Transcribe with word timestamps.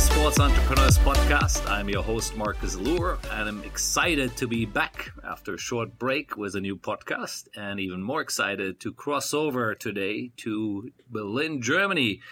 the 0.00 0.14
Sports 0.14 0.40
Entrepreneurs 0.40 0.96
Podcast. 0.98 1.70
I'm 1.70 1.90
your 1.90 2.02
host, 2.02 2.34
Marcus 2.34 2.74
Luer, 2.74 3.18
and 3.32 3.46
I'm 3.46 3.62
excited 3.64 4.34
to 4.38 4.46
be 4.46 4.64
back 4.64 5.12
after 5.22 5.52
a 5.52 5.58
short 5.58 5.98
break 5.98 6.38
with 6.38 6.54
a 6.54 6.60
new 6.60 6.74
podcast, 6.74 7.48
and 7.54 7.78
even 7.78 8.02
more 8.02 8.22
excited 8.22 8.80
to 8.80 8.94
cross 8.94 9.34
over 9.34 9.74
today 9.74 10.30
to 10.38 10.90
Berlin, 11.10 11.60
Germany, 11.60 12.22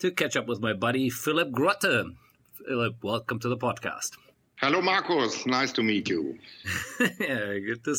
to 0.00 0.10
catch 0.10 0.36
up 0.36 0.46
with 0.46 0.60
my 0.60 0.74
buddy, 0.74 1.08
Philipp 1.08 1.50
Grothe. 1.50 2.14
Philipp, 2.52 3.02
welcome 3.02 3.38
to 3.38 3.48
the 3.48 3.56
podcast. 3.56 4.18
Hello, 4.56 4.82
Marcus. 4.82 5.46
Nice 5.46 5.72
to 5.72 5.82
meet 5.82 6.10
you. 6.10 6.38
yeah, 7.18 7.58
good 7.58 7.84
to, 7.84 7.96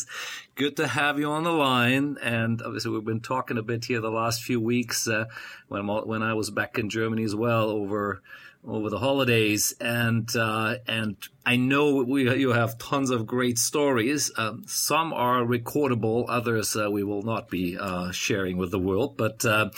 good 0.53 0.77
to 0.77 0.88
have 0.88 1.17
you 1.17 1.31
on 1.31 1.44
the 1.44 1.52
line. 1.52 2.17
And 2.21 2.62
obviously, 2.62 2.91
we've 2.91 3.03
been 3.03 3.21
talking 3.21 3.57
a 3.57 3.63
bit 3.63 3.85
here 3.85 4.02
the 4.02 4.12
last 4.12 4.44
few 4.44 4.59
weeks 4.59 5.07
uh, 5.07 5.26
when 5.67 5.88
when 5.88 6.21
I 6.21 6.35
was 6.35 6.52
back 6.52 6.77
in 6.77 6.91
Germany 6.91 7.23
as 7.23 7.34
well 7.34 7.70
over 7.70 8.21
over 8.67 8.89
the 8.89 8.99
holidays, 8.99 9.73
and 9.79 10.33
uh, 10.35 10.75
and 10.87 11.17
I 11.45 11.55
know 11.55 12.03
we 12.03 12.33
you 12.37 12.49
have 12.49 12.77
tons 12.77 13.09
of 13.09 13.27
great 13.27 13.57
stories. 13.57 14.31
Um, 14.38 14.63
some 14.67 15.13
are 15.13 15.41
recordable, 15.43 16.25
others 16.27 16.75
uh, 16.75 16.89
we 16.89 17.03
will 17.03 17.23
not 17.23 17.49
be 17.49 17.77
uh, 17.77 18.11
sharing 18.11 18.57
with 18.57 18.71
the 18.71 18.79
world, 18.79 19.17
but. 19.17 19.45
Uh, 19.45 19.69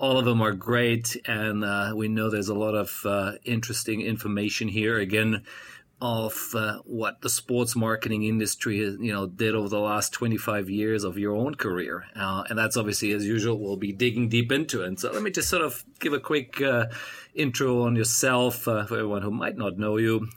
all 0.00 0.16
of 0.16 0.24
them 0.24 0.40
are 0.40 0.52
great, 0.52 1.16
and 1.26 1.64
uh, 1.64 1.92
we 1.92 2.06
know 2.06 2.30
there's 2.30 2.50
a 2.50 2.54
lot 2.54 2.76
of 2.76 3.02
uh, 3.04 3.32
interesting 3.44 4.00
information 4.00 4.68
here. 4.68 4.96
Again, 4.96 5.42
of 6.00 6.54
what 6.84 7.20
the 7.22 7.28
sports 7.28 7.74
marketing 7.74 8.22
industry 8.22 8.76
you 8.76 9.12
know 9.12 9.26
did 9.26 9.56
over 9.56 9.68
the 9.68 9.80
last 9.80 10.12
25 10.12 10.70
years 10.70 11.02
of 11.02 11.18
your 11.18 11.34
own 11.34 11.56
career 11.56 12.04
and 12.14 12.56
that's 12.56 12.76
obviously 12.76 13.10
as 13.10 13.26
usual 13.26 13.58
we'll 13.58 13.76
be 13.76 13.90
digging 13.90 14.28
deep 14.28 14.52
into 14.52 14.82
it 14.82 15.00
so 15.00 15.10
let 15.10 15.24
me 15.24 15.30
just 15.32 15.48
sort 15.48 15.60
of 15.60 15.84
give 15.98 16.12
a 16.12 16.20
quick 16.20 16.62
intro 17.38 17.82
on 17.82 17.96
yourself 17.96 18.66
uh, 18.68 18.84
for 18.84 18.98
everyone 18.98 19.22
who 19.22 19.30
might 19.30 19.56
not 19.56 19.78
know 19.78 19.96
you 19.96 20.28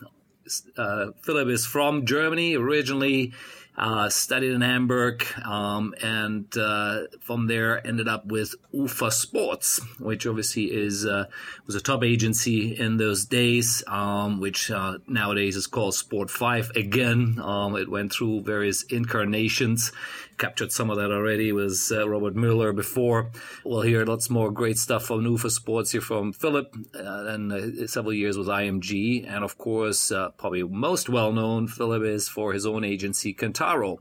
uh, 0.77 1.07
philipp 1.21 1.47
is 1.47 1.65
from 1.65 2.05
germany 2.05 2.55
originally 2.55 3.33
uh, 3.77 4.09
studied 4.09 4.51
in 4.51 4.61
Hamburg, 4.61 5.25
um, 5.45 5.95
and 6.03 6.45
uh, 6.57 7.03
from 7.21 7.47
there 7.47 7.85
ended 7.85 8.07
up 8.07 8.25
with 8.25 8.53
UFA 8.73 9.11
Sports, 9.11 9.79
which 9.97 10.27
obviously 10.27 10.65
is 10.65 11.05
uh, 11.05 11.25
was 11.65 11.75
a 11.75 11.81
top 11.81 12.03
agency 12.03 12.77
in 12.77 12.97
those 12.97 13.25
days, 13.25 13.83
um, 13.87 14.41
which 14.41 14.69
uh, 14.69 14.97
nowadays 15.07 15.55
is 15.55 15.67
called 15.67 15.93
Sportfive. 15.93 16.75
Again, 16.75 17.39
um, 17.41 17.75
it 17.77 17.89
went 17.89 18.11
through 18.11 18.41
various 18.41 18.83
incarnations, 18.83 19.93
captured 20.41 20.71
some 20.71 20.89
of 20.89 20.97
that 20.97 21.11
already. 21.11 21.51
Was 21.51 21.91
uh, 21.91 22.09
Robert 22.09 22.35
Mueller 22.35 22.73
before. 22.73 23.29
We'll 23.63 23.81
hear 23.81 24.03
lots 24.03 24.29
more 24.29 24.51
great 24.51 24.77
stuff 24.77 25.05
from 25.05 25.23
UFA 25.23 25.51
Sports 25.51 25.91
here 25.91 26.01
from 26.01 26.33
Philipp, 26.33 26.75
uh, 26.95 27.25
and 27.27 27.89
several 27.89 28.13
years 28.13 28.37
with 28.37 28.47
IMG, 28.47 29.25
and 29.29 29.43
of 29.43 29.57
course, 29.57 30.11
probably 30.37 30.63
most 30.63 31.07
well 31.07 31.31
known 31.31 31.67
Philipp 31.67 32.03
is 32.03 32.27
for 32.27 32.53
his 32.53 32.65
own 32.65 32.83
agency, 32.83 33.33
Kentaro, 33.33 33.99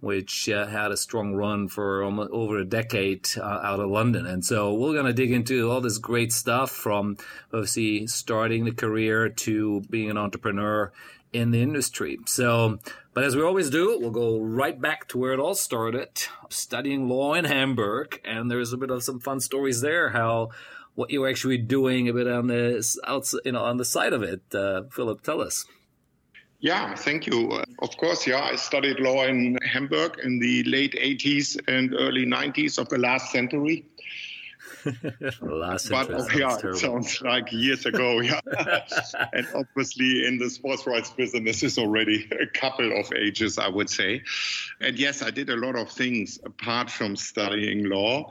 which 0.00 0.48
uh, 0.48 0.66
had 0.66 0.92
a 0.92 0.96
strong 0.96 1.34
run 1.34 1.68
for 1.68 2.04
almost 2.04 2.30
over 2.30 2.58
a 2.58 2.64
decade 2.64 3.26
uh, 3.38 3.42
out 3.42 3.80
of 3.80 3.90
London. 3.90 4.26
And 4.26 4.44
so 4.44 4.74
we're 4.74 4.92
going 4.92 5.06
to 5.06 5.12
dig 5.12 5.32
into 5.32 5.70
all 5.70 5.80
this 5.80 5.98
great 5.98 6.32
stuff 6.32 6.70
from 6.70 7.16
obviously 7.52 8.06
starting 8.06 8.64
the 8.64 8.72
career 8.72 9.28
to 9.28 9.80
being 9.88 10.10
an 10.10 10.18
entrepreneur 10.18 10.92
in 11.32 11.50
the 11.50 11.62
industry. 11.62 12.18
So, 12.26 12.78
but 13.18 13.24
as 13.24 13.34
we 13.34 13.42
always 13.42 13.68
do, 13.68 13.98
we'll 13.98 14.12
go 14.12 14.38
right 14.38 14.80
back 14.80 15.08
to 15.08 15.18
where 15.18 15.32
it 15.32 15.40
all 15.40 15.56
started, 15.56 16.08
studying 16.50 17.08
law 17.08 17.34
in 17.34 17.46
Hamburg. 17.46 18.20
And 18.24 18.48
there's 18.48 18.72
a 18.72 18.76
bit 18.76 18.92
of 18.92 19.02
some 19.02 19.18
fun 19.18 19.40
stories 19.40 19.80
there, 19.80 20.10
how 20.10 20.50
what 20.94 21.10
you 21.10 21.22
were 21.22 21.28
actually 21.28 21.58
doing 21.58 22.08
a 22.08 22.12
bit 22.12 22.28
on 22.28 22.46
the 22.46 22.76
outside, 23.04 23.40
you 23.44 23.50
know, 23.50 23.64
on 23.64 23.76
the 23.76 23.84
side 23.84 24.12
of 24.12 24.22
it. 24.22 24.42
Uh, 24.54 24.84
Philipp, 24.92 25.22
tell 25.22 25.40
us. 25.40 25.66
Yeah, 26.60 26.94
thank 26.94 27.26
you. 27.26 27.50
Uh, 27.50 27.64
of 27.82 27.96
course, 27.96 28.24
yeah, 28.24 28.40
I 28.40 28.54
studied 28.54 29.00
law 29.00 29.24
in 29.24 29.58
Hamburg 29.64 30.20
in 30.22 30.38
the 30.38 30.62
late 30.62 30.92
80s 30.94 31.58
and 31.66 31.96
early 31.98 32.24
90s 32.24 32.78
of 32.78 32.88
the 32.88 32.98
last 32.98 33.32
century. 33.32 33.84
last 35.42 35.90
but 35.90 36.10
oh, 36.10 36.26
yeah, 36.34 36.56
it 36.62 36.76
sounds 36.76 37.20
like 37.22 37.52
years 37.52 37.86
ago. 37.86 38.20
Yeah, 38.28 38.40
and 39.32 39.46
obviously 39.54 40.26
in 40.26 40.38
the 40.38 40.50
sports 40.50 40.86
rights 40.86 41.10
business 41.10 41.62
is 41.62 41.78
already 41.78 42.28
a 42.30 42.46
couple 42.46 42.98
of 42.98 43.12
ages, 43.12 43.58
I 43.58 43.68
would 43.68 43.88
say. 43.88 44.22
And 44.80 44.98
yes, 44.98 45.22
I 45.22 45.30
did 45.30 45.48
a 45.50 45.56
lot 45.56 45.76
of 45.76 45.90
things 45.90 46.38
apart 46.44 46.90
from 46.90 47.16
studying 47.16 47.88
law. 47.88 48.28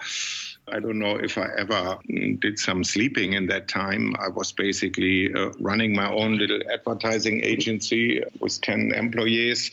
I 0.70 0.80
don't 0.80 1.00
know 1.00 1.16
if 1.16 1.38
I 1.38 1.48
ever 1.58 1.98
did 2.40 2.60
some 2.60 2.84
sleeping 2.84 3.34
in 3.34 3.48
that 3.48 3.68
time. 3.70 4.14
I 4.20 4.28
was 4.28 4.52
basically 4.52 5.34
uh, 5.34 5.52
running 5.60 5.96
my 5.96 6.12
own 6.12 6.38
little 6.38 6.60
advertising 6.72 7.44
agency 7.44 8.22
with 8.40 8.60
10 8.62 8.92
employees. 8.94 9.72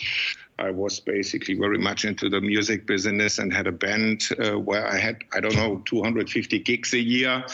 I 0.58 0.70
was 0.70 1.00
basically 1.00 1.54
very 1.54 1.78
much 1.78 2.04
into 2.04 2.28
the 2.28 2.40
music 2.40 2.86
business 2.86 3.38
and 3.38 3.52
had 3.52 3.66
a 3.66 3.72
band 3.72 4.28
uh, 4.38 4.58
where 4.58 4.86
I 4.86 4.98
had, 4.98 5.18
I 5.32 5.40
don't 5.40 5.56
know, 5.56 5.82
250 5.84 6.60
gigs 6.60 6.94
a 6.94 6.98
year. 6.98 7.44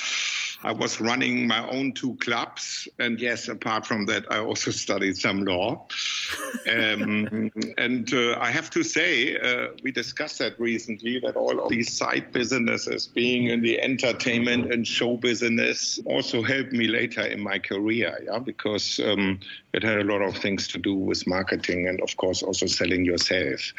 I 0.63 0.73
was 0.73 1.01
running 1.01 1.47
my 1.47 1.67
own 1.69 1.93
two 1.93 2.17
clubs. 2.17 2.87
And 2.99 3.19
yes, 3.19 3.49
apart 3.49 3.87
from 3.87 4.05
that, 4.07 4.31
I 4.31 4.41
also 4.41 4.71
studied 4.71 5.17
some 5.17 5.45
law. 5.45 5.87
Um, 6.71 7.51
and 7.79 8.13
uh, 8.13 8.39
I 8.39 8.51
have 8.51 8.71
to 8.71 8.83
say, 8.83 9.37
uh, 9.37 9.69
we 9.83 9.93
discussed 9.93 10.39
that 10.39 10.59
recently 10.59 11.21
that 11.21 11.37
all 11.37 11.61
of 11.61 11.69
these 11.69 11.93
side 11.93 12.33
businesses, 12.33 13.07
being 13.07 13.47
in 13.49 13.63
the 13.63 13.81
entertainment 13.81 14.73
and 14.73 14.87
show 14.87 15.17
business, 15.17 15.99
also 16.05 16.43
helped 16.43 16.73
me 16.73 16.87
later 16.87 17.23
in 17.23 17.41
my 17.41 17.59
career. 17.59 18.19
Yeah, 18.25 18.39
because 18.39 19.01
um, 19.01 19.41
it 19.73 19.83
had 19.83 19.99
a 19.99 20.05
lot 20.05 20.23
of 20.23 20.37
things 20.37 20.69
to 20.69 20.79
do 20.79 20.95
with 20.95 21.27
marketing 21.27 21.89
and, 21.89 22.01
of 22.01 22.17
course, 22.17 22.43
also 22.43 22.67
selling 22.67 23.05
yourself. 23.05 23.73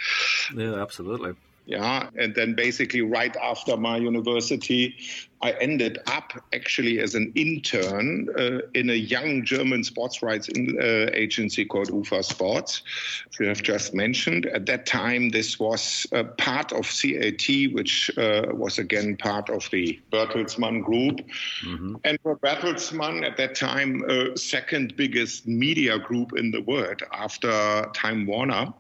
Yeah, 0.56 0.82
absolutely. 0.82 1.34
Yeah, 1.66 2.10
and 2.18 2.34
then 2.34 2.56
basically 2.56 3.02
right 3.02 3.36
after 3.38 3.78
my 3.78 3.98
university, 3.98 4.96
I 5.42 5.52
ended 5.60 6.00
up 6.08 6.34
actually 6.54 7.00
as 7.00 7.16
an 7.16 7.32
intern 7.36 8.30
uh, 8.38 8.60
in 8.74 8.90
a 8.90 8.94
young 8.94 9.44
German 9.44 9.84
sports 9.84 10.22
rights 10.22 10.48
in, 10.48 10.78
uh, 10.80 11.10
agency 11.14 11.66
called 11.66 11.90
UFA 11.90 12.24
Sports, 12.24 12.84
which 13.26 13.40
you 13.40 13.48
have 13.48 13.64
just 13.64 13.94
mentioned. 13.94 14.46
At 14.46 14.66
that 14.68 14.86
time, 14.86 15.30
this 15.30 15.60
was 15.60 16.06
part 16.38 16.72
of 16.72 16.86
CAT, 16.86 17.48
which 17.74 18.12
uh, 18.18 18.48
was 18.54 18.78
again 18.78 19.18
part 19.18 19.50
of 19.50 19.68
the 19.72 20.00
Bertelsmann 20.12 20.84
Group. 20.84 21.22
Mm-hmm. 21.66 21.96
And 22.04 22.20
for 22.22 22.38
Bertelsmann 22.38 23.26
at 23.26 23.38
that 23.38 23.56
time, 23.56 24.04
uh, 24.08 24.36
second 24.36 24.96
biggest 24.96 25.48
media 25.48 25.98
group 25.98 26.34
in 26.38 26.52
the 26.52 26.62
world 26.62 27.02
after 27.12 27.90
Time 27.94 28.26
Warner, 28.26 28.74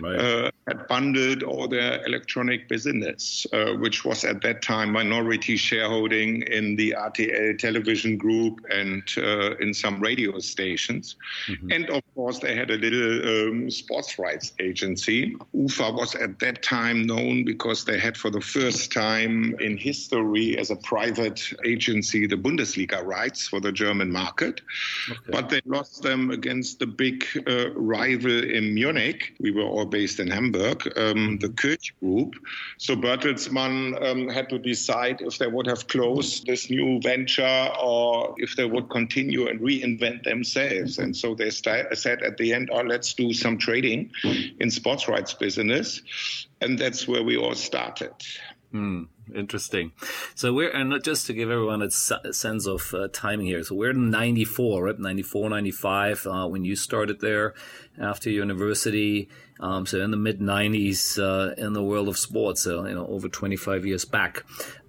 right. 0.00 0.18
Uh, 0.18 0.50
had 0.66 0.86
bundled 0.88 1.42
all 1.42 1.68
their 1.68 2.04
electronic 2.06 2.68
business, 2.68 3.46
uh, 3.52 3.72
which 3.74 4.04
was 4.04 4.24
at 4.24 4.40
that 4.42 4.62
time 4.62 4.92
minority 4.92 5.56
shareholder 5.56 6.03
in 6.12 6.76
the 6.76 6.94
RTL 6.96 7.58
television 7.58 8.16
group 8.16 8.60
and 8.70 9.02
uh, 9.16 9.56
in 9.56 9.74
some 9.74 10.00
radio 10.00 10.38
stations. 10.38 11.16
Mm-hmm. 11.48 11.72
And 11.72 11.90
of 11.90 12.02
course, 12.14 12.38
they 12.38 12.54
had 12.54 12.70
a 12.70 12.76
little 12.76 13.48
um, 13.50 13.70
sports 13.70 14.18
rights 14.18 14.52
agency. 14.60 15.36
UFA 15.52 15.92
was 15.92 16.14
at 16.14 16.38
that 16.40 16.62
time 16.62 17.06
known 17.06 17.44
because 17.44 17.84
they 17.84 17.98
had, 17.98 18.16
for 18.16 18.30
the 18.30 18.40
first 18.40 18.92
time 18.92 19.56
in 19.60 19.76
history, 19.76 20.58
as 20.58 20.70
a 20.70 20.76
private 20.76 21.52
agency, 21.64 22.26
the 22.26 22.36
Bundesliga 22.36 23.04
rights 23.04 23.48
for 23.48 23.60
the 23.60 23.72
German 23.72 24.10
market. 24.10 24.60
Okay. 25.10 25.20
But 25.30 25.48
they 25.48 25.60
lost 25.64 26.02
them 26.02 26.30
against 26.30 26.78
the 26.78 26.86
big 26.86 27.24
uh, 27.46 27.70
rival 27.72 28.44
in 28.44 28.74
Munich. 28.74 29.34
We 29.40 29.50
were 29.50 29.62
all 29.62 29.86
based 29.86 30.20
in 30.20 30.28
Hamburg, 30.28 30.86
um, 30.96 31.38
the 31.38 31.48
Kirch 31.48 31.94
Group. 32.00 32.34
So 32.78 32.96
Bertelsmann 32.96 34.02
um, 34.02 34.28
had 34.28 34.48
to 34.50 34.58
decide 34.58 35.20
if 35.20 35.38
they 35.38 35.46
would 35.46 35.66
have 35.66 35.86
close 35.94 36.40
this 36.40 36.70
new 36.70 37.00
venture 37.00 37.70
or 37.80 38.34
if 38.38 38.56
they 38.56 38.64
would 38.64 38.90
continue 38.90 39.46
and 39.46 39.60
reinvent 39.60 40.24
themselves. 40.24 40.98
And 40.98 41.16
so 41.16 41.36
they 41.36 41.50
st- 41.50 41.96
said 41.96 42.22
at 42.22 42.36
the 42.36 42.52
end, 42.52 42.70
oh, 42.72 42.80
let's 42.80 43.14
do 43.14 43.32
some 43.32 43.58
trading 43.58 44.10
in 44.58 44.70
sports 44.72 45.06
rights 45.06 45.34
business. 45.34 46.02
And 46.60 46.76
that's 46.76 47.06
where 47.06 47.22
we 47.22 47.36
all 47.36 47.54
started. 47.54 48.12
Hmm, 48.72 49.04
interesting. 49.32 49.92
So 50.34 50.52
we're, 50.52 50.70
and 50.70 51.00
just 51.04 51.28
to 51.28 51.32
give 51.32 51.48
everyone 51.48 51.80
a 51.80 51.92
sense 51.92 52.66
of 52.66 52.92
uh, 52.92 53.06
timing 53.12 53.46
here. 53.46 53.62
So 53.62 53.76
we're 53.76 53.90
in 53.90 54.10
94, 54.10 54.82
right? 54.82 54.98
94, 54.98 55.48
95, 55.48 56.26
uh, 56.26 56.48
when 56.48 56.64
you 56.64 56.74
started 56.74 57.20
there 57.20 57.54
after 58.00 58.30
university. 58.30 59.28
Um, 59.60 59.86
so 59.86 60.00
in 60.00 60.10
the 60.10 60.16
mid 60.16 60.40
90s 60.40 61.20
uh, 61.20 61.54
in 61.54 61.72
the 61.72 61.84
world 61.84 62.08
of 62.08 62.18
sports, 62.18 62.62
so, 62.62 62.84
you 62.84 62.96
know, 62.96 63.06
over 63.06 63.28
25 63.28 63.86
years 63.86 64.04
back. 64.04 64.42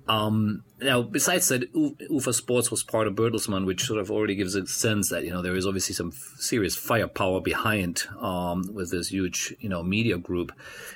Um, 0.07 0.63
now, 0.81 1.01
besides 1.01 1.47
that, 1.47 1.69
UFA 1.73 2.33
Sports 2.33 2.69
was 2.69 2.83
part 2.83 3.07
of 3.07 3.15
Bertelsmann, 3.15 3.65
which 3.65 3.83
sort 3.85 3.99
of 3.99 4.11
already 4.11 4.35
gives 4.35 4.55
a 4.55 4.67
sense 4.67 5.09
that 5.09 5.23
you 5.23 5.31
know 5.31 5.41
there 5.41 5.55
is 5.55 5.65
obviously 5.65 5.95
some 5.95 6.11
serious 6.37 6.75
firepower 6.75 7.41
behind 7.41 8.03
um, 8.19 8.63
with 8.73 8.91
this 8.91 9.09
huge 9.09 9.55
you 9.59 9.69
know 9.69 9.81
media 9.83 10.17
group. 10.17 10.51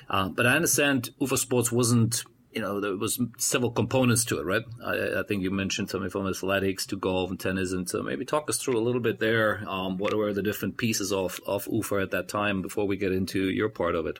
Uh, 0.08 0.28
but 0.28 0.46
I 0.46 0.54
understand 0.54 1.10
UFA 1.18 1.36
Sports 1.36 1.72
wasn't 1.72 2.24
you 2.52 2.60
know, 2.60 2.80
there 2.80 2.96
was 2.96 3.20
several 3.38 3.70
components 3.70 4.24
to 4.24 4.40
it, 4.40 4.44
right? 4.44 4.64
I, 4.84 5.20
I, 5.20 5.22
think 5.22 5.42
you 5.42 5.52
mentioned 5.52 5.88
something 5.88 6.10
from 6.10 6.26
athletics 6.26 6.84
to 6.86 6.96
golf 6.96 7.30
and 7.30 7.38
tennis, 7.38 7.72
and 7.72 7.88
so 7.88 8.02
maybe 8.02 8.24
talk 8.24 8.50
us 8.50 8.58
through 8.58 8.76
a 8.76 8.82
little 8.82 9.00
bit 9.00 9.20
there. 9.20 9.62
Um, 9.68 9.98
what 9.98 10.14
were 10.14 10.32
the 10.32 10.42
different 10.42 10.76
pieces 10.76 11.12
of 11.12 11.40
of 11.46 11.68
UFA 11.70 12.00
at 12.02 12.10
that 12.10 12.28
time 12.28 12.60
before 12.60 12.86
we 12.86 12.96
get 12.96 13.12
into 13.12 13.48
your 13.48 13.68
part 13.68 13.94
of 13.94 14.06
it? 14.06 14.18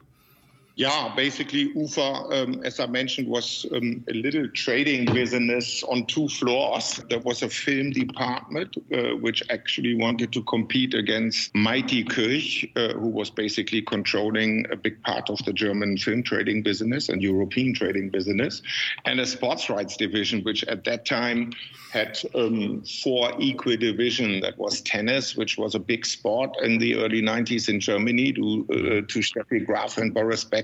Yeah, 0.76 1.12
basically, 1.14 1.72
UFA, 1.74 2.00
um, 2.00 2.62
as 2.64 2.80
I 2.80 2.86
mentioned, 2.86 3.28
was 3.28 3.66
um, 3.74 4.04
a 4.08 4.14
little 4.14 4.48
trading 4.48 5.12
business 5.12 5.82
on 5.82 6.06
two 6.06 6.28
floors. 6.28 7.02
There 7.10 7.18
was 7.18 7.42
a 7.42 7.50
film 7.50 7.90
department, 7.90 8.76
uh, 8.92 9.16
which 9.16 9.42
actually 9.50 9.94
wanted 9.94 10.32
to 10.32 10.42
compete 10.44 10.94
against 10.94 11.54
Mighty 11.54 12.04
Kirch, 12.04 12.70
uh, 12.76 12.94
who 12.94 13.08
was 13.08 13.30
basically 13.30 13.82
controlling 13.82 14.64
a 14.70 14.76
big 14.76 15.02
part 15.02 15.28
of 15.28 15.44
the 15.44 15.52
German 15.52 15.98
film 15.98 16.22
trading 16.22 16.62
business 16.62 17.08
and 17.08 17.20
European 17.20 17.74
trading 17.74 18.08
business, 18.08 18.62
and 19.04 19.20
a 19.20 19.26
sports 19.26 19.68
rights 19.68 19.96
division, 19.96 20.42
which 20.44 20.64
at 20.64 20.84
that 20.84 21.04
time 21.04 21.52
had 21.92 22.18
um, 22.34 22.82
four 23.02 23.32
equal 23.38 23.76
divisions. 23.76 24.42
That 24.42 24.56
was 24.56 24.80
tennis, 24.80 25.36
which 25.36 25.58
was 25.58 25.74
a 25.74 25.80
big 25.80 26.06
sport 26.06 26.56
in 26.62 26.78
the 26.78 26.94
early 26.96 27.20
90s 27.20 27.68
in 27.68 27.80
Germany, 27.80 28.32
to, 28.32 28.66
uh, 28.70 28.76
to 29.08 29.18
Steffi 29.18 29.66
Graf 29.66 29.98
and 29.98 30.14
Boris 30.14 30.44
Becker. 30.44 30.59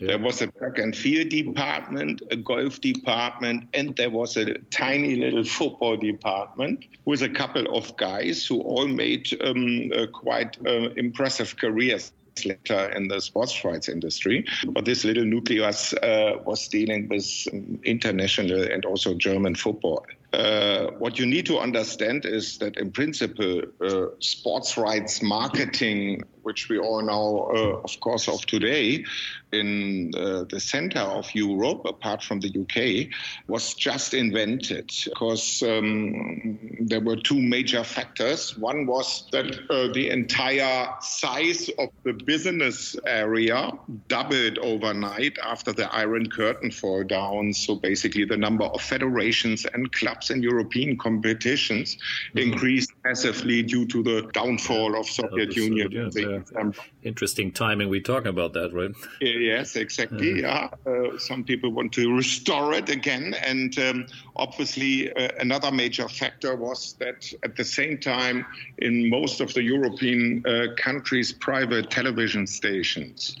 Yeah. 0.00 0.08
There 0.08 0.18
was 0.18 0.42
a 0.42 0.46
track 0.48 0.78
and 0.78 0.94
field 0.94 1.28
department, 1.30 2.22
a 2.30 2.36
golf 2.36 2.80
department, 2.80 3.68
and 3.74 3.94
there 3.96 4.10
was 4.10 4.36
a 4.36 4.54
tiny 4.70 5.16
little 5.16 5.44
football 5.44 5.96
department 5.96 6.84
with 7.04 7.22
a 7.22 7.28
couple 7.28 7.76
of 7.76 7.96
guys 7.96 8.46
who 8.46 8.60
all 8.60 8.86
made 8.86 9.28
um, 9.44 9.90
uh, 9.94 10.06
quite 10.06 10.56
uh, 10.66 10.90
impressive 10.96 11.56
careers 11.56 12.12
later 12.44 12.90
in 12.96 13.08
the 13.08 13.20
sports 13.20 13.64
rights 13.64 13.88
industry. 13.88 14.44
But 14.66 14.84
this 14.84 15.04
little 15.04 15.24
nucleus 15.24 15.92
uh, 15.94 16.38
was 16.44 16.68
dealing 16.68 17.08
with 17.08 17.26
um, 17.52 17.80
international 17.84 18.62
and 18.62 18.84
also 18.84 19.14
German 19.14 19.54
football. 19.54 20.06
Uh, 20.32 20.86
what 20.98 21.18
you 21.18 21.26
need 21.26 21.46
to 21.46 21.58
understand 21.58 22.24
is 22.24 22.58
that, 22.58 22.76
in 22.78 22.90
principle, 22.90 23.62
uh, 23.84 24.06
sports 24.18 24.78
rights 24.78 25.22
marketing, 25.22 26.22
which 26.42 26.68
we 26.68 26.78
all 26.78 27.02
know, 27.02 27.50
uh, 27.54 27.84
of 27.84 28.00
course, 28.00 28.28
of 28.28 28.44
today, 28.46 29.04
in 29.52 30.10
uh, 30.16 30.44
the 30.48 30.58
center 30.58 31.00
of 31.00 31.32
Europe, 31.34 31.82
apart 31.84 32.22
from 32.22 32.40
the 32.40 32.48
UK, 32.48 33.14
was 33.46 33.74
just 33.74 34.14
invented 34.14 34.90
because 35.04 35.62
um, 35.62 36.58
there 36.80 37.00
were 37.00 37.16
two 37.16 37.40
major 37.40 37.84
factors. 37.84 38.56
One 38.56 38.86
was 38.86 39.28
that 39.32 39.46
uh, 39.68 39.92
the 39.92 40.08
entire 40.10 40.88
size 41.00 41.68
of 41.78 41.90
the 42.04 42.14
business 42.14 42.96
area 43.06 43.70
doubled 44.08 44.58
overnight 44.58 45.38
after 45.44 45.72
the 45.72 45.92
Iron 45.94 46.30
Curtain 46.30 46.70
fall 46.70 47.04
down. 47.04 47.52
So 47.52 47.74
basically, 47.74 48.24
the 48.24 48.38
number 48.38 48.64
of 48.64 48.80
federations 48.80 49.66
and 49.66 49.92
clubs 49.92 50.21
in 50.30 50.42
European 50.42 50.96
competitions 50.96 51.96
mm-hmm. 51.96 52.38
increased 52.38 52.92
massively 53.04 53.62
due 53.62 53.86
to 53.86 54.02
the 54.02 54.28
downfall 54.32 54.98
of 54.98 55.06
Soviet 55.06 55.56
Union. 55.56 55.90
Yes, 55.90 56.16
yeah. 56.16 56.70
Interesting 57.02 57.50
timing. 57.50 57.88
We 57.88 58.00
talk 58.00 58.26
about 58.26 58.52
that, 58.52 58.72
right? 58.72 58.90
Yes, 59.20 59.76
exactly. 59.76 60.40
Yeah. 60.40 60.68
Uh, 60.86 61.18
some 61.18 61.44
people 61.44 61.70
want 61.70 61.92
to 61.94 62.14
restore 62.14 62.74
it 62.74 62.88
again, 62.88 63.34
and 63.44 63.76
um, 63.78 64.06
obviously 64.36 65.12
uh, 65.12 65.28
another 65.40 65.70
major 65.72 66.08
factor 66.08 66.54
was 66.54 66.94
that 67.00 67.32
at 67.42 67.56
the 67.56 67.64
same 67.64 67.98
time, 67.98 68.46
in 68.78 69.08
most 69.10 69.40
of 69.40 69.52
the 69.54 69.62
European 69.62 70.44
uh, 70.46 70.66
countries, 70.76 71.32
private 71.32 71.90
television 71.90 72.46
stations, 72.46 73.36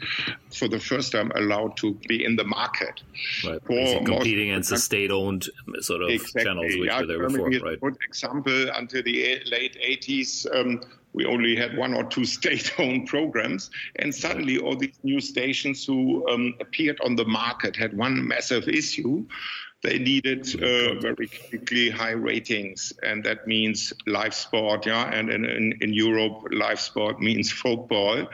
for 0.52 0.68
the 0.68 0.80
first 0.80 1.12
time, 1.12 1.30
allowed 1.36 1.76
to 1.76 1.94
be 2.08 2.24
in 2.24 2.36
the 2.36 2.44
market. 2.44 3.02
Right. 3.46 3.60
For 3.64 4.04
competing 4.04 4.50
against 4.50 4.70
the 4.70 4.78
state-owned 4.78 5.48
sort 5.80 6.02
of 6.02 6.10
exactly. 6.10 6.44
channels, 6.44 6.71
yeah, 6.76 7.02
there 7.02 7.26
before. 7.28 7.50
Right. 7.50 7.80
Good 7.80 7.98
example 8.04 8.68
until 8.74 9.02
the 9.02 9.42
late 9.50 9.76
80s. 9.80 10.46
Um, 10.54 10.80
we 11.12 11.26
only 11.26 11.54
had 11.54 11.76
one 11.76 11.94
or 11.94 12.04
two 12.04 12.24
state-owned 12.38 13.06
programs, 13.06 13.70
and 13.96 14.14
suddenly 14.14 14.58
all 14.58 14.76
these 14.76 14.98
new 15.02 15.20
stations 15.20 15.84
who 15.84 16.28
um, 16.28 16.54
appeared 16.60 16.98
on 17.04 17.16
the 17.16 17.24
market 17.24 17.76
had 17.76 17.96
one 17.96 18.26
massive 18.26 18.68
issue. 18.68 19.26
They 19.82 19.98
needed 19.98 20.46
uh, 20.62 21.00
very 21.00 21.26
quickly 21.48 21.90
high 21.90 22.12
ratings, 22.12 22.92
and 23.02 23.24
that 23.24 23.48
means 23.48 23.92
live 24.06 24.32
sport. 24.32 24.86
Yeah, 24.86 25.12
and 25.12 25.28
in, 25.28 25.44
in, 25.44 25.72
in 25.80 25.92
Europe, 25.92 26.46
live 26.52 26.78
sport 26.78 27.20
means 27.20 27.50
football. 27.50 28.28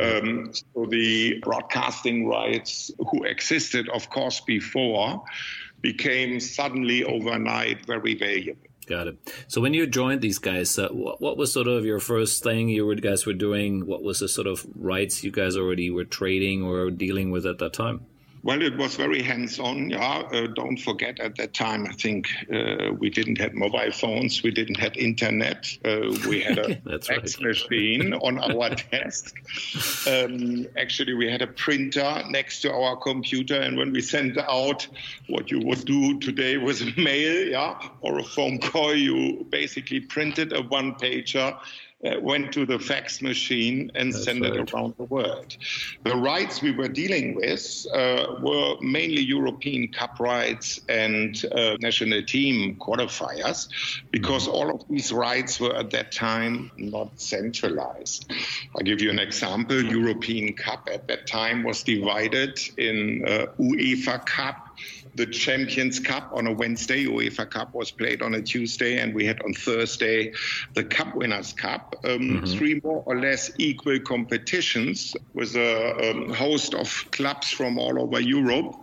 Um, 0.00 0.52
so 0.52 0.86
the 0.86 1.40
broadcasting 1.40 2.26
rights, 2.26 2.90
who 3.10 3.24
existed, 3.24 3.88
of 3.90 4.08
course, 4.08 4.40
before, 4.40 5.24
became 5.80 6.40
suddenly 6.40 7.04
overnight 7.04 7.86
very 7.86 8.14
valuable. 8.14 8.62
Got 8.86 9.08
it. 9.08 9.44
So 9.48 9.60
when 9.60 9.74
you 9.74 9.86
joined 9.86 10.22
these 10.22 10.38
guys, 10.38 10.78
uh, 10.78 10.88
what, 10.88 11.20
what, 11.20 11.36
was 11.36 11.52
sort 11.52 11.68
of 11.68 11.84
your 11.84 12.00
first 12.00 12.42
thing 12.42 12.70
you 12.70 12.94
guys 12.96 13.26
were 13.26 13.34
doing? 13.34 13.86
What 13.86 14.02
was 14.02 14.20
the 14.20 14.28
sort 14.28 14.46
of 14.46 14.66
rights 14.74 15.22
you 15.22 15.30
guys 15.30 15.56
already 15.56 15.90
were 15.90 16.06
trading 16.06 16.62
or 16.62 16.90
dealing 16.90 17.30
with 17.30 17.44
at 17.44 17.58
that 17.58 17.74
time? 17.74 18.06
Well, 18.42 18.62
it 18.62 18.76
was 18.76 18.94
very 18.94 19.22
hands-on. 19.22 19.90
Yeah, 19.90 20.22
uh, 20.32 20.46
don't 20.46 20.76
forget 20.76 21.18
at 21.18 21.36
that 21.36 21.54
time. 21.54 21.86
I 21.86 21.92
think 21.92 22.28
uh, 22.52 22.92
we 22.96 23.10
didn't 23.10 23.38
have 23.38 23.52
mobile 23.54 23.90
phones. 23.92 24.42
We 24.42 24.52
didn't 24.52 24.76
have 24.76 24.96
internet. 24.96 25.66
Uh, 25.84 26.16
we 26.28 26.40
had 26.40 26.58
a 26.58 26.76
fax 27.00 27.36
right. 27.36 27.48
machine 27.48 28.14
on 28.14 28.38
our 28.38 28.70
desk. 28.90 29.34
Um, 30.06 30.66
actually, 30.76 31.14
we 31.14 31.30
had 31.30 31.42
a 31.42 31.48
printer 31.48 32.22
next 32.30 32.60
to 32.62 32.72
our 32.72 32.96
computer, 32.96 33.60
and 33.60 33.76
when 33.76 33.92
we 33.92 34.00
sent 34.00 34.38
out 34.38 34.86
what 35.28 35.50
you 35.50 35.60
would 35.60 35.84
do 35.84 36.18
today 36.20 36.58
with 36.58 36.96
mail, 36.96 37.48
yeah, 37.48 37.88
or 38.02 38.18
a 38.20 38.24
phone 38.24 38.58
call, 38.58 38.94
you 38.94 39.46
basically 39.50 40.00
printed 40.00 40.52
a 40.52 40.62
one-pager 40.62 41.58
uh, 42.04 42.20
went 42.20 42.52
to 42.52 42.64
the 42.64 42.78
fax 42.78 43.20
machine 43.20 43.90
and 43.94 44.12
That's 44.12 44.24
sent 44.24 44.42
right. 44.42 44.54
it 44.54 44.72
around 44.72 44.94
the 44.96 45.04
world. 45.04 45.56
The 46.04 46.16
rights 46.16 46.62
we 46.62 46.70
were 46.70 46.88
dealing 46.88 47.34
with 47.34 47.86
uh, 47.92 48.36
were 48.40 48.76
mainly 48.80 49.22
European 49.22 49.88
Cup 49.88 50.20
rights 50.20 50.80
and 50.88 51.44
uh, 51.52 51.76
national 51.80 52.22
team 52.22 52.76
qualifiers, 52.76 53.68
because 54.12 54.44
mm-hmm. 54.44 54.54
all 54.54 54.74
of 54.74 54.88
these 54.88 55.12
rights 55.12 55.58
were 55.58 55.74
at 55.74 55.90
that 55.90 56.12
time 56.12 56.70
not 56.76 57.20
centralized. 57.20 58.30
I'll 58.76 58.84
give 58.84 59.00
you 59.00 59.10
an 59.10 59.18
example. 59.18 59.82
European 59.82 60.54
Cup 60.54 60.88
at 60.92 61.08
that 61.08 61.26
time 61.26 61.64
was 61.64 61.82
divided 61.82 62.60
in 62.76 63.24
uh, 63.26 63.46
UEFA 63.58 64.24
Cup 64.24 64.68
the 65.18 65.26
Champions 65.26 65.98
Cup 65.98 66.30
on 66.32 66.46
a 66.46 66.52
Wednesday. 66.52 67.04
UEFA 67.04 67.50
Cup 67.50 67.74
was 67.74 67.90
played 67.90 68.22
on 68.22 68.34
a 68.34 68.40
Tuesday, 68.40 68.98
and 68.98 69.14
we 69.14 69.26
had 69.26 69.42
on 69.42 69.52
Thursday 69.52 70.32
the 70.74 70.84
Cup 70.84 71.14
Winners' 71.14 71.52
Cup. 71.52 71.96
Um, 72.04 72.10
mm-hmm. 72.10 72.46
Three 72.46 72.80
more 72.82 73.02
or 73.04 73.20
less 73.20 73.50
equal 73.58 73.98
competitions 73.98 75.16
with 75.34 75.56
a 75.56 76.10
um, 76.10 76.32
host 76.32 76.72
of 76.72 76.88
clubs 77.10 77.50
from 77.50 77.78
all 77.78 78.00
over 78.00 78.20
Europe. 78.20 78.76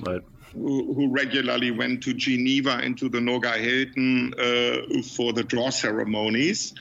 Right 0.00 0.22
who, 0.52 1.08
regularly 1.10 1.70
went 1.70 2.02
to 2.02 2.14
Geneva 2.14 2.80
and 2.82 2.96
to 2.98 3.08
the 3.08 3.18
Noga 3.18 3.56
Hilton 3.56 4.32
uh, 4.34 5.02
for 5.02 5.32
the 5.32 5.42
draw 5.42 5.70
ceremonies. 5.70 6.74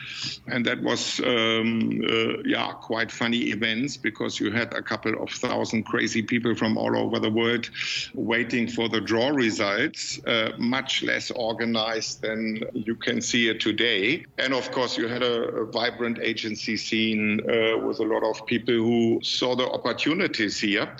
And 0.47 0.65
that 0.65 0.81
was, 0.81 1.19
um, 1.19 2.01
uh, 2.07 2.41
yeah, 2.45 2.71
quite 2.73 3.11
funny 3.11 3.49
events 3.49 3.97
because 3.97 4.39
you 4.39 4.51
had 4.51 4.73
a 4.73 4.81
couple 4.81 5.21
of 5.21 5.29
thousand 5.31 5.83
crazy 5.83 6.21
people 6.21 6.55
from 6.55 6.77
all 6.77 6.97
over 6.97 7.19
the 7.19 7.29
world 7.29 7.69
waiting 8.13 8.67
for 8.67 8.89
the 8.89 9.01
draw 9.01 9.29
results, 9.29 10.23
uh, 10.25 10.51
much 10.57 11.03
less 11.03 11.31
organized 11.31 12.21
than 12.21 12.61
you 12.73 12.95
can 12.95 13.21
see 13.21 13.49
it 13.49 13.59
today. 13.59 14.25
And 14.37 14.53
of 14.53 14.71
course, 14.71 14.97
you 14.97 15.07
had 15.07 15.23
a, 15.23 15.41
a 15.49 15.65
vibrant 15.65 16.19
agency 16.19 16.77
scene 16.77 17.39
uh, 17.41 17.77
with 17.77 17.99
a 17.99 18.05
lot 18.05 18.23
of 18.23 18.45
people 18.45 18.75
who 18.75 19.19
saw 19.23 19.55
the 19.55 19.67
opportunities 19.67 20.59
here 20.59 20.95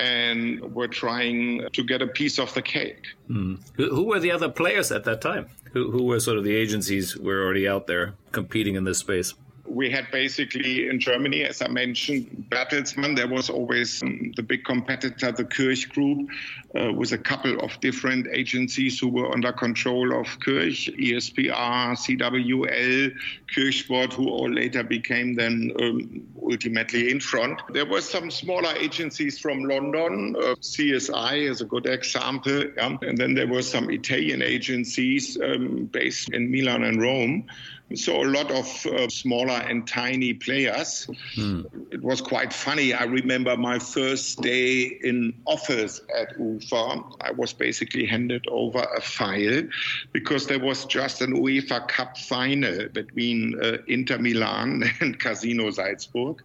and 0.00 0.74
were 0.74 0.88
trying 0.88 1.68
to 1.72 1.84
get 1.84 2.00
a 2.00 2.06
piece 2.06 2.38
of 2.38 2.52
the 2.54 2.62
cake. 2.62 3.04
Mm. 3.28 3.60
Who, 3.76 4.04
were 4.04 4.18
the 4.18 4.30
other 4.30 4.48
players 4.48 4.90
at 4.90 5.04
that 5.04 5.20
time? 5.20 5.48
Who, 5.72 5.90
who 5.90 6.04
were 6.04 6.20
sort 6.20 6.38
of 6.38 6.44
the 6.44 6.56
agencies 6.56 7.16
were 7.16 7.42
already 7.44 7.68
out 7.68 7.86
there 7.86 8.14
competing 8.32 8.76
in 8.76 8.84
this 8.84 8.98
space? 8.98 9.34
We 9.70 9.88
had 9.88 10.10
basically 10.10 10.88
in 10.88 10.98
Germany, 10.98 11.44
as 11.44 11.62
I 11.62 11.68
mentioned, 11.68 12.46
Bertelsmann. 12.50 13.14
There 13.14 13.28
was 13.28 13.48
always 13.48 14.02
um, 14.02 14.32
the 14.34 14.42
big 14.42 14.64
competitor, 14.64 15.30
the 15.30 15.44
Kirch 15.44 15.88
Group, 15.88 16.28
uh, 16.74 16.92
with 16.92 17.12
a 17.12 17.18
couple 17.18 17.60
of 17.60 17.78
different 17.80 18.26
agencies 18.32 18.98
who 18.98 19.08
were 19.08 19.32
under 19.32 19.52
control 19.52 20.20
of 20.20 20.26
Kirch, 20.40 20.90
ISPR, 20.98 21.96
CWL, 21.96 23.14
Kirchsport, 23.54 24.12
who 24.12 24.28
all 24.28 24.50
later 24.50 24.82
became 24.82 25.34
then 25.34 25.72
um, 25.80 26.26
ultimately 26.42 27.10
Infront. 27.10 27.60
There 27.72 27.86
were 27.86 28.00
some 28.00 28.30
smaller 28.30 28.74
agencies 28.76 29.38
from 29.38 29.62
London. 29.64 30.34
Uh, 30.36 30.56
CSI 30.60 31.48
is 31.48 31.60
a 31.60 31.64
good 31.64 31.86
example. 31.86 32.64
Yeah? 32.76 32.96
And 33.02 33.16
then 33.16 33.34
there 33.34 33.46
were 33.46 33.62
some 33.62 33.88
Italian 33.90 34.42
agencies 34.42 35.38
um, 35.40 35.86
based 35.92 36.30
in 36.32 36.50
Milan 36.50 36.82
and 36.82 37.00
Rome 37.00 37.46
So 37.94 38.22
a 38.22 38.24
lot 38.24 38.50
of 38.52 38.86
uh, 38.86 39.08
smaller 39.08 39.54
and 39.68 39.86
tiny 39.86 40.32
players. 40.32 41.08
Hmm. 41.34 41.62
It 41.90 42.02
was 42.02 42.20
quite 42.20 42.52
funny. 42.52 42.94
I 42.94 43.04
remember 43.04 43.56
my 43.56 43.80
first 43.80 44.40
day 44.42 44.82
in 45.02 45.34
office 45.46 46.00
at 46.16 46.38
UFA. 46.38 47.02
I 47.20 47.32
was 47.32 47.52
basically 47.52 48.06
handed 48.06 48.46
over 48.46 48.86
a 48.96 49.00
file 49.00 49.64
because 50.12 50.46
there 50.46 50.60
was 50.60 50.84
just 50.84 51.20
an 51.20 51.34
UEFA 51.34 51.88
Cup 51.88 52.16
final 52.16 52.88
between 52.90 53.60
uh, 53.60 53.78
Inter 53.88 54.18
Milan 54.18 54.84
and 55.00 55.18
Casino 55.18 55.70
Salzburg. 55.70 56.42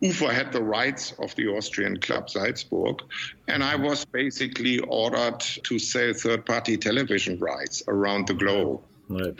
UFA 0.00 0.34
had 0.34 0.52
the 0.52 0.62
rights 0.62 1.12
of 1.20 1.34
the 1.36 1.48
Austrian 1.48 2.00
club 2.00 2.28
Salzburg, 2.28 3.00
and 3.46 3.62
I 3.62 3.76
was 3.76 4.04
basically 4.04 4.80
ordered 4.80 5.40
to 5.40 5.78
sell 5.78 6.12
third 6.14 6.44
party 6.44 6.76
television 6.76 7.38
rights 7.38 7.82
around 7.86 8.26
the 8.26 8.34
globe. 8.34 8.82
Right 9.08 9.34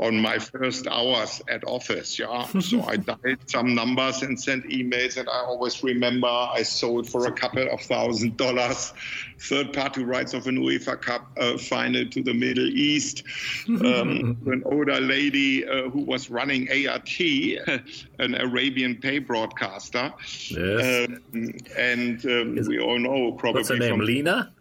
on 0.00 0.18
my 0.18 0.38
first 0.38 0.86
hours 0.86 1.42
at 1.48 1.62
office. 1.66 2.18
Yeah, 2.18 2.46
so 2.60 2.82
I 2.82 2.96
dialed 2.96 3.48
some 3.48 3.74
numbers 3.74 4.22
and 4.22 4.40
sent 4.40 4.64
emails, 4.64 5.16
and 5.18 5.28
I 5.28 5.40
always 5.40 5.82
remember 5.82 6.26
I 6.26 6.62
sold 6.62 7.08
for 7.08 7.26
a 7.26 7.32
couple 7.32 7.68
of 7.68 7.80
thousand 7.82 8.36
dollars 8.36 8.92
third-party 9.38 10.04
rights 10.04 10.34
of 10.34 10.46
an 10.46 10.58
UEFA 10.58 11.00
Cup 11.00 11.30
uh, 11.38 11.56
final 11.56 12.06
to 12.06 12.22
the 12.22 12.34
Middle 12.34 12.66
East. 12.66 13.22
Um, 13.68 14.36
an 14.46 14.62
older 14.64 15.00
lady 15.00 15.66
uh, 15.66 15.90
who 15.90 16.00
was 16.00 16.30
running 16.30 16.68
ART, 16.70 17.20
an 18.18 18.34
Arabian 18.34 18.96
pay 18.96 19.18
broadcaster. 19.18 20.12
Yes. 20.48 21.08
Um, 21.08 21.52
and 21.76 22.24
um, 22.26 22.54
we 22.66 22.80
all 22.80 22.98
know 22.98 23.32
probably. 23.32 23.60
What's 23.60 23.68
her 23.68 23.76
name? 23.76 24.00
Lena? 24.00 24.52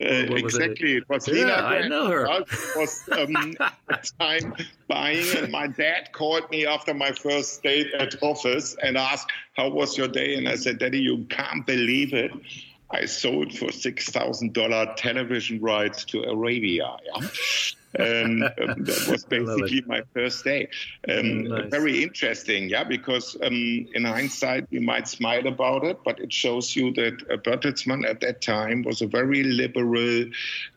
Uh, 0.00 0.34
exactly. 0.34 0.94
It? 0.94 1.02
it? 1.02 1.08
was 1.08 1.28
yeah, 1.28 1.34
Lena 1.34 1.52
I 1.52 1.88
know 1.88 2.06
her. 2.08 2.26
It 2.26 2.48
was 2.76 3.08
um, 3.12 3.54
time 4.18 4.54
buying, 4.88 5.24
and 5.36 5.52
my 5.52 5.66
dad 5.66 6.12
called 6.12 6.50
me 6.50 6.66
after 6.66 6.92
my 6.92 7.12
first 7.12 7.62
date 7.62 7.92
at 7.98 8.20
office 8.22 8.76
and 8.82 8.96
asked, 8.96 9.30
"How 9.54 9.68
was 9.68 9.96
your 9.96 10.08
day?" 10.08 10.34
And 10.34 10.48
I 10.48 10.56
said, 10.56 10.78
"Daddy, 10.78 10.98
you 10.98 11.24
can't 11.30 11.64
believe 11.66 12.14
it." 12.14 12.32
I 12.92 13.06
sold 13.06 13.56
for 13.56 13.72
six 13.72 14.10
thousand 14.10 14.52
dollar 14.52 14.94
television 14.96 15.60
rights 15.60 16.04
to 16.06 16.22
Arabia. 16.22 16.96
Yeah? 17.06 17.28
and 17.94 18.42
um, 18.62 18.84
that 18.84 19.08
was 19.10 19.24
basically 19.28 19.82
my 19.86 20.02
first 20.14 20.44
day. 20.44 20.68
Um, 21.08 21.44
nice. 21.44 21.70
Very 21.70 22.02
interesting, 22.02 22.68
yeah, 22.68 22.84
because 22.84 23.36
um, 23.42 23.86
in 23.94 24.04
hindsight 24.04 24.66
we 24.70 24.78
might 24.78 25.08
smile 25.08 25.46
about 25.46 25.84
it, 25.84 25.98
but 26.04 26.18
it 26.20 26.32
shows 26.32 26.74
you 26.76 26.92
that 26.94 27.22
uh, 27.30 27.36
Bertelsmann 27.36 28.08
at 28.08 28.20
that 28.20 28.40
time 28.40 28.82
was 28.82 29.02
a 29.02 29.06
very 29.06 29.42
liberal, 29.42 30.26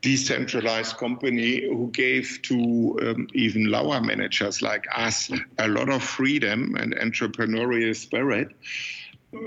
decentralized 0.01 0.97
company 0.97 1.61
who 1.61 1.89
gave 1.91 2.39
to 2.43 2.97
um, 3.01 3.27
even 3.33 3.65
lower 3.65 4.01
managers 4.01 4.61
like 4.61 4.85
us 4.95 5.31
a 5.59 5.67
lot 5.67 5.89
of 5.89 6.03
freedom 6.03 6.75
and 6.75 6.95
entrepreneurial 6.95 7.95
spirit 7.95 8.49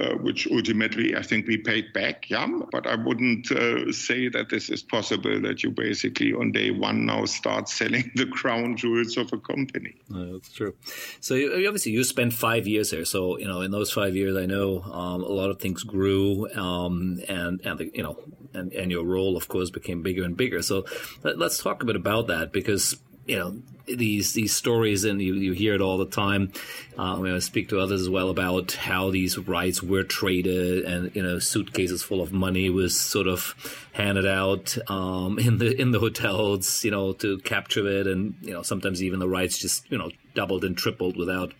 uh, 0.01 0.15
which 0.17 0.47
ultimately 0.51 1.17
I 1.17 1.23
think 1.23 1.47
we 1.47 1.57
paid 1.57 1.93
back. 1.93 2.29
Yeah, 2.31 2.47
but 2.71 2.87
I 2.87 2.95
wouldn't 2.95 3.51
uh, 3.51 3.93
say 3.93 4.29
that 4.29 4.49
this 4.51 4.71
is 4.71 4.83
possible 4.83 5.41
that 5.43 5.63
you 5.63 5.71
basically 5.71 6.33
on 6.33 6.53
day 6.53 6.71
one 6.71 7.07
now 7.07 7.25
start 7.25 7.69
selling 7.81 8.11
the 8.15 8.27
crown 8.27 8.77
jewels 8.77 9.17
of 9.17 9.33
a 9.33 9.39
company. 9.39 9.95
that's 10.11 10.53
true. 10.53 10.75
So 11.21 11.35
you, 11.35 11.67
obviously 11.67 11.93
you 11.93 12.05
spent 12.05 12.33
five 12.33 12.67
years 12.67 12.91
there. 12.91 13.05
So 13.05 13.39
you 13.39 13.47
know 13.47 13.61
in 13.61 13.71
those 13.71 13.93
five 13.93 14.15
years, 14.15 14.37
I 14.37 14.47
know 14.47 14.83
um, 14.83 15.23
a 15.23 15.29
lot 15.29 15.51
of 15.51 15.61
things 15.61 15.83
grew, 15.83 16.51
um, 16.55 17.21
and 17.29 17.61
and 17.65 17.79
the, 17.79 17.91
you 17.95 18.03
know 18.03 18.19
and, 18.55 18.73
and 18.73 18.91
your 18.91 19.05
role 19.05 19.37
of 19.37 19.49
course 19.49 19.71
became 19.71 20.03
bigger 20.03 20.25
and 20.25 20.37
bigger. 20.37 20.63
So 20.63 20.85
let, 21.23 21.39
let's 21.39 21.63
talk 21.63 21.83
a 21.83 21.87
bit 21.87 21.97
about 21.97 22.27
that 22.29 22.53
because 22.53 22.97
you 23.29 23.39
know 23.39 23.55
these 23.87 24.33
these 24.33 24.55
stories 24.55 25.05
and 25.05 25.21
you, 25.23 25.35
you 25.35 25.53
hear 25.53 25.75
it 25.75 25.81
all 25.81 25.99
the 25.99 26.07
time. 26.07 26.53
Um, 26.97 27.25
I 27.25 27.39
speak 27.39 27.69
to 27.69 27.79
others 27.79 28.01
as 28.01 28.11
well 28.11 28.31
about 28.31 28.73
how 28.73 29.11
these 29.11 29.39
rights 29.39 29.83
were 29.83 30.03
traded 30.03 30.85
and 30.85 31.15
you 31.15 31.23
know 31.23 31.39
suitcases 31.39 32.03
full 32.03 32.21
of 32.21 32.33
money 32.33 32.71
was 32.71 32.99
sort 32.99 33.29
of 33.29 33.55
handed 33.93 34.27
out 34.27 34.77
um, 34.91 35.39
in 35.39 35.59
the 35.59 35.81
in 35.81 35.93
the 35.93 36.01
hotels 36.01 36.83
you 36.85 36.91
know 36.91 37.13
to 37.15 37.39
capture 37.39 37.87
it. 37.87 38.07
And 38.07 38.35
you 38.41 38.53
know 38.53 38.63
sometimes 38.63 39.03
even 39.03 39.21
the 39.21 39.29
rights 39.29 39.59
just 39.59 39.91
you 39.91 39.99
know 39.99 40.11
doubled 40.35 40.65
and 40.65 40.77
tripled 40.77 41.17
without 41.17 41.53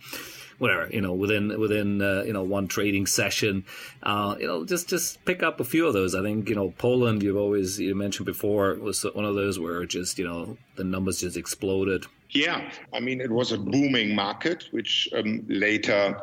whatever 0.59 0.87
you 0.91 1.01
know 1.01 1.13
within 1.13 1.59
within 1.59 2.01
uh, 2.01 2.23
you 2.25 2.33
know 2.33 2.43
one 2.43 2.67
trading 2.67 3.05
session. 3.05 3.65
Uh, 4.03 4.35
you 4.39 4.47
know 4.47 4.65
just 4.65 4.87
just 4.87 5.23
pick 5.25 5.41
up 5.41 5.59
a 5.59 5.63
few 5.63 5.87
of 5.87 5.93
those. 5.93 6.13
I 6.13 6.21
think 6.21 6.47
you 6.49 6.55
know 6.55 6.73
poland 6.77 7.23
you've 7.23 7.37
always 7.37 7.79
you 7.79 7.95
mentioned 7.95 8.25
before 8.25 8.75
was 8.75 9.03
one 9.13 9.25
of 9.25 9.35
those 9.35 9.59
where 9.59 9.85
just 9.85 10.19
you 10.19 10.27
know 10.27 10.57
the 10.75 10.83
numbers 10.83 11.21
just 11.21 11.37
exploded. 11.37 12.05
Yeah, 12.31 12.71
I 12.93 12.99
mean, 12.99 13.21
it 13.21 13.31
was 13.31 13.51
a 13.51 13.57
booming 13.57 14.13
market, 14.13 14.65
which 14.69 15.09
um, 15.15 15.43
later 15.47 16.15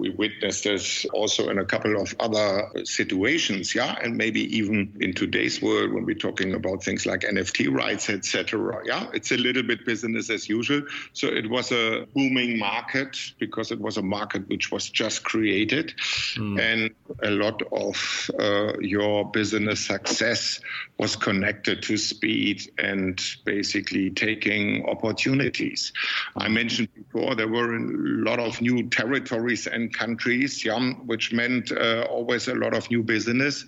we 0.00 0.08
witnessed 0.08 0.64
this 0.64 1.04
also 1.12 1.50
in 1.50 1.58
a 1.58 1.64
couple 1.64 2.00
of 2.00 2.14
other 2.18 2.70
situations. 2.84 3.74
Yeah, 3.74 3.96
and 4.02 4.16
maybe 4.16 4.56
even 4.56 4.96
in 4.98 5.12
today's 5.12 5.60
world 5.60 5.92
when 5.92 6.06
we're 6.06 6.14
talking 6.14 6.54
about 6.54 6.82
things 6.82 7.04
like 7.04 7.20
NFT 7.20 7.70
rights, 7.70 8.08
etc. 8.08 8.80
Yeah, 8.86 9.10
it's 9.12 9.30
a 9.30 9.36
little 9.36 9.62
bit 9.62 9.84
business 9.84 10.30
as 10.30 10.48
usual. 10.48 10.82
So 11.12 11.28
it 11.28 11.50
was 11.50 11.70
a 11.70 12.06
booming 12.14 12.58
market 12.58 13.18
because 13.38 13.70
it 13.72 13.78
was 13.78 13.98
a 13.98 14.02
market 14.02 14.48
which 14.48 14.72
was 14.72 14.88
just 14.88 15.22
created, 15.22 15.92
mm. 16.34 16.58
and 16.58 16.90
a 17.22 17.30
lot 17.30 17.60
of 17.70 18.30
uh, 18.38 18.78
your 18.80 19.30
business 19.30 19.86
success 19.86 20.60
was 20.98 21.14
connected 21.14 21.82
to 21.82 21.98
speed 21.98 22.62
and 22.78 23.20
basically 23.44 24.10
taking 24.10 24.86
opportunities. 24.86 25.92
I 26.36 26.48
mentioned 26.48 26.88
before 26.94 27.34
there 27.34 27.48
were 27.48 27.76
a 27.76 27.80
lot 27.80 28.38
of 28.38 28.62
new 28.62 28.88
territories 28.88 29.66
and 29.66 29.89
countries, 29.90 30.64
yeah, 30.64 30.92
which 31.06 31.32
meant 31.32 31.72
uh, 31.72 32.06
always 32.10 32.48
a 32.48 32.54
lot 32.54 32.74
of 32.74 32.90
new 32.90 33.02
business 33.02 33.64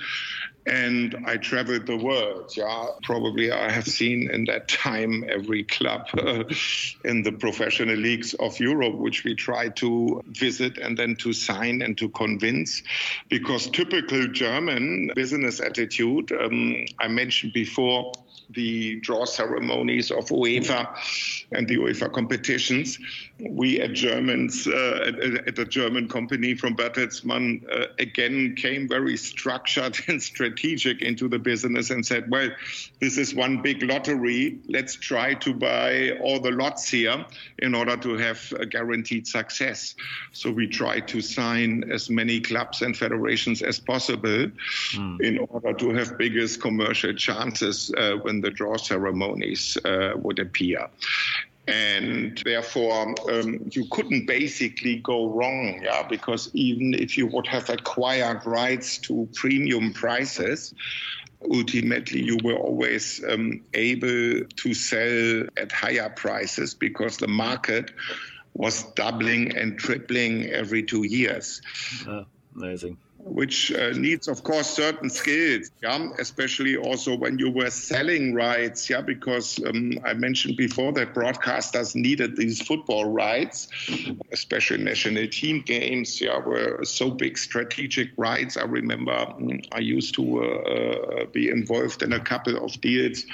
and 0.66 1.16
I 1.26 1.36
traveled 1.38 1.86
the 1.86 1.96
world. 1.96 2.52
Yeah, 2.56 2.86
probably 3.02 3.50
I 3.50 3.70
have 3.70 3.86
seen 3.86 4.30
in 4.30 4.44
that 4.44 4.68
time 4.68 5.24
every 5.28 5.64
club 5.64 6.06
uh, 6.16 6.44
in 7.04 7.22
the 7.22 7.32
professional 7.32 7.96
leagues 7.96 8.34
of 8.34 8.58
Europe, 8.60 8.94
which 8.94 9.24
we 9.24 9.34
try 9.34 9.70
to 9.70 10.22
visit 10.26 10.78
and 10.78 10.96
then 10.96 11.16
to 11.16 11.32
sign 11.32 11.82
and 11.82 11.98
to 11.98 12.08
convince. 12.10 12.82
Because 13.28 13.68
typical 13.70 14.28
German 14.28 15.10
business 15.14 15.60
attitude, 15.60 16.30
um, 16.32 16.84
I 17.00 17.08
mentioned 17.08 17.52
before 17.52 18.12
the 18.54 19.00
draw 19.00 19.24
ceremonies 19.24 20.10
of 20.10 20.26
UEFA 20.26 20.88
and 21.52 21.68
the 21.68 21.76
UEFA 21.76 22.12
competitions. 22.12 22.98
We 23.38 23.80
at 23.80 23.92
Germans, 23.92 24.66
uh, 24.66 25.04
at, 25.06 25.48
at, 25.48 25.58
a 25.58 25.64
German 25.64 26.08
company 26.08 26.54
from 26.54 26.76
Bertelsmann, 26.76 27.64
uh, 27.72 27.86
again 27.98 28.54
came 28.56 28.88
very 28.88 29.16
structured 29.16 29.98
and 30.08 30.22
strategic 30.22 31.02
into 31.02 31.28
the 31.28 31.38
business 31.38 31.90
and 31.90 32.04
said, 32.04 32.30
well, 32.30 32.50
this 33.00 33.18
is 33.18 33.34
one 33.34 33.62
big 33.62 33.82
lottery. 33.82 34.58
Let's 34.68 34.94
try 34.94 35.34
to 35.34 35.54
buy 35.54 36.18
all 36.20 36.40
the 36.40 36.52
lots 36.52 36.88
here 36.88 37.24
in 37.58 37.74
order 37.74 37.96
to 37.96 38.16
have 38.18 38.52
a 38.58 38.66
guaranteed 38.66 39.26
success. 39.26 39.94
So 40.32 40.50
we 40.50 40.66
try 40.66 41.00
to 41.00 41.20
sign 41.20 41.90
as 41.90 42.10
many 42.10 42.40
clubs 42.40 42.82
and 42.82 42.96
federations 42.96 43.62
as 43.62 43.80
possible 43.80 44.50
mm. 44.92 45.20
in 45.20 45.38
order 45.38 45.72
to 45.72 45.94
have 45.94 46.18
biggest 46.18 46.60
commercial 46.60 47.14
chances 47.14 47.92
uh, 47.96 48.12
when 48.22 48.40
the 48.42 48.50
draw 48.50 48.76
ceremonies 48.76 49.78
uh, 49.84 50.12
would 50.16 50.38
appear. 50.38 50.88
And 51.68 52.42
therefore 52.44 53.14
um, 53.30 53.70
you 53.70 53.86
couldn't 53.90 54.26
basically 54.26 54.96
go 54.96 55.28
wrong 55.28 55.80
yeah 55.80 56.02
because 56.02 56.50
even 56.54 56.92
if 56.92 57.16
you 57.16 57.28
would 57.28 57.46
have 57.46 57.70
acquired 57.70 58.44
rights 58.44 58.98
to 58.98 59.28
premium 59.32 59.92
prices 59.92 60.74
ultimately 61.50 62.20
you 62.20 62.36
were 62.42 62.56
always 62.56 63.22
um, 63.28 63.62
able 63.74 64.44
to 64.44 64.74
sell 64.74 65.46
at 65.56 65.70
higher 65.70 66.10
prices 66.10 66.74
because 66.74 67.18
the 67.18 67.28
market 67.28 67.92
was 68.54 68.82
doubling 68.94 69.56
and 69.56 69.78
tripling 69.78 70.46
every 70.46 70.82
two 70.82 71.04
years. 71.04 71.62
Uh, 72.06 72.24
amazing 72.56 72.98
which 73.24 73.72
uh, 73.72 73.90
needs, 73.90 74.26
of 74.26 74.42
course, 74.42 74.68
certain 74.68 75.08
skills, 75.08 75.70
yeah, 75.82 76.08
especially 76.18 76.76
also 76.76 77.16
when 77.16 77.38
you 77.38 77.50
were 77.50 77.70
selling 77.70 78.34
rights, 78.34 78.90
yeah, 78.90 79.00
because 79.00 79.62
um, 79.64 79.92
I 80.04 80.14
mentioned 80.14 80.56
before 80.56 80.92
that 80.94 81.14
broadcasters 81.14 81.94
needed 81.94 82.36
these 82.36 82.60
football 82.60 83.04
rights, 83.04 83.68
especially 84.32 84.82
national 84.82 85.28
team 85.28 85.62
games, 85.64 86.20
yeah, 86.20 86.38
were 86.38 86.84
so 86.84 87.10
big 87.10 87.38
strategic 87.38 88.10
rights. 88.16 88.56
I 88.56 88.64
remember 88.64 89.12
mm, 89.12 89.64
I 89.72 89.78
used 89.78 90.14
to 90.16 90.42
uh, 90.42 90.46
uh, 90.46 91.24
be 91.26 91.48
involved 91.48 92.02
in 92.02 92.12
a 92.12 92.20
couple 92.20 92.64
of 92.64 92.80
deals 92.80 93.24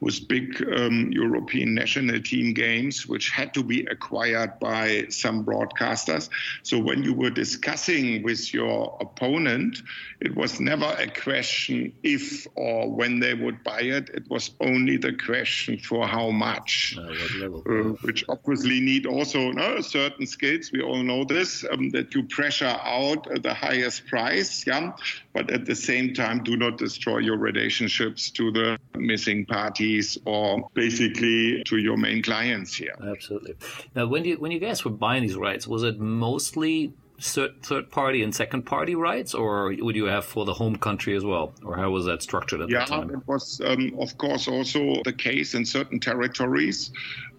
with 0.00 0.26
big 0.28 0.62
um, 0.76 1.10
European 1.12 1.74
national 1.74 2.20
team 2.22 2.54
games, 2.54 3.06
which 3.06 3.30
had 3.30 3.54
to 3.54 3.62
be 3.62 3.86
acquired 3.86 4.58
by 4.58 5.06
some 5.10 5.44
broadcasters. 5.44 6.28
So 6.62 6.78
when 6.78 7.02
you 7.02 7.14
were 7.14 7.30
discussing 7.30 8.22
with 8.22 8.52
your 8.52 8.96
opponent, 9.00 9.27
component. 9.28 9.82
It 10.20 10.34
was 10.34 10.60
never 10.60 10.96
a 10.98 11.06
question 11.06 11.92
if 12.02 12.46
or 12.54 12.90
when 12.90 13.20
they 13.20 13.34
would 13.34 13.62
buy 13.62 13.82
it. 13.82 14.10
It 14.10 14.28
was 14.28 14.50
only 14.60 14.96
the 14.96 15.12
question 15.12 15.78
for 15.78 16.06
how 16.06 16.30
much, 16.30 16.96
uh, 16.98 17.46
uh, 17.46 17.94
which 18.02 18.24
obviously 18.28 18.80
need 18.80 19.06
also 19.06 19.52
no, 19.52 19.80
certain 19.80 20.26
skills. 20.26 20.70
We 20.72 20.82
all 20.82 21.02
know 21.02 21.24
this 21.24 21.64
um, 21.70 21.90
that 21.90 22.14
you 22.14 22.24
pressure 22.24 22.76
out 22.82 23.28
the 23.42 23.54
highest 23.54 24.06
price, 24.06 24.66
yeah, 24.66 24.92
but 25.32 25.50
at 25.50 25.66
the 25.66 25.76
same 25.76 26.14
time 26.14 26.42
do 26.42 26.56
not 26.56 26.78
destroy 26.78 27.18
your 27.18 27.38
relationships 27.38 28.30
to 28.30 28.50
the 28.50 28.78
missing 28.96 29.46
parties 29.46 30.18
or 30.24 30.68
basically 30.74 31.62
to 31.64 31.76
your 31.76 31.96
main 31.96 32.22
clients 32.22 32.74
here. 32.74 32.96
Absolutely. 33.00 33.54
Now, 33.94 34.06
when 34.06 34.24
you 34.24 34.36
when 34.38 34.50
you 34.50 34.58
guys 34.58 34.84
were 34.84 34.90
buying 34.90 35.22
these 35.22 35.36
rights, 35.36 35.66
was 35.68 35.84
it 35.84 36.00
mostly 36.00 36.92
third 37.20 37.90
party 37.90 38.22
and 38.22 38.34
second 38.34 38.62
party 38.62 38.94
rights, 38.94 39.34
or 39.34 39.74
would 39.78 39.96
you 39.96 40.04
have 40.04 40.24
for 40.24 40.44
the 40.44 40.54
home 40.54 40.76
country 40.76 41.16
as 41.16 41.24
well, 41.24 41.52
or 41.64 41.76
how 41.76 41.90
was 41.90 42.04
that 42.06 42.22
structured 42.22 42.60
at 42.60 42.70
yeah, 42.70 42.80
that 42.80 42.88
time? 42.88 43.10
Yeah, 43.10 43.16
it 43.16 43.26
was, 43.26 43.60
um, 43.64 43.94
of 43.98 44.16
course, 44.18 44.48
also 44.48 45.02
the 45.04 45.12
case 45.12 45.54
in 45.54 45.64
certain 45.64 46.00
territories 46.00 46.90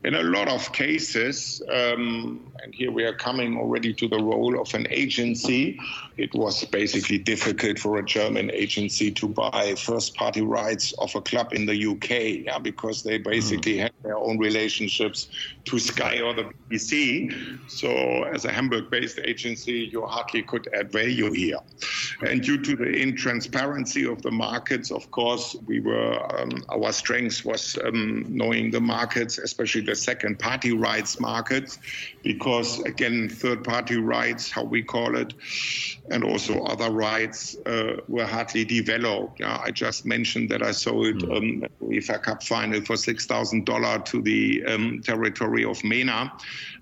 in 0.03 0.15
a 0.15 0.23
lot 0.23 0.47
of 0.47 0.71
cases, 0.71 1.61
um, 1.69 2.51
and 2.63 2.73
here 2.73 2.91
we 2.91 3.03
are 3.03 3.13
coming 3.13 3.57
already 3.57 3.93
to 3.93 4.07
the 4.07 4.17
role 4.17 4.59
of 4.59 4.73
an 4.73 4.87
agency, 4.89 5.79
it 6.15 6.33
was 6.33 6.63
basically 6.65 7.17
difficult 7.17 7.79
for 7.79 7.97
a 7.97 8.05
German 8.05 8.49
agency 8.51 9.11
to 9.11 9.27
buy 9.27 9.75
first 9.75 10.15
party 10.15 10.41
rights 10.41 10.93
of 10.99 11.13
a 11.15 11.21
club 11.21 11.53
in 11.53 11.65
the 11.65 11.85
UK, 11.85 12.45
yeah, 12.45 12.59
because 12.59 13.03
they 13.03 13.17
basically 13.17 13.75
mm. 13.75 13.83
had 13.83 13.91
their 14.03 14.17
own 14.17 14.37
relationships 14.37 15.27
to 15.65 15.79
Sky 15.79 16.21
or 16.21 16.33
the 16.33 16.49
BBC. 16.69 17.59
So, 17.69 17.89
as 18.23 18.45
a 18.45 18.51
Hamburg 18.51 18.89
based 18.89 19.19
agency, 19.19 19.89
you 19.91 20.05
hardly 20.05 20.43
could 20.43 20.69
add 20.73 20.91
value 20.91 21.31
here. 21.31 21.59
And 22.25 22.41
due 22.41 22.61
to 22.61 22.75
the 22.75 22.85
intransparency 22.85 24.09
of 24.09 24.21
the 24.21 24.31
markets, 24.31 24.91
of 24.91 25.09
course, 25.11 25.55
we 25.67 25.79
were, 25.79 26.39
um, 26.39 26.63
our 26.69 26.91
strength 26.91 27.45
was 27.45 27.77
um, 27.85 28.25
knowing 28.27 28.71
the 28.71 28.81
markets, 28.81 29.37
especially 29.37 29.81
the 29.89 29.95
second 29.95 30.39
party 30.39 30.71
rights 30.71 31.19
market 31.19 31.77
because 32.23 32.79
again 32.81 33.27
third 33.27 33.63
party 33.63 33.97
rights 33.97 34.51
how 34.51 34.63
we 34.63 34.81
call 34.83 35.17
it 35.17 35.33
and 36.11 36.23
also 36.23 36.63
other 36.63 36.91
rights 36.91 37.55
uh, 37.65 37.97
were 38.07 38.25
hardly 38.25 38.65
developed. 38.65 39.39
Yeah, 39.39 39.61
i 39.63 39.71
just 39.71 40.05
mentioned 40.05 40.49
that 40.49 40.61
i 40.61 40.71
sold 40.71 41.23
mm. 41.23 41.37
um, 41.37 41.69
UEFA 41.89 42.21
Cup 42.21 42.43
final 42.43 42.81
for 42.81 42.95
$6000 42.95 44.05
to 44.05 44.21
the 44.21 44.63
um, 44.65 45.01
territory 45.01 45.65
of 45.65 45.83
MENA. 45.83 46.31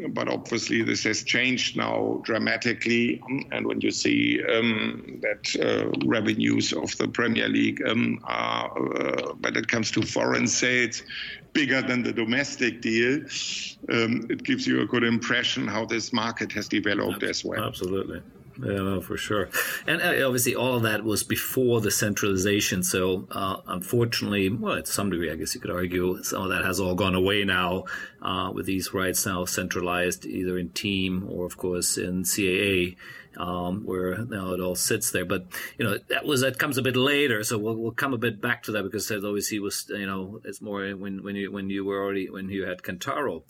But 0.09 0.27
obviously 0.27 0.83
this 0.83 1.03
has 1.03 1.23
changed 1.23 1.77
now 1.77 2.21
dramatically. 2.23 3.21
And 3.51 3.65
when 3.65 3.81
you 3.81 3.91
see 3.91 4.43
um, 4.43 5.21
that 5.21 5.43
uh, 5.63 5.89
revenues 6.05 6.73
of 6.73 6.95
the 6.97 7.07
Premier 7.07 7.47
League 7.47 7.81
um, 7.87 8.19
are 8.25 8.67
uh, 8.97 9.33
when 9.41 9.55
it 9.55 9.67
comes 9.67 9.91
to 9.91 10.01
foreign 10.01 10.47
sales 10.47 11.03
bigger 11.53 11.81
than 11.81 12.03
the 12.03 12.13
domestic 12.13 12.81
deal, 12.81 12.96
um, 13.05 14.27
it 14.29 14.43
gives 14.43 14.67
you 14.67 14.81
a 14.81 14.85
good 14.85 15.03
impression 15.03 15.67
how 15.67 15.85
this 15.85 16.13
market 16.13 16.51
has 16.53 16.67
developed 16.67 17.23
as 17.23 17.43
well. 17.43 17.63
Absolutely. 17.63 18.21
Yeah, 18.63 18.99
for 19.01 19.17
sure. 19.17 19.49
And 19.85 20.01
uh, 20.01 20.25
obviously, 20.25 20.55
all 20.55 20.75
of 20.75 20.83
that 20.83 21.03
was 21.03 21.23
before 21.23 21.81
the 21.81 21.91
centralization. 21.91 22.83
So, 22.83 23.27
uh, 23.31 23.57
unfortunately, 23.67 24.49
well, 24.49 24.81
to 24.81 24.91
some 24.91 25.09
degree, 25.09 25.31
I 25.31 25.35
guess 25.35 25.53
you 25.53 25.61
could 25.61 25.71
argue 25.71 26.23
some 26.23 26.43
of 26.43 26.49
that 26.49 26.65
has 26.65 26.79
all 26.79 26.95
gone 26.95 27.15
away 27.15 27.43
now 27.43 27.85
uh, 28.21 28.51
with 28.53 28.65
these 28.65 28.93
rights 28.93 29.25
now 29.25 29.45
centralized 29.45 30.25
either 30.25 30.57
in 30.57 30.69
team 30.69 31.27
or, 31.29 31.45
of 31.45 31.57
course, 31.57 31.97
in 31.97 32.23
CAA 32.23 32.95
um, 33.37 33.85
where 33.85 34.17
now 34.25 34.53
it 34.53 34.59
all 34.59 34.75
sits 34.75 35.11
there. 35.11 35.25
But 35.25 35.45
you 35.77 35.85
know 35.85 35.97
that 36.09 36.25
was 36.25 36.41
that 36.41 36.59
comes 36.59 36.77
a 36.77 36.81
bit 36.81 36.95
later, 36.95 37.43
so 37.43 37.57
we'll, 37.57 37.75
we'll 37.75 37.91
come 37.91 38.13
a 38.13 38.17
bit 38.17 38.41
back 38.41 38.63
to 38.63 38.71
that 38.73 38.83
because 38.83 39.07
that 39.07 39.23
obviously 39.23 39.59
was 39.59 39.85
you 39.89 40.05
know 40.05 40.41
it's 40.43 40.61
more 40.61 40.89
when 40.95 41.23
when 41.23 41.35
you 41.35 41.51
when 41.51 41.69
you 41.69 41.85
were 41.85 42.03
already 42.03 42.29
when 42.29 42.49
you 42.49 42.65
had 42.65 42.81
Kentaro. 42.81 43.43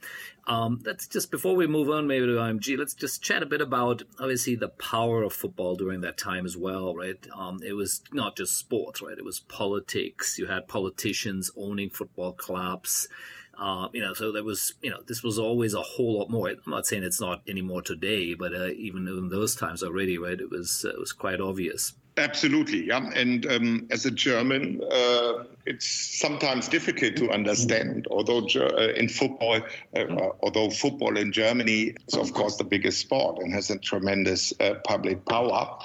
Um, 0.46 0.80
let's 0.86 1.08
just 1.08 1.30
before 1.30 1.56
we 1.56 1.68
move 1.68 1.90
on 1.90 2.08
maybe 2.08 2.26
to 2.26 2.34
IMG, 2.34 2.78
let's 2.78 2.94
just 2.94 3.22
chat 3.22 3.44
a 3.44 3.46
bit 3.46 3.60
about 3.60 4.04
obviously 4.18 4.56
the 4.56 4.70
power 4.70 5.24
of 5.24 5.34
football 5.34 5.76
during 5.76 6.02
that 6.02 6.18
time 6.18 6.46
as 6.46 6.56
well, 6.56 6.96
right? 6.96 7.18
Um, 7.36 7.60
it 7.66 7.74
was 7.74 8.02
not 8.14 8.38
just 8.38 8.58
sports, 8.58 9.02
right? 9.02 9.18
It 9.18 9.26
was 9.26 9.42
politics. 9.42 10.40
You 10.40 10.48
had 10.48 10.70
politicians 10.70 11.52
owning 11.58 11.90
football 11.90 12.32
clubs. 12.32 13.10
Uh, 13.60 13.88
you 13.92 14.02
know, 14.02 14.14
so 14.14 14.32
there 14.32 14.44
was, 14.44 14.76
you 14.82 14.90
know, 14.90 15.00
this 15.08 15.24
was 15.24 15.40
always 15.40 15.74
a 15.74 15.82
whole 15.82 16.20
lot 16.20 16.30
more. 16.30 16.50
I'm 16.50 16.60
not 16.68 16.86
saying 16.86 17.04
it's 17.04 17.20
not 17.20 17.42
anymore 17.48 17.82
today, 17.82 18.36
but 18.36 18.54
uh, 18.54 18.68
even 18.68 19.08
in 19.08 19.30
those 19.30 19.56
times 19.56 19.82
already, 19.82 20.18
right, 20.18 20.40
it 20.40 20.50
was 20.52 20.86
uh, 20.86 20.90
it 20.90 21.00
was 21.00 21.12
quite 21.12 21.42
obvious. 21.42 21.94
Absolutely, 22.18 22.86
yeah. 22.86 23.12
And 23.16 23.46
um, 23.46 23.88
as 23.92 24.06
a 24.06 24.12
German, 24.12 24.82
uh, 24.92 25.44
it's 25.66 25.88
sometimes 26.20 26.68
difficult 26.68 27.16
to 27.18 27.30
understand. 27.32 28.08
Although 28.10 28.48
uh, 28.56 28.94
in 28.96 29.08
football, 29.08 29.62
uh, 29.96 30.30
although 30.42 30.70
football 30.70 31.18
in 31.18 31.32
Germany 31.32 31.94
is 32.08 32.16
of 32.16 32.34
course 32.34 32.58
the 32.58 32.64
biggest 32.64 33.00
sport 33.00 33.40
and 33.40 33.54
has 33.54 33.70
a 33.70 33.78
tremendous 33.78 34.52
public 34.86 35.26
power, 35.26 35.78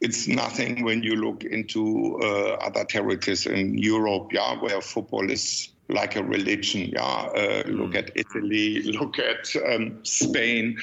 it's 0.00 0.28
nothing 0.28 0.82
when 0.82 1.02
you 1.02 1.16
look 1.16 1.44
into 1.44 2.18
other 2.62 2.84
territories 2.84 3.44
in 3.46 3.76
Europe, 3.76 4.32
yeah, 4.32 4.58
where 4.58 4.80
football 4.80 5.30
is 5.30 5.75
like 5.88 6.16
a 6.16 6.22
religion. 6.22 6.90
Yeah, 6.92 7.02
uh, 7.02 7.62
look 7.66 7.92
mm. 7.92 7.96
at 7.96 8.10
Italy, 8.14 8.82
look 8.98 9.18
at 9.18 9.54
um, 9.68 10.04
Spain, 10.04 10.78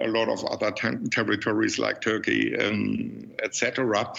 a 0.00 0.08
lot 0.08 0.28
of 0.28 0.44
other 0.44 0.70
ter- 0.72 1.00
territories 1.10 1.78
like 1.78 2.00
Turkey, 2.00 2.56
um, 2.58 3.30
etc. 3.42 4.12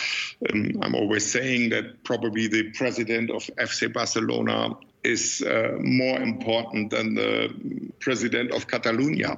Um, 0.51 0.71
I'm 0.81 0.95
always 0.95 1.29
saying 1.29 1.69
that 1.69 2.03
probably 2.03 2.47
the 2.47 2.71
president 2.71 3.29
of 3.29 3.43
FC 3.57 3.91
Barcelona 3.91 4.75
is 5.03 5.41
uh, 5.41 5.77
more 5.81 6.19
important 6.19 6.89
than 6.89 7.13
the 7.15 7.53
president 7.99 8.51
of 8.51 8.67
Catalonia, 8.67 9.37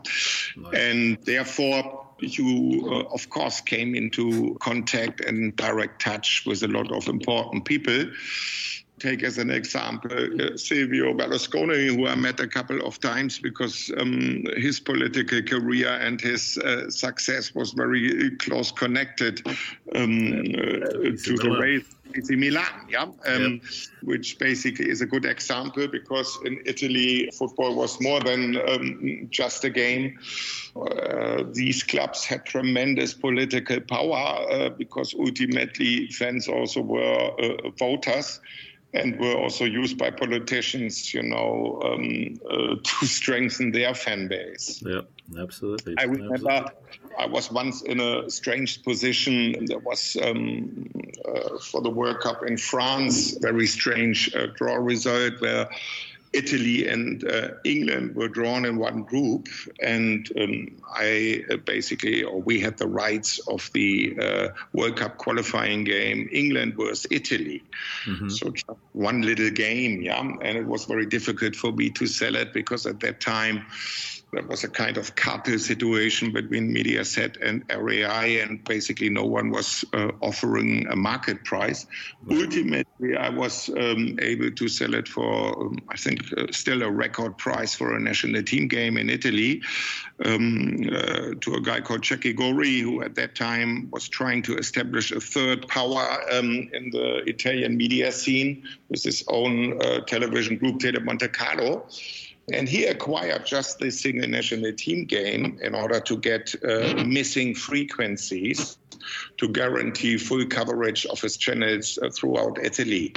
nice. 0.55 0.73
and 0.73 1.17
therefore 1.23 2.05
you, 2.19 2.87
uh, 2.89 3.13
of 3.13 3.29
course, 3.29 3.61
came 3.61 3.95
into 3.95 4.55
contact 4.61 5.21
and 5.21 5.55
direct 5.55 6.01
touch 6.01 6.43
with 6.45 6.63
a 6.63 6.67
lot 6.67 6.91
of 6.91 7.07
important 7.07 7.65
people 7.65 8.05
take 8.99 9.23
as 9.23 9.37
an 9.37 9.49
example 9.49 10.11
uh, 10.13 10.57
Silvio 10.57 11.13
Berlusconi, 11.13 11.95
who 11.95 12.07
I 12.07 12.15
met 12.15 12.39
a 12.39 12.47
couple 12.47 12.85
of 12.85 12.99
times 12.99 13.39
because 13.39 13.91
um, 13.97 14.43
his 14.57 14.79
political 14.79 15.41
career 15.41 15.89
and 15.89 16.19
his 16.19 16.57
uh, 16.57 16.89
success 16.89 17.53
was 17.53 17.71
very 17.71 18.31
close 18.37 18.71
connected 18.71 19.45
um, 19.95 20.29
uh, 20.31 21.11
to 21.23 21.37
the 21.41 21.57
race. 21.59 21.85
It's 22.13 22.29
in 22.29 22.39
Milan, 22.39 22.87
yeah, 22.87 23.01
um, 23.01 23.15
yeah, 23.25 23.57
which 24.03 24.39
basically 24.39 24.89
is 24.89 25.01
a 25.01 25.05
good 25.05 25.25
example 25.25 25.87
because 25.87 26.39
in 26.45 26.61
Italy 26.65 27.29
football 27.37 27.75
was 27.75 27.99
more 27.99 28.21
than 28.21 28.55
um, 28.69 29.27
just 29.29 29.65
a 29.65 29.69
game. 29.69 30.17
Uh, 30.75 31.43
these 31.51 31.83
clubs 31.83 32.23
had 32.23 32.45
tremendous 32.45 33.13
political 33.13 33.81
power 33.81 34.45
uh, 34.49 34.69
because 34.69 35.13
ultimately 35.19 36.07
fans 36.07 36.47
also 36.47 36.81
were 36.81 37.31
uh, 37.41 37.69
voters 37.77 38.39
and 38.95 39.19
were 39.19 39.35
also 39.35 39.65
used 39.65 39.97
by 39.97 40.09
politicians, 40.09 41.13
you 41.13 41.23
know, 41.23 41.81
um, 41.83 42.39
uh, 42.49 42.75
to 42.83 43.05
strengthen 43.05 43.71
their 43.71 43.93
fan 43.93 44.27
base. 44.27 44.81
Yeah, 44.85 45.01
absolutely. 45.39 45.95
I 45.97 46.03
remember 46.03 46.49
absolutely. 46.49 46.73
I 47.17 47.25
was 47.27 47.51
once 47.51 47.81
in 47.81 47.99
a 47.99 48.29
strange 48.29 48.83
position. 48.83 49.65
There 49.65 49.79
was 49.79 50.17
um, 50.21 50.89
uh, 51.25 51.59
for 51.59 51.81
the 51.81 51.89
World 51.89 52.19
Cup 52.19 52.43
in 52.45 52.57
France, 52.57 53.37
very 53.39 53.67
strange 53.67 54.33
uh, 54.35 54.47
draw 54.55 54.75
result 54.75 55.39
where 55.41 55.69
Italy 56.35 56.87
and 56.87 57.23
uh, 57.23 57.49
England 57.63 58.15
were 58.15 58.27
drawn 58.27 58.65
in 58.65 58.77
one 58.77 59.03
group, 59.03 59.47
and 59.81 60.29
um, 60.39 60.81
I 60.93 61.43
uh, 61.49 61.57
basically, 61.57 62.23
or 62.23 62.41
we 62.41 62.59
had 62.59 62.77
the 62.77 62.87
rights 62.87 63.39
of 63.47 63.69
the 63.73 64.17
uh, 64.21 64.47
World 64.73 64.97
Cup 64.97 65.17
qualifying 65.17 65.85
game, 65.85 66.29
England 66.31 66.75
versus 66.75 67.07
Italy. 67.09 67.63
Mm-hmm. 68.05 68.29
So 68.29 68.53
one 68.93 69.21
little 69.21 69.49
game, 69.49 70.01
yeah, 70.01 70.19
and 70.19 70.57
it 70.57 70.65
was 70.65 70.85
very 70.85 71.05
difficult 71.05 71.55
for 71.55 71.71
me 71.71 71.89
to 71.91 72.05
sell 72.05 72.35
it 72.35 72.53
because 72.53 72.85
at 72.85 72.99
that 72.99 73.21
time 73.21 73.65
there 74.35 74.43
was 74.43 74.63
a 74.65 74.69
kind 74.69 74.97
of 74.97 75.15
cartel 75.15 75.57
situation 75.57 76.33
between 76.33 76.73
Mediaset 76.73 77.37
and 77.41 77.63
RAI, 77.69 78.41
and 78.41 78.63
basically 78.65 79.09
no 79.09 79.23
one 79.23 79.49
was 79.49 79.85
uh, 79.93 80.11
offering 80.21 80.87
a 80.89 80.95
market 80.95 81.45
price. 81.45 81.85
Right. 82.23 82.43
Ultimately, 82.43 83.15
I 83.15 83.29
was 83.29 83.69
um, 83.69 84.19
able 84.21 84.51
to 84.51 84.67
sell 84.67 84.93
it 84.93 85.07
for, 85.07 85.67
um, 85.67 85.77
I 85.89 85.95
think, 85.95 86.21
uh, 86.37 86.47
still 86.51 86.83
a 86.83 86.91
record 86.91 87.37
price 87.37 87.73
for 87.73 87.95
a 87.95 87.99
national 87.99 88.43
team 88.43 88.67
game 88.67 88.97
in 88.97 89.09
Italy 89.09 89.61
um, 90.25 90.81
uh, 90.91 91.35
to 91.39 91.53
a 91.55 91.61
guy 91.61 91.79
called 91.79 92.01
Cecchi 92.01 92.35
Gori, 92.35 92.79
who 92.79 93.01
at 93.03 93.15
that 93.15 93.35
time 93.35 93.89
was 93.91 94.09
trying 94.09 94.41
to 94.43 94.57
establish 94.57 95.11
a 95.11 95.21
third 95.21 95.67
power 95.69 96.05
um, 96.33 96.69
in 96.73 96.89
the 96.91 97.23
Italian 97.25 97.77
media 97.77 98.11
scene 98.11 98.67
with 98.89 99.01
his 99.01 99.23
own 99.29 99.81
uh, 99.81 100.01
television 100.01 100.57
group, 100.57 100.79
Tele 100.79 100.99
Monte 100.99 101.29
Carlo. 101.29 101.87
And 102.53 102.69
he 102.69 102.85
acquired 102.85 103.45
just 103.45 103.79
this 103.79 103.99
single 103.99 104.29
national 104.29 104.73
team 104.73 105.05
game 105.05 105.59
in 105.61 105.73
order 105.73 105.99
to 105.99 106.17
get 106.17 106.53
uh, 106.63 107.03
missing 107.05 107.55
frequencies 107.55 108.77
to 109.37 109.47
guarantee 109.47 110.17
full 110.17 110.45
coverage 110.45 111.05
of 111.07 111.19
his 111.21 111.37
channels 111.37 111.97
uh, 112.01 112.09
throughout 112.09 112.59
Italy. 112.63 113.13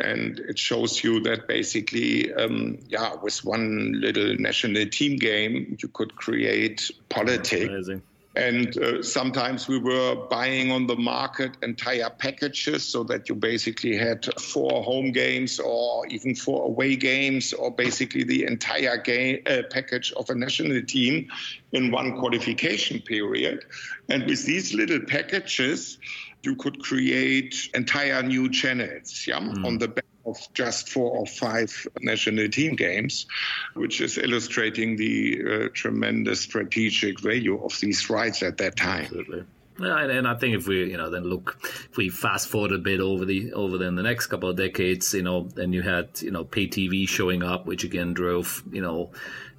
And 0.00 0.38
it 0.40 0.58
shows 0.58 1.02
you 1.04 1.20
that 1.20 1.46
basically, 1.46 2.32
um, 2.34 2.78
yeah, 2.88 3.14
with 3.14 3.44
one 3.44 4.00
little 4.00 4.36
national 4.36 4.86
team 4.86 5.16
game, 5.16 5.76
you 5.80 5.88
could 5.88 6.14
create 6.16 6.90
politics. 7.08 7.64
Amazing 7.64 8.02
and 8.36 8.76
uh, 8.78 9.02
sometimes 9.02 9.68
we 9.68 9.78
were 9.78 10.16
buying 10.28 10.72
on 10.72 10.86
the 10.86 10.96
market 10.96 11.56
entire 11.62 12.10
packages 12.10 12.84
so 12.84 13.04
that 13.04 13.28
you 13.28 13.34
basically 13.34 13.96
had 13.96 14.24
four 14.40 14.82
home 14.82 15.12
games 15.12 15.60
or 15.60 16.06
even 16.08 16.34
four 16.34 16.66
away 16.66 16.96
games 16.96 17.52
or 17.52 17.70
basically 17.70 18.24
the 18.24 18.44
entire 18.44 18.96
game 18.96 19.40
uh, 19.46 19.62
package 19.70 20.12
of 20.12 20.28
a 20.30 20.34
national 20.34 20.82
team 20.82 21.28
in 21.72 21.92
one 21.92 22.18
qualification 22.18 23.00
period. 23.00 23.64
And 24.08 24.26
with 24.26 24.44
these 24.44 24.74
little 24.74 25.00
packages, 25.00 25.98
you 26.42 26.56
could 26.56 26.82
create 26.82 27.70
entire 27.74 28.22
new 28.22 28.50
channels 28.50 29.26
yeah, 29.26 29.38
mm. 29.38 29.64
on 29.64 29.78
the 29.78 29.88
back 29.88 30.04
of 30.26 30.36
just 30.54 30.88
four 30.88 31.10
or 31.10 31.26
five 31.26 31.86
national 32.00 32.48
team 32.48 32.76
games, 32.76 33.26
which 33.74 34.00
is 34.00 34.18
illustrating 34.18 34.96
the 34.96 35.42
uh, 35.42 35.68
tremendous 35.72 36.40
strategic 36.40 37.20
value 37.20 37.62
of 37.64 37.78
these 37.80 38.08
rights 38.10 38.42
at 38.42 38.58
that 38.58 38.76
time. 38.76 39.04
Absolutely. 39.04 39.44
Yeah, 39.78 40.04
and, 40.04 40.28
I 40.28 40.36
think 40.36 40.54
if 40.54 40.68
we, 40.68 40.90
you 40.90 40.96
know, 40.96 41.10
then 41.10 41.24
look, 41.24 41.58
if 41.90 41.96
we 41.96 42.08
fast 42.08 42.48
forward 42.48 42.70
a 42.70 42.78
bit 42.78 43.00
over 43.00 43.24
the 43.24 43.52
over 43.54 43.76
then 43.76 43.96
the 43.96 44.04
next 44.04 44.28
couple 44.28 44.48
of 44.48 44.56
decades, 44.56 45.12
you 45.14 45.22
know, 45.22 45.48
then 45.54 45.72
you 45.72 45.82
had, 45.82 46.10
you 46.20 46.30
know, 46.30 46.44
pay 46.44 46.68
TV 46.68 47.08
showing 47.08 47.42
up, 47.42 47.66
which 47.66 47.82
again 47.82 48.14
drove, 48.14 48.62
you 48.70 48.80
know, 48.80 49.10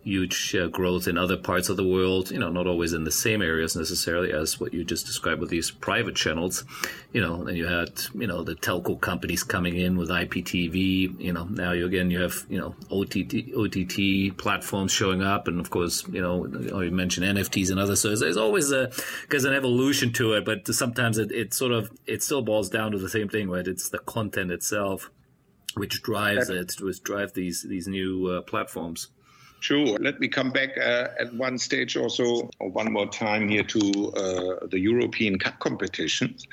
huge 0.06 0.56
uh, 0.56 0.68
growth 0.68 1.08
in 1.08 1.18
other 1.18 1.36
parts 1.36 1.68
of 1.68 1.78
the 1.78 1.84
world, 1.84 2.30
you 2.30 2.38
know, 2.38 2.50
not 2.50 2.68
always 2.68 2.94
in 2.94 3.04
the 3.04 3.12
same 3.12 3.42
areas 3.42 3.76
necessarily 3.76 4.32
as 4.32 4.60
what 4.60 4.72
you 4.72 4.86
just 4.86 5.08
described 5.08 5.42
with 5.42 5.50
these 5.50 5.72
private 5.72 6.16
channels. 6.16 6.64
You 7.12 7.22
know, 7.22 7.44
then 7.44 7.56
you 7.56 7.66
had, 7.66 7.90
you 8.14 8.28
know, 8.28 8.44
the 8.44 8.54
telco 8.54 9.02
companies 9.02 9.44
coming 9.44 9.76
in 9.76 9.98
with 9.98 10.10
IPTV, 10.10 11.20
you 11.20 11.34
know, 11.34 11.46
now 11.46 11.72
you 11.72 11.88
again, 11.88 12.12
you 12.12 12.22
have, 12.22 12.46
you 12.50 12.60
know, 12.60 12.76
OTT, 12.92 13.56
OTT 13.58 14.38
platforms 14.38 14.92
showing 14.92 15.24
up. 15.24 15.48
And 15.48 15.60
of 15.60 15.72
course, 15.72 16.08
you 16.08 16.22
know, 16.22 16.46
you 16.82 16.92
mentioned 16.92 17.26
NFTs 17.26 17.72
and 17.72 17.80
others. 17.80 18.02
So 18.02 18.16
there's 18.16 18.38
always 18.38 18.72
a, 18.72 18.92
there's 19.30 19.46
an 19.46 19.54
evolution 19.54 20.14
to 20.14 20.34
it, 20.34 20.46
but 20.46 20.68
sometimes 20.68 21.18
it, 21.18 21.32
it 21.32 21.54
sort 21.56 21.72
of, 21.72 21.92
it 22.06 22.22
still 22.22 22.44
boils 22.44 22.70
down 22.70 22.92
to 22.92 23.00
the 23.00 23.10
same 23.10 23.28
thing, 23.28 23.50
right? 23.50 23.68
It's 23.68 23.90
the 23.90 24.00
content 24.00 24.52
itself 24.52 25.10
which 25.74 26.02
drives 26.04 26.50
it, 26.50 26.80
which 26.80 27.04
drive 27.04 27.34
these, 27.34 27.64
these 27.64 27.88
new 27.88 28.28
uh, 28.28 28.42
platforms. 28.42 29.10
Sure. 29.66 29.98
Let 29.98 30.20
me 30.20 30.28
come 30.28 30.52
back 30.52 30.78
uh, 30.78 31.08
at 31.20 31.34
one 31.34 31.58
stage 31.58 31.98
also, 31.98 32.52
or 32.60 32.70
one 32.70 32.94
more 32.94 33.08
time 33.08 33.50
here 33.50 33.64
to 33.64 33.80
uh, 34.12 34.68
the 34.68 34.78
European 34.78 35.40
Cup 35.40 35.58
competitions. 35.58 36.46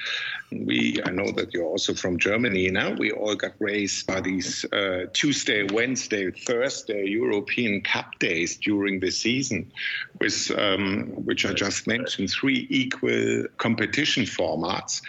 We, 0.51 0.98
I 1.05 1.11
know 1.11 1.31
that 1.33 1.53
you're 1.53 1.66
also 1.66 1.92
from 1.92 2.18
Germany 2.18 2.70
now. 2.70 2.92
We 2.92 3.12
all 3.12 3.35
got 3.35 3.53
raised 3.59 4.07
by 4.07 4.22
these 4.22 4.64
uh, 4.72 5.09
Tuesday, 5.12 5.62
Wednesday, 5.64 6.31
Thursday 6.31 7.05
European 7.05 7.83
Cup 7.83 8.18
days 8.18 8.57
during 8.57 9.01
the 9.01 9.11
season, 9.11 9.70
with 10.18 10.51
um, 10.57 11.09
which 11.09 11.44
I 11.44 11.53
just 11.53 11.87
mentioned, 11.87 12.31
three 12.31 12.66
equal 12.70 13.44
competition 13.59 14.22
formats. 14.25 15.03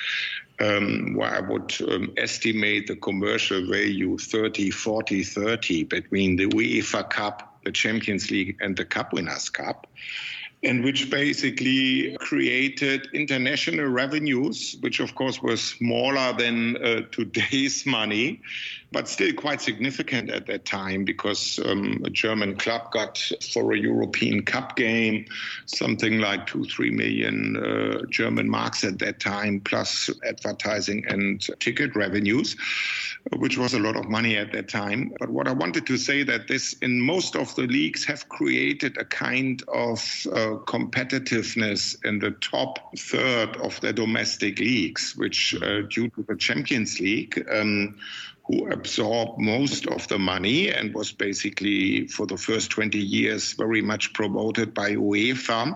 Um, 0.60 1.16
where 1.16 1.34
I 1.34 1.40
would 1.40 1.74
um, 1.90 2.14
estimate 2.16 2.88
the 2.88 2.96
commercial 2.96 3.66
value 3.66 4.18
30, 4.18 4.70
40, 4.70 5.24
30 5.24 5.84
between 5.86 6.36
the 6.36 6.46
UEFA 6.46 7.10
Cup 7.10 7.53
the 7.64 7.72
Champions 7.72 8.30
League 8.32 8.58
and 8.62 8.76
the 8.76 8.86
Cup 8.86 9.14
Winners' 9.14 9.50
Cup 9.50 9.88
and 10.64 10.84
which 10.84 11.10
basically 11.10 12.16
created 12.20 13.08
international 13.14 13.86
revenues, 13.88 14.78
which 14.80 15.00
of 15.00 15.14
course 15.16 15.42
were 15.42 15.58
smaller 15.58 16.34
than 16.38 16.78
uh, 16.78 17.02
today's 17.12 17.86
money, 17.86 18.42
but 18.94 19.10
still 19.10 19.34
quite 19.34 19.60
significant 19.60 20.30
at 20.30 20.46
that 20.46 20.64
time 20.66 21.04
because 21.04 21.60
um, 21.66 22.02
a 22.06 22.10
German 22.10 22.56
club 22.56 22.92
got 22.92 23.18
for 23.52 23.74
a 23.74 23.78
European 23.78 24.44
Cup 24.46 24.76
game 24.76 25.26
something 25.66 26.20
like 26.20 26.46
two, 26.46 26.64
three 26.66 26.92
million 26.92 27.58
uh, 27.58 28.06
German 28.10 28.50
marks 28.50 28.84
at 28.84 29.00
that 29.00 29.20
time, 29.20 29.60
plus 29.60 30.10
advertising 30.26 31.04
and 31.08 31.42
ticket 31.60 31.96
revenues, 31.96 32.56
which 33.38 33.58
was 33.58 33.74
a 33.74 33.80
lot 33.80 33.96
of 33.96 34.06
money 34.10 34.38
at 34.38 34.52
that 34.52 34.70
time. 34.70 35.14
But 35.20 35.30
what 35.30 35.48
I 35.48 35.54
wanted 35.54 35.88
to 35.88 35.98
say 35.98 36.24
that 36.24 36.48
this 36.48 36.74
in 36.82 37.02
most 37.02 37.36
of 37.36 37.56
the 37.56 37.64
leagues 37.64 38.06
have 38.06 38.30
created 38.30 38.98
a 38.98 39.06
kind 39.06 39.62
of 39.68 40.00
uh, 40.32 40.58
competitiveness 40.66 41.98
in 42.06 42.20
the 42.20 42.32
top 42.32 42.80
third 42.98 43.58
of 43.58 43.80
the 43.82 43.94
domestic 43.94 44.60
leagues, 44.60 45.16
which 45.16 45.56
uh, 45.62 45.82
due 45.90 46.10
to 46.10 46.24
the 46.28 46.36
Champions 46.36 47.00
League, 47.00 47.44
um, 47.52 47.96
who 48.54 48.72
absorbed 48.72 49.40
most 49.40 49.88
of 49.88 50.08
the 50.08 50.20
money 50.20 50.70
and 50.70 50.94
was 50.94 51.12
basically 51.12 52.08
for 52.08 52.26
the 52.26 52.38
first 52.38 52.72
20 52.72 52.98
years 52.98 53.54
very 53.54 53.82
much 53.82 54.14
promoted 54.14 54.74
by 54.74 54.92
UEFA 54.96 55.76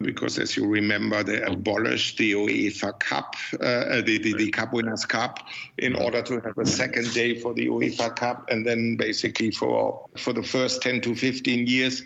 because 0.00 0.38
as 0.38 0.56
you 0.56 0.66
remember 0.66 1.22
they 1.22 1.40
abolished 1.42 2.18
the 2.18 2.32
UEFA 2.32 2.98
Cup 2.98 3.34
uh, 3.60 4.00
the, 4.02 4.18
the, 4.18 4.34
the, 4.34 4.50
Cup 4.50 4.72
Winners' 4.72 5.04
Cup 5.04 5.40
in 5.78 5.94
order 5.94 6.22
to 6.22 6.40
have 6.40 6.56
a 6.58 6.66
second 6.66 7.12
day 7.12 7.38
for 7.38 7.54
the 7.54 7.66
UEFA 7.66 8.14
Cup. 8.14 8.48
And 8.50 8.66
then 8.66 8.96
basically 8.96 9.50
for 9.50 10.06
for 10.16 10.32
the 10.32 10.42
first 10.42 10.82
10 10.82 11.00
to 11.02 11.14
15 11.14 11.66
years 11.66 12.02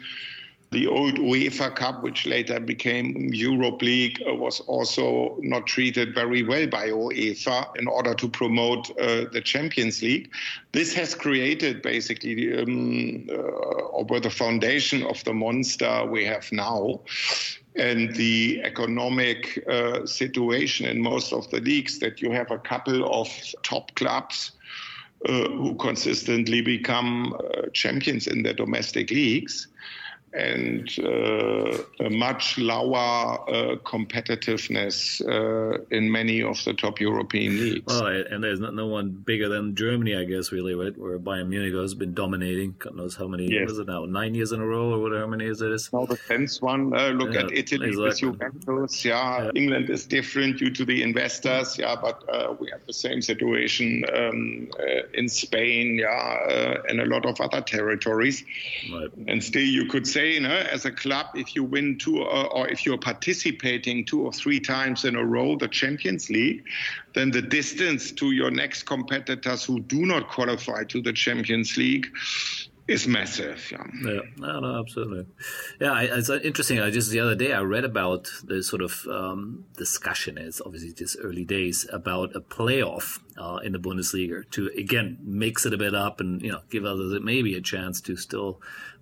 the 0.73 0.87
old 0.87 1.15
UEFA 1.15 1.75
Cup, 1.75 2.03
which 2.03 2.27
later 2.27 2.61
became 2.61 3.31
Europe 3.33 3.83
League, 3.83 4.23
uh, 4.29 4.35
was 4.35 4.61
also 4.61 5.37
not 5.41 5.67
treated 5.67 6.15
very 6.15 6.45
well 6.45 6.67
by 6.69 6.89
UEFA 6.89 7.77
in 7.77 7.89
order 7.89 8.15
to 8.15 8.29
promote 8.29 8.89
uh, 8.99 9.25
the 9.33 9.41
Champions 9.45 10.01
League. 10.01 10.31
This 10.71 10.95
has 10.95 11.15
created 11.15 11.83
basically 11.83 12.57
um, 12.57 13.27
uh, 13.29 13.35
over 13.93 14.21
the 14.21 14.31
foundation 14.31 15.03
of 15.03 15.23
the 15.25 15.35
monster 15.35 16.07
we 16.07 16.25
have 16.25 16.51
now 16.53 17.01
and 17.75 18.15
the 18.15 18.61
economic 18.63 19.65
uh, 19.69 20.07
situation 20.07 20.87
in 20.87 21.01
most 21.01 21.33
of 21.33 21.51
the 21.51 21.61
leagues 21.61 21.99
that 21.99 22.21
you 22.23 22.31
have 22.31 22.51
a 22.51 22.59
couple 22.59 23.13
of 23.13 23.29
top 23.63 23.93
clubs 23.97 24.53
uh, 25.29 25.49
who 25.49 25.75
consistently 25.75 26.63
become 26.63 27.35
uh, 27.35 27.63
champions 27.73 28.27
in 28.27 28.43
their 28.43 28.55
domestic 28.55 29.11
leagues 29.11 29.67
and 30.33 30.89
uh, 31.01 31.77
a 32.05 32.11
much 32.11 32.57
lower 32.57 33.41
uh, 33.49 33.77
competitiveness 33.85 35.21
uh, 35.27 35.79
in 35.91 36.11
many 36.11 36.43
of 36.43 36.63
the 36.65 36.73
top 36.73 37.01
European 37.01 37.59
leagues. 37.59 37.93
Well, 37.93 38.25
and 38.31 38.45
there's 38.45 38.61
no 38.61 38.87
one 38.87 39.11
bigger 39.11 39.49
than 39.49 39.75
Germany, 39.75 40.17
I 40.17 40.25
guess, 40.25 40.53
really, 40.53 40.75
right? 40.75 40.97
Where 40.97 41.19
Bayern 41.19 41.49
Munich 41.49 41.75
has 41.75 41.95
been 41.95 42.15
dominating. 42.15 42.77
God 42.79 42.95
knows 42.95 43.17
how 43.17 43.27
many, 43.27 43.51
yes. 43.51 43.71
is 43.71 43.79
it 43.81 43.89
now, 43.89 44.05
nine 44.05 44.35
years 44.35 44.53
in 44.53 44.61
a 44.61 44.67
row 44.67 44.93
or 44.93 45.01
whatever 45.01 45.27
many 45.27 45.45
years 45.45 45.63
it 45.63 45.73
is? 45.73 45.93
Now 45.93 46.07
the 46.07 46.17
tenth 46.17 46.59
one. 46.61 46.91
Look 46.91 47.35
yeah, 47.35 47.41
at 47.41 47.53
Italy 47.53 47.89
exactly. 47.89 48.29
with 48.29 48.39
Juventus. 48.39 49.05
Yeah. 49.05 49.45
yeah. 49.45 49.51
England 49.57 49.91
is 49.91 50.07
different 50.07 50.59
due 50.59 50.71
to 50.71 50.85
the 50.85 51.03
investors. 51.03 51.77
Yeah, 51.77 51.97
but 52.01 52.23
we 52.61 52.71
have 52.71 52.87
the 52.87 52.93
same 52.93 53.21
situation 53.21 54.05
um, 54.15 54.69
uh, 54.79 55.09
in 55.15 55.29
Spain. 55.29 55.99
Yeah, 55.99 56.77
and 56.89 57.01
a 57.01 57.07
lot 57.07 57.27
of 57.27 57.41
other 57.41 57.63
territories. 57.63 58.45
Right. 58.93 59.11
And 59.27 59.43
still, 59.43 59.63
you 59.63 59.87
could 59.87 60.07
say 60.07 60.20
say, 60.21 60.33
you 60.35 60.41
know, 60.41 60.49
as 60.49 60.85
a 60.85 60.91
club, 60.91 61.27
if 61.35 61.55
you 61.55 61.65
win 61.65 61.99
two 61.99 62.23
or, 62.23 62.47
or 62.53 62.69
if 62.69 62.85
you're 62.85 62.99
participating 62.99 64.05
two 64.05 64.23
or 64.23 64.33
three 64.33 64.61
times 64.61 65.05
in 65.05 65.17
a 65.17 65.25
row 65.25 65.57
the 65.57 65.69
Champions 65.69 66.31
League, 66.31 66.65
then 67.15 67.31
the 67.31 67.43
distance 67.43 68.13
to 68.13 68.33
your 68.33 68.51
next 68.51 68.85
competitors 68.85 69.65
who 69.65 69.81
do 69.81 70.07
not 70.07 70.29
qualify 70.29 70.85
to 70.85 71.01
the 71.03 71.13
Champions 71.13 71.77
League 71.77 72.07
is 72.89 73.07
massive. 73.07 73.71
Yeah. 73.71 73.85
yeah, 74.05 74.21
no, 74.37 74.61
no, 74.61 74.81
absolutely. 74.81 75.27
Yeah, 75.81 76.01
it's 76.01 76.29
interesting. 76.29 76.81
I 76.81 76.91
just 76.91 77.11
the 77.11 77.21
other 77.21 77.37
day 77.37 77.53
I 77.53 77.61
read 77.61 77.85
about 77.85 78.29
the 78.43 78.63
sort 78.63 78.83
of 78.83 79.07
um, 79.09 79.65
discussion. 79.77 80.37
It's 80.39 80.61
obviously 80.61 80.93
just 80.93 81.17
early 81.23 81.45
days 81.45 81.87
about 81.93 82.35
a 82.35 82.41
playoff 82.41 83.21
uh, 83.39 83.59
in 83.63 83.73
the 83.73 83.79
Bundesliga 83.79 84.51
to 84.51 84.71
again 84.77 85.19
mix 85.23 85.65
it 85.67 85.73
a 85.73 85.79
bit 85.79 85.95
up 85.95 86.21
and 86.21 86.43
you 86.43 86.51
know 86.51 86.63
give 86.69 86.85
others 86.85 87.21
maybe 87.23 87.55
a 87.55 87.61
chance 87.61 88.01
to 88.03 88.17
still 88.17 88.61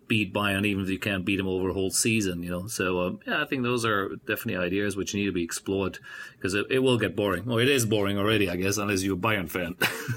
beat 0.09 0.33
Bayern, 0.33 0.67
even 0.67 0.83
if 0.83 0.91
you 0.91 0.99
can't 0.99 1.25
beat 1.25 1.37
them 1.37 1.47
over 1.47 1.69
a 1.69 1.73
whole 1.73 1.91
season, 1.91 2.43
you 2.43 2.51
know. 2.51 2.67
So 2.67 3.01
um, 3.03 3.21
yeah, 3.27 3.43
I 3.43 3.45
think 3.45 3.63
those 3.63 3.85
are 3.85 4.17
definitely 4.27 4.57
ideas 4.57 4.97
which 4.97 5.15
need 5.15 5.27
to 5.27 5.33
be 5.33 5.45
explored 5.45 5.99
because 6.33 6.55
it, 6.55 6.67
it, 6.71 6.79
will 6.81 6.99
get 6.99 7.15
boring. 7.15 7.45
Well, 7.45 7.59
it 7.59 7.69
is 7.69 7.85
boring 7.85 8.19
already, 8.19 8.49
I 8.49 8.57
guess, 8.57 8.79
unless 8.79 9.03
you're 9.03 9.17
a 9.17 9.19
Bayern 9.19 9.51
fan. 9.51 9.77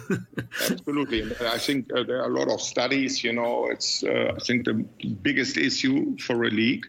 Absolutely, 0.71 1.23
I 1.45 1.58
think 1.58 1.91
uh, 1.93 2.04
there 2.04 2.21
are 2.21 2.30
a 2.30 2.34
lot 2.34 2.49
of 2.49 2.62
studies. 2.62 3.23
You 3.23 3.34
know, 3.34 3.67
it's 3.67 4.04
uh, 4.04 4.34
I 4.36 4.39
think 4.39 4.65
the 4.65 4.73
biggest 5.21 5.58
issue 5.58 6.17
for 6.17 6.43
a 6.43 6.49
league 6.49 6.86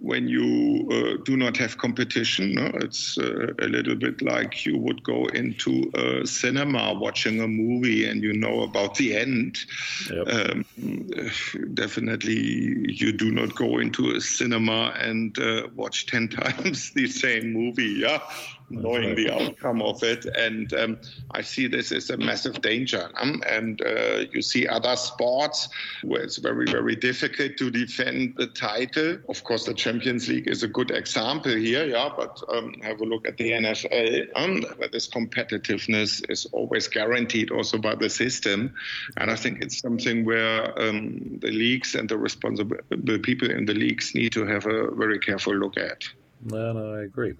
when 0.00 0.28
you 0.28 0.88
uh, 0.90 1.22
do 1.24 1.36
not 1.36 1.56
have 1.56 1.78
competition. 1.78 2.54
No? 2.54 2.70
It's 2.74 3.18
uh, 3.18 3.52
a 3.58 3.66
little 3.66 3.94
bit 3.94 4.22
like 4.22 4.66
you 4.66 4.76
would 4.78 5.02
go 5.02 5.26
into 5.26 5.90
a 5.94 6.26
cinema 6.26 6.94
watching 6.94 7.40
a 7.40 7.48
movie 7.48 8.08
and 8.08 8.22
you 8.22 8.32
know 8.32 8.62
about 8.62 8.96
the 8.96 9.16
end. 9.16 9.58
Yep. 10.10 10.28
Um, 10.28 10.64
definitely, 11.74 12.92
you 12.92 13.12
do 13.12 13.30
not 13.30 13.54
go 13.54 13.78
into 13.78 14.14
a 14.14 14.20
cinema 14.20 14.94
and 14.98 15.38
uh, 15.38 15.68
watch 15.74 16.06
10 16.06 16.28
times 16.40 16.92
the 16.92 17.06
same 17.06 17.52
movie. 17.52 17.96
Yeah 18.00 18.20
knowing 18.70 19.14
the 19.14 19.30
outcome 19.30 19.82
of 19.82 20.02
it. 20.02 20.24
And 20.24 20.72
um, 20.74 20.98
I 21.30 21.42
see 21.42 21.66
this 21.66 21.92
as 21.92 22.10
a 22.10 22.16
massive 22.16 22.60
danger. 22.60 23.08
Um, 23.14 23.42
and 23.48 23.80
uh, 23.82 24.24
you 24.32 24.42
see 24.42 24.66
other 24.66 24.96
sports 24.96 25.68
where 26.02 26.22
it's 26.22 26.38
very, 26.38 26.66
very 26.66 26.96
difficult 26.96 27.56
to 27.58 27.70
defend 27.70 28.34
the 28.36 28.46
title. 28.48 29.18
Of 29.28 29.44
course, 29.44 29.64
the 29.64 29.74
Champions 29.74 30.28
League 30.28 30.48
is 30.48 30.62
a 30.62 30.68
good 30.68 30.90
example 30.90 31.54
here, 31.54 31.86
yeah, 31.86 32.10
but 32.16 32.42
um, 32.48 32.74
have 32.82 33.00
a 33.00 33.04
look 33.04 33.26
at 33.26 33.36
the 33.36 33.50
NFL, 33.50 34.28
um, 34.34 34.62
where 34.76 34.88
this 34.88 35.08
competitiveness 35.08 36.28
is 36.30 36.46
always 36.52 36.88
guaranteed 36.88 37.50
also 37.50 37.78
by 37.78 37.94
the 37.94 38.10
system. 38.10 38.74
And 39.16 39.30
I 39.30 39.36
think 39.36 39.62
it's 39.62 39.78
something 39.80 40.24
where 40.24 40.78
um, 40.80 41.38
the 41.40 41.50
leagues 41.50 41.94
and 41.94 42.08
the 42.08 42.18
responsible 42.18 42.76
people 43.22 43.50
in 43.50 43.66
the 43.66 43.74
leagues 43.74 44.14
need 44.14 44.32
to 44.32 44.46
have 44.46 44.66
a 44.66 44.90
very 44.94 45.18
careful 45.18 45.54
look 45.54 45.76
at. 45.76 46.04
No, 46.42 46.72
no, 46.72 46.94
I 46.94 47.02
agree. 47.02 47.34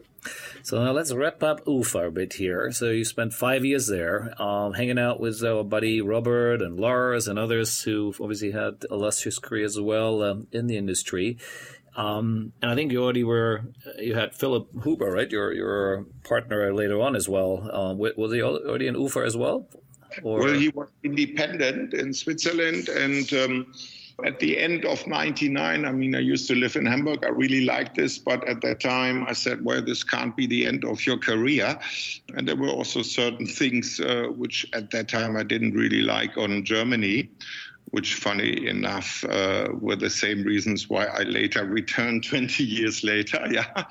So 0.62 0.82
now 0.82 0.92
let's 0.92 1.12
wrap 1.12 1.42
up 1.42 1.60
UFA 1.66 2.08
a 2.08 2.10
bit 2.10 2.34
here. 2.34 2.72
So 2.72 2.90
you 2.90 3.04
spent 3.04 3.32
five 3.32 3.64
years 3.64 3.86
there, 3.86 4.34
um, 4.40 4.74
hanging 4.74 4.98
out 4.98 5.20
with 5.20 5.42
our 5.44 5.62
buddy 5.62 6.00
Robert 6.00 6.60
and 6.62 6.78
Lars 6.78 7.28
and 7.28 7.38
others 7.38 7.82
who 7.82 8.14
obviously 8.20 8.50
had 8.50 8.84
illustrious 8.90 9.38
careers 9.38 9.76
as 9.76 9.80
well 9.80 10.22
um, 10.22 10.48
in 10.52 10.66
the 10.66 10.76
industry. 10.76 11.38
Um, 11.96 12.52
and 12.60 12.70
I 12.70 12.74
think 12.74 12.92
you 12.92 13.02
already 13.02 13.24
were, 13.24 13.64
you 13.98 14.14
had 14.14 14.34
Philip 14.34 14.68
Huber, 14.82 15.10
right? 15.10 15.30
Your 15.30 15.52
your 15.52 16.04
partner 16.24 16.74
later 16.74 17.00
on 17.00 17.16
as 17.16 17.26
well. 17.26 17.70
Um, 17.72 17.98
was 17.98 18.32
he 18.32 18.42
already 18.42 18.86
in 18.86 19.00
UFA 19.00 19.20
as 19.20 19.36
well? 19.36 19.66
Or? 20.22 20.40
Well, 20.40 20.54
he 20.54 20.68
was 20.68 20.88
independent 21.02 21.94
in 21.94 22.12
Switzerland 22.12 22.88
and 22.88 23.32
um, 23.32 23.72
at 24.24 24.40
the 24.40 24.58
end 24.58 24.86
of 24.86 25.06
99, 25.06 25.84
I 25.84 25.92
mean, 25.92 26.14
I 26.14 26.20
used 26.20 26.48
to 26.48 26.54
live 26.54 26.76
in 26.76 26.86
Hamburg. 26.86 27.24
I 27.24 27.28
really 27.28 27.64
liked 27.64 27.96
this, 27.96 28.16
but 28.16 28.48
at 28.48 28.62
that 28.62 28.80
time 28.80 29.26
I 29.28 29.34
said, 29.34 29.62
well, 29.62 29.82
this 29.82 30.02
can't 30.02 30.34
be 30.34 30.46
the 30.46 30.66
end 30.66 30.84
of 30.84 31.04
your 31.04 31.18
career. 31.18 31.78
And 32.34 32.48
there 32.48 32.56
were 32.56 32.70
also 32.70 33.02
certain 33.02 33.46
things 33.46 34.00
uh, 34.00 34.28
which 34.34 34.66
at 34.72 34.90
that 34.92 35.08
time 35.08 35.36
I 35.36 35.42
didn't 35.42 35.74
really 35.74 36.00
like 36.00 36.38
on 36.38 36.64
Germany 36.64 37.28
which, 37.90 38.14
funny 38.14 38.66
enough, 38.66 39.24
uh, 39.24 39.68
were 39.72 39.96
the 39.96 40.10
same 40.10 40.42
reasons 40.42 40.88
why 40.88 41.06
I 41.06 41.22
later 41.22 41.64
returned 41.64 42.24
20 42.28 42.64
years 42.64 43.04
later. 43.04 43.44
Yeah, 43.56 43.84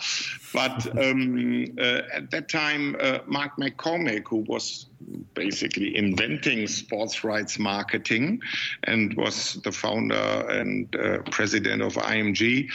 but 0.54 0.86
um, 1.02 1.66
uh, 1.80 2.02
at 2.14 2.30
that 2.32 2.50
time, 2.50 2.96
uh, 3.00 3.20
Mark 3.26 3.54
McCormack, 3.58 4.28
who 4.28 4.46
was 4.48 4.88
basically 5.34 5.96
inventing 5.96 6.68
sports 6.68 7.24
rights 7.24 7.58
marketing 7.58 8.42
and 8.84 9.16
was 9.16 9.56
the 9.64 9.72
founder 9.72 10.46
and 10.50 10.94
uh, 10.96 11.20
president 11.32 11.82
of 11.82 11.94
IMG, 11.96 12.70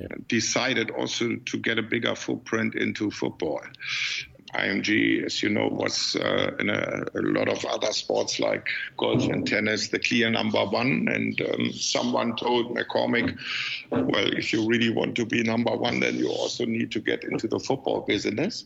yeah. 0.00 0.06
decided 0.28 0.90
also 0.90 1.36
to 1.36 1.58
get 1.58 1.78
a 1.78 1.82
bigger 1.82 2.14
footprint 2.14 2.74
into 2.74 3.10
football. 3.10 3.60
IMG, 4.54 5.24
as 5.24 5.42
you 5.42 5.48
know, 5.48 5.68
was 5.68 6.16
uh, 6.16 6.52
in 6.58 6.70
a, 6.70 7.04
a, 7.14 7.20
lot 7.20 7.48
of 7.48 7.64
other 7.64 7.92
sports 7.92 8.38
like 8.38 8.66
golf 8.96 9.24
and 9.24 9.46
tennis 9.46 9.88
the 9.88 9.98
clear 9.98 10.30
number 10.30 10.64
one. 10.64 11.08
And 11.08 11.40
um, 11.40 11.72
someone 11.72 12.36
told 12.36 12.74
McCormack, 12.76 13.36
well, 13.90 14.32
if 14.32 14.52
you 14.52 14.66
really 14.66 14.90
want 14.90 15.16
to 15.16 15.26
be 15.26 15.42
number 15.42 15.76
one, 15.76 16.00
then 16.00 16.16
you 16.16 16.28
also 16.28 16.64
need 16.64 16.92
to 16.92 17.00
get 17.00 17.24
into 17.24 17.48
the 17.48 17.58
football 17.58 18.02
business. 18.02 18.64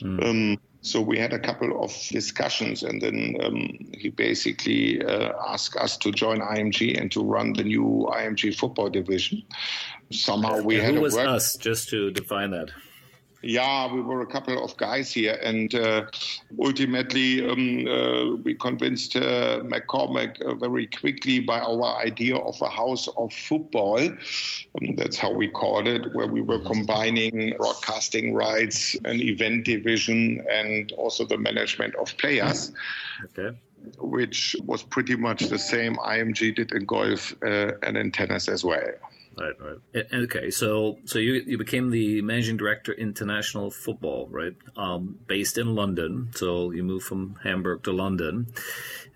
Mm. 0.00 0.24
Um, 0.24 0.60
so 0.84 1.00
we 1.00 1.18
had 1.18 1.32
a 1.32 1.38
couple 1.38 1.82
of 1.82 1.90
discussions, 2.10 2.82
and 2.82 3.00
then 3.00 3.36
um, 3.42 3.78
he 3.96 4.10
basically 4.10 5.02
uh, 5.02 5.32
asked 5.48 5.76
us 5.76 5.96
to 5.96 6.12
join 6.12 6.40
IMG 6.40 7.00
and 7.00 7.10
to 7.12 7.24
run 7.24 7.54
the 7.54 7.64
new 7.64 8.06
IMG 8.12 8.54
football 8.54 8.90
division. 8.90 9.42
Somehow 10.10 10.60
we 10.60 10.74
and 10.76 10.84
had 10.84 10.94
who 10.96 11.00
was 11.00 11.14
work- 11.14 11.26
us, 11.26 11.56
just 11.56 11.88
to 11.88 12.10
define 12.10 12.50
that. 12.50 12.70
Yeah, 13.44 13.92
we 13.92 14.00
were 14.00 14.22
a 14.22 14.26
couple 14.26 14.64
of 14.64 14.74
guys 14.78 15.12
here, 15.12 15.38
and 15.42 15.74
uh, 15.74 16.06
ultimately 16.58 17.46
um, 17.46 17.86
uh, 17.86 18.36
we 18.42 18.54
convinced 18.54 19.16
uh, 19.16 19.60
McCormack 19.62 20.40
uh, 20.40 20.54
very 20.54 20.86
quickly 20.86 21.40
by 21.40 21.60
our 21.60 21.98
idea 21.98 22.36
of 22.36 22.60
a 22.62 22.70
house 22.70 23.06
of 23.18 23.34
football. 23.34 23.98
Um, 24.00 24.96
that's 24.96 25.18
how 25.18 25.30
we 25.30 25.48
called 25.48 25.86
it, 25.86 26.14
where 26.14 26.26
we 26.26 26.40
were 26.40 26.60
combining 26.60 27.54
broadcasting 27.58 28.32
rights, 28.32 28.96
an 29.04 29.20
event 29.20 29.66
division, 29.66 30.42
and 30.50 30.92
also 30.92 31.26
the 31.26 31.36
management 31.36 31.94
of 31.96 32.16
players. 32.16 32.72
Okay 33.24 33.56
which 33.98 34.56
was 34.64 34.82
pretty 34.82 35.14
much 35.14 35.42
the 35.50 35.58
same 35.58 35.96
IMG 35.96 36.56
did 36.56 36.72
in 36.72 36.86
golf 36.86 37.34
uh, 37.42 37.72
and 37.82 37.98
in 37.98 38.10
tennis 38.10 38.48
as 38.48 38.64
well. 38.64 38.80
Right, 39.36 39.54
right. 39.60 40.06
Okay, 40.12 40.50
so 40.50 40.98
so 41.06 41.18
you 41.18 41.42
you 41.46 41.58
became 41.58 41.90
the 41.90 42.22
managing 42.22 42.56
director 42.56 42.92
international 42.92 43.70
football, 43.70 44.28
right? 44.30 44.54
Um, 44.76 45.18
based 45.26 45.58
in 45.58 45.74
London. 45.74 46.30
So 46.34 46.70
you 46.70 46.84
moved 46.84 47.06
from 47.06 47.36
Hamburg 47.42 47.82
to 47.84 47.92
London, 47.92 48.46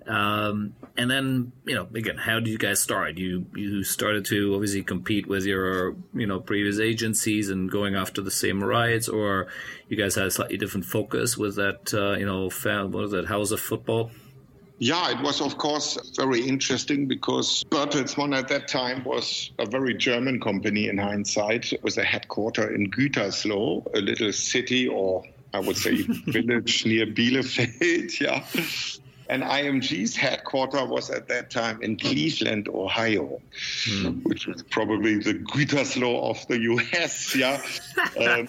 um, 0.07 0.74
and 0.96 1.09
then 1.09 1.52
you 1.64 1.76
know 1.76 1.87
again, 1.94 2.16
how 2.16 2.40
did 2.40 2.48
you 2.48 2.59
guys 2.59 2.81
start? 2.81 3.16
You 3.16 3.46
you 3.54 3.85
started 3.85 4.24
to 4.26 4.54
obviously 4.54 4.83
compete 4.83 5.28
with 5.28 5.44
your 5.44 5.94
you 6.14 6.26
know 6.26 6.40
previous 6.40 6.81
agencies 6.81 7.48
and 7.48 7.70
going 7.70 7.94
after 7.94 8.20
the 8.20 8.31
same 8.31 8.64
rights, 8.64 9.09
or 9.09 9.46
you 9.88 9.96
guys 9.96 10.16
had 10.16 10.26
a 10.26 10.31
slightly 10.33 10.57
different 10.57 10.87
focus 10.87 11.38
with 11.38 11.54
that 11.57 11.94
uh, 11.94 12.18
you 12.18 12.26
know 12.26 12.50
what 12.88 13.04
is 13.04 13.11
that 13.12 13.26
House 13.26 13.52
of 13.52 13.61
Football? 13.61 14.11
Yeah, 14.81 15.11
it 15.11 15.21
was, 15.23 15.41
of 15.41 15.59
course, 15.59 15.99
very 16.17 16.41
interesting 16.47 17.09
because 17.09 17.64
Bertelsmann 17.71 18.37
at 18.37 18.49
that 18.49 18.69
time 18.69 19.03
was 19.05 19.51
a 19.59 19.67
very 19.67 19.95
German 19.95 20.41
company 20.41 20.88
in 20.88 20.99
hindsight. 20.99 21.73
with 21.83 21.99
a 21.99 22.05
headquarter 22.05 22.73
in 22.75 22.91
Gütersloh, 22.91 23.85
a 23.95 23.99
little 24.01 24.33
city 24.33 24.87
or 24.87 25.25
I 25.55 25.61
would 25.61 25.77
say 25.77 26.03
village 26.27 26.87
near 26.87 27.07
Bielefeld. 27.07 28.21
Yeah. 28.21 28.45
And 29.29 29.43
IMG's 29.43 30.17
headquarters 30.17 30.88
was 30.88 31.11
at 31.11 31.29
that 31.29 31.51
time 31.51 31.83
in 31.83 31.97
Cleveland, 31.97 32.69
Ohio, 32.69 33.41
mm. 33.85 34.25
which 34.25 34.47
was 34.47 34.62
probably 34.62 35.19
the 35.19 35.35
Gütersloh 35.35 36.31
of 36.31 36.47
the 36.49 36.59
US. 36.61 37.37
Yeah. 37.37 37.62
um, 38.21 38.49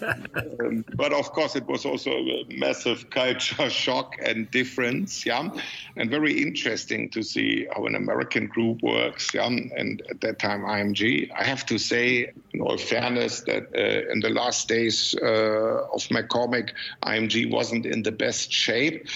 um, 0.59 0.85
but 0.95 1.11
of 1.11 1.31
course, 1.31 1.55
it 1.55 1.65
was 1.67 1.85
also 1.85 2.11
a 2.11 2.45
massive 2.49 3.09
culture 3.09 3.69
shock 3.83 4.15
and 4.23 4.49
difference. 4.51 5.25
Yeah. 5.25 5.49
And 5.97 6.09
very 6.09 6.41
interesting 6.41 7.09
to 7.09 7.23
see 7.23 7.67
how 7.75 7.85
an 7.85 7.95
American 7.95 8.47
group 8.47 8.81
works. 8.81 9.33
Yeah. 9.33 9.47
And 9.47 10.01
at 10.09 10.21
that 10.21 10.39
time, 10.39 10.61
IMG, 10.61 11.29
I 11.37 11.43
have 11.43 11.65
to 11.65 11.77
say, 11.77 12.31
in 12.53 12.61
all 12.61 12.77
fairness, 12.77 13.41
that 13.41 13.67
uh, 13.75 14.11
in 14.11 14.21
the 14.21 14.29
last 14.29 14.67
days 14.67 15.15
uh, 15.21 15.87
of 15.93 16.01
McCormack, 16.07 16.71
IMG 17.03 17.51
wasn't 17.51 17.85
in 17.85 18.03
the 18.03 18.11
best 18.11 18.51
shape. 18.51 19.07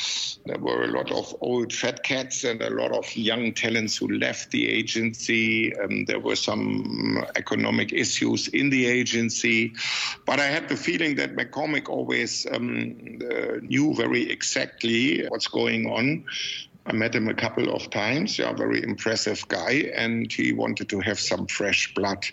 There 0.46 0.58
were 0.58 0.84
a 0.84 0.88
lot 0.88 1.12
of 1.12 1.34
old 1.54 1.72
fat 1.72 2.04
cats 2.04 2.44
and 2.44 2.62
a 2.62 2.70
lot 2.70 2.92
of 2.92 3.16
young 3.16 3.54
talents 3.54 3.98
who 3.98 4.08
left 4.08 4.52
the 4.52 4.68
agency. 4.68 5.76
Um, 5.78 6.06
there 6.06 6.20
were 6.20 6.36
some 6.36 7.24
economic 7.36 7.94
issues 7.94 8.48
in 8.48 8.70
the 8.70 8.86
agency. 8.88 9.74
But 10.26 10.40
I 10.40 10.46
had 10.46 10.70
the 10.70 10.76
feeling 10.76 11.16
that 11.16 11.36
McCormack 11.36 11.90
always 11.90 12.48
um, 12.52 13.20
uh, 13.22 13.58
knew 13.62 13.94
very 13.94 14.30
exactly 14.30 15.26
what's 15.28 15.48
going 15.48 15.86
on. 15.88 16.26
I 16.86 16.94
met 16.94 17.16
him 17.16 17.30
a 17.30 17.34
couple 17.34 17.74
of 17.74 17.90
times. 17.90 18.38
Yeah, 18.38 18.52
very 18.54 18.84
impressive 18.84 19.48
guy, 19.48 19.92
and 19.96 20.32
he 20.32 20.52
wanted 20.52 20.90
to 20.90 21.00
have 21.00 21.20
some 21.20 21.48
fresh 21.48 21.94
blood. 21.94 22.26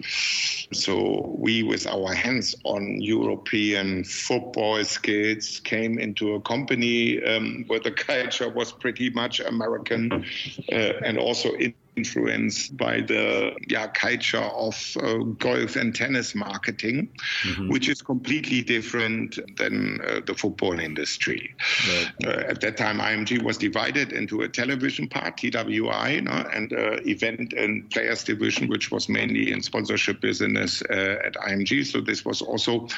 So 0.72 1.34
we, 1.38 1.62
with 1.62 1.86
our 1.86 2.12
hands-on 2.12 3.00
European 3.00 4.04
football 4.04 4.84
skills, 4.84 5.60
came 5.60 5.98
into 5.98 6.34
a 6.34 6.40
company 6.40 7.22
um, 7.22 7.64
where 7.68 7.80
the 7.80 7.92
culture 7.92 8.48
was 8.48 8.72
pretty 8.72 9.10
much 9.10 9.38
American, 9.40 10.24
uh, 10.72 10.74
and 11.04 11.16
also 11.18 11.52
in 11.52 11.74
influenced 12.00 12.76
by 12.76 13.00
the 13.12 13.52
yeah, 13.68 13.86
culture 13.88 14.48
of 14.66 14.76
uh, 15.02 15.18
golf 15.46 15.76
and 15.76 15.94
tennis 15.94 16.34
marketing, 16.34 17.08
mm-hmm. 17.44 17.68
which 17.72 17.88
is 17.88 18.02
completely 18.02 18.62
different 18.62 19.38
than 19.56 20.00
uh, 20.00 20.20
the 20.26 20.34
football 20.34 20.78
industry. 20.78 21.54
Right. 21.88 22.12
Uh, 22.26 22.52
at 22.52 22.60
that 22.60 22.76
time, 22.76 22.98
IMG 22.98 23.42
was 23.42 23.58
divided 23.58 24.12
into 24.12 24.42
a 24.42 24.48
television 24.48 25.08
part, 25.08 25.36
TWI, 25.36 26.20
know, 26.20 26.48
and 26.52 26.72
uh, 26.72 26.96
event 27.04 27.52
and 27.52 27.88
players 27.90 28.24
division, 28.24 28.68
which 28.68 28.90
was 28.90 29.08
mainly 29.08 29.52
in 29.52 29.62
sponsorship 29.62 30.20
business 30.20 30.82
uh, 30.90 31.16
at 31.24 31.34
IMG. 31.34 31.86
So 31.86 32.00
this 32.00 32.24
was 32.24 32.42
also 32.42 32.88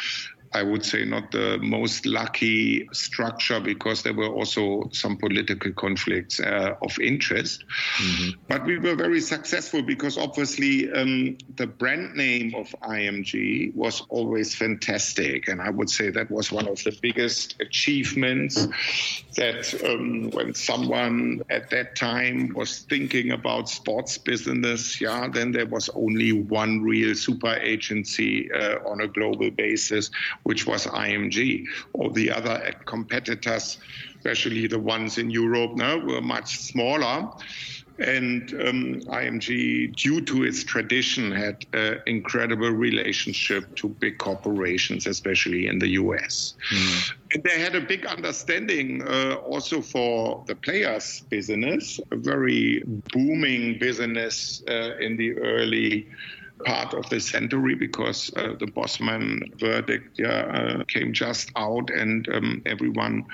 I 0.55 0.63
would 0.63 0.85
say, 0.85 1.05
not 1.05 1.31
the 1.31 1.59
most 1.59 2.05
lucky 2.05 2.89
structure 2.93 3.61
because 3.61 4.03
there 4.03 4.13
were 4.13 4.29
also 4.29 4.89
some 4.93 5.17
political 5.17 5.73
conflicts 5.73 6.41
uh, 6.41 6.75
of 6.83 6.99
interest. 6.99 7.65
Mm-hmm. 7.99 8.41
But 8.49 8.65
we 8.67 8.79
were 8.79 8.95
very 8.95 9.21
successful 9.21 9.83
because 9.83 10.19
obviously 10.19 10.93
um, 10.93 11.39
the 11.57 11.67
brand 11.67 12.15
name 12.15 12.55
of 12.55 12.69
IMG 12.83 13.75
was 13.75 14.03
always 14.09 14.55
fantastic. 14.55 15.49
And 15.49 15.61
I 15.61 15.71
would 15.71 15.89
say 15.89 16.11
that 16.11 16.31
was 16.31 16.53
one 16.53 16.69
of 16.69 16.83
the 16.85 16.97
biggest 17.01 17.57
achievements 17.61 18.67
that 19.37 19.75
um, 19.85 20.31
when 20.33 20.55
someone 20.55 21.43
at 21.49 21.71
that 21.71 21.97
time 21.97 22.53
was 22.55 22.81
thinking 22.81 23.31
about 23.31 23.69
sports 23.69 24.19
business, 24.19 25.01
yeah, 25.01 25.29
then 25.29 25.53
there 25.53 25.67
was 25.67 25.89
only 25.91 26.33
one 26.33 26.83
real 26.83 27.15
super 27.15 27.55
agency 27.55 28.53
uh, 28.53 28.79
on 28.87 29.01
a 29.01 29.09
global 29.09 29.51
basis 29.51 30.11
which 30.45 30.67
was 30.67 30.87
IMG. 30.87 31.65
All 31.93 32.11
the 32.11 32.31
other 32.31 32.75
competitors, 32.85 33.79
especially 34.17 34.67
the 34.67 34.79
ones 34.79 35.19
in 35.19 35.31
Europe 35.31 35.77
now, 35.77 35.99
were 35.99 36.21
much 36.21 36.59
smaller. 36.59 37.31
And 37.99 38.53
um, 38.55 39.01
IMG, 39.03 39.95
due 39.95 40.23
to 40.23 40.45
its 40.45 40.65
tradition, 40.65 41.31
had 41.31 41.67
an 41.73 42.01
incredible 42.07 42.71
relationship 42.71 43.75
to 43.77 43.89
big 43.89 44.19
corporations, 44.19 45.07
especially 45.07 45.67
in 45.67 45.79
the 45.79 45.89
US. 45.91 46.55
Mm. 46.73 47.13
And 47.35 47.45
they 47.45 47.61
had 47.61 47.75
a 47.75 47.81
big 47.81 48.07
understanding 48.07 49.03
uh, 49.03 49.35
also 49.35 49.83
for 49.83 50.43
the 50.47 50.55
players' 50.55 51.21
business, 51.29 52.01
a 52.11 52.17
very 52.17 52.83
booming 53.13 53.79
business 53.79 54.63
uh, 54.69 54.97
in 54.99 55.17
the 55.17 55.35
early 55.35 56.09
part 56.65 56.95
of 56.95 57.09
the 57.11 57.21
century 57.21 57.75
because 57.75 58.31
uh, 58.37 58.55
the 58.59 58.67
Bosman 58.67 59.43
verdict 59.59 60.19
yeah, 60.19 60.29
uh, 60.29 60.85
came 60.85 61.13
just 61.13 61.51
out 61.57 61.91
and 61.91 62.29
um, 62.29 62.63
everyone 62.67 63.25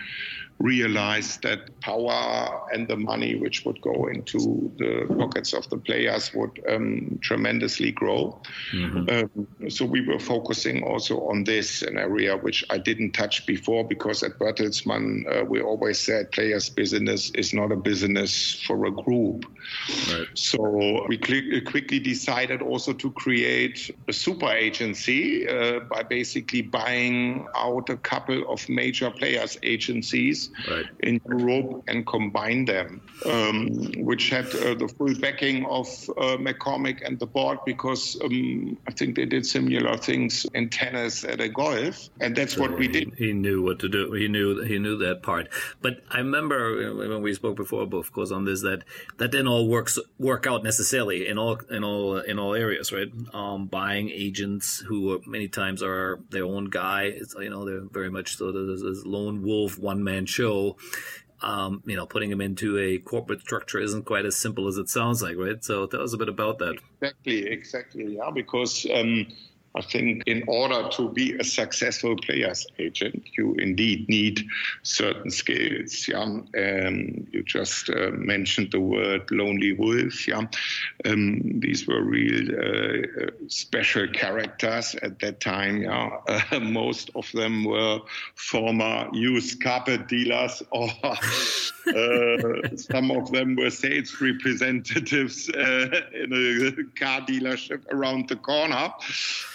realized 0.59 1.43
that 1.43 1.81
power 1.81 2.69
and 2.73 2.89
the 2.89 2.97
money 2.97 3.37
which 3.37 3.65
would 3.65 3.81
go 3.81 4.07
into 4.07 4.73
the 4.79 5.15
pockets 5.17 5.53
of 5.53 5.69
the 5.71 5.77
players 5.77 6.35
would 6.35 6.61
um, 6.69 7.19
tremendously 7.23 7.93
grow. 7.93 8.41
Mm-hmm. 8.73 9.39
Um, 9.39 9.71
so 9.71 9.85
we 9.85 10.05
were 10.07 10.19
focusing 10.19 10.83
also 10.83 11.21
on 11.29 11.45
this, 11.45 11.83
an 11.83 11.97
area 11.97 12.37
which 12.37 12.65
I 12.71 12.79
didn't 12.79 13.13
touch 13.13 13.47
before 13.47 13.87
because 13.87 14.23
at 14.23 14.39
Bertelsmann 14.39 15.25
uh, 15.31 15.45
we 15.45 15.61
always 15.61 15.99
said 15.99 16.33
players' 16.33 16.69
business 16.69 17.31
is 17.31 17.55
not 17.55 17.71
a 17.71 17.77
business 17.77 18.61
for 18.67 18.87
a 18.87 18.91
group. 18.91 19.45
Right. 20.11 20.27
So 20.35 21.07
we 21.07 21.21
cl- 21.25 21.61
quickly 21.67 22.01
decided 22.01 22.63
also 22.63 22.93
to 22.95 23.11
create 23.13 23.95
a 24.09 24.13
super 24.13 24.51
agency 24.51 25.49
uh, 25.49 25.81
by 25.81 26.03
basically 26.03 26.63
buying 26.63 27.47
out 27.55 27.91
a 27.91 27.97
couple 27.97 28.51
of 28.53 28.69
major 28.69 29.11
players' 29.11 29.57
agencies 29.63 30.48
right. 30.71 30.87
in 31.01 31.21
Europe 31.29 31.85
and 31.89 32.07
combine 32.07 32.65
them, 32.65 33.01
um, 33.27 33.69
which 34.05 34.31
had 34.31 34.47
uh, 34.57 34.75
the 34.75 34.93
full 34.97 35.15
backing 35.19 35.67
of 35.67 35.87
uh, 36.11 36.37
McCormack 36.37 37.07
and 37.07 37.19
the 37.19 37.27
board 37.27 37.59
because 37.67 38.19
um, 38.23 38.77
I 38.87 38.93
think 38.93 39.17
they 39.17 39.27
did 39.27 39.47
similar 39.47 39.97
things 39.97 40.47
in 40.55 40.71
tennis 40.71 41.25
at 41.25 41.41
a 41.41 41.49
golf, 41.49 42.09
and 42.21 42.37
that's 42.37 42.55
so 42.55 42.63
what 42.63 42.79
we 42.79 42.89
did. 42.89 43.15
He, 43.17 43.27
he, 43.27 43.33
knew 43.33 43.63
what 43.63 43.79
to 43.81 43.89
do. 43.89 44.13
He 44.13 44.29
knew 44.29 44.63
he 44.63 44.79
knew 44.79 44.99
that 44.99 45.23
part. 45.23 45.49
But 45.83 46.03
I 46.11 46.19
remember 46.19 46.95
when 46.95 47.23
we 47.23 47.35
spoke 47.35 47.57
before, 47.57 47.83
of 47.83 48.13
course, 48.13 48.31
on 48.31 48.45
this 48.45 48.63
that 48.63 48.85
that 49.19 49.31
didn't 49.31 49.49
all 49.49 49.69
works 49.69 49.99
work 50.19 50.47
out 50.47 50.65
necessarily 50.65 51.29
in 51.29 51.39
all 51.39 51.59
in 51.71 51.85
all 51.85 52.19
in 52.19 52.39
all 52.39 52.55
areas, 52.55 52.93
right? 52.93 53.09
Um, 53.33 53.67
buying 53.67 54.11
agents 54.11 54.79
who 54.81 55.21
many 55.27 55.49
times 55.49 55.83
are 55.83 56.21
their 56.31 56.45
own 56.45 56.67
guy. 56.67 57.05
It's, 57.05 57.35
you 57.35 57.51
know, 57.51 57.65
they're 57.65 57.85
very 57.91 58.11
much 58.11 58.37
so 58.37 58.53
this 58.53 59.05
lone 59.05 59.43
wolf, 59.43 59.79
one 59.79 60.03
man 60.03 60.27
show. 60.27 60.38
Um, 61.41 61.85
you 61.87 61.95
know, 61.95 62.05
putting 62.05 62.31
them 62.31 62.41
into 62.41 62.79
a 62.79 62.99
corporate 62.99 63.43
structure 63.43 63.79
isn't 63.79 64.07
quite 64.07 64.27
as 64.27 64.37
simple 64.37 64.67
as 64.67 64.77
it 64.77 64.89
sounds 64.89 65.23
like, 65.23 65.37
right? 65.37 65.63
So 65.63 65.87
tell 65.87 66.03
us 66.03 66.13
a 66.13 66.17
bit 66.17 66.29
about 66.29 66.59
that. 66.59 66.79
Exactly, 67.01 67.47
exactly. 67.47 68.17
Yeah, 68.17 68.31
because 68.35 68.85
um, 68.93 69.29
I 69.75 69.83
think 69.83 70.23
in 70.27 70.45
order 70.49 70.89
to 70.89 71.11
be 71.11 71.35
a 71.39 71.45
successful 71.45 72.17
players 72.17 72.67
agent, 72.79 73.23
you 73.37 73.55
indeed 73.55 74.09
need 74.09 74.47
certain 74.83 75.31
skills. 75.31 76.09
Yeah, 76.09 76.23
um, 76.23 77.27
you 77.31 77.43
just 77.45 77.91
uh, 77.91 78.11
mentioned 78.13 78.73
the 78.73 78.81
word 78.81 79.31
lonely 79.31 79.75
wolf. 79.75 80.27
Yeah, 80.27 80.47
um, 81.05 81.61
these 81.61 81.87
were 81.87 82.03
real 82.03 82.49
uh, 82.59 83.31
special 83.49 84.09
characters 84.09 84.97
at 85.03 85.21
that 85.21 85.41
time. 85.41 85.83
Yeah, 85.83 86.11
uh, 86.27 86.61
most 86.61 87.11
of 87.15 87.31
them 87.33 87.65
were 87.65 88.01
former 88.35 89.09
used 89.13 89.63
carpet 89.63 90.09
dealers, 90.09 90.63
or 90.71 90.89
uh, 91.05 92.77
some 92.77 93.11
of 93.11 93.31
them 93.33 93.55
were 93.57 93.71
sales 93.71 94.21
representatives 94.21 95.49
uh, 95.51 96.01
in 96.13 96.33
a 96.33 96.99
car 96.99 97.21
dealership 97.21 97.83
around 97.93 98.29
the 98.29 98.37
corner 98.37 98.93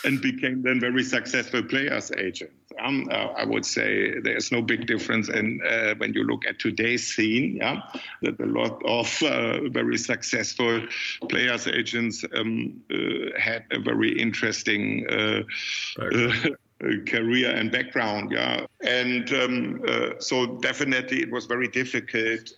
and 0.03 0.21
became 0.21 0.61
then 0.61 0.79
very 0.79 1.03
successful 1.03 1.63
players 1.63 2.11
agent. 2.17 2.51
Um, 2.83 3.07
uh, 3.11 3.27
I 3.37 3.45
would 3.45 3.65
say 3.65 4.19
there's 4.19 4.51
no 4.51 4.61
big 4.61 4.87
difference 4.87 5.29
in 5.29 5.61
uh, 5.61 5.95
when 5.97 6.13
you 6.13 6.23
look 6.23 6.45
at 6.45 6.59
today's 6.59 7.15
scene. 7.15 7.57
Yeah, 7.57 7.81
that 8.21 8.39
a 8.39 8.45
lot 8.45 8.81
of 8.85 9.23
uh, 9.23 9.69
very 9.69 9.97
successful 9.97 10.81
players 11.29 11.67
agents 11.67 12.25
um, 12.35 12.81
uh, 12.91 13.39
had 13.39 13.65
a 13.71 13.79
very 13.79 14.19
interesting. 14.19 15.05
Uh, 15.09 15.41
uh, 16.01 16.33
career 17.07 17.49
and 17.49 17.71
background, 17.71 18.29
yeah, 18.29 18.65
and 18.81 19.31
um, 19.31 19.81
so 20.19 20.57
definitely 20.57 21.21
it 21.21 21.31
was 21.31 21.45
very 21.45 21.69
difficult 21.69 22.51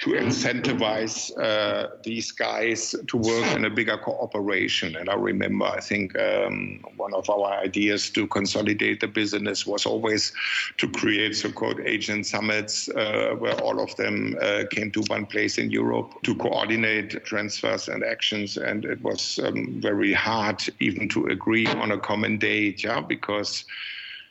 to 0.00 0.12
incentivize 0.12 1.30
uh, 1.38 1.88
these 2.02 2.32
guys 2.32 2.94
to 3.06 3.16
work 3.18 3.46
in 3.54 3.66
a 3.66 3.70
bigger 3.70 3.98
cooperation. 3.98 4.96
And 4.96 5.10
I 5.10 5.14
remember, 5.14 5.66
I 5.66 5.80
think 5.80 6.18
um, 6.18 6.82
one 6.96 7.12
of 7.12 7.28
our 7.28 7.52
ideas 7.60 8.08
to 8.10 8.26
consolidate 8.26 9.00
the 9.00 9.08
business 9.08 9.66
was 9.66 9.84
always 9.84 10.32
to 10.78 10.88
create 10.88 11.36
so-called 11.36 11.80
agent 11.80 12.26
summits, 12.26 12.88
uh, 12.88 13.34
where 13.38 13.60
all 13.60 13.78
of 13.78 13.94
them 13.96 14.38
uh, 14.40 14.64
came 14.70 14.90
to 14.92 15.02
one 15.08 15.26
place 15.26 15.58
in 15.58 15.70
Europe 15.70 16.14
to 16.22 16.34
coordinate 16.34 17.22
transfers 17.24 17.88
and 17.88 18.02
actions. 18.02 18.56
And 18.56 18.86
it 18.86 19.02
was 19.02 19.38
um, 19.44 19.80
very 19.80 20.14
hard 20.14 20.62
even 20.80 21.10
to 21.10 21.26
agree 21.26 21.66
on 21.66 21.92
a 21.92 21.98
common 21.98 22.38
date, 22.38 22.82
yeah, 22.84 23.00
because 23.00 23.66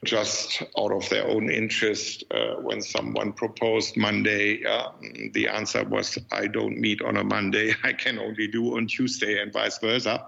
just 0.06 0.64
out 0.78 0.92
of 0.92 1.08
their 1.10 1.28
own 1.28 1.50
interest. 1.50 2.24
Uh, 2.32 2.56
when 2.62 2.82
someone 2.82 3.34
proposed 3.34 3.98
Monday, 3.98 4.64
uh, 4.66 4.90
the 5.34 5.48
answer 5.48 5.84
was, 5.84 6.18
I 6.32 6.48
don't 6.48 6.78
meet 6.78 7.02
on 7.02 7.18
a 7.18 7.24
Monday. 7.24 7.74
I 7.84 7.94
can 7.94 8.18
only 8.20 8.48
do 8.48 8.78
on 8.78 8.88
Tuesday 8.88 9.42
and 9.42 9.52
vice 9.52 9.78
versa. 9.80 10.26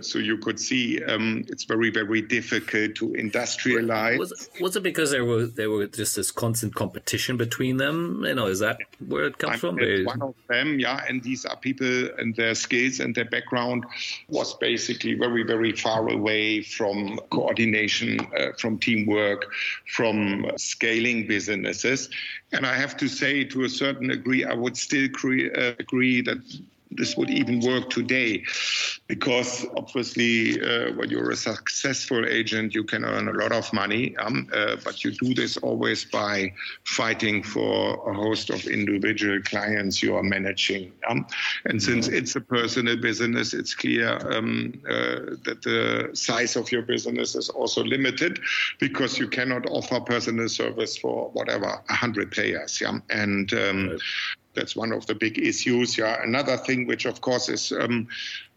So 0.00 0.18
you 0.18 0.38
could 0.38 0.58
see 0.58 1.02
um, 1.04 1.44
it's 1.48 1.64
very, 1.64 1.90
very 1.90 2.20
difficult 2.22 2.96
to 2.96 3.10
industrialize. 3.10 4.18
Was 4.18 4.32
it, 4.32 4.62
was 4.62 4.76
it 4.76 4.82
because 4.82 5.10
there 5.12 5.24
were 5.24 5.46
there 5.46 5.70
were 5.70 5.86
just 5.86 6.16
this 6.16 6.30
constant 6.30 6.74
competition 6.74 7.36
between 7.36 7.76
them? 7.76 8.24
You 8.26 8.34
know, 8.34 8.46
is 8.46 8.58
that 8.58 8.78
where 9.06 9.26
it 9.26 9.38
comes 9.38 9.60
from? 9.60 9.76
One 10.04 10.22
of 10.22 10.34
them, 10.48 10.80
yeah. 10.80 11.04
And 11.08 11.22
these 11.22 11.44
are 11.44 11.56
people 11.56 12.08
and 12.18 12.34
their 12.34 12.54
skills 12.54 12.98
and 12.98 13.14
their 13.14 13.24
background 13.24 13.84
was 14.28 14.54
basically 14.54 15.14
very, 15.14 15.44
very 15.44 15.72
far 15.72 16.08
away 16.08 16.62
from 16.62 17.20
coordination, 17.30 18.18
uh, 18.36 18.52
from 18.58 18.78
teamwork 18.78 19.11
work 19.12 19.46
from 19.96 20.50
scaling 20.56 21.26
businesses. 21.26 22.08
And 22.52 22.66
I 22.66 22.74
have 22.74 22.96
to 22.96 23.08
say, 23.08 23.44
to 23.44 23.64
a 23.64 23.68
certain 23.68 24.08
degree, 24.08 24.44
I 24.44 24.54
would 24.54 24.76
still 24.76 25.06
uh, 25.06 25.72
agree 25.78 26.22
that 26.22 26.42
this 26.96 27.16
would 27.16 27.30
even 27.30 27.60
work 27.60 27.90
today. 27.90 28.44
Because 29.08 29.66
obviously 29.76 30.60
uh, 30.60 30.92
when 30.92 31.10
you're 31.10 31.30
a 31.30 31.36
successful 31.36 32.24
agent 32.26 32.74
you 32.74 32.84
can 32.84 33.04
earn 33.04 33.28
a 33.28 33.32
lot 33.32 33.52
of 33.52 33.70
money 33.72 34.16
um, 34.18 34.48
uh, 34.52 34.76
but 34.84 35.04
you 35.04 35.10
do 35.10 35.34
this 35.34 35.56
always 35.58 36.04
by 36.04 36.52
fighting 36.84 37.42
for 37.42 37.94
a 38.10 38.14
host 38.14 38.50
of 38.50 38.64
individual 38.66 39.40
clients 39.42 40.02
you 40.02 40.16
are 40.16 40.22
managing 40.22 40.92
um, 41.08 41.26
and 41.66 41.82
since 41.82 42.08
it's 42.08 42.36
a 42.36 42.40
personal 42.40 42.96
business 42.96 43.52
it's 43.52 43.74
clear 43.74 44.18
um, 44.32 44.72
uh, 44.88 45.36
that 45.44 45.58
the 45.62 46.10
size 46.14 46.56
of 46.56 46.70
your 46.72 46.82
business 46.82 47.34
is 47.34 47.48
also 47.50 47.82
limited 47.84 48.38
because 48.78 49.18
you 49.18 49.28
cannot 49.28 49.66
offer 49.70 50.00
personal 50.00 50.48
service 50.48 50.96
for 50.96 51.30
whatever 51.30 51.66
100 51.66 52.30
players 52.30 52.80
yeah 52.80 52.98
and 53.10 53.52
um, 53.52 53.90
right 53.90 54.00
that's 54.54 54.76
one 54.76 54.92
of 54.92 55.06
the 55.06 55.14
big 55.14 55.38
issues. 55.38 55.96
Yeah, 55.96 56.22
another 56.22 56.56
thing, 56.56 56.86
which 56.86 57.06
of 57.06 57.20
course 57.20 57.48
is 57.48 57.72
um, 57.72 58.08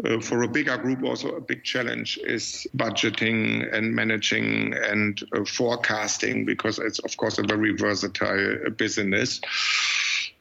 uh, 0.03 0.19
for 0.19 0.43
a 0.43 0.47
bigger 0.47 0.77
group 0.77 1.03
also 1.03 1.29
a 1.29 1.41
big 1.41 1.63
challenge, 1.63 2.17
is 2.23 2.67
budgeting 2.75 3.73
and 3.73 3.93
managing 3.93 4.73
and 4.73 5.21
uh, 5.33 5.45
forecasting 5.45 6.45
because 6.45 6.79
it's 6.79 6.99
of 6.99 7.15
course 7.17 7.37
a 7.37 7.43
very 7.43 7.75
versatile 7.75 8.57
uh, 8.65 8.69
business. 8.69 9.41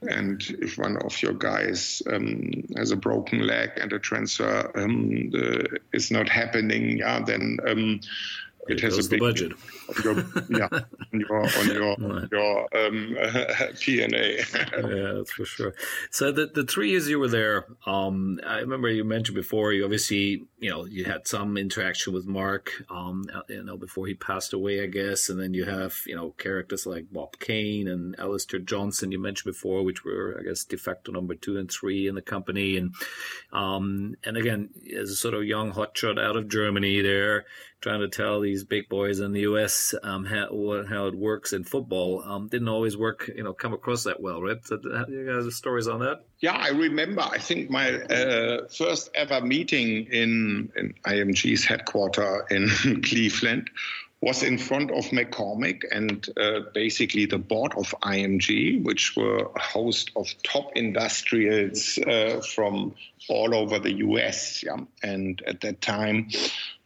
And 0.03 0.43
if 0.61 0.77
one 0.77 0.99
of 0.99 1.23
your 1.23 1.33
guys 1.33 2.03
um, 2.13 2.65
has 2.77 2.91
a 2.91 2.97
broken 2.97 3.47
leg 3.47 3.71
and 3.81 3.93
a 3.93 3.99
transfer 3.99 4.71
um, 4.75 5.31
is 5.93 6.11
not 6.11 6.29
happening, 6.29 6.99
yeah, 6.99 7.21
then 7.21 7.59
um, 7.67 8.01
it 8.69 8.81
has 8.81 9.07
a 9.07 9.09
big 9.09 9.21
budget. 9.21 9.53
On 9.89 10.03
your, 10.03 10.15
yeah, 10.49 10.69
on 11.13 11.21
your 11.21 11.43
on 11.43 11.69
your, 11.69 11.97
right. 11.99 12.29
your 12.31 12.87
um, 12.87 13.17
P&A. 13.81 14.37
yeah, 14.47 15.13
that's 15.17 15.33
for 15.33 15.45
sure. 15.45 15.75
So 16.11 16.33
the 16.33 16.47
the 16.47 16.65
three 16.65 16.91
years 16.91 17.09
you 17.09 17.19
were 17.19 17.29
there, 17.29 17.67
um, 17.87 18.41
I 18.47 18.59
remember 18.61 18.89
you 18.89 19.05
mentioned 19.05 19.37
before. 19.37 19.73
You 19.73 19.85
obviously, 19.85 20.47
you 20.59 20.71
know, 20.71 20.85
you 20.85 21.05
had 21.05 21.27
some 21.27 21.57
interaction 21.57 22.13
with 22.13 22.27
Mark, 22.27 22.73
um, 22.91 23.25
you 23.49 23.63
know, 23.63 23.77
before 23.77 24.07
he 24.07 24.15
passed 24.15 24.53
away, 24.53 24.83
I 24.83 24.87
guess, 24.87 25.29
and 25.29 25.39
then 25.39 25.55
you 25.55 25.65
have 25.65 25.97
you 26.07 26.17
know 26.17 26.31
characters 26.31 26.87
like 26.87 27.13
Bob 27.13 27.39
Kain 27.39 27.89
and 27.89 28.19
Alastair 28.19 28.61
Johnston 28.61 29.13
you 29.13 29.19
mentioned 29.19 29.53
before, 29.53 29.83
which 29.83 30.05
were 30.05 30.37
I 30.41 30.43
guess 30.45 30.65
de 30.65 30.77
facto 30.77 31.13
number 31.13 31.35
two 31.35 31.59
and 31.59 31.71
three 31.71 32.07
in 32.09 32.15
the 32.15 32.23
company, 32.23 32.77
and 32.77 32.95
um, 33.53 34.17
and 34.25 34.37
again 34.37 34.71
as 34.97 35.11
a 35.11 35.17
sort 35.17 35.35
of 35.35 35.45
young 35.45 35.73
hotshot 35.73 36.19
out 36.19 36.37
of 36.37 36.49
Germany, 36.49 37.03
there 37.03 37.45
trying 37.85 38.01
to 38.01 38.09
tell 38.09 38.41
these 38.41 38.65
big 38.65 38.89
boys 38.89 39.21
in 39.21 39.33
the 39.33 39.43
U.S. 39.43 39.95
Um, 40.03 40.25
how 40.25 40.47
how 40.89 41.07
it 41.07 41.15
works 41.15 41.53
in 41.53 41.65
football 41.65 42.23
um, 42.25 42.49
didn't 42.49 42.69
always 42.69 42.97
work, 42.97 43.31
you 43.37 43.45
know, 43.45 43.53
come 43.53 43.75
across 43.75 44.05
that 44.05 44.23
well, 44.23 44.41
right? 44.41 44.57
So, 44.67 44.81
you 45.07 45.27
guys 45.27 45.45
have 45.45 45.53
stories 45.53 45.87
on 45.87 46.01
that? 46.01 46.25
Yeah, 46.41 46.57
I 46.57 46.69
remember. 46.69 47.21
I 47.21 47.37
think 47.37 47.69
my 47.69 47.93
uh, 47.93 48.69
first 48.69 49.11
ever 49.15 49.43
meeting 49.43 50.07
in, 50.07 50.73
in 50.77 50.95
IMG's 51.05 51.67
headquarters 51.67 52.45
in 52.51 53.03
Cleveland 53.03 53.69
was 54.23 54.43
in 54.43 54.57
front 54.57 54.91
of 54.91 55.05
McCormack 55.11 55.83
and 55.93 56.27
uh, 56.41 56.61
basically 56.73 57.27
the 57.27 57.37
board 57.37 57.75
of 57.77 57.95
IMG, 58.03 58.83
which 58.83 59.15
were 59.15 59.51
a 59.55 59.61
host 59.61 60.11
of 60.17 60.27
top 60.43 60.71
industrials 60.75 61.99
uh, 61.99 62.41
from 62.55 62.95
all 63.29 63.55
over 63.55 63.79
the 63.79 63.93
US. 63.97 64.63
Yeah? 64.63 64.79
And 65.03 65.43
at 65.47 65.61
that 65.61 65.83
time, 65.83 66.31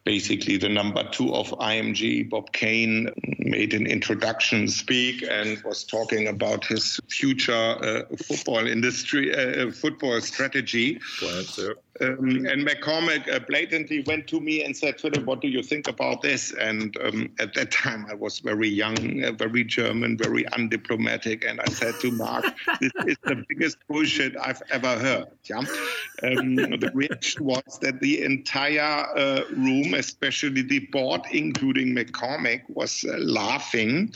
basically 0.05 0.57
the 0.57 0.69
number 0.69 1.09
two 1.11 1.35
of 1.35 1.51
IMG, 1.51 2.29
Bob 2.29 2.53
Kain, 2.53 3.11
made 3.39 3.75
an 3.75 3.87
introduction 3.87 4.69
speak 4.69 5.23
and 5.29 5.63
was 5.65 5.85
talking 5.85 6.29
about 6.29 6.65
his 6.65 7.01
future 7.09 7.53
uh, 7.53 8.03
football 8.17 8.67
industry, 8.67 9.35
uh, 9.35 9.71
football 9.71 10.21
strategy. 10.21 11.01
Ahead, 11.23 11.77
um, 12.01 12.47
and 12.47 12.67
McCormack 12.67 13.29
uh, 13.29 13.41
blatantly 13.41 14.03
went 14.07 14.27
to 14.29 14.41
me 14.41 14.65
and 14.65 14.77
said, 14.77 15.01
Philipp, 15.01 15.25
what 15.25 15.41
do 15.41 15.49
you 15.49 15.63
think 15.63 15.89
about 15.89 16.23
this? 16.23 16.53
And 16.53 16.97
um, 17.03 17.31
at 17.39 17.55
that 17.55 17.71
time, 17.71 18.07
I 18.09 18.15
was 18.15 18.39
very 18.39 18.69
young, 18.69 19.25
uh, 19.25 19.33
very 19.33 19.65
German, 19.65 20.17
very 20.17 20.45
undiplomatic. 20.45 21.49
And 21.49 21.61
I 21.61 21.67
said 21.67 21.95
to 22.01 22.11
Mark, 22.11 22.45
this 22.81 22.93
is 23.07 23.17
the 23.25 23.45
biggest 23.49 23.79
bullshit 23.89 24.37
I've 24.37 24.63
ever 24.71 24.99
heard. 24.99 25.27
Yeah? 25.45 25.59
Um, 25.59 26.57
the 26.57 26.91
reaction 26.95 27.45
was 27.45 27.79
that 27.83 28.01
the 28.01 28.23
entire 28.23 29.07
uh, 29.17 29.43
room, 29.51 29.95
especially 29.95 30.63
the 30.63 30.81
board, 30.93 31.23
including 31.33 31.95
McCormack, 31.95 32.63
was 32.69 33.05
uh, 33.05 33.17
laughing 33.19 34.13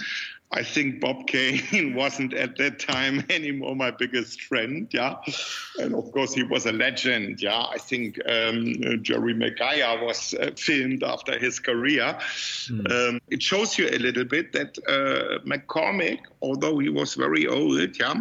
I 0.55 0.63
think 0.63 1.01
Bob 1.01 1.27
Kain 1.27 1.95
wasn't 1.97 2.35
at 2.35 2.59
that 2.59 2.79
time 2.79 3.25
anymore 3.31 3.75
my 3.75 3.91
biggest 3.91 4.43
friend. 4.43 4.87
Yeah. 4.93 5.17
And 5.79 5.95
of 5.95 6.13
course, 6.13 6.35
he 6.35 6.43
was 6.43 6.67
a 6.67 6.73
legend. 6.73 7.41
Yeah. 7.41 7.65
I 7.71 7.79
think 7.79 8.19
um, 8.29 9.03
Jerry 9.03 9.33
Maguire 9.33 10.05
was 10.05 10.35
uh, 10.35 10.51
filmed 10.57 11.03
after 11.03 11.39
his 11.39 11.59
career. 11.59 12.19
Mm. 12.69 12.91
Um, 12.91 13.21
it 13.31 13.43
shows 13.43 13.79
you 13.79 13.89
a 13.89 13.99
little 13.99 14.25
bit 14.25 14.53
that 14.53 14.77
uh, 14.87 15.39
McCormack, 15.47 16.21
although 16.43 16.79
he 16.79 16.91
was 16.91 17.15
very 17.15 17.47
old, 17.47 17.99
yeah, 17.99 18.15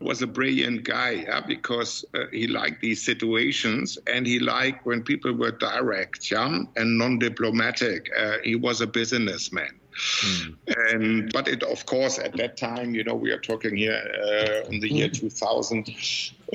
was 0.00 0.22
a 0.22 0.26
brilliant 0.28 0.84
guy. 0.84 1.10
Yeah, 1.10 1.40
because 1.40 2.04
uh, 2.14 2.26
he 2.30 2.46
liked 2.46 2.82
these 2.82 3.02
situations 3.02 3.98
and 4.06 4.26
he 4.26 4.38
liked 4.38 4.86
when 4.86 5.02
people 5.02 5.32
were 5.32 5.50
direct, 5.50 6.30
yeah, 6.30 6.58
and 6.76 6.98
non 6.98 7.18
diplomatic. 7.18 8.10
Uh, 8.16 8.36
he 8.44 8.54
was 8.54 8.80
a 8.80 8.86
businessman. 8.86 9.80
Mm. 9.96 10.56
And 10.66 11.32
but 11.32 11.48
it, 11.48 11.62
of 11.62 11.86
course, 11.86 12.18
at 12.18 12.36
that 12.36 12.56
time, 12.56 12.94
you 12.94 13.04
know, 13.04 13.14
we 13.14 13.30
are 13.30 13.38
talking 13.38 13.76
here 13.76 13.94
uh, 13.94 14.68
in 14.68 14.80
the 14.80 14.92
year 14.92 15.08
2000 15.08 15.88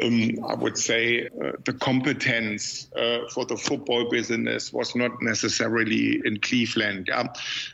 um, 0.04 0.46
I 0.48 0.56
would 0.56 0.78
say 0.78 1.28
uh, 1.28 1.52
the 1.66 1.74
competence 1.74 2.90
uh, 2.96 3.20
for 3.34 3.46
the 3.46 3.58
football 3.58 4.10
business 4.10 4.72
was 4.72 4.96
not 4.96 5.22
necessarily 5.22 6.22
in 6.24 6.40
Cleveland, 6.40 7.08
yeah, 7.08 7.28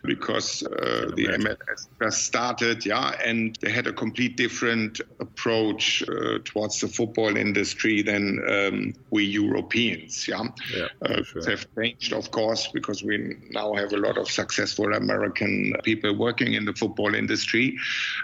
because 0.03 0.63
uh, 0.63 1.11
the 1.15 1.28
MLS 1.28 1.88
just 2.01 2.23
started, 2.23 2.86
yeah, 2.86 3.15
and 3.23 3.57
they 3.61 3.71
had 3.71 3.88
a 3.88 3.93
complete 3.93 4.38
different 4.38 5.01
approach 5.19 6.03
uh, 6.03 6.39
towards 6.43 6.80
the 6.82 6.88
football 6.88 7.36
industry 7.38 8.01
than 8.01 8.41
um, 8.49 8.93
we 9.11 9.26
Europeans, 9.26 10.28
yeah. 10.28 10.43
yeah 10.76 10.88
uh, 11.03 11.23
sure. 11.23 11.49
Have 11.49 11.67
changed, 11.76 12.13
of 12.13 12.32
course, 12.32 12.67
because 12.73 13.03
we 13.03 13.36
now 13.51 13.73
have 13.73 13.93
a 13.93 13.97
lot 13.97 14.17
of 14.17 14.30
successful 14.30 14.93
American 14.93 15.73
people 15.84 16.15
working 16.15 16.53
in 16.53 16.65
the 16.65 16.73
football 16.73 17.13
industry, 17.13 17.78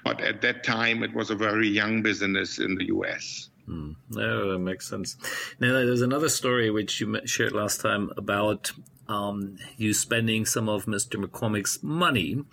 but 0.03 0.21
at 0.21 0.41
that 0.41 0.63
time 0.63 1.03
it 1.03 1.13
was 1.13 1.29
a 1.29 1.35
very 1.35 1.67
young 1.67 2.01
business 2.01 2.59
in 2.59 2.75
the 2.75 2.85
U.S. 2.87 3.50
Mm. 3.71 3.95
No, 4.09 4.51
that 4.51 4.59
makes 4.59 4.89
sense. 4.89 5.17
Now, 5.59 5.71
there's 5.73 6.01
another 6.01 6.29
story 6.29 6.69
which 6.69 6.99
you 6.99 7.21
shared 7.25 7.53
last 7.53 7.81
time 7.81 8.11
about 8.17 8.71
um, 9.07 9.57
you 9.77 9.93
spending 9.93 10.45
some 10.45 10.69
of 10.69 10.85
Mr. 10.85 11.23
McCormack's 11.23 11.81
money, 11.81 12.43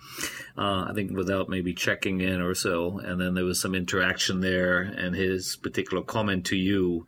uh, 0.57 0.85
I 0.89 0.91
think 0.93 1.11
without 1.11 1.49
maybe 1.49 1.73
checking 1.73 2.21
in 2.21 2.41
or 2.41 2.53
so. 2.53 2.99
And 2.99 3.19
then 3.19 3.33
there 3.33 3.45
was 3.45 3.61
some 3.61 3.75
interaction 3.75 4.41
there 4.41 4.81
and 4.81 5.15
his 5.15 5.55
particular 5.57 6.03
comment 6.03 6.45
to 6.47 6.55
you. 6.55 7.05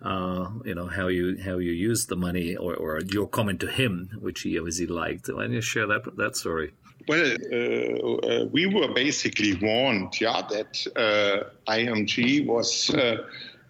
Uh, 0.00 0.50
you 0.64 0.74
know 0.74 0.88
how 0.88 1.06
you 1.06 1.36
how 1.44 1.58
you 1.58 1.70
used 1.70 2.08
the 2.08 2.16
money, 2.16 2.56
or, 2.56 2.74
or 2.74 3.00
your 3.02 3.28
comment 3.28 3.60
to 3.60 3.68
him, 3.68 4.10
which 4.20 4.40
he 4.40 4.58
obviously 4.58 4.88
liked. 4.88 5.28
Why 5.28 5.42
don't 5.42 5.52
you 5.52 5.60
share 5.60 5.86
that 5.86 6.16
that 6.16 6.34
story? 6.36 6.72
Well, 7.08 7.36
uh, 7.52 8.26
uh, 8.26 8.44
we 8.46 8.66
were 8.66 8.92
basically 8.92 9.54
warned, 9.54 10.20
yeah, 10.20 10.42
that 10.50 10.86
uh, 10.96 11.70
IMG 11.70 12.46
was 12.46 12.90
uh, 12.90 13.26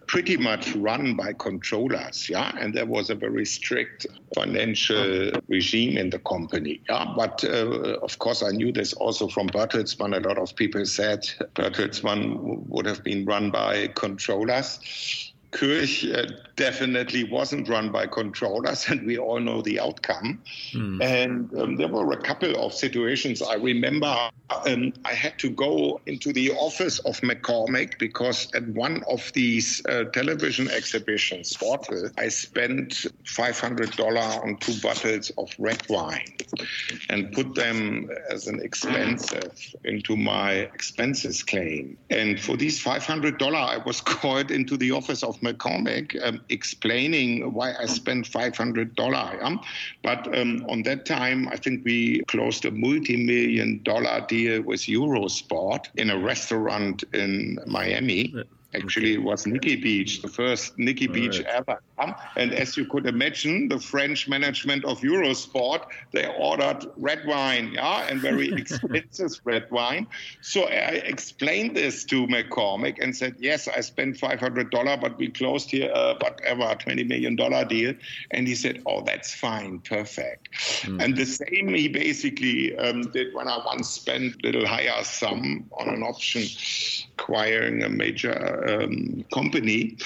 pretty 0.07 0.37
much 0.37 0.75
run 0.75 1.15
by 1.15 1.33
controllers, 1.33 2.29
yeah, 2.29 2.51
and 2.59 2.73
there 2.73 2.85
was 2.85 3.09
a 3.09 3.15
very 3.15 3.45
strict 3.45 4.05
financial 4.35 5.31
regime 5.47 5.97
in 5.97 6.09
the 6.09 6.19
company, 6.19 6.81
yeah. 6.89 7.13
But 7.15 7.43
uh, 7.43 7.97
of 8.01 8.19
course, 8.19 8.43
I 8.43 8.51
knew 8.51 8.71
this 8.71 8.93
also 8.93 9.27
from 9.27 9.47
Bertelsmann. 9.47 10.15
A 10.15 10.27
lot 10.27 10.37
of 10.37 10.55
people 10.55 10.85
said 10.85 11.29
Bertelsmann 11.55 12.67
would 12.67 12.85
have 12.85 13.03
been 13.03 13.25
run 13.25 13.51
by 13.51 13.87
controllers. 13.95 15.32
Kirch 15.53 16.05
uh, 16.05 16.25
definitely 16.55 17.23
wasn't 17.23 17.69
run 17.69 17.91
by 17.91 18.07
controllers, 18.07 18.87
and 18.89 19.05
we 19.05 19.17
all 19.17 19.39
know 19.39 19.61
the 19.61 19.79
outcome. 19.79 20.41
Mm. 20.73 21.01
And 21.01 21.59
um, 21.59 21.75
there 21.75 21.87
were 21.87 22.11
a 22.11 22.21
couple 22.21 22.55
of 22.55 22.73
situations. 22.73 23.41
I 23.41 23.55
remember 23.55 24.29
um, 24.65 24.93
I 25.05 25.13
had 25.13 25.37
to 25.39 25.49
go 25.49 26.01
into 26.05 26.33
the 26.33 26.51
office 26.51 26.99
of 26.99 27.19
McCormack 27.21 27.97
because 27.99 28.53
at 28.53 28.67
one 28.69 29.03
of 29.09 29.31
these 29.33 29.81
uh, 29.87 30.05
television 30.05 30.69
exhibitions, 30.69 31.55
Sportel, 31.55 32.11
I 32.17 32.29
spent 32.29 33.05
$500 33.25 34.43
on 34.43 34.57
two 34.57 34.79
bottles 34.81 35.31
of 35.37 35.53
red 35.59 35.83
wine 35.89 36.35
and 37.09 37.31
put 37.31 37.55
them 37.55 38.09
as 38.29 38.47
an 38.47 38.59
expensive 38.61 39.53
into 39.83 40.15
my 40.15 40.51
expenses 40.51 41.43
claim. 41.43 41.97
And 42.09 42.39
for 42.39 42.57
these 42.57 42.83
$500, 42.83 43.55
I 43.55 43.77
was 43.77 44.01
called 44.13 44.51
into 44.51 44.77
the 44.77 44.91
office 44.91 45.23
of 45.23 45.41
McCormack 45.43 46.21
um, 46.23 46.41
explaining 46.49 47.53
why 47.53 47.73
I 47.79 47.85
spent 47.85 48.29
$500. 48.29 49.43
Um, 49.43 49.61
but 50.03 50.27
um, 50.37 50.65
on 50.69 50.83
that 50.83 51.05
time, 51.05 51.47
I 51.49 51.57
think 51.57 51.83
we 51.85 52.23
closed 52.27 52.65
a 52.65 52.71
multi 52.71 53.17
million 53.17 53.81
dollar 53.83 54.25
deal 54.27 54.61
with 54.61 54.81
Eurosport 54.81 55.87
in 55.95 56.09
a 56.09 56.17
restaurant 56.17 57.03
in 57.13 57.59
Miami. 57.65 58.33
Actually, 58.75 59.13
it 59.13 59.23
was 59.23 59.45
Nikki 59.45 59.75
Beach, 59.75 60.21
the 60.21 60.27
first 60.27 60.77
Nikki 60.77 61.07
All 61.07 61.13
Beach 61.13 61.39
right. 61.39 61.47
ever. 61.47 61.79
And 62.35 62.53
as 62.53 62.75
you 62.75 62.85
could 62.85 63.05
imagine, 63.05 63.67
the 63.69 63.79
French 63.79 64.27
management 64.27 64.83
of 64.85 64.99
Eurosport, 65.01 65.85
they 66.11 66.27
ordered 66.37 66.85
red 66.97 67.25
wine, 67.25 67.71
yeah, 67.73 68.07
and 68.09 68.19
very 68.19 68.51
expensive 68.57 69.39
red 69.43 69.69
wine. 69.71 70.07
So 70.41 70.63
I 70.63 71.01
explained 71.05 71.75
this 71.75 72.03
to 72.05 72.27
McCormack 72.27 73.01
and 73.01 73.15
said, 73.15 73.35
yes, 73.39 73.67
I 73.67 73.81
spent 73.81 74.17
$500, 74.17 75.01
but 75.01 75.17
we 75.17 75.29
closed 75.29 75.69
here, 75.69 75.91
uh, 75.93 76.15
whatever, 76.19 76.63
$20 76.63 77.07
million 77.07 77.35
deal. 77.67 77.93
And 78.31 78.47
he 78.47 78.55
said, 78.55 78.81
oh, 78.85 79.03
that's 79.03 79.33
fine, 79.33 79.79
perfect. 79.79 80.49
Mm. 80.81 81.03
And 81.03 81.15
the 81.15 81.25
same 81.25 81.69
he 81.69 81.87
basically 81.87 82.75
um, 82.77 83.03
did 83.11 83.33
when 83.33 83.47
I 83.47 83.59
once 83.65 83.89
spent 83.89 84.35
a 84.43 84.47
little 84.47 84.65
higher 84.65 85.03
sum 85.03 85.69
on 85.79 85.89
an 85.89 86.03
option 86.03 86.43
acquiring 87.17 87.83
a 87.83 87.89
major 87.89 88.62
um, 88.67 89.25
company, 89.33 89.97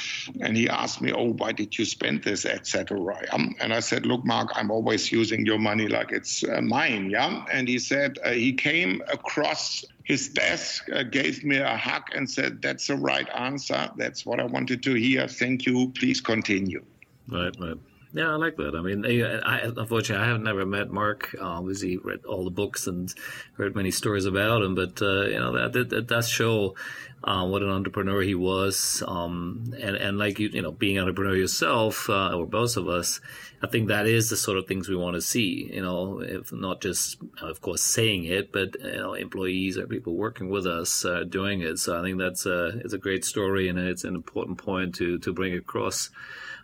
and 0.41 0.55
he 0.55 0.69
asked 0.69 1.01
me, 1.01 1.11
"Oh, 1.11 1.33
why 1.33 1.51
did 1.51 1.77
you 1.77 1.85
spend 1.85 2.23
this, 2.23 2.45
etc." 2.45 2.99
Um, 3.31 3.55
and 3.59 3.73
I 3.73 3.79
said, 3.79 4.05
"Look, 4.05 4.25
Mark, 4.25 4.49
I'm 4.55 4.71
always 4.71 5.11
using 5.11 5.45
your 5.45 5.59
money 5.59 5.87
like 5.87 6.11
it's 6.11 6.43
uh, 6.43 6.61
mine." 6.61 7.09
Yeah, 7.09 7.45
and 7.51 7.67
he 7.67 7.79
said 7.79 8.19
uh, 8.23 8.31
he 8.31 8.53
came 8.53 9.01
across 9.11 9.85
his 10.03 10.29
desk, 10.29 10.85
uh, 10.93 11.03
gave 11.03 11.43
me 11.43 11.57
a 11.57 11.77
hug, 11.77 12.03
and 12.15 12.29
said, 12.29 12.61
"That's 12.61 12.87
the 12.87 12.95
right 12.95 13.27
answer. 13.35 13.89
That's 13.97 14.25
what 14.25 14.39
I 14.39 14.45
wanted 14.45 14.83
to 14.83 14.93
hear. 14.93 15.27
Thank 15.27 15.65
you. 15.65 15.91
Please 15.95 16.21
continue." 16.21 16.83
Right, 17.29 17.53
right. 17.59 17.77
Yeah, 18.13 18.31
I 18.31 18.35
like 18.35 18.55
that. 18.55 18.73
I 18.73 18.81
mean, 18.81 19.05
I, 19.05 19.59
unfortunately, 19.59 20.25
I 20.25 20.29
have 20.29 20.41
never 20.41 20.65
met 20.65 20.89
Mark. 20.89 21.35
Obviously, 21.39 21.97
read 21.97 22.23
all 22.25 22.45
the 22.45 22.51
books 22.51 22.87
and 22.87 23.13
heard 23.57 23.75
many 23.75 23.91
stories 23.91 24.25
about 24.25 24.63
him, 24.63 24.75
but 24.75 25.01
uh, 25.01 25.23
you 25.25 25.37
know 25.37 25.51
that, 25.53 25.73
that, 25.73 25.89
that 25.89 26.07
does 26.07 26.29
show 26.29 26.75
uh, 27.23 27.45
what 27.45 27.63
an 27.63 27.69
entrepreneur 27.69 28.21
he 28.21 28.35
was. 28.35 29.03
Um, 29.07 29.73
and 29.79 29.95
and 29.95 30.17
like 30.17 30.39
you, 30.39 30.49
you 30.49 30.61
know, 30.61 30.71
being 30.71 30.97
an 30.97 31.03
entrepreneur 31.03 31.35
yourself, 31.35 32.09
uh, 32.09 32.35
or 32.35 32.45
both 32.45 32.77
of 32.77 32.87
us, 32.87 33.19
I 33.61 33.67
think 33.67 33.87
that 33.87 34.05
is 34.05 34.29
the 34.29 34.37
sort 34.37 34.57
of 34.57 34.67
things 34.67 34.87
we 34.87 34.95
want 34.95 35.15
to 35.15 35.21
see. 35.21 35.69
You 35.73 35.81
know, 35.81 36.19
if 36.19 36.51
not 36.53 36.81
just, 36.81 37.17
of 37.41 37.61
course, 37.61 37.81
saying 37.81 38.25
it, 38.25 38.51
but 38.51 38.75
you 38.83 38.97
know, 38.97 39.13
employees 39.13 39.77
or 39.77 39.87
people 39.87 40.15
working 40.15 40.49
with 40.49 40.67
us 40.67 41.05
uh, 41.05 41.23
doing 41.23 41.61
it. 41.61 41.79
So 41.79 41.99
I 41.99 42.03
think 42.03 42.19
that's 42.19 42.45
a 42.45 42.79
it's 42.83 42.93
a 42.93 42.99
great 42.99 43.25
story 43.25 43.67
and 43.67 43.79
it's 43.79 44.03
an 44.03 44.15
important 44.15 44.57
point 44.57 44.95
to 44.95 45.17
to 45.19 45.33
bring 45.33 45.55
across. 45.55 46.09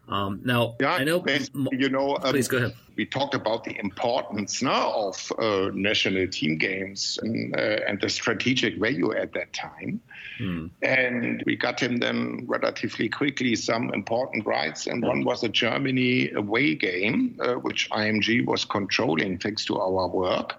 Um, 0.08 0.42
now, 0.44 0.76
yeah, 0.80 0.94
I 0.94 1.04
know. 1.04 1.24
You 1.72 1.90
know, 1.90 2.18
um, 2.18 2.32
please 2.32 2.48
go 2.48 2.58
ahead. 2.58 2.76
We 2.96 3.06
talked 3.06 3.34
about 3.34 3.64
the 3.64 3.78
importance 3.80 4.62
now 4.62 4.92
of 4.92 5.32
uh, 5.40 5.72
national 5.74 6.28
team 6.28 6.58
games 6.58 7.20
and, 7.22 7.56
uh, 7.56 7.80
and, 7.88 8.00
the 8.02 8.10
strategic 8.10 8.78
value 8.80 9.14
at 9.14 9.34
that 9.34 9.54
time. 9.54 10.02
Hmm. 10.38 10.68
And 10.82 11.44
we 11.46 11.56
got 11.56 11.80
him 11.80 11.98
then 11.98 12.46
relatively 12.48 13.10
quickly 13.10 13.56
some 13.56 13.94
important 13.94 14.46
rights. 14.46 14.88
And 14.88 15.04
one 15.04 15.24
was 15.24 15.44
a 15.44 15.50
Germany 15.50 16.32
away 16.32 16.76
game, 16.76 17.38
uh, 17.40 17.54
which 17.56 17.90
IMG 17.92 18.46
was 18.46 18.66
controlling 18.66 19.38
thanks 19.40 19.66
to 19.66 19.80
our 19.80 20.08
work. 20.08 20.56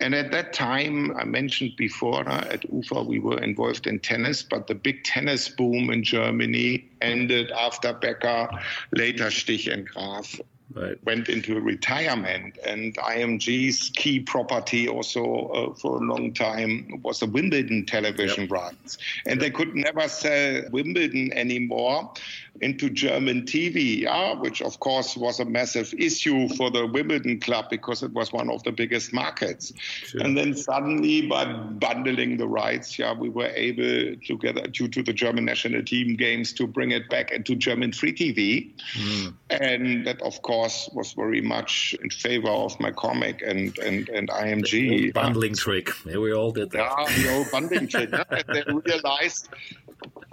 And 0.00 0.14
at 0.14 0.32
that 0.32 0.52
time, 0.52 1.14
I 1.16 1.24
mentioned 1.24 1.76
before 1.76 2.26
uh, 2.28 2.44
at 2.50 2.64
UFA, 2.72 3.02
we 3.02 3.18
were 3.18 3.38
involved 3.38 3.86
in 3.86 4.00
tennis, 4.00 4.42
but 4.42 4.66
the 4.66 4.74
big 4.74 5.04
tennis 5.04 5.48
boom 5.48 5.90
in 5.90 6.02
Germany 6.02 6.88
ended 7.02 7.50
after 7.50 7.92
Becker, 7.92 8.48
later 8.92 9.26
Stich 9.26 9.70
and 9.70 9.86
Graf 9.86 10.40
right. 10.74 10.96
went 11.04 11.28
into 11.28 11.60
retirement. 11.60 12.58
And 12.64 12.94
IMG's 12.96 13.90
key 13.96 14.20
property 14.20 14.88
also 14.88 15.48
uh, 15.48 15.74
for 15.74 15.96
a 15.96 16.00
long 16.00 16.32
time 16.32 17.00
was 17.02 17.20
the 17.20 17.26
Wimbledon 17.26 17.86
television 17.86 18.42
yep. 18.44 18.50
rights. 18.52 18.98
And 19.26 19.40
yep. 19.40 19.40
they 19.40 19.50
could 19.50 19.74
never 19.74 20.08
sell 20.08 20.62
Wimbledon 20.70 21.32
anymore 21.32 22.12
into 22.60 22.90
German 22.90 23.42
TV, 23.42 24.00
yeah, 24.02 24.34
which 24.34 24.60
of 24.62 24.78
course 24.80 25.16
was 25.16 25.40
a 25.40 25.44
massive 25.44 25.94
issue 25.96 26.48
for 26.48 26.70
the 26.70 26.86
Wimbledon 26.86 27.40
club 27.40 27.66
because 27.70 28.02
it 28.02 28.12
was 28.12 28.32
one 28.32 28.50
of 28.50 28.62
the 28.64 28.72
biggest 28.72 29.12
markets. 29.12 29.72
Sure. 29.78 30.22
And 30.22 30.36
then 30.36 30.54
suddenly, 30.54 31.26
by 31.26 31.44
bundling 31.44 32.36
the 32.36 32.46
rights, 32.46 32.98
yeah, 32.98 33.12
we 33.12 33.28
were 33.28 33.50
able 33.54 34.16
together 34.26 34.62
due 34.62 34.88
to 34.88 35.02
the 35.02 35.12
German 35.12 35.44
national 35.44 35.82
team 35.82 36.16
games 36.16 36.52
to 36.54 36.66
bring 36.66 36.90
it 36.90 37.08
back 37.08 37.30
into 37.30 37.54
German 37.54 37.92
free 37.92 38.12
TV, 38.12 38.72
mm. 38.94 39.34
and 39.50 40.06
that 40.06 40.20
of 40.22 40.42
course 40.42 40.88
was 40.92 41.12
very 41.12 41.40
much 41.40 41.94
in 42.02 42.10
favor 42.10 42.48
of 42.48 42.76
McCormack 42.78 43.48
and 43.48 43.76
and 43.78 44.08
and 44.10 44.28
IMG. 44.28 45.12
bundling 45.12 45.54
trick. 45.54 45.88
Yeah, 46.04 46.18
we 46.18 46.32
all 46.32 46.52
did 46.52 46.70
that. 46.70 46.94
Yeah, 46.98 47.22
the 47.22 47.36
old 47.36 47.50
bundling 47.50 47.88
trick. 47.88 48.10
and 48.30 48.44
they 48.48 48.62
realized 48.66 49.48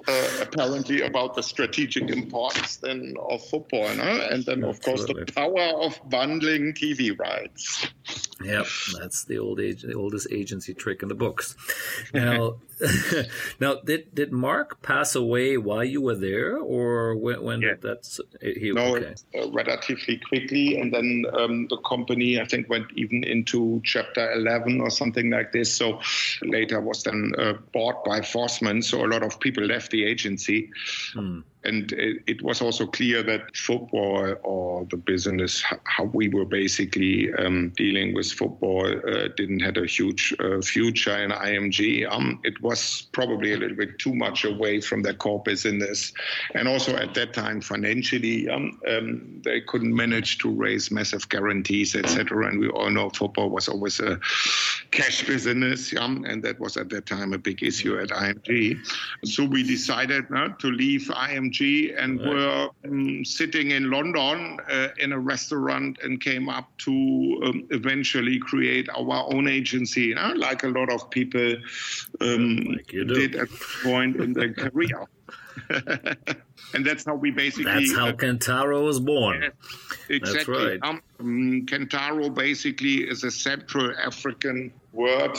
uh, 0.08 0.30
apparently 0.42 1.02
about 1.02 1.36
the 1.36 1.44
strategic 1.44 2.10
importance 2.10 2.78
then 2.78 3.16
of 3.30 3.44
football, 3.46 3.94
no? 3.96 4.04
and 4.04 4.46
then 4.46 4.64
of 4.64 4.78
Absolutely. 4.78 5.14
course 5.16 5.26
the 5.26 5.34
power 5.34 5.84
of 5.84 6.00
bundling 6.10 6.74
TV 6.74 7.18
rights. 7.18 7.88
Yep, 8.44 8.68
that's 9.00 9.26
the 9.26 9.38
old 9.40 9.60
age, 9.60 9.82
the 9.82 9.96
oldest 9.96 10.28
agency 10.32 10.74
trick 10.74 11.02
in 11.02 11.10
the 11.10 11.16
books. 11.16 11.56
Now, 12.14 12.56
now 13.60 13.76
did 13.76 14.14
did 14.14 14.32
Mark 14.32 14.82
pass 14.82 15.16
away 15.16 15.58
while 15.58 15.84
you 15.84 16.02
were 16.02 16.16
there, 16.16 16.58
or 16.58 17.16
when, 17.16 17.42
when 17.42 17.62
yeah. 17.62 17.70
did 17.70 17.82
that? 17.82 18.20
He, 18.42 18.72
no, 18.72 18.98
okay. 18.98 19.16
uh, 19.36 19.50
relatively 19.52 20.18
quickly, 20.18 20.80
and 20.80 20.94
then 20.94 21.26
um, 21.34 21.68
the 21.70 21.78
company 21.78 22.40
I 22.40 22.46
think 22.46 22.70
went 22.70 22.88
even 22.96 23.24
into 23.24 23.82
chapter 23.84 24.32
eleven 24.32 24.82
or 24.82 24.90
something 24.90 25.30
like 25.30 25.52
this. 25.52 25.74
So 25.74 26.02
later 26.42 26.80
was 26.80 27.04
then 27.04 27.34
uh, 27.38 27.54
bought 27.74 28.04
by 28.06 28.22
Forstmann. 28.22 28.84
So 28.84 29.06
a 29.06 29.08
lot 29.08 29.24
of 29.24 29.40
people 29.40 29.64
left 29.64 29.92
the 29.92 30.06
agency. 30.06 30.72
Hmm 31.14 31.42
and 31.64 31.92
it, 31.94 32.24
it, 32.28 32.42
was 32.42 32.62
also 32.62 32.86
clear 32.86 33.24
that 33.24 33.56
football 33.56 34.36
or 34.44 34.86
the 34.86 34.98
business, 34.98 35.64
how 35.84 36.04
we 36.06 36.30
were 36.30 36.46
basically 36.46 37.34
um, 37.34 37.70
dealing 37.76 38.14
with 38.14 38.32
football, 38.32 38.86
uh, 38.88 39.28
didn't 39.36 39.62
have 39.62 39.76
a 39.78 39.86
huge 39.86 40.34
uh, 40.40 40.62
future 40.62 41.18
in 41.18 41.32
IMG. 41.32 42.10
Um, 42.10 42.40
it 42.44 42.62
was 42.62 43.08
probably 43.12 43.54
a 43.54 43.58
little 43.58 43.76
bit 43.76 43.98
too 43.98 44.14
much 44.14 44.46
away 44.46 44.82
from 44.82 45.02
their 45.02 45.16
core 45.16 45.42
business, 45.44 46.14
and 46.54 46.68
also 46.68 46.96
at 46.96 47.14
that 47.16 47.34
time 47.34 47.60
financially, 47.60 48.48
um, 48.50 48.80
um 48.88 49.42
they 49.44 49.62
couldn't 49.62 49.96
manage 49.96 50.38
to 50.40 50.50
raise 50.50 50.92
massive 50.92 51.28
guarantees, 51.30 51.96
etc. 51.96 52.48
And 52.48 52.60
we 52.60 52.70
all 52.70 52.92
know 52.92 53.10
football 53.10 53.50
was 53.50 53.68
always 53.68 54.00
a 54.00 54.20
cash 54.92 55.26
business, 55.26 55.92
and 55.92 56.44
that 56.44 56.60
was 56.60 56.78
at 56.78 56.90
that 56.90 57.08
time 57.08 57.34
a 57.34 57.38
big 57.38 57.64
issue 57.64 57.98
at 57.98 58.10
IMG. 58.10 58.78
So 59.26 59.44
we 59.44 59.64
decided 59.64 60.26
uh, 60.34 60.50
to 60.60 60.68
leave 60.68 61.02
IMG 61.14 61.47
and 61.98 62.20
right. 62.20 62.30
were 62.30 62.70
um, 62.86 63.26
sitting 63.26 63.72
in 63.72 63.90
London 63.90 64.60
uh, 64.70 64.90
in 65.00 65.12
a 65.12 65.20
restaurant 65.20 65.98
and 66.04 66.22
came 66.22 66.50
up 66.50 66.70
to 66.80 67.42
um, 67.46 67.68
eventually 67.72 68.40
create 68.40 68.90
our 68.90 69.34
own 69.34 69.48
agency, 69.48 70.02
you 70.02 70.16
know, 70.16 70.34
like 70.36 70.64
a 70.64 70.68
lot 70.68 70.92
of 70.92 71.10
people 71.10 71.56
um, 72.22 72.58
like 72.58 72.88
did 72.88 73.36
at 73.36 73.50
point 73.84 74.18
in 74.18 74.34
their 74.34 74.54
career. 74.54 75.06
and 76.74 76.86
that's 76.86 77.06
how 77.06 77.16
we 77.16 77.32
basically. 77.32 77.66
That's 77.66 77.96
how 77.96 78.10
uh, 78.10 78.14
Kentaro 78.14 78.84
was 78.86 79.00
born. 79.00 79.52
Exactly. 80.10 80.20
That's 80.34 80.48
right. 80.48 80.80
Um, 80.84 81.02
Kentaro 81.66 82.34
basically 82.34 82.98
is 82.98 83.24
a 83.24 83.32
Central 83.32 83.94
African 83.98 84.72
word 84.98 85.38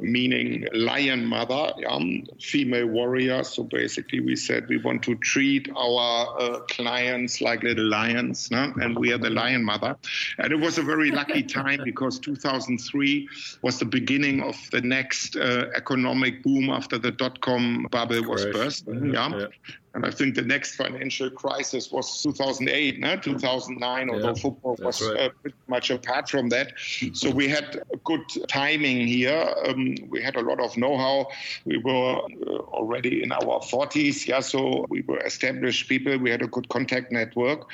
meaning 0.00 0.66
lion 0.72 1.24
mother, 1.24 1.72
um, 1.88 2.24
female 2.40 2.86
warrior. 2.86 3.44
So 3.44 3.62
basically, 3.62 4.20
we 4.20 4.36
said 4.36 4.68
we 4.68 4.78
want 4.78 5.02
to 5.04 5.14
treat 5.16 5.68
our 5.76 6.40
uh, 6.40 6.60
clients 6.68 7.40
like 7.40 7.62
little 7.62 7.88
lions, 7.88 8.50
no? 8.50 8.72
and 8.80 8.98
we 8.98 9.12
are 9.12 9.18
the 9.18 9.30
lion 9.30 9.64
mother. 9.64 9.96
And 10.38 10.52
it 10.52 10.56
was 10.56 10.78
a 10.78 10.82
very 10.82 11.10
lucky 11.10 11.42
time 11.60 11.80
because 11.84 12.18
2003 12.18 13.28
was 13.62 13.78
the 13.78 13.84
beginning 13.84 14.42
of 14.42 14.56
the 14.70 14.80
next 14.80 15.36
uh, 15.36 15.66
economic 15.74 16.42
boom 16.42 16.70
after 16.70 16.98
the 16.98 17.10
dot 17.12 17.40
com 17.40 17.86
bubble 17.90 18.24
was 18.24 18.44
burst. 18.46 18.86
Mm-hmm. 18.86 19.14
Yeah. 19.14 19.38
yeah. 19.38 19.46
And 19.92 20.06
I 20.06 20.10
think 20.10 20.36
the 20.36 20.42
next 20.42 20.76
financial 20.76 21.30
crisis 21.30 21.90
was 21.90 22.22
2008, 22.22 23.00
no? 23.00 23.16
2009, 23.16 24.06
yeah, 24.06 24.14
although 24.14 24.34
football 24.36 24.76
was 24.78 25.02
right. 25.02 25.20
uh, 25.20 25.28
pretty 25.42 25.56
much 25.66 25.90
apart 25.90 26.28
from 26.28 26.48
that. 26.50 26.74
So 27.12 27.28
we 27.28 27.48
had 27.48 27.82
a 27.92 27.96
good 28.04 28.22
timing 28.46 29.04
here. 29.06 29.52
Um, 29.66 29.96
we 30.08 30.22
had 30.22 30.36
a 30.36 30.42
lot 30.42 30.60
of 30.60 30.76
know 30.76 30.96
how. 30.96 31.28
We 31.64 31.78
were 31.78 32.18
uh, 32.18 32.50
already 32.70 33.24
in 33.24 33.32
our 33.32 33.58
40s, 33.60 34.28
yeah, 34.28 34.38
so 34.38 34.86
we 34.88 35.02
were 35.02 35.18
established 35.18 35.88
people. 35.88 36.16
We 36.18 36.30
had 36.30 36.42
a 36.42 36.46
good 36.46 36.68
contact 36.68 37.10
network 37.10 37.68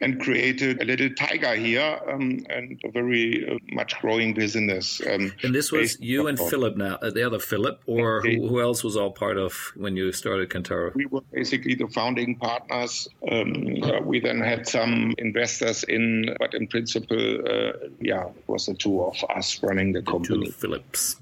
and 0.00 0.20
created 0.20 0.80
a 0.80 0.84
little 0.84 1.10
tiger 1.10 1.56
here 1.56 1.98
um, 2.08 2.46
and 2.48 2.80
a 2.84 2.90
very 2.92 3.48
uh, 3.48 3.58
much 3.74 3.98
growing 4.00 4.34
business. 4.34 5.00
Um, 5.04 5.32
and 5.42 5.52
this 5.52 5.72
was 5.72 5.98
you 6.00 6.28
and 6.28 6.38
Philip 6.38 6.76
now, 6.76 6.94
uh, 7.02 7.10
the 7.10 7.24
other 7.24 7.40
Philip, 7.40 7.82
or 7.86 8.20
who, 8.22 8.46
who, 8.46 8.60
else 8.60 8.84
was 8.84 8.96
all 8.96 9.10
part 9.10 9.36
of 9.36 9.72
when 9.74 9.96
you 9.96 10.12
started 10.12 10.48
Kentaro? 10.48 10.94
We 10.94 11.06
were 11.06 11.22
basically 11.32 11.55
basically 11.56 11.86
the 11.86 11.92
founding 11.92 12.36
partners. 12.36 13.08
Um, 13.30 13.82
uh, 13.82 14.00
we 14.00 14.20
then 14.20 14.40
had 14.40 14.68
some 14.68 15.14
investors 15.18 15.84
in, 15.84 16.34
but 16.38 16.54
in 16.54 16.66
principle, 16.66 17.38
uh, 17.46 17.72
yeah, 18.00 18.26
it 18.26 18.44
was 18.46 18.66
the 18.66 18.74
two 18.74 19.02
of 19.02 19.16
us 19.34 19.62
running 19.62 19.92
the, 19.92 20.00
the 20.00 20.10
company. 20.10 20.50
Phillips, 20.50 21.16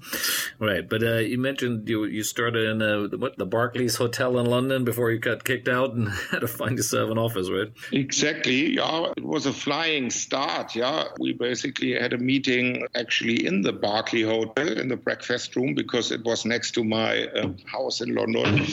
right? 0.59 0.87
But 0.87 1.03
uh, 1.03 1.17
you 1.17 1.37
mentioned 1.37 1.87
you 1.87 2.05
you 2.05 2.23
started 2.23 2.69
in 2.69 2.81
a, 2.81 3.05
uh, 3.05 3.17
what 3.17 3.37
the 3.37 3.45
Barclays 3.45 3.95
Hotel 3.95 4.37
in 4.39 4.45
London 4.45 4.83
before 4.83 5.11
you 5.11 5.19
got 5.19 5.43
kicked 5.43 5.67
out 5.67 5.93
and 5.93 6.09
had 6.31 6.41
to 6.41 6.47
find 6.47 6.77
yourself 6.77 7.09
an 7.11 7.17
office, 7.17 7.49
right? 7.49 7.71
Exactly. 7.91 8.75
Yeah, 8.75 9.13
it 9.15 9.23
was 9.23 9.45
a 9.45 9.53
flying 9.53 10.09
start. 10.09 10.75
Yeah, 10.75 11.05
we 11.19 11.33
basically 11.33 11.93
had 11.93 12.13
a 12.13 12.17
meeting 12.17 12.87
actually 12.95 13.45
in 13.45 13.61
the 13.61 13.73
Berkeley 13.73 14.23
Hotel 14.23 14.77
in 14.79 14.87
the 14.89 14.97
breakfast 14.97 15.55
room 15.55 15.73
because 15.75 16.11
it 16.11 16.23
was 16.23 16.45
next 16.45 16.71
to 16.71 16.83
my 16.83 17.27
uh, 17.27 17.49
house 17.65 18.01
in 18.01 18.13
London. 18.13 18.65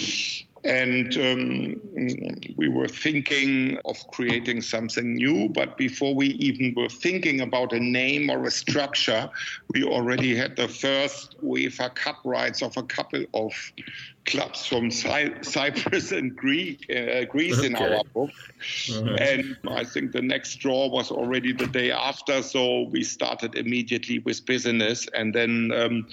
And 0.65 1.17
um, 1.17 1.81
we 2.57 2.69
were 2.69 2.87
thinking 2.87 3.79
of 3.85 3.97
creating 4.13 4.63
something 4.63 5.15
new, 5.15 5.49
but 5.49 5.77
before 5.77 6.15
we 6.15 6.29
even 6.29 6.73
were 6.77 6.89
thinking 6.89 7.41
about 7.41 7.73
a 7.73 7.81
name 7.81 8.31
or 8.31 8.45
a 8.45 8.51
structure, 8.51 9.29
we 9.75 9.83
already 9.83 10.37
had 10.37 10.55
the 10.57 10.69
first 10.69 11.37
UEFA 11.43 11.93
Cup 11.97 12.19
rights 12.25 12.63
of 12.63 12.77
a 12.77 12.83
couple 12.85 13.25
of 13.35 13.53
clubs 14.25 14.65
from 14.65 14.91
Cy- 14.91 15.43
Cyprus 15.43 16.13
and 16.13 16.37
Greek, 16.37 16.87
uh, 16.91 17.25
Greece 17.25 17.59
okay. 17.59 17.67
in 17.67 17.75
our 17.75 18.05
book. 18.15 18.31
Uh-huh. 18.91 19.17
And 19.19 19.57
I 19.69 19.83
think 19.83 20.13
the 20.13 20.23
next 20.23 20.57
draw 20.57 20.87
was 20.87 21.11
already 21.11 21.53
the 21.53 21.67
day 21.67 21.91
after, 21.91 22.41
so 22.43 22.83
we 22.83 23.03
started 23.03 23.57
immediately 23.57 24.21
with 24.21 24.47
business. 24.47 25.09
And 25.13 25.35
then 25.35 25.73
um, 25.75 26.07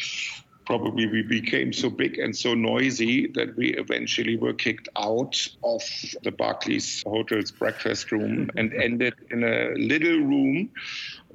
probably 0.70 1.08
we 1.08 1.24
became 1.24 1.74
so 1.74 1.90
big 1.90 2.20
and 2.20 2.38
so 2.38 2.54
noisy 2.54 3.26
that 3.26 3.58
we 3.58 3.74
eventually 3.74 4.38
were 4.38 4.54
kicked 4.54 4.88
out 4.96 5.36
of 5.64 5.82
the 6.22 6.32
Barclays 6.32 7.02
Hotel's 7.08 7.50
breakfast 7.50 8.12
room 8.12 8.52
and 8.56 8.72
ended 8.76 9.16
in 9.32 9.44
a 9.44 9.74
little 9.76 10.20
room 10.20 10.70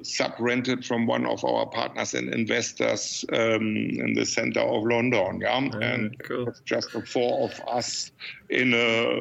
sub-rented 0.03 0.85
from 0.85 1.05
one 1.05 1.25
of 1.25 1.43
our 1.43 1.65
partners 1.65 2.13
and 2.13 2.33
investors 2.33 3.25
um, 3.33 3.75
in 3.75 4.13
the 4.13 4.25
center 4.25 4.61
of 4.61 4.85
London. 4.85 5.41
Yeah, 5.41 5.69
oh, 5.73 5.79
and 5.79 6.17
cool. 6.23 6.53
just 6.63 6.93
the 6.93 7.01
four 7.01 7.49
of 7.49 7.59
us 7.67 8.11
in 8.49 8.73
a 8.73 9.19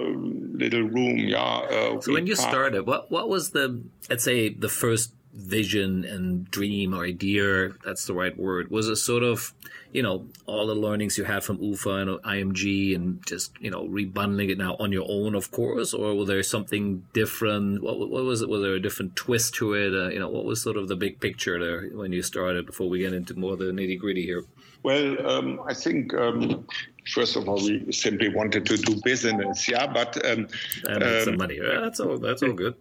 little 0.56 0.82
room. 0.82 1.18
Yeah. 1.18 1.42
Uh, 1.42 2.00
so 2.00 2.12
when 2.12 2.28
you 2.28 2.36
started, 2.36 2.86
what 2.86 3.10
what 3.10 3.28
was 3.28 3.50
the 3.50 3.82
let's 4.08 4.22
say 4.22 4.48
the 4.48 4.68
first 4.68 5.12
vision 5.34 6.04
and 6.04 6.48
dream 6.50 6.94
or 6.94 7.04
idea 7.04 7.70
that's 7.84 8.06
the 8.06 8.14
right 8.14 8.38
word 8.38 8.70
was 8.70 8.88
it 8.88 8.94
sort 8.96 9.24
of 9.24 9.52
you 9.90 10.00
know 10.00 10.26
all 10.46 10.68
the 10.68 10.74
learnings 10.74 11.18
you 11.18 11.24
had 11.24 11.42
from 11.42 11.60
ufa 11.60 11.90
and 11.90 12.10
img 12.22 12.94
and 12.94 13.26
just 13.26 13.52
you 13.58 13.68
know 13.68 13.82
rebundling 13.88 14.48
it 14.48 14.58
now 14.58 14.76
on 14.78 14.92
your 14.92 15.04
own 15.08 15.34
of 15.34 15.50
course 15.50 15.92
or 15.92 16.14
was 16.14 16.28
there 16.28 16.42
something 16.42 17.04
different 17.12 17.82
what, 17.82 17.98
what 17.98 18.22
was 18.22 18.42
it 18.42 18.48
was 18.48 18.62
there 18.62 18.74
a 18.74 18.80
different 18.80 19.16
twist 19.16 19.54
to 19.54 19.74
it 19.74 19.92
uh, 19.92 20.08
you 20.08 20.20
know 20.20 20.28
what 20.28 20.44
was 20.44 20.62
sort 20.62 20.76
of 20.76 20.86
the 20.86 20.96
big 20.96 21.18
picture 21.18 21.58
there 21.58 21.88
when 21.98 22.12
you 22.12 22.22
started 22.22 22.64
before 22.64 22.88
we 22.88 23.00
get 23.00 23.12
into 23.12 23.34
more 23.34 23.56
the 23.56 23.64
nitty 23.64 23.98
gritty 23.98 24.24
here 24.24 24.44
well 24.84 25.26
um, 25.28 25.60
i 25.66 25.74
think 25.74 26.14
um, 26.14 26.64
first 27.06 27.36
of 27.36 27.48
all, 27.48 27.56
we 27.56 27.92
simply 27.92 28.28
wanted 28.28 28.66
to 28.66 28.76
do 28.76 29.00
business, 29.04 29.68
yeah. 29.68 29.86
But 29.86 30.16
um, 30.24 30.48
and 30.88 31.00
make 31.00 31.18
um, 31.18 31.24
some 31.24 31.36
money. 31.36 31.58
Yeah, 31.62 31.80
that's 31.82 32.00
all. 32.00 32.18
That's 32.18 32.42
all 32.42 32.52
good. 32.52 32.74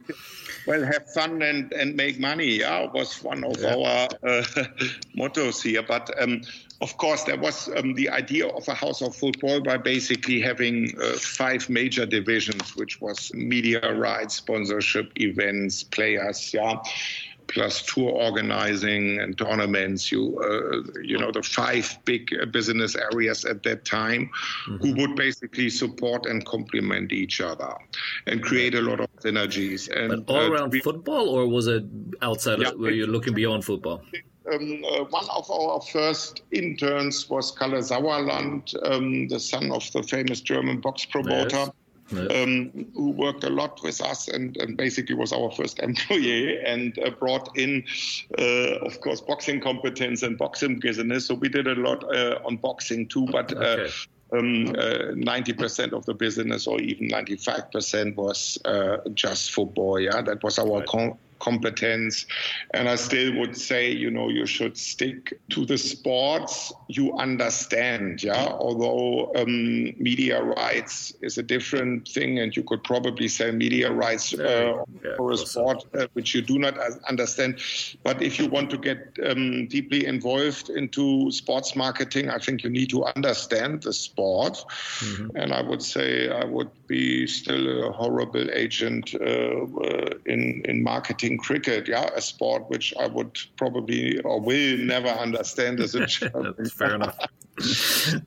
Well, 0.65 0.83
have 0.83 1.09
fun 1.11 1.41
and, 1.41 1.71
and 1.73 1.95
make 1.95 2.19
money. 2.19 2.59
Yeah, 2.59 2.89
was 2.91 3.21
one 3.21 3.43
of 3.43 3.59
yeah. 3.59 3.75
our 3.75 4.09
uh, 4.23 4.43
mottos 5.15 5.61
here. 5.61 5.83
But 5.83 6.09
um, 6.21 6.41
of 6.81 6.95
course, 6.97 7.23
there 7.23 7.37
was 7.37 7.69
um, 7.75 7.93
the 7.95 8.09
idea 8.09 8.47
of 8.47 8.67
a 8.67 8.73
house 8.73 9.01
of 9.01 9.15
football 9.15 9.61
by 9.61 9.77
basically 9.77 10.41
having 10.41 10.93
uh, 11.01 11.13
five 11.13 11.69
major 11.69 12.05
divisions, 12.05 12.75
which 12.75 13.01
was 13.01 13.33
media 13.33 13.93
rights, 13.93 14.35
sponsorship, 14.35 15.11
events, 15.19 15.83
players. 15.83 16.53
Yeah 16.53 16.81
plus 17.47 17.81
tour 17.83 18.09
organizing 18.09 19.19
and 19.19 19.37
tournaments. 19.37 20.11
You, 20.11 20.39
uh, 20.39 21.01
you 21.01 21.17
know, 21.17 21.31
the 21.31 21.43
five 21.43 21.97
big 22.05 22.29
business 22.51 22.95
areas 22.95 23.45
at 23.45 23.63
that 23.63 23.85
time, 23.85 24.29
mm-hmm. 24.67 24.77
who 24.77 24.95
would 25.01 25.15
basically 25.15 25.69
support 25.69 26.25
and 26.25 26.45
complement 26.45 27.11
each 27.11 27.41
other, 27.41 27.73
and 28.27 28.41
create 28.41 28.75
a 28.75 28.81
lot 28.81 28.99
of 28.99 29.07
synergies. 29.17 29.89
And 29.89 30.25
but 30.25 30.33
all 30.33 30.41
uh, 30.41 30.49
around 30.49 30.71
be, 30.71 30.79
football, 30.79 31.29
or 31.29 31.47
was 31.47 31.67
it 31.67 31.83
outside? 32.21 32.59
Yeah, 32.59 32.69
of, 32.69 32.79
were 32.79 32.91
you 32.91 33.07
looking 33.07 33.33
beyond 33.33 33.65
football? 33.65 34.01
Um, 34.51 34.83
uh, 34.85 35.05
one 35.05 35.25
of 35.29 35.49
our 35.49 35.79
first 35.81 36.43
interns 36.51 37.29
was 37.29 37.51
Kalle 37.51 37.81
Sauerland, 37.81 38.75
um, 38.83 39.27
the 39.29 39.39
son 39.39 39.71
of 39.71 39.89
the 39.93 40.03
famous 40.03 40.41
German 40.41 40.81
box 40.81 41.05
promoter. 41.05 41.55
Yes 41.55 41.69
um, 42.11 42.85
who 42.93 43.11
worked 43.11 43.43
a 43.43 43.49
lot 43.49 43.81
with 43.83 44.01
us 44.01 44.27
and, 44.27 44.57
and, 44.57 44.77
basically 44.77 45.15
was 45.15 45.31
our 45.31 45.51
first 45.51 45.79
employee 45.89 46.59
and 46.63 46.97
uh, 46.99 47.09
brought 47.11 47.55
in, 47.57 47.83
uh, 48.37 48.77
of 48.85 48.99
course, 49.01 49.21
boxing 49.21 49.59
competence 49.59 50.23
and 50.23 50.37
boxing 50.37 50.79
business. 50.79 51.27
So 51.27 51.35
we 51.35 51.49
did 51.49 51.67
a 51.67 51.75
lot 51.75 52.03
uh, 52.15 52.39
on 52.45 52.57
boxing 52.57 53.07
too, 53.07 53.27
but. 53.31 53.55
Uh, 53.55 53.59
okay. 53.59 53.91
Um, 54.31 54.65
90% 54.65 55.93
uh, 55.93 55.97
of 55.97 56.07
the 56.07 56.15
business, 56.15 56.65
or 56.65 56.81
even 56.81 57.07
95%, 57.07 58.15
was 58.15 58.57
uh, 58.65 58.97
just 59.13 59.51
football. 59.51 59.99
Yeah, 59.99 60.23
that 60.23 60.43
was 60.43 60.57
our 60.57 60.79
right. 60.79 60.87
Competence. 61.43 62.25
And 62.73 62.87
I 62.87 62.95
still 62.95 63.37
would 63.39 63.55
say, 63.57 63.91
you 63.91 64.09
know, 64.09 64.29
you 64.29 64.45
should 64.45 64.77
stick 64.77 65.33
to 65.49 65.65
the 65.65 65.77
sports 65.77 66.71
you 66.87 67.17
understand. 67.17 68.23
Yeah, 68.23 68.47
although 68.67 69.31
um, 69.35 69.93
media 70.01 70.41
rights 70.41 71.13
is 71.21 71.37
a 71.37 71.43
different 71.43 72.07
thing, 72.07 72.39
and 72.39 72.55
you 72.55 72.63
could 72.63 72.83
probably 72.83 73.27
say 73.27 73.51
media 73.51 73.91
rights 73.91 74.33
uh, 74.33 74.83
yeah, 75.03 75.15
for 75.17 75.31
a 75.31 75.37
sport 75.37 75.83
uh, 75.93 76.07
which 76.13 76.33
you 76.33 76.41
do 76.41 76.57
not 76.57 76.77
understand. 77.09 77.59
But 78.03 78.21
if 78.21 78.39
you 78.39 78.47
want 78.47 78.69
to 78.71 78.77
get 78.77 78.99
um, 79.25 79.67
deeply 79.67 80.05
involved 80.05 80.69
into 80.69 81.31
sports 81.31 81.75
marketing, 81.75 82.29
I 82.29 82.39
think 82.39 82.63
you 82.63 82.69
need 82.69 82.89
to 82.91 83.03
understand 83.15 83.83
the 83.83 83.93
sport. 83.93 84.63
Mm-hmm. 84.99 85.37
And 85.37 85.53
I 85.53 85.61
would 85.61 85.81
say 85.81 86.29
I 86.29 86.45
would 86.45 86.71
be 86.87 87.27
still 87.27 87.87
a 87.87 87.91
horrible 87.91 88.49
agent 88.51 89.15
uh, 89.15 89.65
uh 89.89 90.09
in 90.25 90.61
in 90.65 90.83
marketing 90.83 91.32
cricket, 91.37 91.87
yeah, 91.87 92.09
a 92.15 92.21
sport 92.21 92.69
which 92.69 92.93
I 92.99 93.07
would 93.07 93.37
probably 93.57 94.19
or 94.21 94.39
will 94.39 94.77
never 94.77 95.09
understand 95.09 95.79
as 95.79 95.95
a 95.95 96.05
child. 96.07 96.55
fair 96.71 96.95
enough. 96.95 97.17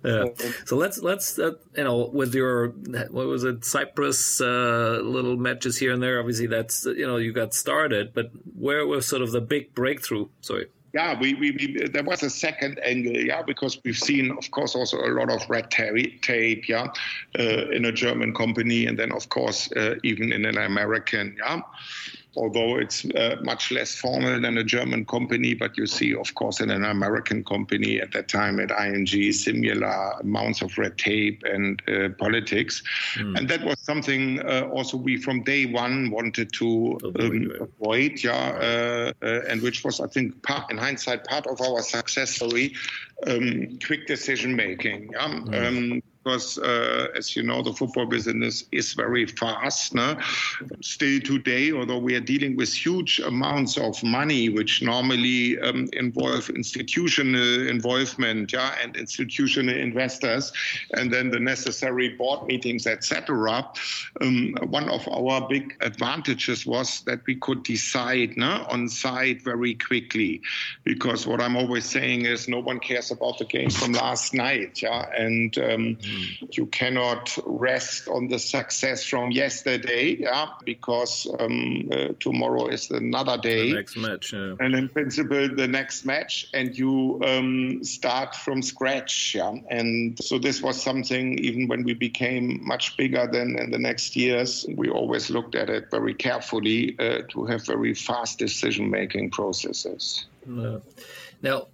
yeah. 0.04 0.24
So 0.64 0.76
let's 0.76 1.02
let's 1.02 1.38
uh, 1.38 1.52
you 1.76 1.84
know 1.84 2.06
with 2.12 2.34
your 2.34 2.68
what 2.68 3.26
was 3.26 3.44
it 3.44 3.64
Cyprus 3.64 4.40
uh, 4.40 5.00
little 5.02 5.36
matches 5.36 5.78
here 5.78 5.92
and 5.92 6.02
there. 6.02 6.20
Obviously, 6.20 6.46
that's 6.46 6.84
you 6.84 7.06
know 7.06 7.16
you 7.16 7.32
got 7.32 7.52
started, 7.52 8.14
but 8.14 8.30
where 8.56 8.86
was 8.86 9.06
sort 9.06 9.22
of 9.22 9.32
the 9.32 9.40
big 9.40 9.74
breakthrough? 9.74 10.28
Sorry 10.40 10.66
yeah, 10.96 11.18
we, 11.20 11.34
we, 11.34 11.50
we, 11.50 11.88
there 11.88 12.02
was 12.02 12.22
a 12.22 12.30
second 12.30 12.80
angle, 12.82 13.12
yeah, 13.14 13.42
because 13.42 13.78
we've 13.84 13.98
seen, 13.98 14.30
of 14.30 14.50
course, 14.50 14.74
also 14.74 14.96
a 14.98 15.12
lot 15.12 15.30
of 15.30 15.42
red 15.50 15.70
tape, 15.70 16.68
yeah, 16.70 16.86
uh, 17.38 17.68
in 17.70 17.84
a 17.84 17.92
German 17.92 18.32
company, 18.32 18.86
and 18.86 18.98
then, 18.98 19.12
of 19.12 19.28
course, 19.28 19.70
uh, 19.72 19.96
even 20.04 20.32
in 20.32 20.46
an 20.46 20.56
American, 20.56 21.36
yeah 21.38 21.60
although 22.36 22.76
it's 22.76 23.04
uh, 23.04 23.36
much 23.42 23.70
less 23.70 23.94
formal 23.94 24.40
than 24.40 24.58
a 24.58 24.64
German 24.64 25.04
company, 25.04 25.54
but 25.54 25.76
you 25.76 25.86
see, 25.86 26.14
of 26.14 26.34
course, 26.34 26.60
in 26.60 26.70
an 26.70 26.84
American 26.84 27.44
company 27.44 28.00
at 28.00 28.12
that 28.12 28.28
time 28.28 28.60
at 28.60 28.68
IMG, 28.68 29.32
similar 29.32 30.12
amounts 30.20 30.62
of 30.62 30.76
red 30.78 30.98
tape 30.98 31.42
and 31.44 31.82
uh, 31.88 32.08
politics. 32.18 32.82
Mm. 33.16 33.38
And 33.38 33.48
that 33.48 33.64
was 33.64 33.78
something 33.80 34.40
uh, 34.40 34.68
also 34.72 34.96
we 34.96 35.16
from 35.16 35.42
day 35.42 35.66
one 35.66 36.10
wanted 36.10 36.52
to 36.54 36.98
um, 37.18 37.52
avoid, 37.60 38.22
yeah, 38.22 38.32
uh, 38.32 39.12
uh, 39.24 39.40
and 39.48 39.62
which 39.62 39.84
was, 39.84 40.00
I 40.00 40.06
think, 40.06 40.42
part, 40.42 40.70
in 40.70 40.78
hindsight, 40.78 41.24
part 41.24 41.46
of 41.46 41.60
our 41.60 41.82
success 41.82 42.36
story, 42.36 42.74
um, 43.26 43.78
quick 43.84 44.06
decision 44.06 44.54
making. 44.56 45.10
Yeah? 45.12 45.28
Mm. 45.28 45.66
Um, 45.66 46.02
because, 46.26 46.58
uh, 46.58 47.06
as 47.14 47.36
you 47.36 47.42
know, 47.44 47.62
the 47.62 47.72
football 47.72 48.04
business 48.04 48.64
is 48.72 48.94
very 48.94 49.26
fast. 49.26 49.94
No? 49.94 50.18
Still 50.80 51.20
today, 51.20 51.70
although 51.70 51.98
we 51.98 52.16
are 52.16 52.20
dealing 52.20 52.56
with 52.56 52.74
huge 52.74 53.20
amounts 53.20 53.78
of 53.78 54.02
money, 54.02 54.48
which 54.48 54.82
normally 54.82 55.56
um, 55.60 55.88
involve 55.92 56.50
institutional 56.50 57.68
involvement, 57.68 58.52
yeah, 58.52 58.74
and 58.82 58.96
institutional 58.96 59.76
investors, 59.76 60.52
and 60.94 61.12
then 61.12 61.30
the 61.30 61.38
necessary 61.38 62.08
board 62.08 62.48
meetings, 62.48 62.88
etc. 62.88 63.70
Um, 64.20 64.56
one 64.66 64.88
of 64.88 65.06
our 65.06 65.46
big 65.48 65.76
advantages 65.80 66.66
was 66.66 67.02
that 67.02 67.20
we 67.26 67.36
could 67.36 67.62
decide 67.62 68.36
no, 68.36 68.66
on 68.68 68.88
site 68.88 69.42
very 69.42 69.74
quickly, 69.74 70.42
because 70.82 71.24
what 71.24 71.40
I'm 71.40 71.54
always 71.54 71.84
saying 71.84 72.24
is 72.24 72.48
no 72.48 72.58
one 72.58 72.80
cares 72.80 73.12
about 73.12 73.38
the 73.38 73.44
game 73.44 73.70
from 73.70 73.92
last 73.92 74.34
night, 74.34 74.82
yeah, 74.82 75.06
and 75.16 75.56
um, 75.58 75.96
you 76.52 76.66
cannot 76.66 77.36
rest 77.44 78.08
on 78.08 78.28
the 78.28 78.38
success 78.38 79.04
from 79.04 79.30
yesterday, 79.30 80.16
yeah, 80.20 80.46
because 80.64 81.26
um, 81.38 81.88
uh, 81.92 82.08
tomorrow 82.20 82.68
is 82.68 82.90
another 82.90 83.38
day. 83.38 83.70
The 83.70 83.76
next 83.76 83.96
match, 83.96 84.32
yeah. 84.32 84.54
And 84.60 84.74
in 84.74 84.88
principle, 84.88 85.48
the 85.54 85.68
next 85.68 86.04
match, 86.04 86.48
and 86.54 86.76
you 86.76 87.20
um, 87.24 87.84
start 87.84 88.34
from 88.34 88.62
scratch, 88.62 89.34
yeah. 89.34 89.54
And 89.70 90.18
so 90.22 90.38
this 90.38 90.62
was 90.62 90.82
something, 90.82 91.38
even 91.38 91.68
when 91.68 91.84
we 91.84 91.94
became 91.94 92.60
much 92.66 92.96
bigger 92.96 93.28
than 93.30 93.58
in 93.58 93.70
the 93.70 93.78
next 93.78 94.16
years, 94.16 94.66
we 94.76 94.88
always 94.88 95.30
looked 95.30 95.54
at 95.54 95.70
it 95.70 95.90
very 95.90 96.14
carefully 96.14 96.96
uh, 96.98 97.22
to 97.30 97.44
have 97.46 97.64
very 97.66 97.94
fast 97.94 98.38
decision 98.38 98.90
making 98.90 99.30
processes. 99.30 100.26
Now, 101.42 101.68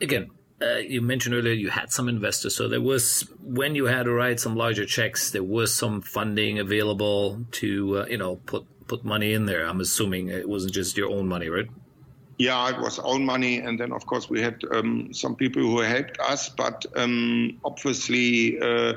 again, 0.00 0.30
uh, 0.62 0.76
you 0.76 1.02
mentioned 1.02 1.34
earlier 1.34 1.52
you 1.52 1.70
had 1.70 1.92
some 1.92 2.08
investors, 2.08 2.56
so 2.56 2.68
there 2.68 2.80
was 2.80 3.28
when 3.42 3.74
you 3.74 3.86
had 3.86 4.04
to 4.04 4.12
write 4.12 4.40
some 4.40 4.56
larger 4.56 4.86
checks, 4.86 5.30
there 5.30 5.42
was 5.42 5.74
some 5.74 6.00
funding 6.00 6.58
available 6.58 7.44
to 7.52 7.98
uh, 7.98 8.06
you 8.06 8.16
know 8.16 8.36
put 8.36 8.64
put 8.88 9.04
money 9.04 9.32
in 9.32 9.46
there. 9.46 9.64
I'm 9.66 9.80
assuming 9.80 10.28
it 10.28 10.48
wasn't 10.48 10.72
just 10.72 10.96
your 10.96 11.10
own 11.10 11.28
money, 11.28 11.48
right? 11.48 11.68
Yeah, 12.38 12.68
it 12.68 12.78
was 12.80 12.98
own 12.98 13.24
money, 13.24 13.58
and 13.58 13.80
then 13.80 13.92
of 13.92 14.04
course 14.06 14.28
we 14.28 14.42
had 14.42 14.62
um, 14.70 15.08
some 15.12 15.34
people 15.36 15.62
who 15.62 15.80
helped 15.80 16.18
us, 16.20 16.50
but 16.50 16.84
um, 16.94 17.58
obviously 17.64 18.60
uh, 18.60 18.92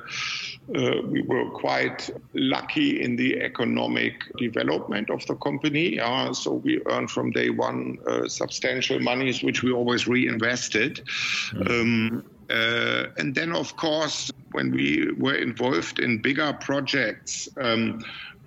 uh, 0.75 1.01
we 1.05 1.21
were 1.21 1.49
quite 1.51 2.09
lucky 2.33 3.01
in 3.01 3.15
the 3.15 3.41
economic 3.41 4.13
development 4.37 5.09
of 5.09 5.25
the 5.25 5.35
company. 5.35 5.99
Uh, 5.99 6.33
so 6.33 6.53
we 6.53 6.81
earned 6.87 7.09
from 7.09 7.31
day 7.31 7.49
one 7.49 7.97
uh, 8.07 8.27
substantial 8.27 8.99
monies, 8.99 9.41
which 9.41 9.63
we 9.63 9.71
always 9.71 10.05
reinvested. 10.05 11.01
Mm-hmm. 11.53 11.71
Um, 11.71 12.25
uh, 12.49 13.05
and 13.17 13.35
then, 13.35 13.53
of 13.53 13.75
course, 13.77 14.31
when 14.51 14.71
we 14.71 15.11
were 15.17 15.35
involved 15.35 15.99
in 15.99 16.19
bigger 16.21 16.51
projects, 16.53 17.47
um, 17.57 18.03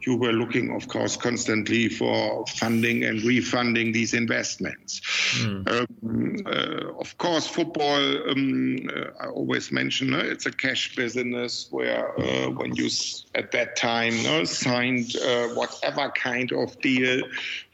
you 0.07 0.17
were 0.17 0.33
looking, 0.33 0.75
of 0.75 0.89
course, 0.89 1.17
constantly 1.17 1.89
for 1.89 2.45
funding 2.47 3.05
and 3.05 3.23
refunding 3.23 3.93
these 3.93 4.15
investments. 4.15 5.01
Mm. 5.39 5.69
Um, 5.69 6.37
uh, 6.47 6.99
of 6.99 7.17
course, 7.19 7.47
football, 7.47 8.31
um, 8.31 8.89
uh, 8.95 9.05
I 9.21 9.27
always 9.27 9.71
mention, 9.71 10.15
uh, 10.15 10.19
it's 10.19 10.47
a 10.47 10.53
cash 10.53 10.95
business 10.97 11.69
where 11.71 12.19
uh, 12.21 12.51
when 12.51 12.75
you 12.75 12.89
at 13.35 13.53
that 13.53 13.77
time 13.77 14.15
uh, 14.27 14.45
signed 14.45 15.15
uh, 15.17 15.49
whatever 15.49 16.11
kind 16.11 16.53
of 16.53 16.79
deal, 16.81 17.23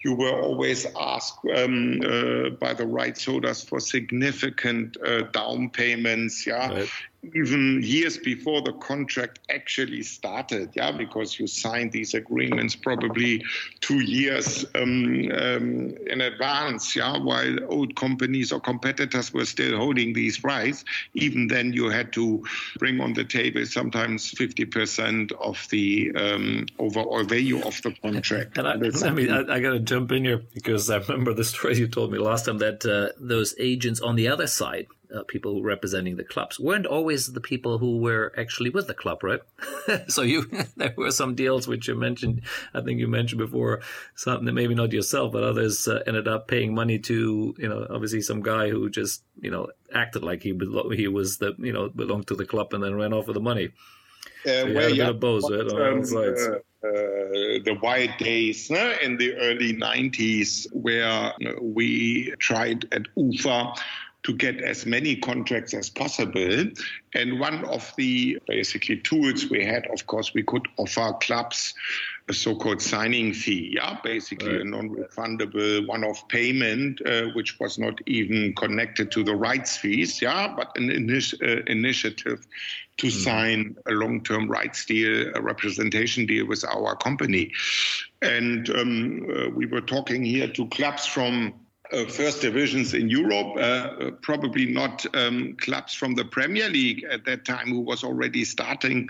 you 0.01 0.15
were 0.15 0.41
always 0.41 0.87
asked 0.99 1.45
um, 1.55 2.01
by 2.61 2.73
the 2.75 2.87
rights 2.87 3.25
holders 3.25 3.63
for 3.63 3.81
significant 3.81 4.97
down 5.33 5.71
payments. 5.71 6.47
Yeah. 6.47 6.73
Right 6.73 6.91
even 7.35 7.83
years 7.83 8.17
before 8.17 8.63
the 8.63 8.73
contract 8.75 9.41
actually 9.51 10.03
started, 10.03 10.71
yeah, 10.75 10.93
because 10.93 11.39
you 11.39 11.47
signed 11.47 11.91
these 11.91 12.15
agreements 12.15 12.77
probably 12.77 13.45
two 13.81 14.01
years 14.01 14.65
um, 14.77 15.31
um, 15.33 15.97
in 16.07 16.21
advance, 16.21 16.95
yeah, 16.95 17.19
while 17.19 17.57
old 17.73 17.97
companies 17.97 18.53
or 18.53 18.61
competitors 18.61 19.33
were 19.33 19.45
still 19.45 19.77
holding 19.77 20.13
these 20.13 20.45
rights. 20.45 20.85
Even 21.15 21.49
then, 21.49 21.73
you 21.73 21.89
had 21.89 22.13
to 22.13 22.45
bring 22.79 23.01
on 23.01 23.15
the 23.15 23.25
table 23.25 23.67
sometimes 23.67 24.33
50% 24.33 25.33
of 25.33 25.67
the 25.71 26.13
um, 26.15 26.67
overall 26.79 27.25
value 27.25 27.61
of 27.63 27.83
the 27.83 27.95
contract. 28.01 28.59
And 28.59 28.69
I, 28.69 29.09
I 29.09 29.11
mean, 29.11 29.31
I, 29.31 29.41
I 29.57 29.61
got 29.61 29.71
to 29.71 29.81
jump 29.81 30.13
in 30.13 30.25
here 30.25 30.43
because 30.55 30.89
I 30.89 30.99
remember 30.99 31.35
the 31.35 31.45
story 31.45 31.79
you 31.79 31.89
told 31.89 32.13
me 32.13 32.19
last 32.19 32.47
time 32.47 32.59
that 32.59 32.87
uh, 32.87 33.13
those 33.19 33.55
agents 33.59 34.01
on 34.01 34.15
the 34.15 34.29
other 34.29 34.47
side 34.47 34.87
uh, 35.15 35.23
people 35.25 35.63
representing 35.63 36.17
the 36.17 36.25
clubs 36.25 36.59
weren't 36.59 36.87
always 36.87 37.33
the 37.33 37.41
people 37.41 37.79
who 37.79 37.99
were 37.99 38.33
actually 38.37 38.71
with 38.71 38.87
the 38.87 38.95
club, 38.95 39.23
right? 39.23 39.41
so 40.09 40.23
you 40.23 40.51
there 40.77 40.95
were 40.97 41.11
some 41.11 41.35
deals 41.35 41.69
which 41.69 41.89
you 41.89 41.95
mentioned. 41.95 42.43
I 42.75 42.81
think 42.81 43.01
you 43.01 43.09
mentioned 43.09 43.39
before 43.39 43.81
something 44.15 44.47
that 44.47 44.53
maybe 44.53 44.75
not 44.75 44.93
yourself, 44.93 45.33
but 45.33 45.43
others 45.43 45.87
uh, 45.89 46.03
ended 46.07 46.29
up 46.29 46.49
paying 46.49 46.75
money 46.75 46.99
to 47.01 47.55
you 47.59 47.69
know 47.69 47.87
obviously 47.91 48.21
some 48.21 48.43
guy 48.43 48.71
who 48.71 48.91
just 48.91 49.23
you 49.41 49.51
know 49.51 49.69
acted 49.93 50.23
like 50.23 50.43
he 50.43 50.53
belo- 50.53 50.95
he 50.95 51.09
was 51.09 51.39
the 51.39 51.55
you 51.59 51.73
know 51.73 51.89
belonged 51.89 52.27
to 52.29 52.35
the 52.35 52.47
club 52.47 52.73
and 52.73 52.83
then 52.83 52.95
ran 52.95 53.13
off 53.13 53.27
with 53.27 53.35
the 53.35 53.41
money. 53.41 53.71
Uh, 54.45 54.49
so 54.49 54.73
well, 54.73 54.91
yeah, 54.91 55.13
both, 55.13 55.51
right, 55.51 55.73
um, 55.73 56.01
uh, 56.01 56.87
uh, 56.87 57.59
the 57.65 57.77
wild 57.83 58.17
days 58.19 58.71
no, 58.71 58.95
in 59.03 59.17
the 59.17 59.35
early 59.35 59.75
90s 59.75 60.67
where 60.73 61.33
we 61.61 62.33
tried 62.39 62.87
at 62.93 63.03
UFA 63.17 63.75
to 64.25 64.35
get 64.35 64.61
as 64.61 64.85
many 64.85 65.17
contracts 65.17 65.75
as 65.75 65.89
possible. 65.89 66.65
And 67.15 67.41
one 67.41 67.65
of 67.65 67.93
the 67.97 68.39
basically 68.47 68.99
tools 68.99 69.49
we 69.49 69.65
had, 69.65 69.87
of 69.87 70.07
course, 70.07 70.35
we 70.35 70.43
could 70.43 70.67
offer 70.77 71.13
clubs 71.21 71.75
a 72.29 72.35
so-called 72.35 72.83
signing 72.83 73.33
fee, 73.33 73.73
yeah, 73.75 73.99
basically 74.03 74.53
right. 74.53 74.61
a 74.61 74.65
non-refundable 74.65 75.87
one-off 75.87 76.29
payment, 76.29 77.01
uh, 77.07 77.29
which 77.35 77.59
was 77.59 77.79
not 77.79 77.99
even 78.07 78.55
connected 78.55 79.11
to 79.13 79.25
the 79.25 79.35
rights 79.35 79.79
fees, 79.79 80.21
yeah, 80.21 80.53
but 80.55 80.77
an 80.77 80.91
initi- 80.91 81.41
uh, 81.43 81.63
initiative 81.67 82.47
to 82.99 83.07
mm. 83.07 83.11
sign 83.11 83.77
a 83.87 83.93
long-term 83.93 84.51
rights 84.51 84.85
deal, 84.85 85.33
a 85.35 85.41
representation 85.41 86.27
deal 86.27 86.47
with 86.47 86.65
our 86.67 86.97
company. 86.97 87.53
And 88.21 88.69
um, 88.71 89.27
uh, 89.35 89.49
we 89.51 89.65
were 89.65 89.81
talking 89.81 90.23
here 90.23 90.49
to 90.49 90.67
clubs 90.67 91.07
from 91.07 91.55
uh, 91.93 92.05
first 92.07 92.43
divisions 92.43 92.95
in 92.95 93.09
Europe, 93.09 93.57
uh, 93.57 94.11
probably 94.23 94.67
not 94.67 95.05
um, 95.15 95.57
clubs 95.57 95.95
from 95.95 96.15
the 96.15 96.25
Premier 96.25 96.69
League 96.69 97.05
at 97.11 97.25
that 97.25 97.45
time, 97.45 97.69
who 97.69 97.81
was 97.81 98.05
already 98.05 98.45
starting 98.45 99.09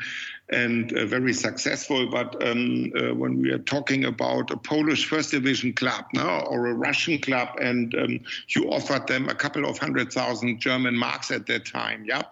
and 0.51 0.96
uh, 0.96 1.05
very 1.07 1.32
successful. 1.32 2.09
But 2.11 2.46
um, 2.46 2.92
uh, 2.96 3.14
when 3.14 3.40
we 3.40 3.51
are 3.51 3.59
talking 3.59 4.05
about 4.05 4.51
a 4.51 4.57
Polish 4.57 5.07
first 5.07 5.30
division 5.30 5.72
club 5.72 6.07
now 6.14 6.40
or 6.40 6.68
a 6.68 6.74
Russian 6.74 7.18
club, 7.18 7.49
and 7.61 7.94
um, 7.94 8.20
you 8.49 8.70
offered 8.70 9.07
them 9.07 9.28
a 9.28 9.34
couple 9.34 9.66
of 9.66 9.78
hundred 9.78 10.12
thousand 10.12 10.61
German 10.61 10.96
marks 10.96 11.30
at 11.30 11.46
that 11.46 11.66
time, 11.66 12.05
yeah, 12.07 12.22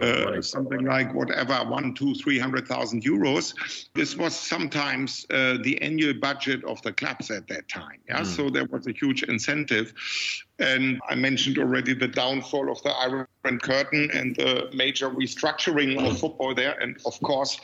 uh, 0.00 0.40
something 0.42 0.84
like 0.84 1.14
whatever 1.14 1.54
one, 1.64 1.94
two, 1.94 2.14
three 2.14 2.38
hundred 2.38 2.68
thousand 2.68 3.02
euros. 3.02 3.54
This 3.94 4.16
was 4.16 4.34
sometimes 4.38 5.26
uh, 5.30 5.58
the 5.62 5.80
annual 5.80 6.14
budget 6.14 6.64
of 6.64 6.82
the 6.82 6.92
clubs 6.92 7.30
at 7.30 7.48
that 7.48 7.68
time. 7.68 7.98
Yeah, 8.08 8.20
mm. 8.20 8.26
so 8.26 8.50
there 8.50 8.66
was 8.66 8.86
a 8.86 8.92
huge 8.92 9.22
incentive. 9.22 9.94
And 10.60 11.00
I 11.08 11.16
mentioned 11.16 11.58
already 11.58 11.94
the 11.94 12.06
downfall 12.06 12.70
of 12.70 12.80
the 12.84 12.90
Iron 12.90 13.58
Curtain 13.60 14.08
and 14.14 14.36
the 14.36 14.70
major 14.72 15.10
restructuring 15.10 16.08
of 16.08 16.18
football 16.18 16.54
there. 16.54 16.78
And 16.80 16.96
of 17.04 17.20
course, 17.22 17.60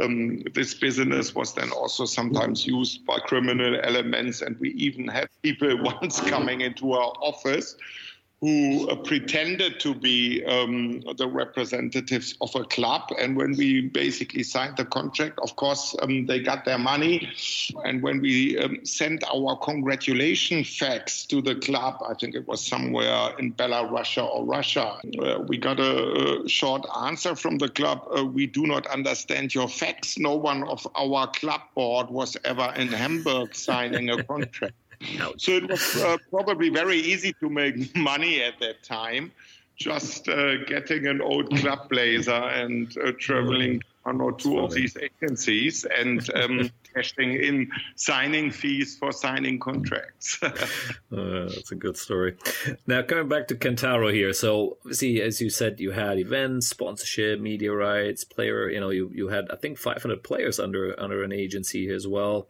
um, 0.00 0.42
this 0.54 0.74
business 0.74 1.34
was 1.34 1.52
then 1.54 1.72
also 1.72 2.04
sometimes 2.04 2.64
used 2.64 3.04
by 3.04 3.18
criminal 3.18 3.80
elements. 3.82 4.42
And 4.42 4.56
we 4.60 4.70
even 4.70 5.08
had 5.08 5.28
people 5.42 5.82
once 6.00 6.20
coming 6.20 6.60
into 6.60 6.92
our 6.92 7.12
office 7.20 7.76
who 8.40 8.88
uh, 8.88 8.94
pretended 8.94 9.80
to 9.80 9.94
be 9.94 10.44
um, 10.44 11.00
the 11.16 11.26
representatives 11.26 12.36
of 12.40 12.54
a 12.54 12.62
club. 12.64 13.02
And 13.18 13.36
when 13.36 13.56
we 13.56 13.88
basically 13.88 14.44
signed 14.44 14.76
the 14.76 14.84
contract, 14.84 15.40
of 15.42 15.56
course, 15.56 15.96
um, 16.02 16.26
they 16.26 16.38
got 16.40 16.64
their 16.64 16.78
money. 16.78 17.28
And 17.84 18.00
when 18.00 18.20
we 18.20 18.56
um, 18.58 18.84
sent 18.84 19.24
our 19.24 19.56
congratulation 19.56 20.62
fax 20.62 21.26
to 21.26 21.42
the 21.42 21.56
club, 21.56 22.00
I 22.08 22.14
think 22.14 22.36
it 22.36 22.46
was 22.46 22.64
somewhere 22.64 23.30
in 23.40 23.54
Belarus 23.54 24.22
or 24.22 24.44
Russia, 24.44 25.00
uh, 25.20 25.40
we 25.40 25.58
got 25.58 25.80
a, 25.80 26.44
a, 26.44 26.48
short 26.48 26.86
answer 27.02 27.34
from 27.34 27.58
the 27.58 27.68
club. 27.68 28.06
Uh, 28.16 28.24
we 28.24 28.46
do 28.46 28.66
not 28.66 28.86
understand 28.86 29.52
your 29.52 29.68
fax. 29.68 30.16
No 30.16 30.36
one 30.36 30.62
of 30.68 30.86
our 30.94 31.26
club 31.32 31.62
board 31.74 32.08
was 32.08 32.36
ever 32.44 32.72
in 32.76 32.88
Hamburg 32.88 33.54
signing 33.54 34.10
a 34.10 34.22
contract. 34.22 34.74
So 35.36 35.52
it 35.52 35.68
was 35.68 35.96
uh, 35.96 36.16
probably 36.30 36.70
very 36.70 36.98
easy 36.98 37.32
to 37.40 37.48
make 37.48 37.96
money 38.10 38.42
at 38.42 38.58
that 38.60 38.82
time, 38.82 39.32
just 39.76 40.28
uh, 40.28 40.64
getting 40.64 41.06
an 41.06 41.20
old 41.20 41.50
club 41.58 41.88
blazer 41.88 42.32
and 42.32 42.92
uh, 42.98 43.12
traveling 43.18 43.82
one 44.08 44.20
or 44.20 44.32
two 44.32 44.58
of 44.58 44.72
these 44.72 44.96
agencies 44.96 45.84
and 45.84 46.28
um, 46.34 46.70
cashing 46.94 47.32
in 47.34 47.70
signing 47.94 48.50
fees 48.50 48.96
for 48.96 49.12
signing 49.12 49.58
contracts. 49.58 50.38
uh, 50.42 50.50
that's 51.10 51.72
a 51.72 51.74
good 51.74 51.96
story. 51.96 52.34
Now, 52.86 53.02
coming 53.02 53.28
back 53.28 53.48
to 53.48 53.54
Kentaro 53.54 54.12
here. 54.12 54.32
So, 54.32 54.78
see, 54.90 55.20
as 55.20 55.40
you 55.40 55.50
said, 55.50 55.78
you 55.78 55.90
had 55.90 56.18
events, 56.18 56.68
sponsorship, 56.68 57.40
media 57.40 57.72
rights, 57.72 58.24
player. 58.24 58.70
You 58.70 58.80
know, 58.80 58.90
you, 58.90 59.10
you 59.14 59.28
had 59.28 59.50
I 59.50 59.56
think 59.56 59.78
500 59.78 60.22
players 60.22 60.58
under 60.58 60.98
under 60.98 61.22
an 61.22 61.32
agency 61.32 61.90
as 61.90 62.06
well. 62.06 62.48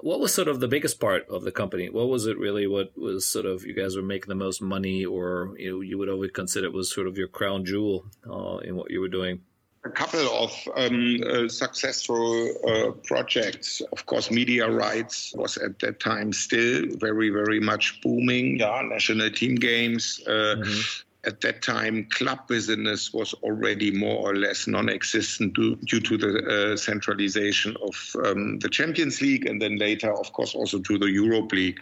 What 0.00 0.20
was 0.20 0.34
sort 0.34 0.48
of 0.48 0.60
the 0.60 0.68
biggest 0.68 1.00
part 1.00 1.28
of 1.28 1.42
the 1.42 1.52
company? 1.52 1.88
What 1.88 2.08
was 2.08 2.26
it 2.26 2.38
really? 2.38 2.66
What 2.66 2.96
was 2.96 3.26
sort 3.26 3.46
of 3.46 3.64
you 3.64 3.74
guys 3.74 3.96
were 3.96 4.02
making 4.02 4.28
the 4.28 4.34
most 4.34 4.60
money, 4.60 5.04
or 5.04 5.54
you 5.58 5.72
know, 5.72 5.80
you 5.80 5.98
would 5.98 6.08
always 6.08 6.30
consider 6.32 6.66
it 6.66 6.72
was 6.72 6.92
sort 6.92 7.06
of 7.06 7.16
your 7.16 7.28
crown 7.28 7.64
jewel 7.64 8.04
uh, 8.28 8.58
in 8.58 8.76
what 8.76 8.90
you 8.90 9.00
were 9.00 9.08
doing? 9.08 9.40
a 9.84 9.90
couple 9.90 10.26
of 10.30 10.52
um, 10.74 11.22
uh, 11.24 11.48
successful 11.48 12.50
uh, 12.66 12.90
projects. 13.04 13.80
Of 13.92 14.04
course, 14.04 14.32
media 14.32 14.68
rights 14.68 15.32
was 15.36 15.56
at 15.58 15.78
that 15.78 16.00
time 16.00 16.32
still 16.32 16.86
very, 16.96 17.30
very 17.30 17.60
much 17.60 18.00
booming. 18.02 18.58
Yeah, 18.58 18.82
national 18.82 19.30
team 19.30 19.54
games. 19.54 20.20
Uh, 20.26 20.56
mm-hmm 20.58 21.05
at 21.26 21.40
that 21.40 21.62
time, 21.62 22.06
club 22.10 22.46
business 22.46 23.12
was 23.12 23.34
already 23.42 23.90
more 23.90 24.30
or 24.30 24.36
less 24.36 24.66
non-existent 24.66 25.54
due, 25.54 25.76
due 25.76 26.00
to 26.00 26.16
the 26.16 26.72
uh, 26.72 26.76
centralization 26.76 27.76
of 27.82 28.16
um, 28.24 28.58
the 28.60 28.68
Champions 28.68 29.20
League, 29.20 29.46
and 29.46 29.60
then 29.60 29.76
later, 29.76 30.12
of 30.12 30.32
course, 30.32 30.54
also 30.54 30.78
to 30.78 30.98
the 30.98 31.06
Europe 31.06 31.52
League. 31.52 31.80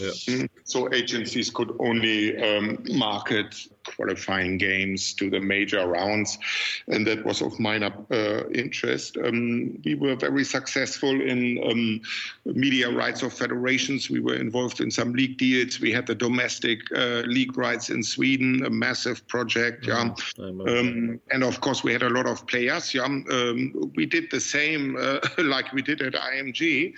Yeah. 0.00 0.08
Mm, 0.08 0.48
so 0.64 0.92
agencies 0.92 1.50
could 1.50 1.74
only 1.78 2.36
um, 2.36 2.78
market 2.90 3.66
qualifying 3.84 4.58
games 4.58 5.14
to 5.14 5.30
the 5.30 5.40
major 5.40 5.86
rounds, 5.86 6.38
and 6.88 7.06
that 7.06 7.24
was 7.24 7.42
of 7.42 7.58
minor 7.58 7.92
uh, 8.10 8.48
interest. 8.50 9.16
Um, 9.16 9.80
we 9.84 9.94
were 9.94 10.16
very 10.16 10.44
successful 10.44 11.20
in 11.20 11.62
um, 11.68 12.00
media 12.44 12.90
rights 12.90 13.22
of 13.22 13.32
federations. 13.32 14.10
We 14.10 14.20
were 14.20 14.34
involved 14.34 14.80
in 14.80 14.90
some 14.90 15.12
league 15.12 15.38
deals. 15.38 15.80
We 15.80 15.92
had 15.92 16.06
the 16.06 16.14
domestic 16.14 16.80
uh, 16.94 17.22
league 17.26 17.56
rights 17.56 17.90
in 17.90 18.02
Sweden, 18.02 18.64
a 18.64 18.70
massive 18.70 19.26
project. 19.28 19.86
Yeah, 19.86 20.14
um, 20.38 21.20
and 21.30 21.44
of 21.44 21.60
course 21.60 21.84
we 21.84 21.92
had 21.92 22.02
a 22.02 22.10
lot 22.10 22.26
of 22.26 22.46
players. 22.46 22.94
Yeah, 22.94 23.04
um, 23.04 23.92
we 23.96 24.06
did 24.06 24.30
the 24.30 24.40
same 24.40 24.96
uh, 24.98 25.18
like 25.38 25.72
we 25.72 25.82
did 25.82 26.02
at 26.02 26.14
IMG, 26.14 26.94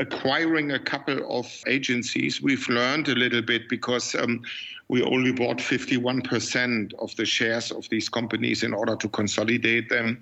acquiring 0.00 0.72
a 0.72 0.78
couple 0.78 1.38
of 1.38 1.46
agencies. 1.66 2.42
We've 2.42 2.68
learned 2.68 3.08
a 3.08 3.14
little 3.14 3.42
bit 3.42 3.68
because 3.68 4.14
um, 4.14 4.42
we 4.88 5.02
only 5.02 5.32
bought 5.32 5.58
51% 5.58 6.94
of 6.94 7.14
the 7.16 7.26
shares 7.26 7.70
of 7.70 7.88
these 7.90 8.08
companies 8.08 8.62
in 8.62 8.72
order 8.72 8.96
to 8.96 9.08
consolidate 9.08 9.90
them, 9.90 10.20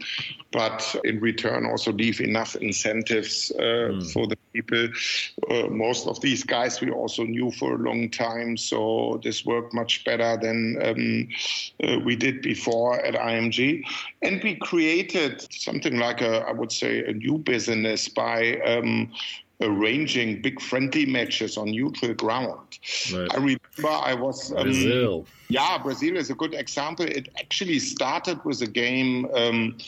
but 0.50 0.96
in 1.04 1.20
return 1.20 1.66
also 1.66 1.92
leave 1.92 2.20
enough 2.20 2.56
incentives 2.56 3.52
uh, 3.58 3.62
mm. 3.62 4.12
for 4.12 4.26
the 4.26 4.36
people. 4.52 4.88
Uh, 5.50 5.68
most 5.68 6.08
of 6.08 6.20
these 6.20 6.42
guys 6.42 6.80
we 6.80 6.90
also 6.90 7.22
knew 7.22 7.50
for 7.52 7.74
a 7.74 7.78
long 7.78 8.10
time, 8.10 8.56
so 8.56 9.20
this 9.22 9.44
worked 9.46 9.72
much 9.72 10.04
better 10.04 10.36
than 10.36 10.76
um, 10.82 11.28
uh, 11.84 12.00
we 12.00 12.16
did 12.16 12.42
before 12.42 12.98
at 13.04 13.14
IMG. 13.14 13.82
And 14.22 14.42
we 14.42 14.56
created 14.56 15.46
something 15.52 15.96
like 15.96 16.20
a, 16.20 16.40
I 16.40 16.52
would 16.52 16.72
say, 16.72 17.04
a 17.04 17.12
new 17.12 17.38
business 17.38 18.08
by 18.08 18.58
um, 18.66 19.12
arranging 19.60 20.42
big 20.42 20.60
friendly 20.60 21.06
matches 21.06 21.56
on 21.56 21.70
neutral 21.70 22.14
ground. 22.14 22.78
Right. 23.12 23.28
I 23.32 23.36
remember 23.36 23.60
I 23.88 24.14
was 24.14 24.52
um, 24.52 24.64
Brazil. 24.64 25.26
Yeah, 25.48 25.78
Brazil 25.78 26.16
is 26.16 26.28
a 26.30 26.34
good 26.34 26.54
example. 26.54 27.06
It 27.06 27.28
actually 27.38 27.78
started 27.78 28.44
with 28.44 28.60
a 28.62 28.66
game 28.66 29.26
um, 29.34 29.78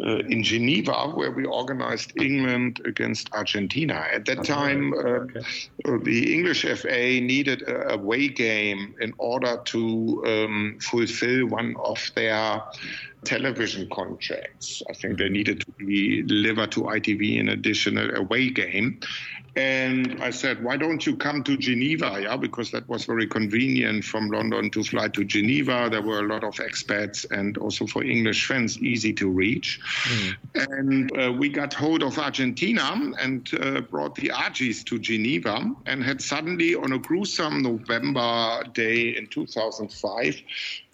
uh, 0.00 0.18
in 0.18 0.44
Geneva 0.44 1.08
where 1.08 1.32
we 1.32 1.44
organized 1.44 2.12
England 2.16 2.80
against 2.84 3.32
Argentina. 3.32 4.06
At 4.12 4.26
that 4.26 4.44
time, 4.44 4.92
uh, 4.92 4.96
okay. 4.96 5.40
uh, 5.84 5.98
the 6.04 6.32
English 6.32 6.64
FA 6.64 7.20
needed 7.20 7.62
a 7.62 7.94
away 7.94 8.28
game 8.28 8.94
in 9.00 9.12
order 9.18 9.60
to 9.64 10.22
um, 10.26 10.78
fulfill 10.80 11.46
one 11.46 11.74
of 11.82 11.98
their 12.14 12.62
television 13.24 13.88
contracts. 13.90 14.82
I 14.88 14.92
think 14.92 15.18
they 15.18 15.28
needed 15.28 15.60
to 15.60 15.72
be 15.84 16.22
delivered 16.22 16.70
to 16.72 16.82
ITV 16.82 17.40
an 17.40 17.48
additional 17.48 18.14
away 18.14 18.50
game. 18.50 19.00
And 19.56 20.22
I 20.22 20.30
said, 20.30 20.62
why 20.62 20.76
don't 20.76 21.04
you 21.04 21.16
come 21.16 21.42
to 21.44 21.56
Geneva? 21.56 22.18
Yeah, 22.22 22.36
because 22.36 22.70
that 22.70 22.88
was 22.88 23.04
very 23.04 23.26
convenient 23.26 24.04
from 24.04 24.28
London 24.28 24.70
to 24.70 24.84
fly 24.84 25.08
to 25.08 25.24
Geneva. 25.24 25.88
There 25.90 26.02
were 26.02 26.20
a 26.20 26.28
lot 26.28 26.44
of 26.44 26.54
expats 26.56 27.26
and 27.30 27.58
also 27.58 27.86
for 27.86 28.04
English 28.04 28.46
fans, 28.46 28.78
easy 28.78 29.12
to 29.14 29.28
reach. 29.28 29.80
Mm. 30.04 30.36
And 30.54 31.18
uh, 31.18 31.32
we 31.32 31.48
got 31.48 31.74
hold 31.74 32.02
of 32.02 32.18
Argentina 32.18 33.12
and 33.20 33.48
uh, 33.60 33.80
brought 33.80 34.14
the 34.14 34.30
Argies 34.30 34.84
to 34.84 34.98
Geneva 34.98 35.74
and 35.86 36.04
had 36.04 36.22
suddenly, 36.22 36.74
on 36.74 36.92
a 36.92 36.98
gruesome 36.98 37.62
November 37.62 38.64
day 38.74 39.16
in 39.16 39.26
2005, 39.26 40.42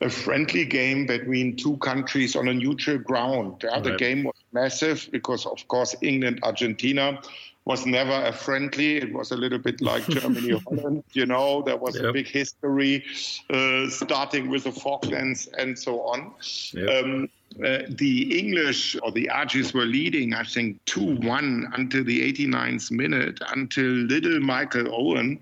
a 0.01 0.11
friendly 0.11 0.65
game 0.65 1.07
between 1.07 1.57
two 1.57 1.77
countries 1.79 2.37
on 2.37 2.49
a 2.49 2.55
neutral 2.55 2.99
ground. 2.99 3.63
Yeah, 3.63 3.71
right. 3.71 3.85
The 3.85 3.97
game 3.97 4.25
was 4.25 4.37
massive 4.53 5.09
because, 5.11 5.45
of 5.47 5.67
course, 5.69 5.95
England, 6.03 6.41
Argentina 6.43 7.21
was 7.65 7.87
never 7.87 8.13
a 8.13 8.33
friendly. 8.33 8.97
It 8.97 9.13
was 9.13 9.31
a 9.31 9.37
little 9.37 9.59
bit 9.59 9.81
like 9.81 10.07
Germany, 10.09 10.61
Holland. 10.67 11.05
You 11.13 11.27
know, 11.27 11.63
there 11.63 11.77
was 11.77 11.97
yep. 11.97 12.05
a 12.05 12.13
big 12.13 12.29
history, 12.29 13.05
uh, 13.51 13.89
starting 13.89 14.51
with 14.51 14.65
the 14.65 14.73
Falklands 14.73 15.49
and 15.59 15.79
so 15.79 16.01
on. 16.03 16.33
Yep. 16.73 17.05
Um, 17.05 17.29
uh, 17.63 17.83
the 17.89 18.39
English 18.39 18.97
or 19.03 19.13
the 19.13 19.29
Argies 19.29 19.73
were 19.73 19.85
leading, 19.85 20.35
I 20.35 20.43
think, 20.43 20.85
2 20.87 21.21
1 21.21 21.73
until 21.77 22.03
the 22.03 22.33
89th 22.33 22.91
minute, 22.91 23.39
until 23.55 23.85
little 23.85 24.41
Michael 24.41 24.93
Owen 24.93 25.39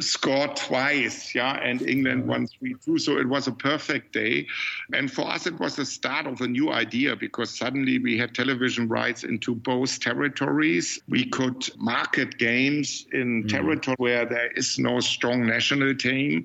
scored 0.00 0.54
twice, 0.56 1.34
yeah, 1.34 1.54
and 1.62 1.80
England 1.82 2.26
won 2.26 2.46
3 2.46 2.74
2. 2.84 2.98
So 2.98 3.18
it 3.18 3.28
was 3.28 3.46
a 3.46 3.52
perfect 3.52 4.12
day. 4.12 4.46
And 4.92 5.10
for 5.10 5.22
us, 5.30 5.46
it 5.46 5.58
was 5.58 5.76
the 5.76 5.86
start 5.86 6.26
of 6.26 6.40
a 6.42 6.48
new 6.48 6.70
idea 6.72 7.16
because 7.16 7.56
suddenly 7.56 7.98
we 7.98 8.18
had 8.18 8.34
television 8.34 8.86
rights 8.86 9.24
into 9.24 9.54
both 9.54 9.98
territories. 10.00 11.00
We 11.08 11.24
could 11.24 11.68
market 11.78 12.36
games 12.36 13.06
in 13.12 13.44
mm. 13.44 13.48
territory 13.48 13.96
where 13.98 14.26
there 14.26 14.50
is 14.52 14.78
no 14.78 15.00
strong 15.00 15.46
national 15.46 15.94
team. 15.94 16.44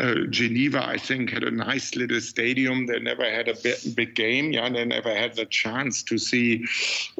Uh, 0.00 0.14
Geneva, 0.30 0.86
I 0.86 0.96
think, 0.96 1.30
had 1.30 1.44
a 1.44 1.50
nice 1.50 1.94
little 1.94 2.20
stadium. 2.20 2.86
They 2.86 3.00
never 3.00 3.30
had 3.30 3.48
a 3.48 3.54
big 3.94 4.14
game 4.14 4.45
Yeah, 4.52 4.68
they 4.68 4.84
never 4.84 5.14
had 5.14 5.34
the 5.34 5.46
chance 5.46 6.02
to 6.04 6.18
see 6.18 6.64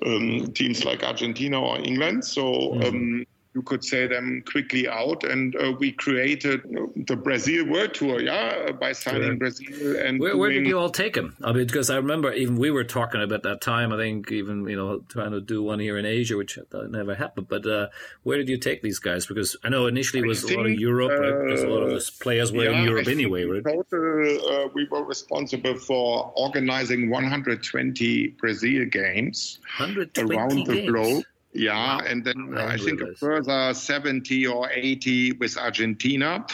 um, 0.05 0.53
teams 0.53 0.85
like 0.85 1.03
Argentina 1.03 1.61
or 1.61 1.79
England. 1.79 2.24
So. 2.24 2.43
Mm-hmm. 2.43 2.83
Um, 2.83 3.27
you 3.57 3.62
could 3.62 3.82
say 3.82 4.07
them 4.07 4.42
quickly 4.46 4.86
out. 4.86 5.24
And 5.24 5.57
uh, 5.57 5.72
we 5.78 5.90
created 5.90 6.61
the 6.94 7.16
Brazil 7.16 7.66
World 7.66 7.94
Tour, 7.94 8.20
yeah, 8.20 8.70
by 8.72 8.92
signing 8.92 9.38
Brazil. 9.38 9.96
And 9.98 10.20
where, 10.20 10.36
where, 10.36 10.50
did 10.50 10.66
you 10.66 10.78
all 10.78 10.90
take 10.90 11.14
them? 11.14 11.34
I 11.42 11.52
mean, 11.52 11.66
because 11.66 11.88
I 11.88 11.96
remember 11.96 12.32
even 12.34 12.57
we 12.57 12.70
were 12.70 12.84
talking 12.84 13.22
about 13.22 13.42
that 13.44 13.62
time. 13.62 13.94
I 13.94 13.96
think 13.96 14.30
even 14.30 14.68
you 14.68 14.76
know 14.76 14.98
trying 15.09 15.30
to 15.30 15.40
do 15.40 15.62
one 15.62 15.78
here 15.78 15.96
in 15.96 16.04
Asia, 16.04 16.36
which 16.36 16.59
never 16.72 17.14
happened. 17.14 17.48
But 17.48 17.66
uh, 17.66 17.88
where 18.24 18.36
did 18.36 18.50
you 18.50 18.59
take 18.59 18.82
these 18.82 18.98
guys? 18.98 19.24
Because 19.26 19.57
I 19.64 19.70
know 19.70 19.86
initially 19.86 20.22
it 20.22 20.26
was 20.26 20.42
think, 20.42 20.52
a 20.52 20.57
lot 20.59 20.66
of 20.66 20.74
Europe, 20.78 21.12
uh, 21.12 21.44
because 21.44 21.62
a 21.62 21.68
lot 21.68 21.82
of 21.82 21.90
the 21.90 22.11
players 22.20 22.52
were 22.52 22.64
yeah, 22.64 22.78
in 22.78 22.84
Europe 22.84 23.09
anyway, 23.09 23.44
right? 23.44 23.64
Total, 23.64 24.64
uh, 24.64 24.68
we 24.74 24.86
were 24.90 25.04
responsible 25.04 25.78
for 25.78 26.30
organizing 26.36 27.09
120 27.09 28.26
Brazil 28.38 28.84
games 28.84 29.61
120 29.78 30.34
around 30.34 30.48
games. 30.48 30.68
the 30.68 30.86
globe. 30.86 31.24
Yeah, 31.53 31.99
and 31.99 32.24
then 32.24 32.55
I, 32.57 32.74
I 32.74 32.76
think 32.76 33.01
a 33.01 33.14
further 33.14 33.72
70 33.72 34.47
or 34.47 34.68
80 34.70 35.32
with 35.32 35.57
Argentina. 35.57 36.47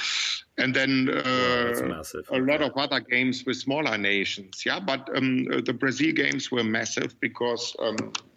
And 0.58 0.74
then 0.74 1.08
uh, 1.08 2.02
a 2.30 2.38
lot 2.38 2.60
of 2.60 2.76
other 2.76 3.00
games 3.00 3.44
with 3.46 3.56
smaller 3.56 3.96
nations. 3.96 4.64
Yeah, 4.66 4.80
but 4.80 5.08
um, 5.16 5.44
the 5.44 5.72
Brazil 5.72 6.12
games 6.12 6.50
were 6.52 6.62
massive 6.62 7.18
because 7.20 7.74
um, 7.78 7.96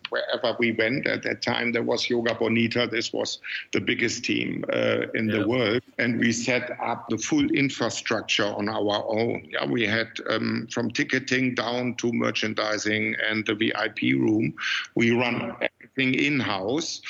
wherever 0.09 0.55
we 0.59 0.71
went 0.71 1.07
at 1.07 1.23
that 1.23 1.41
time, 1.41 1.71
there 1.71 1.83
was 1.83 2.05
Joga 2.05 2.37
Bonita. 2.37 2.87
This 2.89 3.11
was 3.11 3.39
the 3.73 3.81
biggest 3.81 4.23
team 4.23 4.63
uh, 4.71 5.07
in 5.13 5.27
yeah. 5.27 5.39
the 5.39 5.47
world. 5.47 5.81
And 5.99 6.19
we 6.19 6.31
set 6.31 6.71
up 6.81 7.09
the 7.09 7.17
full 7.17 7.49
infrastructure 7.51 8.45
on 8.45 8.69
our 8.69 9.03
own. 9.07 9.47
Yeah, 9.49 9.65
we 9.65 9.85
had 9.85 10.07
um, 10.29 10.67
from 10.71 10.91
ticketing 10.91 11.55
down 11.55 11.95
to 11.95 12.11
merchandising 12.11 13.15
and 13.27 13.45
the 13.45 13.55
VIP 13.55 14.17
room. 14.19 14.53
We 14.95 15.11
run 15.11 15.55
everything 15.95 16.25
in 16.25 16.39
house. 16.39 17.01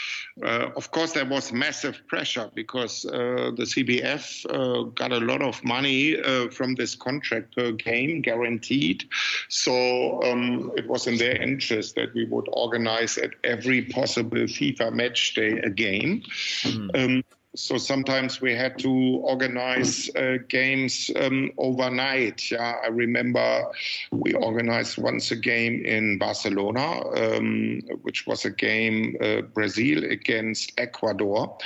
Uh, 0.44 0.70
of 0.76 0.92
course, 0.92 1.14
there 1.14 1.26
was 1.26 1.54
massive 1.54 2.02
pressure 2.08 2.50
because 2.54 3.06
uh, 3.06 3.52
the 3.56 3.64
CBF 3.64 4.46
uh, 4.50 4.84
got 4.96 5.12
a 5.12 5.20
lot 5.20 5.42
of 5.42 5.64
money 5.64 6.18
uh, 6.20 6.50
from 6.50 6.76
this 6.76 6.96
contract 6.96 7.56
per 7.56 7.72
game, 7.72 8.22
guaranteed. 8.22 9.06
So 9.50 10.22
um, 10.24 10.72
it 10.76 10.88
was 10.88 11.08
in 11.08 11.18
their 11.18 11.42
interest 11.42 11.96
that 11.96 12.14
we 12.14 12.26
would 12.26 12.48
organize 12.52 13.18
at 13.18 13.32
every 13.44 13.84
possible 13.84 14.46
FIFA 14.46 14.94
match 14.94 15.34
day 15.36 15.60
a 15.60 15.70
game. 15.70 16.24
Mm. 16.64 16.90
Um, 16.96 17.24
so 17.56 17.78
sometimes 17.78 18.42
we 18.42 18.54
had 18.54 18.78
to 18.80 18.92
organize 19.24 20.10
uh, 20.16 20.38
games 20.48 21.10
um, 21.16 21.52
overnight. 21.58 22.52
Yeah, 22.52 22.76
I 22.84 22.88
remember 22.88 23.66
we 24.12 24.34
organized 24.34 24.98
once 24.98 25.32
a 25.32 25.36
game 25.36 25.86
in 25.86 26.18
Barcelona, 26.18 27.02
um, 27.16 27.82
which 28.02 28.28
was 28.28 28.46
a 28.46 28.50
game 28.50 29.16
uh, 29.22 29.42
Brazil 29.42 30.04
against 30.04 30.74
Ecuador. 30.78 31.58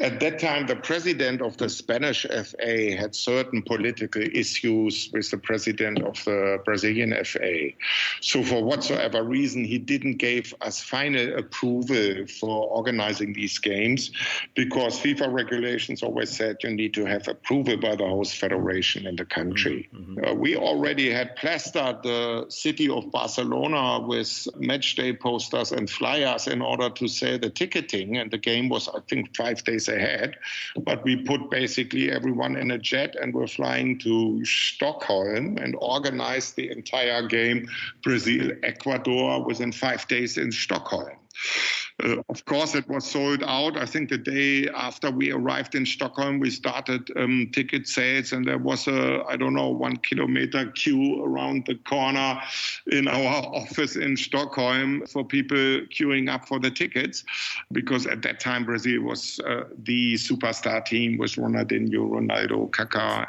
At 0.00 0.20
that 0.20 0.38
time, 0.38 0.66
the 0.66 0.76
president 0.76 1.40
of 1.40 1.56
the 1.56 1.68
Spanish 1.68 2.26
FA 2.26 2.96
had 2.96 3.14
certain 3.14 3.62
political 3.62 4.22
issues 4.22 5.10
with 5.12 5.30
the 5.30 5.38
president 5.38 6.02
of 6.02 6.22
the 6.24 6.60
Brazilian 6.64 7.14
FA. 7.24 7.70
So 8.20 8.42
for 8.42 8.64
whatsoever 8.64 9.22
reason, 9.22 9.64
he 9.64 9.78
didn't 9.78 10.16
give 10.16 10.52
us 10.60 10.80
final 10.80 11.38
approval 11.38 12.26
for 12.26 12.66
organizing 12.68 13.32
these 13.32 13.58
games 13.58 14.10
because 14.54 14.98
FIFA 14.98 15.35
regulations 15.36 16.02
always 16.02 16.30
said 16.30 16.56
you 16.62 16.70
need 16.70 16.94
to 16.94 17.04
have 17.04 17.28
approval 17.28 17.76
by 17.76 17.94
the 17.94 18.06
host 18.06 18.36
federation 18.36 19.06
in 19.06 19.16
the 19.16 19.24
country. 19.24 19.88
Mm-hmm. 19.94 20.24
Uh, 20.24 20.34
we 20.34 20.56
already 20.56 21.10
had 21.10 21.36
plastered 21.36 22.02
the 22.02 22.46
city 22.48 22.88
of 22.88 23.10
Barcelona 23.12 24.04
with 24.04 24.28
matchday 24.56 25.18
posters 25.18 25.70
and 25.72 25.88
flyers 25.88 26.46
in 26.48 26.60
order 26.62 26.90
to 26.90 27.06
sell 27.06 27.38
the 27.38 27.50
ticketing, 27.50 28.16
and 28.16 28.30
the 28.30 28.38
game 28.38 28.68
was, 28.68 28.88
I 28.88 29.00
think, 29.08 29.36
five 29.36 29.62
days 29.64 29.88
ahead. 29.88 30.36
But 30.76 31.04
we 31.04 31.16
put 31.16 31.50
basically 31.50 32.10
everyone 32.10 32.56
in 32.56 32.70
a 32.70 32.78
jet 32.78 33.14
and 33.20 33.34
we're 33.34 33.46
flying 33.46 33.98
to 34.00 34.44
Stockholm 34.44 35.58
and 35.58 35.76
organized 35.80 36.56
the 36.56 36.70
entire 36.70 37.26
game 37.28 37.68
Brazil 38.02 38.52
Ecuador 38.62 39.44
within 39.44 39.72
five 39.72 40.08
days 40.08 40.38
in 40.38 40.50
Stockholm. 40.50 41.16
Uh, 42.02 42.16
of 42.28 42.44
course, 42.44 42.74
it 42.74 42.86
was 42.88 43.06
sold 43.06 43.42
out. 43.42 43.78
I 43.78 43.86
think 43.86 44.10
the 44.10 44.18
day 44.18 44.68
after 44.68 45.10
we 45.10 45.32
arrived 45.32 45.74
in 45.74 45.86
Stockholm, 45.86 46.38
we 46.38 46.50
started 46.50 47.10
um, 47.16 47.50
ticket 47.54 47.88
sales, 47.88 48.32
and 48.32 48.46
there 48.46 48.58
was 48.58 48.86
a, 48.86 49.22
I 49.26 49.36
don't 49.36 49.54
know, 49.54 49.70
one 49.70 49.96
kilometer 49.96 50.66
queue 50.72 51.24
around 51.24 51.64
the 51.66 51.76
corner 51.76 52.38
in 52.88 53.08
our 53.08 53.46
office 53.54 53.96
in 53.96 54.16
Stockholm 54.16 55.06
for 55.06 55.24
people 55.24 55.56
queuing 55.56 56.30
up 56.30 56.46
for 56.46 56.58
the 56.58 56.70
tickets, 56.70 57.24
because 57.72 58.06
at 58.06 58.20
that 58.22 58.40
time 58.40 58.66
Brazil 58.66 59.00
was 59.02 59.40
uh, 59.40 59.64
the 59.84 60.14
superstar 60.14 60.84
team 60.84 61.16
with 61.16 61.32
Ronaldinho, 61.32 62.10
Ronaldo, 62.10 62.70
Kaká, 62.70 63.26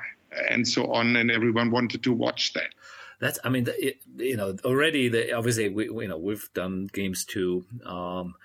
and 0.50 0.68
so 0.68 0.92
on, 0.92 1.16
and 1.16 1.32
everyone 1.32 1.72
wanted 1.72 2.04
to 2.04 2.12
watch 2.12 2.52
that 2.54 2.74
that's 3.20 3.40
i 3.44 3.50
mean 3.50 3.66
it, 3.80 4.00
you 4.18 4.38
know 4.38 4.56
already 4.64 5.10
the, 5.10 5.32
obviously 5.32 5.70
we 5.70 5.86
you 5.86 6.08
know 6.08 6.20
we've 6.20 6.54
done 6.54 6.88
games 6.94 7.26
too 7.26 7.66
um 7.84 8.36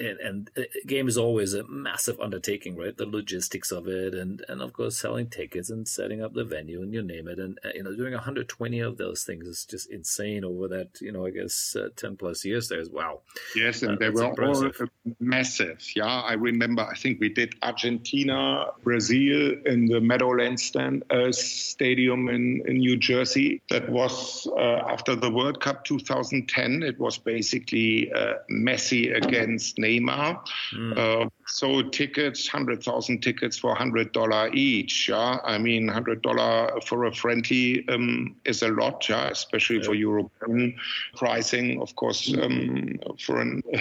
and, 0.00 0.18
and 0.18 0.50
game 0.86 1.08
is 1.08 1.18
always 1.18 1.54
a 1.54 1.66
massive 1.68 2.20
undertaking, 2.20 2.76
right? 2.76 2.96
The 2.96 3.06
logistics 3.06 3.72
of 3.72 3.88
it, 3.88 4.14
and 4.14 4.44
and 4.48 4.62
of 4.62 4.72
course 4.72 4.96
selling 4.96 5.28
tickets 5.28 5.70
and 5.70 5.86
setting 5.86 6.22
up 6.22 6.34
the 6.34 6.44
venue 6.44 6.82
and 6.82 6.92
you 6.92 7.02
name 7.02 7.28
it, 7.28 7.38
and 7.38 7.58
uh, 7.64 7.70
you 7.74 7.82
know 7.82 7.94
doing 7.94 8.12
120 8.12 8.80
of 8.80 8.96
those 8.96 9.24
things 9.24 9.46
is 9.46 9.64
just 9.64 9.90
insane 9.90 10.44
over 10.44 10.68
that 10.68 11.00
you 11.00 11.12
know 11.12 11.26
I 11.26 11.30
guess 11.30 11.76
uh, 11.76 11.88
10 11.96 12.16
plus 12.16 12.44
years. 12.44 12.68
There's 12.68 12.90
wow. 12.90 13.20
Yes, 13.54 13.82
and 13.82 13.92
uh, 13.92 13.96
they 13.98 14.10
were 14.10 14.24
impressive. 14.24 14.74
all 14.80 15.14
massive. 15.20 15.82
Yeah, 15.94 16.06
I 16.06 16.34
remember. 16.34 16.82
I 16.82 16.94
think 16.94 17.20
we 17.20 17.28
did 17.28 17.54
Argentina, 17.62 18.66
Brazil 18.82 19.54
in 19.66 19.86
the 19.86 20.00
Meadowlands 20.00 20.62
stand, 20.62 21.04
uh, 21.10 21.32
Stadium 21.32 22.28
in 22.28 22.62
in 22.66 22.78
New 22.78 22.96
Jersey. 22.96 23.62
That 23.70 23.88
was 23.88 24.46
uh, 24.56 24.82
after 24.88 25.14
the 25.14 25.30
World 25.30 25.60
Cup 25.60 25.84
2010. 25.84 26.82
It 26.82 26.98
was 26.98 27.18
basically 27.18 28.12
uh, 28.12 28.34
Messi 28.50 29.14
against 29.16 29.75
Neymar. 29.76 30.44
Mm. 30.72 31.30
Uh, 31.46 31.50
so 31.56 31.82
tickets, 31.82 32.48
hundred 32.48 32.82
thousand 32.82 33.22
tickets 33.22 33.58
for 33.58 33.74
hundred 33.74 34.12
dollar 34.12 34.50
each. 34.52 35.08
Yeah, 35.08 35.38
I 35.44 35.58
mean 35.58 35.88
hundred 35.88 36.22
dollar 36.22 36.80
for 36.86 37.04
a 37.04 37.12
friendly 37.12 37.86
um, 37.88 38.36
is 38.44 38.62
a 38.62 38.68
lot. 38.68 39.08
Yeah, 39.08 39.28
especially 39.28 39.78
yeah. 39.78 39.84
for 39.84 39.94
European 39.94 40.76
pricing. 41.16 41.80
Of 41.80 41.94
course, 41.96 42.32
um, 42.40 42.98
for 43.18 43.40
an 43.40 43.62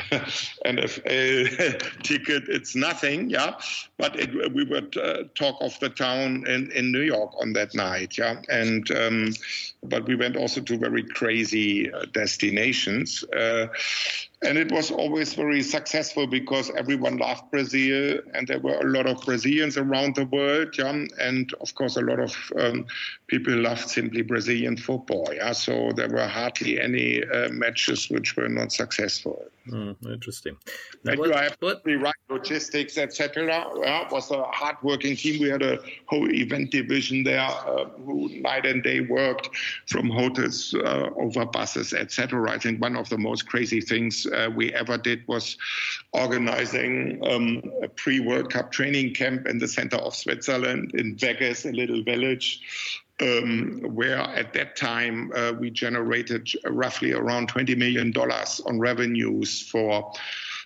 NFL 0.65 2.01
ticket, 2.03 2.43
it's 2.47 2.75
nothing. 2.75 3.29
Yeah, 3.29 3.55
but 3.97 4.19
it, 4.19 4.53
we 4.53 4.63
would 4.63 4.97
uh, 4.97 5.23
talk 5.35 5.57
of 5.61 5.79
the 5.79 5.89
town 5.89 6.45
in, 6.47 6.71
in 6.71 6.91
New 6.91 7.01
York 7.01 7.33
on 7.39 7.53
that 7.53 7.75
night. 7.75 8.17
Yeah, 8.17 8.41
and 8.49 8.89
um, 8.91 9.33
but 9.83 10.07
we 10.07 10.15
went 10.15 10.35
also 10.35 10.61
to 10.61 10.77
very 10.77 11.03
crazy 11.03 11.91
uh, 11.91 12.05
destinations. 12.13 13.23
Uh, 13.35 13.67
and 14.41 14.57
it 14.57 14.71
was 14.71 14.91
always 14.91 15.33
very 15.33 15.63
successful 15.63 16.27
because 16.27 16.69
everyone 16.75 17.17
loved 17.17 17.49
Brazil, 17.55 18.19
and 18.33 18.47
there 18.47 18.59
were 18.59 18.79
a 18.79 18.91
lot 18.97 19.05
of 19.07 19.21
Brazilians 19.25 19.77
around 19.77 20.15
the 20.15 20.25
world, 20.25 20.77
yeah, 20.77 21.05
and 21.27 21.53
of 21.61 21.73
course 21.75 21.95
a 21.95 22.01
lot 22.01 22.19
of 22.19 22.35
um, 22.59 22.85
people 23.27 23.55
loved 23.55 23.87
simply 23.89 24.21
Brazilian 24.21 24.75
football, 24.75 25.27
yeah. 25.33 25.53
So 25.53 25.91
there 25.95 26.09
were 26.09 26.27
hardly 26.27 26.81
any 26.81 27.23
uh, 27.23 27.49
matches 27.49 28.09
which 28.09 28.35
were 28.35 28.49
not 28.49 28.73
successful. 28.73 29.39
Mm, 29.69 29.95
interesting. 30.13 30.57
And 31.05 31.17
what, 31.17 31.29
you 31.29 31.35
have 31.35 31.57
what? 31.59 31.83
the 31.83 31.95
right 31.95 32.13
logistics, 32.29 32.97
etc. 32.97 33.45
Yeah, 33.81 34.07
was 34.11 34.29
a 34.29 34.43
hard-working 34.43 35.15
team. 35.15 35.41
We 35.41 35.49
had 35.49 35.63
a 35.63 35.79
whole 36.05 36.29
event 36.31 36.71
division 36.71 37.23
there 37.23 37.41
uh, 37.41 37.85
who 38.05 38.29
night 38.41 38.65
and 38.65 38.83
day 38.83 39.01
worked 39.01 39.49
from 39.87 40.09
hotels 40.09 40.75
uh, 40.75 41.09
over 41.15 41.45
buses, 41.45 41.93
etc. 41.93 42.51
I 42.51 42.59
think 42.59 42.79
one 42.79 42.95
of 42.95 43.09
the 43.09 43.17
most 43.17 43.47
crazy 43.47 43.81
things 43.81 44.27
uh, 44.27 44.49
we 44.55 44.71
ever 44.73 44.97
did 44.97 45.27
was 45.27 45.57
organizing 46.13 47.19
um, 47.27 47.63
a 47.81 47.87
pre-World 47.87 48.51
Cup 48.51 48.71
training 48.71 49.15
camp 49.15 49.47
in 49.47 49.57
the 49.57 49.67
center 49.67 49.97
of 49.97 50.15
Switzerland 50.15 50.91
in 50.93 51.15
Weggis, 51.15 51.67
a 51.67 51.73
little 51.73 52.03
village 52.03 53.01
um, 53.21 53.81
where 53.93 54.17
at 54.17 54.53
that 54.53 54.75
time 54.75 55.31
uh, 55.35 55.53
we 55.57 55.69
generated 55.69 56.49
roughly 56.65 57.13
around 57.13 57.51
$20 57.51 57.77
million 57.77 58.13
on 58.15 58.79
revenues 58.79 59.61
for 59.61 60.11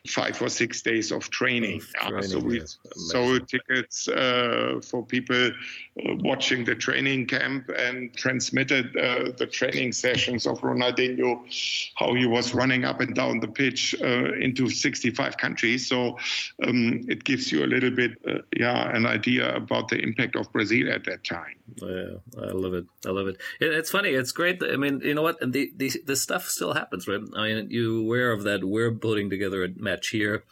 five 0.07 0.41
or 0.41 0.49
six 0.49 0.81
days 0.81 1.11
of 1.11 1.29
training. 1.29 1.81
training 2.01 2.23
so 2.23 2.39
we 2.39 2.61
sold 2.95 3.47
tickets 3.47 4.07
uh, 4.07 4.79
for 4.83 5.05
people 5.05 5.47
uh, 5.47 6.15
watching 6.19 6.63
the 6.63 6.75
training 6.75 7.27
camp 7.27 7.69
and 7.77 8.13
transmitted 8.15 8.95
uh, 8.97 9.31
the 9.37 9.45
training 9.45 9.91
sessions 9.91 10.45
of 10.45 10.59
Ronaldinho, 10.61 11.43
how 11.95 12.13
he 12.13 12.25
was 12.25 12.53
running 12.53 12.85
up 12.85 13.01
and 13.01 13.13
down 13.13 13.39
the 13.39 13.47
pitch 13.47 13.95
uh, 14.01 14.33
into 14.33 14.69
65 14.69 15.37
countries. 15.37 15.87
So 15.87 16.17
um, 16.65 17.01
it 17.07 17.23
gives 17.23 17.51
you 17.51 17.63
a 17.65 17.67
little 17.67 17.91
bit, 17.91 18.17
uh, 18.27 18.39
yeah, 18.55 18.95
an 18.95 19.05
idea 19.05 19.55
about 19.55 19.89
the 19.89 19.99
impact 19.99 20.35
of 20.35 20.51
Brazil 20.51 20.91
at 20.91 21.03
that 21.05 21.23
time. 21.23 21.55
Yeah, 21.75 22.15
I 22.37 22.51
love 22.51 22.73
it. 22.73 22.85
I 23.05 23.09
love 23.09 23.27
it. 23.27 23.37
It's 23.59 23.91
funny. 23.91 24.09
It's 24.09 24.31
great. 24.31 24.61
I 24.63 24.75
mean, 24.75 25.01
you 25.01 25.13
know 25.13 25.21
what? 25.21 25.41
And 25.41 25.53
the, 25.53 25.71
the, 25.75 25.91
the 26.05 26.15
stuff 26.15 26.47
still 26.47 26.73
happens, 26.73 27.07
right? 27.07 27.21
I 27.35 27.53
mean, 27.53 27.69
you 27.69 28.01
aware 28.01 28.31
of 28.31 28.43
that. 28.43 28.63
We're 28.63 28.91
putting 28.91 29.29
together 29.29 29.63
a 29.63 29.69
match 29.89 30.09
here. 30.09 30.43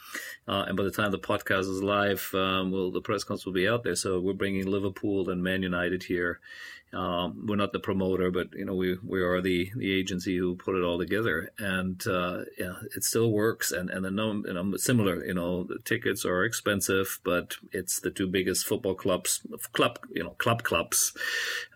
Uh, 0.48 0.66
and 0.68 0.78
by 0.78 0.84
the 0.84 0.92
time 0.92 1.12
the 1.12 1.20
podcast 1.20 1.62
is 1.62 1.84
live, 1.84 2.32
um, 2.34 2.72
well, 2.72 2.92
the 2.92 3.02
press 3.02 3.24
conference 3.24 3.46
will 3.46 3.54
be 3.54 3.68
out 3.68 3.84
there. 3.84 3.96
So 3.96 4.20
we're 4.20 4.34
bringing 4.34 4.66
Liverpool 4.66 5.30
and 5.30 5.44
Man 5.44 5.62
United 5.64 6.04
here 6.04 6.40
um, 6.94 7.46
we're 7.46 7.58
not 7.58 7.74
the 7.74 7.80
promoter, 7.80 8.32
but 8.32 8.54
you 8.54 8.64
know 8.64 8.74
we 8.74 8.98
we 9.04 9.22
are 9.22 9.42
the 9.42 9.70
the 9.76 9.94
agency 9.94 10.38
who 10.38 10.56
put 10.56 10.76
it 10.76 10.84
all 10.84 10.98
together, 10.98 11.52
and 11.60 12.06
uh, 12.08 12.46
yeah, 12.58 12.76
it 12.96 13.04
still 13.04 13.32
works. 13.32 13.74
And 13.74 13.90
and 13.90 14.06
the 14.06 14.12
num- 14.12 14.46
you 14.48 14.54
know, 14.54 14.78
similar, 14.78 15.26
you 15.26 15.34
know, 15.34 15.66
the 15.66 15.80
tickets 15.84 16.24
are 16.24 16.46
expensive, 16.46 17.20
but 17.26 17.58
it's 17.74 18.00
the 18.00 18.10
two 18.10 18.28
biggest 18.28 18.66
football 18.66 18.96
clubs, 18.96 19.42
club 19.74 20.00
you 20.12 20.24
know, 20.24 20.32
club 20.32 20.64
clubs 20.64 21.14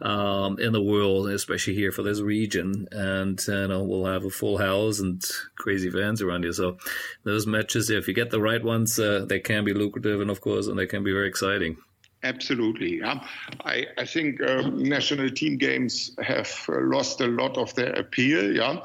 um, 0.01 0.57
in 0.59 0.71
the 0.71 0.81
world, 0.81 1.27
especially 1.29 1.75
here 1.75 1.91
for 1.91 2.03
this 2.03 2.21
region. 2.21 2.87
And 2.91 3.41
you 3.45 3.67
know, 3.67 3.83
we'll 3.83 4.05
have 4.05 4.23
a 4.23 4.29
full 4.29 4.59
house 4.59 4.99
and 4.99 5.21
crazy 5.57 5.89
fans 5.89 6.21
around 6.21 6.43
here. 6.43 6.53
So 6.53 6.77
those 7.23 7.45
matches, 7.45 7.89
if 7.89 8.07
you 8.07 8.13
get 8.13 8.29
the 8.29 8.41
right 8.41 8.63
ones, 8.63 8.97
uh, 8.97 9.25
they 9.27 9.41
can 9.41 9.65
be 9.65 9.73
lucrative, 9.73 10.21
and 10.21 10.31
of 10.31 10.39
course, 10.39 10.67
and 10.67 10.79
they 10.79 10.87
can 10.87 11.03
be 11.03 11.11
very 11.11 11.27
exciting. 11.27 11.75
Absolutely. 12.23 12.99
Yeah. 12.99 13.25
I, 13.65 13.87
I 13.97 14.05
think 14.05 14.41
um, 14.41 14.83
national 14.83 15.29
team 15.31 15.57
games 15.57 16.11
have 16.21 16.51
uh, 16.69 16.79
lost 16.81 17.19
a 17.21 17.27
lot 17.27 17.57
of 17.57 17.73
their 17.75 17.93
appeal. 17.93 18.55
Yeah. 18.55 18.81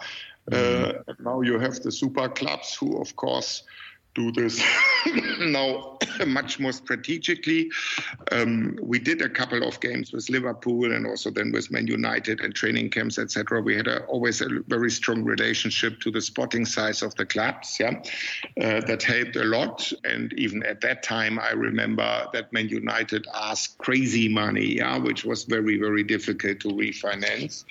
Mm-hmm. 0.51 1.11
Uh, 1.11 1.14
now 1.18 1.41
you 1.43 1.59
have 1.59 1.80
the 1.80 1.93
super 1.93 2.28
clubs 2.28 2.74
who, 2.74 3.01
of 3.01 3.14
course, 3.16 3.62
do 4.17 4.33
this 4.33 4.62
now 5.39 5.97
much 6.27 6.59
more 6.59 6.73
strategically. 6.73 7.71
Um, 8.33 8.79
we 8.83 8.99
did 8.99 9.23
a 9.23 9.29
couple 9.29 9.62
of 9.62 9.79
games 9.81 10.12
with 10.12 10.29
Liverpool 10.31 10.93
and 10.93 11.07
also 11.07 11.31
then 11.31 11.53
with 11.53 11.71
Man 11.71 11.87
United 11.87 12.41
and 12.41 12.55
training 12.55 12.91
camps, 12.91 13.19
etc. 13.19 13.61
We 13.61 13.77
had 13.77 13.87
a, 13.87 14.05
always 14.05 14.41
a 14.41 14.49
very 14.67 14.91
strong 14.91 15.23
relationship 15.23 16.01
to 16.01 16.11
the 16.11 16.21
sporting 16.21 16.64
size 16.64 17.03
of 17.03 17.14
the 17.17 17.27
clubs. 17.27 17.79
Yeah, 17.79 18.03
uh, 18.61 18.81
that 18.87 19.03
helped 19.03 19.37
a 19.37 19.45
lot. 19.45 19.93
And 20.05 20.33
even 20.35 20.62
at 20.64 20.81
that 20.81 21.03
time, 21.03 21.39
I 21.39 21.51
remember 21.51 22.27
that 22.33 22.53
Man 22.53 22.69
United 22.69 23.27
asked 23.35 23.79
crazy 23.79 24.29
money, 24.29 24.77
yeah, 24.77 24.99
which 24.99 25.25
was 25.25 25.45
very 25.45 25.79
very 25.79 26.03
difficult 26.03 26.61
to 26.61 26.69
refinance 26.69 27.64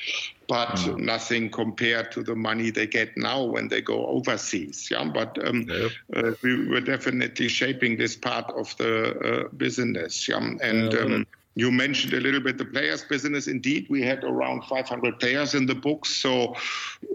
but 0.47 0.75
mm. 0.75 0.97
nothing 0.97 1.49
compared 1.49 2.11
to 2.11 2.23
the 2.23 2.35
money 2.35 2.69
they 2.69 2.87
get 2.87 3.15
now 3.17 3.43
when 3.43 3.67
they 3.67 3.81
go 3.81 4.05
overseas. 4.07 4.89
Yeah, 4.91 5.03
but 5.05 5.37
um, 5.47 5.67
yep. 5.69 5.91
uh, 6.15 6.31
we 6.41 6.67
were 6.67 6.81
definitely 6.81 7.47
shaping 7.47 7.97
this 7.97 8.15
part 8.15 8.49
of 8.51 8.75
the 8.77 9.19
uh, 9.19 9.47
business. 9.49 10.27
Yeah, 10.27 10.37
and. 10.61 10.93
Um, 10.93 11.25
you 11.55 11.71
mentioned 11.71 12.13
a 12.13 12.19
little 12.19 12.41
bit 12.41 12.57
the 12.57 12.65
players 12.65 13.03
business. 13.03 13.47
Indeed, 13.47 13.87
we 13.89 14.01
had 14.01 14.23
around 14.25 14.65
500 14.65 15.19
players 15.19 15.55
in 15.55 15.65
the 15.65 15.73
books, 15.73 16.09
so 16.09 16.55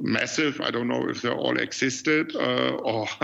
massive. 0.00 0.60
I 0.62 0.70
don't 0.70 0.88
know 0.88 1.08
if 1.08 1.20
they 1.20 1.28
all 1.28 1.58
existed 1.58 2.34
uh, 2.34 2.76
or 2.76 3.06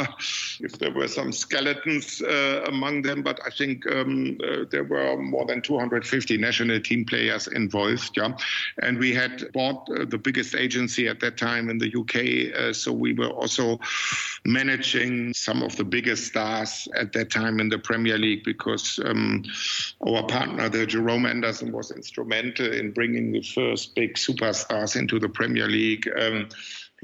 if 0.61 0.79
there 0.79 0.93
were 0.93 1.09
some 1.09 1.33
skeletons 1.33 2.21
uh, 2.21 2.65
among 2.69 3.03
them, 3.03 3.23
but 3.23 3.41
I 3.47 3.51
think 3.51 3.91
um, 3.91 4.39
uh, 4.45 4.65
there 4.71 4.85
were 4.85 5.17
more 5.17 5.47
than 5.47 5.63
250 5.63 6.37
national 6.37 6.81
team 6.81 7.07
players 7.07 7.47
involved. 7.49 8.11
Yeah, 8.15 8.37
and 8.83 8.99
we 8.99 9.15
had 9.15 9.51
bought 9.53 9.89
uh, 9.91 10.05
the 10.05 10.19
biggest 10.19 10.55
agency 10.55 11.09
at 11.09 11.21
that 11.21 11.39
time 11.39 11.71
in 11.71 11.79
the 11.79 11.95
UK, 11.97 12.55
uh, 12.55 12.73
so 12.75 12.93
we 12.93 13.15
were 13.15 13.31
also 13.31 13.81
managing 14.45 15.33
some 15.33 15.63
of 15.63 15.77
the 15.77 15.85
biggest 15.85 16.27
stars 16.27 16.89
at 16.95 17.13
that 17.15 17.31
time 17.31 17.59
in 17.59 17.69
the 17.71 17.79
Premier 17.79 18.19
League 18.19 18.45
because 18.45 19.01
um, 19.05 19.45
our 20.07 20.23
partner, 20.25 20.69
the 20.69 20.87
Jerome 21.07 21.27
Anderson 21.27 21.71
was 21.71 21.93
instrumental 21.93 22.73
in 22.73 22.91
bringing 22.91 23.31
the 23.31 23.43
first 23.43 23.95
big 23.95 24.15
superstars 24.15 24.97
into 24.97 25.21
the 25.21 25.29
Premier 25.29 25.69
League. 25.69 26.11
Um, 26.19 26.49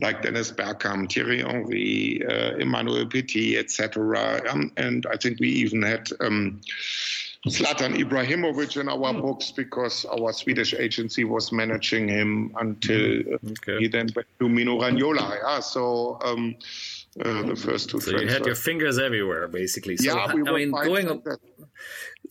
like 0.01 0.23
Dennis 0.23 0.51
Bergkamp, 0.51 1.13
Thierry 1.13 1.43
Henry, 1.43 2.23
uh, 2.27 2.57
Emmanuel 2.57 3.07
Petit, 3.07 3.59
etc. 3.59 4.41
Um, 4.51 4.73
and 4.79 5.07
I 5.07 5.17
think 5.17 5.39
we 5.39 5.49
even 5.51 5.83
had 5.83 6.09
um, 6.21 6.63
Zlatan 7.47 7.95
Ibrahimovic 8.03 8.81
in 8.81 8.89
our 8.89 9.13
books 9.13 9.53
because 9.53 10.07
our 10.07 10.33
Swedish 10.33 10.73
agency 10.75 11.25
was 11.25 11.53
managing 11.53 12.09
him 12.09 12.55
until 12.59 13.21
okay. 13.51 13.79
he 13.81 13.87
then 13.87 14.09
went 14.17 14.29
to 14.41 14.49
Mino 14.49 14.81
Raiola. 14.81 15.39
Yeah, 15.43 15.61
so. 15.61 16.19
Um, 16.25 16.57
uh, 17.21 17.43
the 17.43 17.55
first 17.55 17.91
two. 17.91 18.01
So 18.01 18.19
you 18.19 18.27
had 18.27 18.47
your 18.47 18.55
fingers 18.55 18.99
everywhere, 18.99 19.47
basically. 19.47 19.99
So, 19.99 20.05
yeah, 20.05 20.33
we 20.33 20.49
I 20.49 20.53
mean, 20.55 20.71
going 20.71 21.23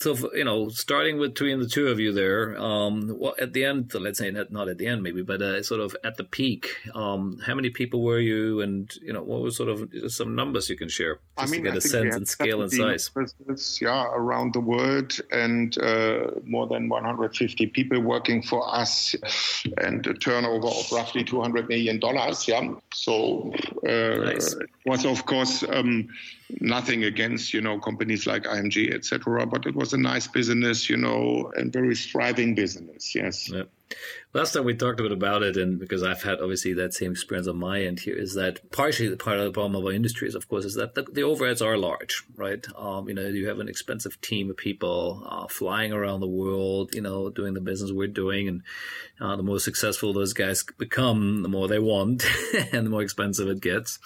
so 0.01 0.33
you 0.33 0.43
know, 0.43 0.69
starting 0.69 1.19
with 1.19 1.35
between 1.35 1.59
the 1.59 1.67
two 1.67 1.87
of 1.87 1.99
you 1.99 2.11
there, 2.11 2.59
um, 2.59 3.15
well, 3.19 3.35
at 3.39 3.53
the 3.53 3.65
end, 3.65 3.93
let's 3.93 4.17
say 4.17 4.31
not, 4.31 4.51
not 4.51 4.67
at 4.67 4.79
the 4.79 4.87
end, 4.87 5.03
maybe, 5.03 5.21
but 5.21 5.41
uh, 5.41 5.61
sort 5.61 5.79
of 5.79 5.95
at 6.03 6.17
the 6.17 6.23
peak, 6.23 6.75
um, 6.95 7.39
how 7.45 7.53
many 7.53 7.69
people 7.69 8.01
were 8.01 8.19
you, 8.19 8.61
and 8.61 8.91
you 9.01 9.13
know, 9.13 9.21
what 9.21 9.41
was 9.41 9.55
sort 9.55 9.69
of 9.69 9.87
some 10.07 10.33
numbers 10.33 10.69
you 10.69 10.75
can 10.75 10.89
share, 10.89 11.19
just 11.37 11.51
I 11.53 11.55
mean, 11.55 11.63
to 11.63 11.69
get 11.69 11.73
I 11.75 11.77
a 11.77 11.81
sense 11.81 12.15
and 12.15 12.27
scale 12.27 12.63
and 12.63 12.71
size. 12.71 13.09
Business, 13.09 13.79
yeah, 13.79 14.07
around 14.11 14.53
the 14.53 14.59
world, 14.59 15.19
and 15.31 15.77
uh, 15.77 16.31
more 16.45 16.65
than 16.65 16.89
150 16.89 17.67
people 17.67 17.99
working 18.01 18.41
for 18.41 18.67
us, 18.75 19.15
and 19.77 20.05
a 20.07 20.15
turnover 20.15 20.67
of 20.67 20.91
roughly 20.91 21.23
200 21.23 21.69
million 21.69 21.99
dollars. 21.99 22.47
Yeah, 22.47 22.73
so 22.91 23.53
uh, 23.87 24.25
nice. 24.25 24.55
was 24.85 25.05
of 25.05 25.25
course. 25.27 25.63
Um, 25.69 26.09
nothing 26.59 27.03
against 27.03 27.53
you 27.53 27.61
know 27.61 27.79
companies 27.79 28.27
like 28.27 28.43
IMG 28.43 28.93
etc. 28.93 29.45
But 29.45 29.65
it 29.65 29.75
was 29.75 29.93
a 29.93 29.97
nice 29.97 30.27
business, 30.27 30.89
you 30.89 30.97
know, 30.97 31.51
and 31.55 31.71
very 31.71 31.95
thriving 31.95 32.55
business. 32.55 33.15
Yes. 33.15 33.49
Yep. 33.49 33.69
Last 34.33 34.53
time 34.53 34.63
we 34.63 34.73
talked 34.73 34.99
a 35.01 35.03
bit 35.03 35.11
about 35.11 35.43
it, 35.43 35.57
and 35.57 35.77
because 35.77 36.03
I've 36.03 36.23
had 36.23 36.39
obviously 36.39 36.71
that 36.75 36.93
same 36.93 37.11
experience 37.11 37.49
on 37.49 37.57
my 37.57 37.81
end 37.83 37.99
here, 37.99 38.15
is 38.15 38.33
that 38.35 38.71
partially 38.71 39.09
the 39.09 39.17
part 39.17 39.39
of 39.39 39.43
the 39.45 39.51
problem 39.51 39.75
of 39.75 39.85
our 39.85 39.91
industry 39.91 40.25
is, 40.27 40.35
of 40.35 40.47
course, 40.47 40.63
is 40.63 40.75
that 40.75 40.95
the, 40.95 41.03
the 41.03 41.21
overheads 41.21 41.65
are 41.65 41.77
large, 41.77 42.23
right? 42.37 42.65
Um, 42.77 43.09
you 43.09 43.13
know, 43.13 43.27
you 43.27 43.49
have 43.49 43.59
an 43.59 43.67
expensive 43.67 44.21
team 44.21 44.49
of 44.49 44.55
people 44.55 45.23
uh, 45.27 45.47
flying 45.47 45.91
around 45.91 46.21
the 46.21 46.27
world, 46.27 46.95
you 46.95 47.01
know, 47.01 47.29
doing 47.29 47.53
the 47.53 47.59
business 47.59 47.91
we're 47.91 48.07
doing, 48.07 48.47
and 48.47 48.63
uh, 49.19 49.35
the 49.35 49.43
more 49.43 49.59
successful 49.59 50.13
those 50.13 50.31
guys 50.31 50.63
become, 50.77 51.43
the 51.43 51.49
more 51.49 51.67
they 51.67 51.79
want, 51.79 52.23
and 52.71 52.85
the 52.85 52.89
more 52.89 53.01
expensive 53.01 53.49
it 53.49 53.59
gets 53.59 53.99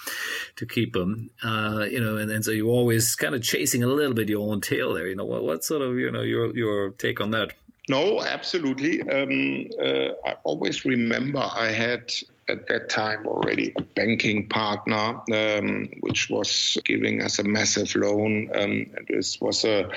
to 0.55 0.65
keep 0.65 0.93
them. 0.93 1.29
Uh, 1.43 1.86
you 1.89 1.99
know, 1.99 2.17
and, 2.17 2.31
and 2.31 2.43
so 2.43 2.49
you're 2.49 2.67
always 2.67 3.15
kind 3.15 3.36
of 3.36 3.43
chasing 3.43 3.83
a 3.83 3.88
little 3.88 4.15
bit 4.15 4.29
your 4.29 4.51
own 4.51 4.59
tail 4.59 4.95
there. 4.95 5.07
You 5.07 5.15
know, 5.15 5.25
what, 5.25 5.43
what 5.43 5.63
sort 5.63 5.83
of 5.83 5.99
you 5.99 6.09
know 6.09 6.23
your 6.23 6.55
your 6.57 6.89
take 6.89 7.21
on 7.21 7.29
that? 7.31 7.53
No, 7.88 8.21
absolutely. 8.21 9.01
Um, 9.01 9.69
uh, 9.79 10.13
I 10.25 10.36
always 10.43 10.86
remember 10.86 11.39
I 11.39 11.67
had 11.67 12.11
at 12.47 12.67
that 12.67 12.89
time 12.89 13.25
already 13.25 13.73
a 13.75 13.81
banking 13.81 14.47
partner, 14.47 15.21
um, 15.33 15.89
which 16.01 16.29
was 16.29 16.77
giving 16.86 17.21
us 17.21 17.39
a 17.39 17.43
massive 17.43 17.95
loan. 17.95 18.49
Um, 18.55 18.88
this 19.07 19.39
was 19.41 19.65
a 19.65 19.89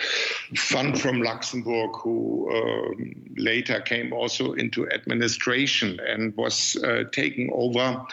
fund 0.57 1.01
from 1.01 1.23
Luxembourg 1.23 1.91
who 1.97 2.51
um, 2.55 3.15
later 3.37 3.81
came 3.81 4.13
also 4.13 4.53
into 4.53 4.91
administration 4.91 5.99
and 6.07 6.37
was 6.37 6.77
uh, 6.85 7.05
taking 7.13 7.51
over 7.53 8.05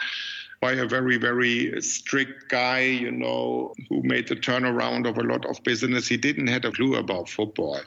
by 0.60 0.72
a 0.72 0.86
very, 0.86 1.16
very 1.16 1.80
strict 1.82 2.48
guy, 2.48 2.80
you 2.80 3.10
know, 3.10 3.74
who 3.88 4.02
made 4.02 4.28
the 4.28 4.36
turnaround 4.36 5.08
of 5.08 5.18
a 5.18 5.22
lot 5.22 5.44
of 5.44 5.62
business. 5.64 6.08
He 6.08 6.16
didn't 6.16 6.46
have 6.46 6.64
a 6.64 6.72
clue 6.72 6.96
about 6.96 7.28
football. 7.28 7.80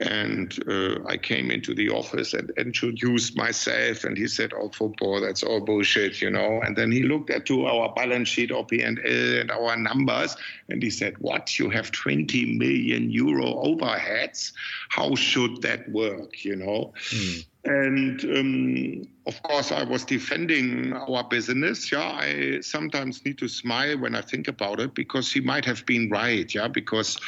And 0.00 0.56
uh, 0.68 0.98
I 1.06 1.16
came 1.16 1.50
into 1.50 1.74
the 1.74 1.90
office 1.90 2.34
and 2.34 2.50
introduced 2.58 3.36
myself, 3.36 4.04
and 4.04 4.16
he 4.16 4.28
said, 4.28 4.52
"Oh, 4.54 4.68
football, 4.68 5.20
that's 5.20 5.42
all 5.42 5.60
bullshit," 5.60 6.20
you 6.20 6.30
know. 6.30 6.60
And 6.62 6.76
then 6.76 6.92
he 6.92 7.02
looked 7.02 7.30
at 7.30 7.46
to 7.46 7.66
our 7.66 7.92
balance 7.94 8.28
sheet, 8.28 8.52
our 8.52 8.66
and 8.70 8.98
and 8.98 9.50
our 9.50 9.76
numbers, 9.76 10.36
and 10.68 10.82
he 10.82 10.90
said, 10.90 11.16
"What? 11.18 11.58
You 11.58 11.70
have 11.70 11.90
20 11.92 12.58
million 12.58 13.10
euro 13.10 13.46
overheads? 13.64 14.52
How 14.90 15.14
should 15.14 15.62
that 15.62 15.88
work?" 15.90 16.44
You 16.44 16.56
know. 16.56 16.92
Mm. 17.10 17.46
And 17.66 18.24
um, 18.24 19.08
of 19.26 19.42
course, 19.42 19.72
I 19.72 19.82
was 19.82 20.04
defending 20.04 20.92
our 20.92 21.24
business. 21.24 21.90
Yeah, 21.90 21.98
I 22.00 22.60
sometimes 22.60 23.24
need 23.24 23.38
to 23.38 23.48
smile 23.48 23.98
when 23.98 24.14
I 24.14 24.20
think 24.20 24.46
about 24.46 24.78
it 24.78 24.94
because 24.94 25.32
he 25.32 25.40
might 25.40 25.64
have 25.64 25.84
been 25.84 26.08
right. 26.08 26.52
Yeah, 26.54 26.68
because 26.68 27.18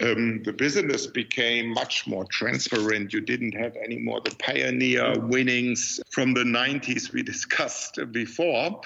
um, 0.00 0.44
the 0.44 0.52
business 0.52 1.08
became 1.08 1.74
much 1.74 2.06
more 2.06 2.24
transparent. 2.26 3.12
You 3.12 3.20
didn't 3.20 3.52
have 3.52 3.74
any 3.74 3.98
more 3.98 4.20
the 4.20 4.36
pioneer 4.36 5.18
winnings 5.18 5.98
from 6.10 6.32
the 6.32 6.44
90s 6.44 7.12
we 7.12 7.22
discussed 7.34 7.98
before 8.12 8.80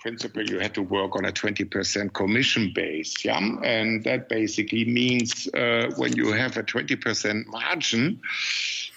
principle, 0.00 0.42
you 0.42 0.58
had 0.58 0.74
to 0.74 0.82
work 0.82 1.14
on 1.16 1.24
a 1.24 1.32
20% 1.32 2.12
commission 2.12 2.72
base. 2.74 3.24
Yeah. 3.24 3.38
And 3.62 4.02
that 4.04 4.28
basically 4.28 4.84
means 4.84 5.46
uh, 5.54 5.90
when 5.96 6.14
you 6.16 6.32
have 6.32 6.56
a 6.56 6.62
20% 6.62 7.46
margin, 7.46 8.20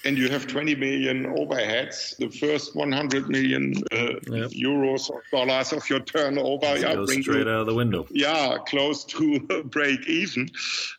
and 0.06 0.18
you 0.18 0.30
have 0.30 0.48
20 0.48 0.76
million 0.76 1.26
overheads, 1.26 2.18
the 2.18 2.30
first 2.30 2.76
100 2.76 3.30
million 3.30 3.74
uh, 3.92 4.20
yep. 4.28 4.52
euros 4.52 5.10
or 5.10 5.24
dollars 5.32 5.72
of 5.72 5.90
your 5.90 6.02
turnover, 6.02 6.78
yeah, 6.78 6.94
go 6.94 7.06
straight 7.06 7.26
you, 7.26 7.42
out 7.42 7.48
of 7.48 7.66
the 7.68 7.74
window. 7.74 8.06
Yeah, 8.12 8.58
close 8.68 9.06
to 9.06 9.40
break 9.66 10.06
even, 10.08 10.50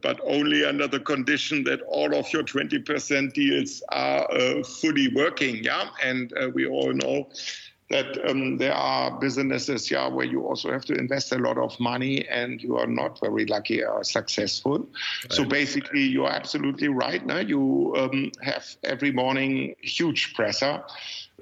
but 0.03 0.21
only 0.25 0.65
under 0.65 0.89
the 0.89 1.01
condition 1.01 1.65
that 1.65 1.83
all 1.83 2.15
of 2.15 2.33
your 2.33 2.45
20% 2.45 3.35
deals 3.35 3.83
are 3.91 4.31
uh, 4.33 4.63
fully 4.63 5.09
working. 5.09 5.63
Yeah, 5.63 5.91
and 6.03 6.33
uh, 6.39 6.49
we 6.55 6.67
all 6.67 6.93
know 6.93 7.29
that 7.95 8.29
um, 8.29 8.57
there 8.57 8.75
are 8.75 9.21
businesses, 9.21 9.89
yeah, 9.89 10.09
where 10.09 10.27
you 10.27 10.45
also 10.45 10.73
have 10.73 10.85
to 10.85 10.95
invest 10.95 11.31
a 11.31 11.39
lot 11.39 11.57
of 11.59 11.79
money 11.79 12.27
and 12.27 12.61
you 12.61 12.77
are 12.77 12.89
not 12.89 13.21
very 13.21 13.47
lucky 13.47 13.85
or 13.85 14.03
successful. 14.03 14.79
Right. 14.79 15.33
So 15.33 15.45
basically, 15.45 16.03
you 16.03 16.25
are 16.25 16.33
absolutely 16.33 16.89
right. 16.89 17.25
Now 17.25 17.39
you 17.39 17.95
um, 17.97 18.33
have 18.43 18.67
every 18.83 19.13
morning 19.13 19.77
huge 19.81 20.35
pressure 20.35 20.83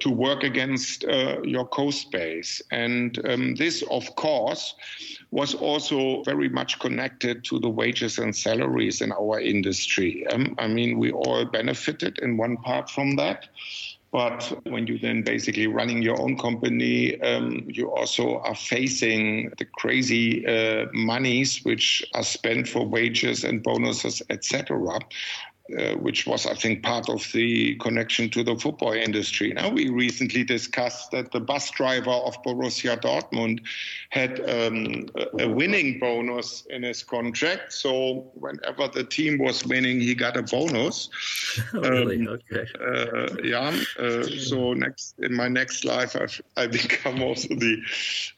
to 0.01 0.09
work 0.11 0.43
against 0.43 1.05
uh, 1.05 1.41
your 1.43 1.65
cost 1.65 2.11
base, 2.11 2.61
and 2.69 3.19
um, 3.27 3.55
this, 3.55 3.83
of 3.89 4.15
course, 4.15 4.75
was 5.31 5.55
also 5.55 6.21
very 6.23 6.49
much 6.49 6.79
connected 6.79 7.43
to 7.45 7.59
the 7.59 7.69
wages 7.69 8.19
and 8.19 8.35
salaries 8.35 9.01
in 9.01 9.11
our 9.11 9.39
industry. 9.39 10.27
Um, 10.27 10.55
I 10.59 10.67
mean, 10.67 10.99
we 10.99 11.11
all 11.11 11.45
benefited 11.45 12.19
in 12.19 12.37
one 12.37 12.57
part 12.57 12.91
from 12.91 13.15
that. 13.15 13.47
But 14.13 14.61
when 14.65 14.85
you 14.85 14.99
then 14.99 15.23
basically 15.23 15.65
running 15.65 16.03
your 16.03 16.21
own 16.21 16.37
company, 16.37 17.19
um, 17.21 17.65
you 17.67 17.89
also 17.91 18.37
are 18.41 18.53
facing 18.53 19.51
the 19.57 19.65
crazy 19.65 20.45
uh, 20.45 20.85
monies 20.93 21.65
which 21.65 22.05
are 22.13 22.23
spent 22.23 22.69
for 22.69 22.85
wages 22.85 23.43
and 23.43 23.63
bonuses, 23.63 24.21
etc. 24.29 24.99
Uh, 25.71 25.93
which 25.93 26.27
was, 26.27 26.45
I 26.45 26.55
think, 26.55 26.83
part 26.83 27.07
of 27.07 27.25
the 27.31 27.75
connection 27.75 28.29
to 28.31 28.43
the 28.43 28.53
football 28.57 28.91
industry. 28.91 29.53
Now, 29.53 29.69
we 29.69 29.87
recently 29.87 30.43
discussed 30.43 31.11
that 31.11 31.31
the 31.31 31.39
bus 31.39 31.71
driver 31.71 32.11
of 32.11 32.35
Borussia 32.43 32.99
Dortmund 32.99 33.61
had 34.09 34.41
um, 34.41 35.05
a 35.39 35.47
winning 35.47 35.99
bonus 35.99 36.67
in 36.69 36.83
his 36.83 37.01
contract. 37.01 37.71
So, 37.71 38.29
whenever 38.33 38.89
the 38.89 39.05
team 39.05 39.37
was 39.37 39.65
winning, 39.65 40.01
he 40.01 40.13
got 40.15 40.35
a 40.35 40.43
bonus. 40.43 41.09
Oh, 41.75 41.79
really? 41.79 42.27
Um, 42.27 42.39
okay. 42.51 42.65
Uh, 42.79 43.27
yeah. 43.43 43.79
Uh, 43.97 44.23
so, 44.23 44.73
next 44.73 45.15
in 45.19 45.33
my 45.33 45.47
next 45.47 45.85
life, 45.85 46.15
I've, 46.15 46.41
I 46.57 46.67
become 46.67 47.21
also 47.21 47.47
the 47.49 47.77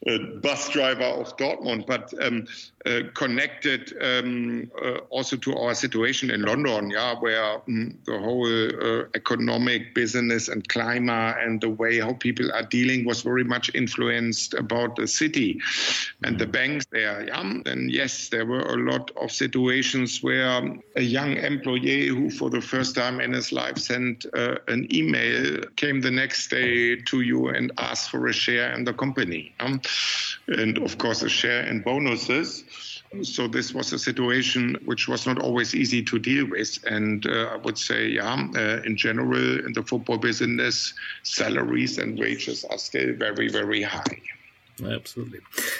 uh, 0.08 0.18
bus 0.40 0.68
driver 0.68 1.04
of 1.04 1.36
Dortmund. 1.36 1.86
But 1.86 2.14
um, 2.22 2.46
uh, 2.86 3.02
connected 3.14 3.92
um, 4.00 4.70
uh, 4.80 4.98
also 5.10 5.36
to 5.36 5.56
our 5.56 5.74
situation 5.74 6.30
in 6.30 6.42
London, 6.42 6.90
yeah, 6.90 7.14
where 7.18 7.42
um, 7.42 7.98
the 8.06 8.18
whole 8.18 8.46
uh, 8.46 9.04
economic 9.14 9.94
business 9.94 10.48
and 10.48 10.68
climate 10.68 11.36
and 11.40 11.60
the 11.60 11.68
way 11.68 11.98
how 11.98 12.12
people 12.12 12.50
are 12.52 12.62
dealing 12.62 13.04
was 13.04 13.22
very 13.22 13.44
much 13.44 13.70
influenced 13.74 14.54
about 14.54 14.94
the 14.94 15.06
city 15.06 15.60
and 16.22 16.38
the 16.38 16.46
banks 16.46 16.86
there. 16.92 17.26
Yeah, 17.26 17.60
and 17.66 17.90
yes, 17.90 18.28
there 18.28 18.46
were 18.46 18.60
a 18.60 18.76
lot 18.76 19.10
of 19.20 19.32
situations 19.32 20.22
where 20.22 20.62
a 20.94 21.02
young 21.02 21.36
employee 21.36 22.06
who, 22.06 22.30
for 22.30 22.50
the 22.50 22.60
first 22.60 22.94
time 22.94 23.20
in 23.20 23.32
his 23.32 23.50
life, 23.52 23.78
sent 23.78 24.26
uh, 24.34 24.56
an 24.68 24.86
email 24.94 25.60
came 25.76 26.00
the 26.00 26.10
next 26.10 26.48
day 26.48 26.96
to 26.96 27.20
you 27.20 27.48
and 27.48 27.72
asked 27.78 28.10
for 28.10 28.26
a 28.28 28.32
share 28.32 28.72
in 28.72 28.84
the 28.84 28.92
company, 28.92 29.52
um, 29.60 29.80
and 30.46 30.78
of 30.78 30.98
course 30.98 31.22
a 31.22 31.28
share 31.28 31.66
in 31.66 31.80
bonuses. 31.80 32.64
So 33.22 33.48
this 33.48 33.72
was 33.72 33.92
a 33.92 33.98
situation 33.98 34.76
which 34.84 35.08
was 35.08 35.26
not 35.26 35.38
always 35.38 35.74
easy 35.74 36.02
to 36.02 36.18
deal 36.18 36.48
with. 36.50 36.78
And 36.84 37.26
uh, 37.26 37.50
I 37.52 37.56
would 37.56 37.78
say, 37.78 38.08
yeah, 38.08 38.46
uh, 38.54 38.82
in 38.84 38.96
general, 38.96 39.64
in 39.64 39.72
the 39.72 39.82
football 39.82 40.18
business, 40.18 40.92
salaries 41.22 41.98
and 41.98 42.18
wages 42.18 42.64
are 42.64 42.78
still 42.78 43.14
very, 43.14 43.48
very 43.48 43.82
high. 43.82 44.20
Absolutely. 44.84 45.38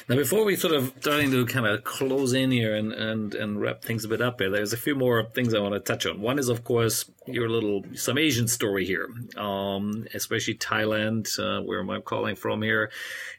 Now, 0.09 0.17
before 0.17 0.45
we 0.45 0.57
sort 0.57 0.75
of 0.75 0.93
starting 1.01 1.31
to 1.33 1.45
kind 1.45 1.67
of 1.67 1.85
close 1.85 2.33
in 2.33 2.51
here 2.51 2.75
and, 2.75 2.93
and, 2.93 3.35
and 3.35 3.61
wrap 3.61 3.83
things 3.83 4.05
a 4.05 4.09
bit 4.09 4.23
up 4.23 4.41
here, 4.41 4.51
there's 4.51 4.73
a 4.73 4.79
few 4.79 4.95
more 4.95 5.25
things 5.25 5.53
I 5.53 5.59
want 5.59 5.75
to 5.75 5.81
touch 5.81 6.07
on. 6.07 6.21
One 6.21 6.39
is, 6.39 6.49
of 6.49 6.65
course, 6.65 7.11
your 7.27 7.49
little 7.49 7.85
some 7.95 8.17
Asian 8.17 8.49
story 8.49 8.87
here, 8.87 9.09
um, 9.37 10.07
especially 10.15 10.55
Thailand, 10.55 11.39
uh, 11.39 11.63
where 11.63 11.81
I'm 11.81 12.03
calling 12.03 12.37
from 12.37 12.63
here, 12.63 12.91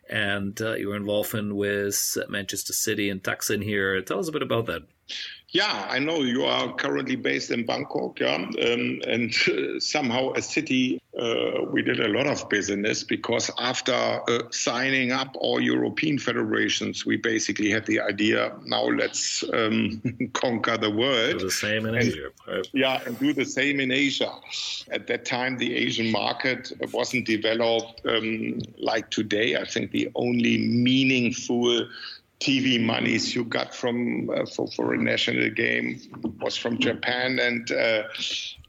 and 0.10 0.60
uh, 0.62 0.74
your 0.74 0.96
involvement 0.96 1.56
with 1.56 2.18
Manchester 2.30 2.74
City 2.74 3.10
and 3.10 3.24
Thaksin 3.24 3.64
here. 3.64 4.02
Tell 4.02 4.20
us 4.20 4.28
a 4.28 4.32
bit 4.32 4.44
about 4.44 4.68
that. 4.68 4.84
Yeah, 5.50 5.88
I 5.90 6.00
know 6.00 6.24
you 6.24 6.44
are 6.44 6.74
currently 6.74 7.16
based 7.16 7.52
in 7.52 7.66
Bangkok, 7.66 8.20
yeah, 8.20 8.36
um, 8.36 9.02
and 9.08 9.34
uh, 9.48 9.80
somehow 9.80 10.34
a 10.34 10.42
city 10.42 11.02
uh, 11.18 11.64
we 11.72 11.82
did 11.82 12.00
a 12.00 12.10
lot 12.10 12.28
of 12.28 12.48
business 12.50 13.04
because 13.04 13.50
after 13.58 13.94
uh, 13.94 14.44
signing 14.52 15.12
up 15.12 15.36
all 15.40 15.60
European 15.60 16.20
federations, 16.20 17.06
we 17.06 17.16
basically 17.18 17.72
had 17.72 17.86
the 17.86 18.00
idea 18.00 18.54
now 18.66 18.84
let's 18.84 19.44
um, 19.54 20.02
conquer 20.34 20.78
the 20.78 20.92
world. 20.92 21.40
Do 21.40 21.46
the 21.46 21.52
same 21.52 21.86
in 21.86 21.96
and, 21.96 22.04
Asia. 22.04 22.30
Yeah, 22.74 23.02
and 23.06 23.18
do 23.18 23.34
the 23.34 23.46
same 23.46 23.80
in 23.80 23.92
Asia. 23.92 24.32
At 24.92 25.08
that 25.08 25.26
time, 25.26 25.58
the 25.58 25.76
Asian 25.76 26.12
market 26.12 26.72
wasn't 26.92 27.26
developed 27.26 28.06
um, 28.06 28.60
like 28.78 29.10
today. 29.10 29.56
I 29.56 29.66
think 29.66 29.92
the 29.92 30.12
only 30.14 30.58
meaningful 30.58 31.88
TV 32.40 32.80
monies 32.80 33.34
you 33.34 33.44
got 33.44 33.74
from 33.74 34.30
uh, 34.30 34.46
for, 34.46 34.68
for 34.68 34.94
a 34.94 34.98
national 34.98 35.50
game 35.50 36.00
was 36.40 36.56
from 36.56 36.78
Japan 36.78 37.40
and 37.40 37.72
uh, 37.72 38.04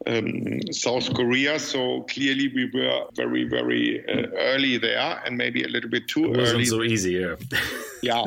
um, 0.06 0.60
South 0.72 1.12
Korea. 1.12 1.58
So 1.58 2.02
clearly 2.04 2.48
we 2.54 2.70
were 2.72 3.04
very 3.14 3.44
very 3.44 4.02
uh, 4.08 4.28
early 4.38 4.78
there 4.78 5.20
and 5.24 5.36
maybe 5.36 5.64
a 5.64 5.68
little 5.68 5.90
bit 5.90 6.08
too 6.08 6.32
it 6.32 6.36
wasn't 6.38 6.66
so 6.66 6.82
easy. 6.82 7.12
Yeah. 7.12 7.36
yeah, 8.02 8.24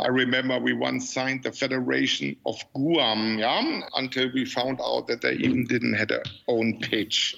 I 0.00 0.08
remember 0.08 0.58
we 0.58 0.72
once 0.72 1.12
signed 1.12 1.42
the 1.42 1.52
Federation 1.52 2.36
of 2.46 2.56
Guam, 2.74 3.38
yeah, 3.38 3.80
until 3.94 4.30
we 4.32 4.44
found 4.44 4.80
out 4.80 5.06
that 5.08 5.20
they 5.20 5.34
even 5.34 5.64
didn't 5.64 5.94
have 5.94 6.08
their 6.08 6.22
own 6.48 6.78
pitch. 6.80 7.36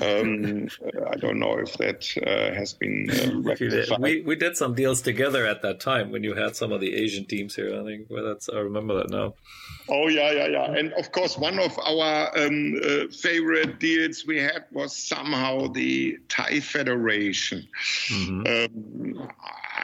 Um, 0.00 0.68
I 1.10 1.16
don't 1.16 1.40
know 1.40 1.58
if 1.58 1.72
that 1.78 2.06
uh, 2.24 2.54
has 2.54 2.72
been 2.72 3.10
uh, 3.10 3.96
we 3.98 4.22
we 4.22 4.36
did 4.36 4.56
some 4.56 4.74
deals 4.74 5.02
together 5.02 5.44
at 5.46 5.62
that 5.62 5.80
time 5.80 6.12
when 6.12 6.22
you 6.22 6.34
had 6.34 6.54
some 6.54 6.70
of 6.70 6.80
the 6.80 6.94
Asian 6.94 7.24
teams 7.24 7.56
here. 7.56 7.80
I 7.80 7.84
think 7.84 8.06
well, 8.08 8.24
that's 8.24 8.48
I 8.48 8.58
remember 8.58 8.94
that 8.98 9.10
now. 9.10 9.34
Oh 9.88 10.08
yeah, 10.08 10.30
yeah, 10.30 10.46
yeah. 10.46 10.72
And 10.72 10.92
of 10.94 11.10
course, 11.12 11.36
one 11.36 11.58
of 11.58 11.76
our 11.78 12.38
um, 12.38 12.80
uh, 12.84 13.08
favorite 13.08 13.80
deals 13.80 14.24
we 14.26 14.38
had 14.38 14.64
was 14.70 14.94
somehow 14.94 15.66
the 15.68 16.18
Thai 16.28 16.60
Federation. 16.60 17.66
Mm-hmm. 18.08 19.16
Um, 19.18 19.28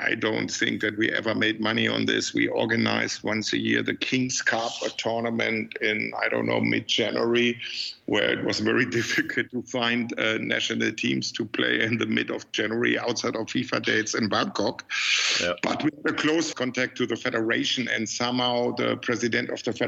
I 0.00 0.14
don't 0.14 0.48
think 0.48 0.80
that 0.82 0.96
we 0.96 1.10
ever 1.10 1.34
made 1.34 1.60
money 1.60 1.88
on 1.88 2.06
this. 2.06 2.32
We 2.32 2.46
organized 2.46 3.24
once 3.24 3.52
a 3.52 3.58
year 3.58 3.82
the 3.82 3.96
King's 3.96 4.40
Cup, 4.40 4.70
a 4.86 4.90
tournament 4.90 5.76
in 5.80 6.12
I 6.16 6.28
don't 6.28 6.46
know 6.46 6.60
mid 6.60 6.86
January, 6.86 7.60
where 8.06 8.30
it 8.38 8.44
was 8.44 8.60
very 8.60 8.86
difficult 8.98 9.50
to 9.50 9.62
find 9.62 10.16
uh, 10.18 10.38
national 10.38 10.92
teams 10.92 11.32
to 11.32 11.44
play 11.44 11.82
in 11.82 11.98
the 11.98 12.06
mid 12.06 12.30
of 12.30 12.50
January 12.52 12.98
outside 12.98 13.34
of 13.34 13.46
FIFA 13.46 13.82
dates 13.82 14.14
in 14.14 14.28
Bangkok. 14.28 14.84
Yep. 15.40 15.56
But 15.62 15.82
we 15.82 15.90
had 15.96 16.14
a 16.14 16.16
close 16.16 16.54
contact 16.54 16.96
to 16.98 17.06
the 17.06 17.16
federation, 17.16 17.88
and 17.88 18.08
somehow 18.08 18.76
the 18.76 18.96
president 18.98 19.50
of 19.50 19.62
the 19.64 19.72
federation 19.72 19.87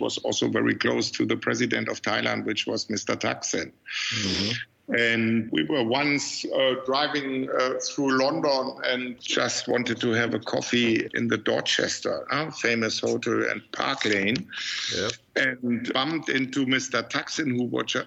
was 0.00 0.18
also 0.18 0.48
very 0.48 0.74
close 0.74 1.10
to 1.12 1.26
the 1.26 1.36
president 1.36 1.88
of 1.88 2.02
Thailand, 2.02 2.44
which 2.44 2.66
was 2.66 2.86
Mr. 2.86 3.16
Thaksin. 3.16 3.72
Mm-hmm. 4.14 4.94
And 4.94 5.48
we 5.52 5.62
were 5.64 5.84
once 5.84 6.44
uh, 6.44 6.74
driving 6.84 7.48
uh, 7.48 7.74
through 7.80 8.18
London 8.18 8.76
and 8.84 9.20
just 9.20 9.68
wanted 9.68 10.00
to 10.00 10.10
have 10.10 10.34
a 10.34 10.40
coffee 10.40 11.08
in 11.14 11.28
the 11.28 11.36
Dorchester, 11.36 12.26
uh, 12.32 12.50
famous 12.50 12.98
hotel 12.98 13.44
and 13.48 13.62
Park 13.70 14.04
Lane. 14.04 14.48
Yep 14.96 15.12
and 15.36 15.92
bumped 15.92 16.28
into 16.28 16.66
Mr. 16.66 17.08
Thaksin, 17.08 17.56
who 17.56 17.64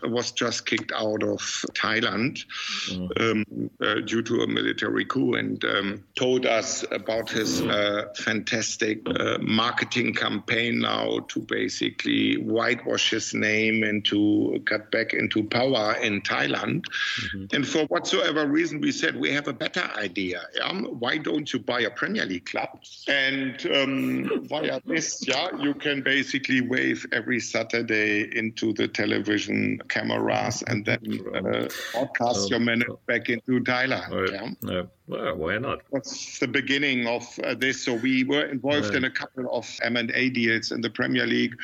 was 0.10 0.32
just 0.32 0.66
kicked 0.66 0.92
out 0.92 1.24
of 1.24 1.40
Thailand 1.74 2.46
mm. 2.90 3.22
um, 3.22 3.70
uh, 3.82 4.02
due 4.02 4.22
to 4.22 4.42
a 4.42 4.48
military 4.48 5.06
coup, 5.06 5.36
and 5.36 5.64
um, 5.66 6.04
told 6.16 6.46
us 6.46 6.84
about 6.92 7.30
his 7.30 7.62
uh, 7.62 8.06
fantastic 8.18 9.02
uh, 9.08 9.38
marketing 9.40 10.14
campaign 10.14 10.80
now 10.80 11.20
to 11.30 11.40
basically 11.40 12.36
whitewash 12.38 13.12
his 13.12 13.34
name 13.34 13.84
and 13.84 14.06
to 14.06 14.62
cut 14.66 14.92
back 14.92 15.14
into 15.14 15.44
power 15.44 15.96
in 16.02 16.22
Thailand. 16.22 16.86
Mm-hmm. 16.86 17.56
And 17.56 17.68
for 17.68 17.86
whatsoever 17.86 18.48
reason, 18.48 18.82
we 18.82 18.92
said 18.92 19.16
we 19.16 19.32
have 19.32 19.48
a 19.48 19.54
better 19.54 19.90
idea. 19.96 20.42
Yeah? 20.56 20.74
Why 20.74 21.18
don't 21.18 21.52
you 21.52 21.60
buy 21.60 21.82
a 21.82 21.90
Premier 21.90 22.26
League 22.26 22.46
club? 22.46 22.82
And 23.08 23.66
um, 23.74 24.48
via 24.48 24.82
this, 24.86 25.26
yeah, 25.28 25.50
you 25.60 25.74
can 25.74 26.02
basically 26.02 26.62
wave 26.62 27.06
every 27.14 27.40
Saturday 27.40 28.38
into 28.38 28.74
the 28.74 28.88
television 28.88 29.80
cameras 29.88 30.64
and 30.68 30.86
then 30.86 31.00
uh, 31.36 31.68
broadcast 31.94 32.46
um, 32.46 32.48
your 32.50 32.60
minute 32.60 33.06
back 33.06 33.30
into 33.30 33.60
Thailand. 33.62 34.10
Right. 34.10 34.54
Yeah? 34.64 34.84
Well, 35.08 35.36
why 35.36 35.58
not? 35.58 35.80
That's 35.92 36.40
the 36.40 36.48
beginning 36.48 37.08
of 37.08 37.28
uh, 37.44 37.56
this. 37.56 37.84
So 37.84 37.96
we 37.96 38.24
were 38.24 38.46
involved 38.46 38.96
in 38.96 39.04
a 39.04 39.12
couple 39.12 39.54
of 39.54 39.70
M&A 39.82 40.30
deals 40.30 40.72
in 40.72 40.82
the 40.82 40.90
Premier 40.90 41.28
League 41.28 41.56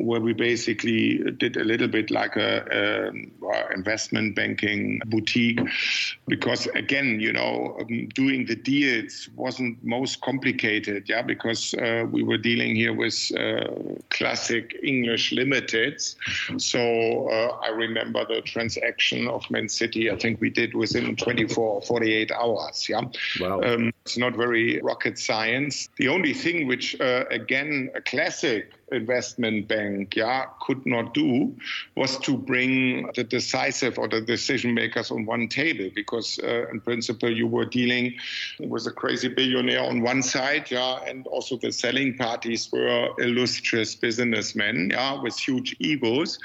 where 0.00 0.20
we 0.20 0.32
basically 0.32 1.18
did 1.38 1.56
a 1.56 1.64
little 1.64 1.88
bit 1.88 2.10
like 2.10 2.36
a, 2.36 3.12
a 3.42 3.74
investment 3.74 4.34
banking 4.34 5.00
boutique 5.06 5.60
because 6.26 6.66
again 6.68 7.20
you 7.20 7.32
know 7.32 7.76
um, 7.80 8.08
doing 8.14 8.46
the 8.46 8.56
deals 8.56 9.28
wasn't 9.36 9.82
most 9.84 10.20
complicated 10.20 11.08
yeah 11.08 11.22
because 11.22 11.74
uh, 11.74 12.04
we 12.10 12.22
were 12.22 12.38
dealing 12.38 12.74
here 12.74 12.92
with 12.92 13.30
uh, 13.38 13.66
classic 14.10 14.74
english 14.82 15.32
limiteds. 15.32 16.16
So 16.60 17.28
uh, 17.28 17.58
i 17.62 17.68
remember 17.68 18.24
the 18.26 18.40
transaction 18.42 19.28
of 19.28 19.48
man 19.50 19.68
city 19.68 20.10
i 20.10 20.16
think 20.16 20.40
we 20.40 20.50
did 20.50 20.74
within 20.74 21.16
24 21.16 21.64
or 21.64 21.82
48 21.82 22.30
hours 22.32 22.88
yeah. 22.88 23.02
Wow. 23.40 23.62
Um, 23.62 23.92
it's 24.04 24.18
not 24.18 24.36
very 24.36 24.80
rocket 24.82 25.18
science. 25.18 25.88
The 25.96 26.08
only 26.08 26.34
thing 26.34 26.66
which 26.66 26.98
uh, 27.00 27.24
again 27.30 27.90
a 27.94 28.00
classic 28.00 28.72
investment 28.92 29.68
bank 29.68 30.16
yeah, 30.16 30.46
could 30.60 30.84
not 30.86 31.14
do 31.14 31.54
was 31.96 32.18
to 32.18 32.36
bring 32.36 33.10
the 33.14 33.24
decisive 33.24 33.98
or 33.98 34.08
the 34.08 34.20
decision 34.20 34.74
makers 34.74 35.10
on 35.10 35.26
one 35.26 35.48
table 35.48 35.90
because 35.94 36.38
uh, 36.42 36.66
in 36.70 36.80
principle 36.80 37.30
you 37.30 37.46
were 37.46 37.64
dealing 37.64 38.14
with 38.60 38.86
a 38.86 38.90
crazy 38.90 39.28
billionaire 39.28 39.82
on 39.82 40.02
one 40.02 40.22
side 40.22 40.70
yeah 40.70 40.98
and 41.06 41.26
also 41.26 41.56
the 41.56 41.72
selling 41.72 42.16
parties 42.16 42.70
were 42.72 43.08
illustrious 43.18 43.94
businessmen 43.94 44.90
yeah 44.90 45.20
with 45.20 45.38
huge 45.38 45.74
egos 45.78 46.38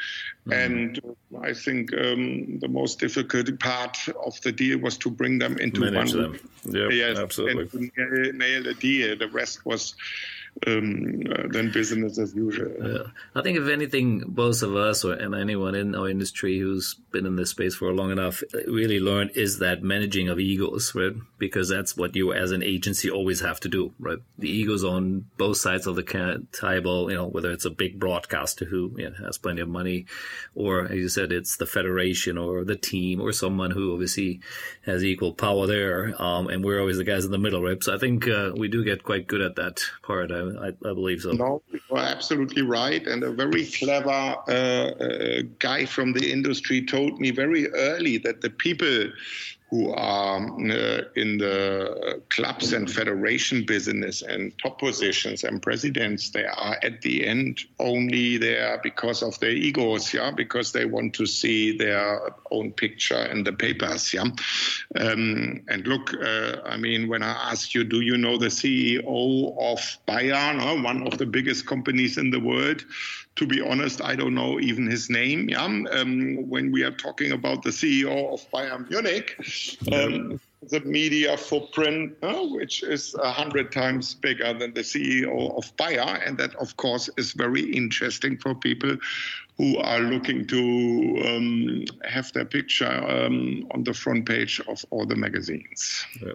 mm-hmm. 0.46 0.54
and 0.54 1.02
I 1.42 1.54
think 1.54 1.94
um, 1.94 2.60
the 2.60 2.68
most 2.68 3.00
difficult 3.00 3.60
part 3.60 3.98
of 4.24 4.40
the 4.42 4.52
deal 4.52 4.80
was 4.80 4.98
to 5.00 5.10
bring 5.10 5.38
them 5.40 5.58
into 5.58 5.82
Manage 5.82 6.16
one. 6.16 6.24
Them. 6.24 6.50
Yep, 6.66 6.92
yes, 6.92 7.18
absolutely. 7.18 7.92
And 7.98 8.38
nail 8.38 8.64
the 8.64 8.74
deal. 8.74 9.16
The 9.16 9.28
rest 9.28 9.66
was 9.66 9.96
um, 10.68 11.22
uh, 11.32 11.48
than 11.50 11.72
business 11.72 12.18
as 12.18 12.34
usual. 12.34 12.72
Yeah. 12.82 13.04
I 13.36 13.42
think 13.42 13.58
if 13.58 13.68
anything, 13.68 14.24
both 14.28 14.62
of 14.62 14.76
us 14.76 15.04
or 15.06 15.14
and 15.14 15.36
anyone 15.36 15.76
in 15.76 15.96
our 15.96 16.10
industry 16.10 16.60
who's 16.60 16.96
been 17.12 17.26
in 17.26 17.36
this 17.36 17.52
space 17.52 17.76
for 17.76 17.92
long 17.94 18.12
enough 18.12 18.44
really 18.68 19.00
learned 19.00 19.32
is 19.36 19.60
that 19.60 19.84
managing 19.84 20.30
of 20.30 20.40
egos, 20.40 20.94
right? 20.96 21.14
Because 21.38 21.70
that's 21.70 21.96
what 21.96 22.16
you 22.16 22.34
as 22.34 22.52
an 22.52 22.64
agency 22.64 23.10
always 23.10 23.42
have 23.42 23.60
to 23.62 23.70
do, 23.70 23.94
right? 24.00 24.20
The 24.38 24.50
egos 24.50 24.84
on 24.84 25.26
both 25.38 25.58
sides 25.58 25.88
of 25.88 25.96
the 25.96 26.48
table, 26.52 27.10
you 27.10 27.18
know, 27.18 27.28
whether 27.28 27.52
it's 27.52 27.66
a 27.66 27.70
big 27.70 28.00
broadcaster 28.00 28.66
who 28.66 28.94
you 28.98 29.10
know, 29.10 29.16
has 29.26 29.38
plenty 29.38 29.62
of 29.62 29.70
money, 29.70 30.06
or 30.56 30.86
as 30.86 30.96
you 30.96 31.10
said, 31.10 31.32
it's 31.32 31.58
the 31.58 31.66
federation 31.66 32.38
or 32.38 32.64
the 32.64 32.76
team 32.76 33.22
or 33.22 33.32
someone 33.32 33.72
who 33.72 33.94
obviously 33.94 34.42
has 34.86 35.04
equal 35.04 35.34
power 35.34 35.68
there, 35.68 36.20
um, 36.22 36.48
and 36.48 36.64
we're 36.64 36.80
always 36.80 36.98
the 36.98 37.04
guys 37.04 37.26
in 37.26 37.32
the 37.32 37.38
middle, 37.38 37.62
right? 37.62 37.84
So 37.84 37.94
I 37.94 37.98
think 37.98 38.28
uh, 38.28 38.52
we 38.56 38.68
do 38.68 38.84
get 38.84 39.04
quite 39.04 39.28
good 39.28 39.42
at 39.42 39.56
that 39.56 39.82
part. 40.04 40.32
I, 40.32 40.49
I, 40.58 40.72
believe 40.94 41.22
so. 41.22 41.32
No, 41.32 41.62
you 41.72 41.80
are 41.92 42.06
absolutely 42.06 42.62
right. 42.62 43.06
And 43.06 43.24
a 43.24 43.32
very 43.32 43.66
clever 43.66 44.10
uh, 44.10 44.52
uh, 44.52 45.42
guy 45.60 45.86
from 45.86 46.14
the 46.14 46.32
industry 46.32 46.86
told 46.86 47.20
me 47.20 47.32
very 47.32 47.70
early 47.74 48.18
that 48.20 48.42
the 48.42 48.50
people 48.50 49.12
who 49.70 49.94
are 49.94 50.38
uh, 50.38 51.02
in 51.16 51.38
the 51.38 52.22
clubs 52.30 52.74
and 52.74 52.90
federation 52.90 53.66
business 53.66 54.24
and 54.24 54.58
top 54.58 54.80
positions 54.80 55.44
and 55.44 55.62
presidents, 55.62 56.32
they 56.32 56.46
are 56.46 56.78
at 56.82 57.02
the 57.02 57.26
end 57.26 57.62
only 57.80 58.38
there 58.38 58.80
because 58.82 59.22
of 59.22 59.40
their 59.40 59.52
egos, 59.52 60.12
yeah, 60.14 60.32
because 60.32 60.72
they 60.72 60.86
want 60.86 61.14
to 61.14 61.26
see 61.28 61.78
their 61.78 62.20
own 62.50 62.72
picture 62.72 63.26
in 63.26 63.44
the 63.44 63.54
papers, 63.54 64.12
yeah. 64.12 64.26
Um, 64.96 65.62
and 65.68 65.86
look, 65.86 66.14
uh, 66.16 66.58
I 66.66 66.78
mean, 66.78 67.08
when 67.08 67.22
I 67.22 67.52
ask 67.52 67.76
you, 67.76 67.84
do 67.84 68.02
you 68.02 68.18
know 68.18 68.38
the 68.38 68.48
CEO 68.48 69.56
of 69.60 69.98
Bayer, 70.08 70.82
one 70.82 71.06
of 71.06 71.20
the 71.20 71.28
biggest 71.28 71.68
companies 71.68 72.18
in 72.18 72.32
the 72.32 72.40
world? 72.40 72.84
to 73.40 73.48
be 73.48 73.62
honest, 73.62 74.02
I 74.02 74.18
don't 74.18 74.36
know 74.36 74.60
even 74.60 74.86
his 74.86 75.10
name. 75.10 75.48
Yeah, 75.48 75.64
um, 75.64 76.50
when 76.50 76.74
we 76.74 76.84
are 76.84 76.92
talking 76.92 77.32
about 77.32 77.64
the 77.64 77.70
CEO 77.70 78.34
of 78.34 78.46
Bayern 78.52 78.90
Munich, 78.90 79.38
um, 79.92 80.40
the 80.70 80.82
media 80.82 81.38
footprint, 81.38 82.16
uh, 82.22 82.44
which 82.48 82.84
is 82.84 83.16
a 83.16 83.32
hundred 83.32 83.72
times 83.72 84.14
bigger 84.14 84.54
than 84.54 84.74
the 84.74 84.82
CEO 84.82 85.58
of 85.58 85.76
Bayer, 85.78 86.22
and 86.26 86.38
that 86.38 86.56
of 86.56 86.76
course 86.78 87.10
is 87.18 87.34
very 87.34 87.64
interesting 87.72 88.38
for 88.38 88.54
people 88.56 88.98
who 89.58 89.78
are 89.78 90.00
looking 90.00 90.48
to 90.48 91.22
um, 91.26 91.84
have 92.06 92.32
their 92.34 92.46
picture 92.46 92.92
um, 93.10 93.68
on 93.72 93.84
the 93.84 93.94
front 93.94 94.26
page 94.26 94.62
of 94.68 94.86
all 94.90 95.06
the 95.06 95.16
magazines. 95.16 96.06
Yeah. 96.22 96.34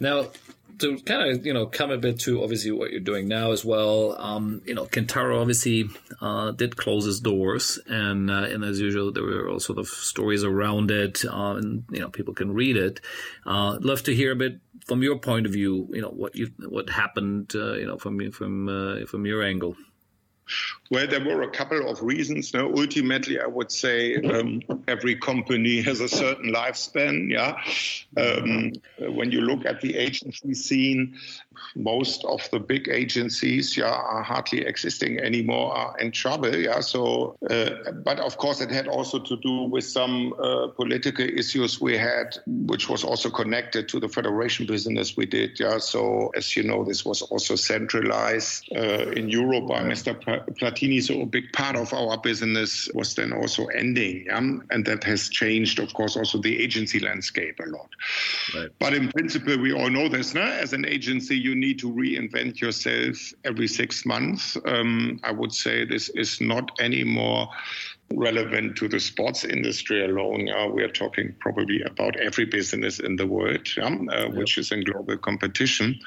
Now, 0.00 0.30
to 0.78 0.98
kind 1.00 1.30
of 1.30 1.44
you 1.44 1.52
know 1.52 1.66
come 1.66 1.90
a 1.90 1.98
bit 1.98 2.20
to 2.20 2.42
obviously 2.42 2.70
what 2.70 2.90
you're 2.90 3.00
doing 3.00 3.28
now 3.28 3.52
as 3.52 3.64
well. 3.64 4.16
Um, 4.20 4.62
you 4.64 4.74
know, 4.74 4.86
Kentaro 4.86 5.40
obviously 5.40 5.84
uh, 6.20 6.52
did 6.52 6.76
close 6.76 7.06
its 7.06 7.20
doors, 7.20 7.78
and 7.86 8.30
uh, 8.30 8.44
and 8.44 8.64
as 8.64 8.80
usual, 8.80 9.12
there 9.12 9.22
were 9.22 9.48
all 9.48 9.60
sort 9.60 9.78
of 9.78 9.88
stories 9.88 10.44
around 10.44 10.90
it, 10.90 11.24
uh, 11.24 11.54
and 11.56 11.84
you 11.90 12.00
know 12.00 12.08
people 12.08 12.34
can 12.34 12.52
read 12.52 12.76
it. 12.76 13.00
Uh, 13.46 13.76
I'd 13.76 13.84
love 13.84 14.02
to 14.04 14.14
hear 14.14 14.32
a 14.32 14.36
bit 14.36 14.60
from 14.86 15.02
your 15.02 15.18
point 15.18 15.46
of 15.46 15.52
view. 15.52 15.88
You 15.92 16.02
know 16.02 16.10
what 16.10 16.34
you 16.34 16.50
what 16.68 16.90
happened. 16.90 17.52
Uh, 17.54 17.74
you 17.74 17.86
know 17.86 17.98
from 17.98 18.30
from 18.30 18.68
uh, 18.68 19.06
from 19.06 19.26
your 19.26 19.42
angle. 19.42 19.76
Well, 20.90 21.06
there 21.06 21.24
were 21.24 21.42
a 21.42 21.50
couple 21.50 21.88
of 21.88 22.02
reasons. 22.02 22.54
Now, 22.54 22.66
ultimately, 22.68 23.38
I 23.40 23.46
would 23.46 23.70
say 23.70 24.16
um, 24.16 24.62
every 24.86 25.16
company 25.16 25.82
has 25.82 26.00
a 26.00 26.08
certain 26.08 26.52
lifespan. 26.52 27.30
Yeah, 27.30 27.60
um, 28.16 28.72
when 29.14 29.30
you 29.30 29.42
look 29.42 29.66
at 29.66 29.80
the 29.80 29.96
agency 29.96 30.54
scene, 30.54 31.16
most 31.76 32.24
of 32.24 32.48
the 32.50 32.58
big 32.58 32.88
agencies, 32.88 33.76
yeah, 33.76 33.90
are 33.90 34.22
hardly 34.22 34.64
existing 34.64 35.18
anymore, 35.20 35.76
are 35.76 35.98
in 35.98 36.10
trouble. 36.10 36.54
Yeah, 36.54 36.80
so, 36.80 37.36
uh, 37.50 37.92
but 38.04 38.18
of 38.20 38.36
course, 38.38 38.60
it 38.60 38.70
had 38.70 38.88
also 38.88 39.18
to 39.18 39.36
do 39.36 39.62
with 39.64 39.84
some 39.84 40.32
uh, 40.34 40.68
political 40.68 41.26
issues 41.26 41.80
we 41.80 41.96
had, 41.98 42.38
which 42.46 42.88
was 42.88 43.04
also 43.04 43.30
connected 43.30 43.88
to 43.90 44.00
the 44.00 44.08
federation 44.08 44.66
business 44.66 45.16
we 45.16 45.26
did. 45.26 45.58
Yeah, 45.60 45.78
so 45.78 46.30
as 46.36 46.56
you 46.56 46.62
know, 46.62 46.84
this 46.84 47.04
was 47.04 47.22
also 47.22 47.56
centralized 47.56 48.68
uh, 48.74 49.10
in 49.10 49.28
Europe 49.28 49.68
by 49.68 49.82
Mr. 49.82 50.14
So 51.00 51.22
a 51.22 51.26
big 51.26 51.52
part 51.52 51.76
of 51.76 51.92
our 51.92 52.18
business 52.18 52.88
was 52.94 53.14
then 53.14 53.32
also 53.32 53.66
ending. 53.66 54.24
Yeah? 54.26 54.38
And 54.38 54.84
that 54.84 55.02
has 55.04 55.28
changed, 55.28 55.78
of 55.80 55.92
course, 55.92 56.16
also 56.16 56.38
the 56.38 56.62
agency 56.62 57.00
landscape 57.00 57.58
a 57.60 57.68
lot. 57.68 57.88
Right. 58.54 58.70
But 58.78 58.94
in 58.94 59.08
principle, 59.10 59.58
we 59.58 59.72
all 59.72 59.90
know 59.90 60.08
this. 60.08 60.34
No? 60.34 60.42
As 60.42 60.72
an 60.72 60.86
agency, 60.86 61.36
you 61.36 61.54
need 61.54 61.78
to 61.80 61.90
reinvent 61.90 62.60
yourself 62.60 63.32
every 63.44 63.66
six 63.66 64.06
months. 64.06 64.56
Um, 64.66 65.20
I 65.24 65.32
would 65.32 65.52
say 65.52 65.84
this 65.84 66.10
is 66.10 66.40
not 66.40 66.70
anymore 66.80 67.48
relevant 68.14 68.76
to 68.76 68.88
the 68.88 69.00
sports 69.00 69.44
industry 69.44 70.04
alone. 70.04 70.46
Yeah, 70.46 70.66
we 70.66 70.82
are 70.82 70.90
talking 70.90 71.34
probably 71.40 71.82
about 71.82 72.16
every 72.16 72.46
business 72.46 73.00
in 73.00 73.16
the 73.16 73.26
world, 73.26 73.68
uh, 73.78 74.26
which 74.28 74.58
is 74.58 74.72
in 74.72 74.82
global 74.82 75.18
competition. 75.18 76.00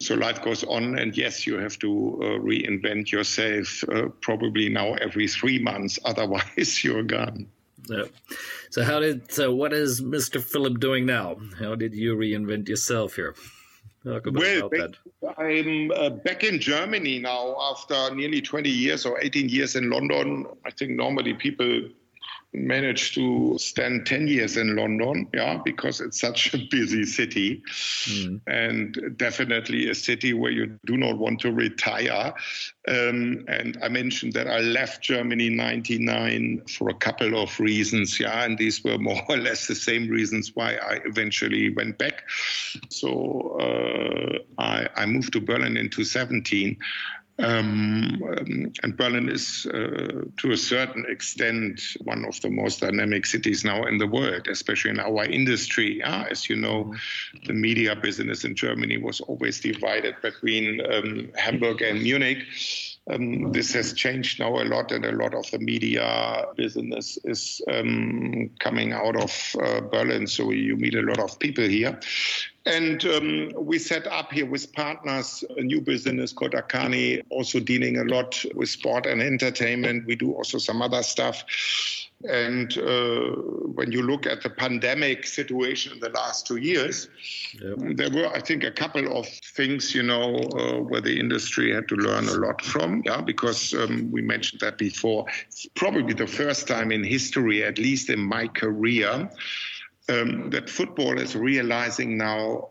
So 0.00 0.14
life 0.14 0.42
goes 0.42 0.64
on, 0.64 0.98
and 0.98 1.16
yes, 1.16 1.46
you 1.46 1.58
have 1.58 1.78
to 1.80 2.20
uh, 2.20 2.24
reinvent 2.40 3.12
yourself 3.12 3.84
uh, 3.88 4.08
probably 4.20 4.68
now 4.68 4.94
every 4.94 5.28
three 5.28 5.58
months. 5.58 5.98
Otherwise, 6.04 6.82
you're 6.82 7.02
gone. 7.02 7.48
So 8.70 8.82
how 8.82 9.00
did 9.00 9.30
so 9.30 9.54
what 9.54 9.72
is 9.72 10.00
Mr. 10.00 10.42
Philipp 10.42 10.80
doing 10.80 11.04
now? 11.04 11.36
How 11.58 11.74
did 11.74 11.94
you 11.94 12.16
reinvent 12.16 12.68
yourself 12.68 13.16
here? 13.16 13.34
Well, 14.04 14.70
I'm 15.38 15.90
uh, 15.92 16.10
back 16.10 16.44
in 16.44 16.60
Germany 16.60 17.20
now 17.20 17.56
after 17.70 18.14
nearly 18.14 18.42
20 18.42 18.68
years 18.68 19.06
or 19.06 19.18
18 19.22 19.48
years 19.48 19.76
in 19.76 19.90
London. 19.90 20.46
I 20.64 20.70
think 20.70 20.92
normally 20.92 21.34
people 21.34 21.88
managed 22.54 23.14
to 23.14 23.58
stand 23.58 24.06
10 24.06 24.28
years 24.28 24.56
in 24.56 24.76
London, 24.76 25.28
yeah, 25.34 25.60
because 25.64 26.00
it's 26.00 26.20
such 26.20 26.54
a 26.54 26.58
busy 26.70 27.04
city 27.04 27.62
mm. 28.04 28.40
and 28.46 29.16
definitely 29.16 29.90
a 29.90 29.94
city 29.94 30.32
where 30.32 30.52
you 30.52 30.78
do 30.86 30.96
not 30.96 31.18
want 31.18 31.40
to 31.40 31.52
retire. 31.52 32.32
Um, 32.86 33.44
and 33.48 33.78
I 33.82 33.88
mentioned 33.88 34.34
that 34.34 34.48
I 34.48 34.60
left 34.60 35.02
Germany 35.02 35.48
in 35.48 35.56
99 35.56 36.62
for 36.68 36.88
a 36.88 36.94
couple 36.94 37.42
of 37.42 37.58
reasons, 37.58 38.20
yeah, 38.20 38.44
and 38.44 38.56
these 38.56 38.84
were 38.84 38.98
more 38.98 39.20
or 39.28 39.36
less 39.36 39.66
the 39.66 39.74
same 39.74 40.08
reasons 40.08 40.52
why 40.54 40.74
I 40.74 41.00
eventually 41.04 41.74
went 41.74 41.98
back. 41.98 42.22
So 42.88 43.58
uh, 43.60 44.38
I, 44.62 44.88
I 44.94 45.06
moved 45.06 45.32
to 45.32 45.40
Berlin 45.40 45.76
in 45.76 45.90
2017 45.90 46.78
um, 47.38 48.22
um, 48.22 48.72
and 48.82 48.96
Berlin 48.96 49.28
is, 49.28 49.66
uh, 49.66 50.22
to 50.36 50.52
a 50.52 50.56
certain 50.56 51.04
extent, 51.08 51.80
one 52.04 52.24
of 52.24 52.40
the 52.40 52.50
most 52.50 52.80
dynamic 52.80 53.26
cities 53.26 53.64
now 53.64 53.84
in 53.84 53.98
the 53.98 54.06
world, 54.06 54.46
especially 54.48 54.92
in 54.92 55.00
our 55.00 55.24
industry. 55.24 55.98
Yeah? 55.98 56.26
As 56.30 56.48
you 56.48 56.56
know, 56.56 56.94
the 57.46 57.52
media 57.52 57.96
business 57.96 58.44
in 58.44 58.54
Germany 58.54 58.98
was 58.98 59.20
always 59.20 59.60
divided 59.60 60.14
between 60.22 60.80
um, 60.92 61.28
Hamburg 61.36 61.82
and 61.82 62.02
Munich. 62.02 62.38
Um, 63.10 63.52
this 63.52 63.74
has 63.74 63.92
changed 63.92 64.40
now 64.40 64.56
a 64.60 64.64
lot, 64.64 64.90
and 64.90 65.04
a 65.04 65.12
lot 65.12 65.34
of 65.34 65.50
the 65.50 65.58
media 65.58 66.46
business 66.56 67.18
is 67.24 67.60
um, 67.70 68.50
coming 68.60 68.92
out 68.92 69.16
of 69.16 69.56
uh, 69.62 69.82
Berlin. 69.82 70.26
So 70.26 70.50
you 70.52 70.76
meet 70.76 70.94
a 70.94 71.02
lot 71.02 71.18
of 71.18 71.38
people 71.38 71.64
here. 71.64 72.00
And 72.64 73.04
um, 73.04 73.50
we 73.56 73.78
set 73.78 74.06
up 74.06 74.32
here 74.32 74.46
with 74.46 74.72
partners 74.72 75.44
a 75.58 75.62
new 75.62 75.82
business 75.82 76.32
called 76.32 76.52
Akani, 76.52 77.22
also 77.28 77.60
dealing 77.60 77.98
a 77.98 78.04
lot 78.04 78.42
with 78.54 78.70
sport 78.70 79.04
and 79.04 79.20
entertainment. 79.20 80.06
We 80.06 80.16
do 80.16 80.32
also 80.32 80.56
some 80.56 80.80
other 80.80 81.02
stuff. 81.02 81.44
And 82.30 82.76
uh, 82.78 83.32
when 83.74 83.92
you 83.92 84.02
look 84.02 84.26
at 84.26 84.42
the 84.42 84.50
pandemic 84.50 85.26
situation 85.26 85.92
in 85.92 86.00
the 86.00 86.08
last 86.10 86.46
two 86.46 86.56
years, 86.56 87.08
yep. 87.60 87.76
there 87.96 88.10
were, 88.10 88.28
I 88.28 88.40
think, 88.40 88.64
a 88.64 88.70
couple 88.70 89.16
of 89.16 89.26
things, 89.26 89.94
you 89.94 90.02
know, 90.02 90.36
uh, 90.36 90.80
where 90.80 91.00
the 91.00 91.18
industry 91.18 91.72
had 91.74 91.88
to 91.88 91.96
learn 91.96 92.28
a 92.28 92.34
lot 92.34 92.62
from. 92.62 93.02
Yeah, 93.04 93.20
because 93.20 93.74
um, 93.74 94.10
we 94.10 94.22
mentioned 94.22 94.60
that 94.60 94.78
before. 94.78 95.26
It's 95.48 95.66
probably 95.74 96.14
the 96.14 96.26
first 96.26 96.66
time 96.66 96.92
in 96.92 97.04
history, 97.04 97.62
at 97.62 97.78
least 97.78 98.08
in 98.10 98.20
my 98.20 98.48
career, 98.48 99.28
um, 100.08 100.50
that 100.50 100.68
football 100.68 101.18
is 101.18 101.34
realizing 101.34 102.16
now 102.18 102.70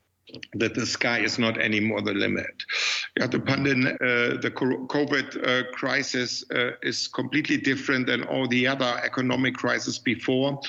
that 0.54 0.74
the 0.74 0.86
sky 0.86 1.20
is 1.20 1.38
not 1.38 1.58
anymore 1.58 2.02
the 2.02 2.14
limit. 2.14 2.64
Yeah, 3.18 3.28
the, 3.28 3.40
pandemic, 3.40 3.94
uh, 3.96 4.42
the 4.42 4.52
COVID 4.52 5.48
uh, 5.48 5.72
crisis 5.72 6.44
uh, 6.52 6.72
is 6.82 7.08
completely 7.08 7.58
different 7.58 8.08
than 8.08 8.24
all 8.24 8.48
the 8.48 8.68
other 8.68 9.00
economic 9.04 9.56
crises 9.56 10.00
before. 10.00 10.60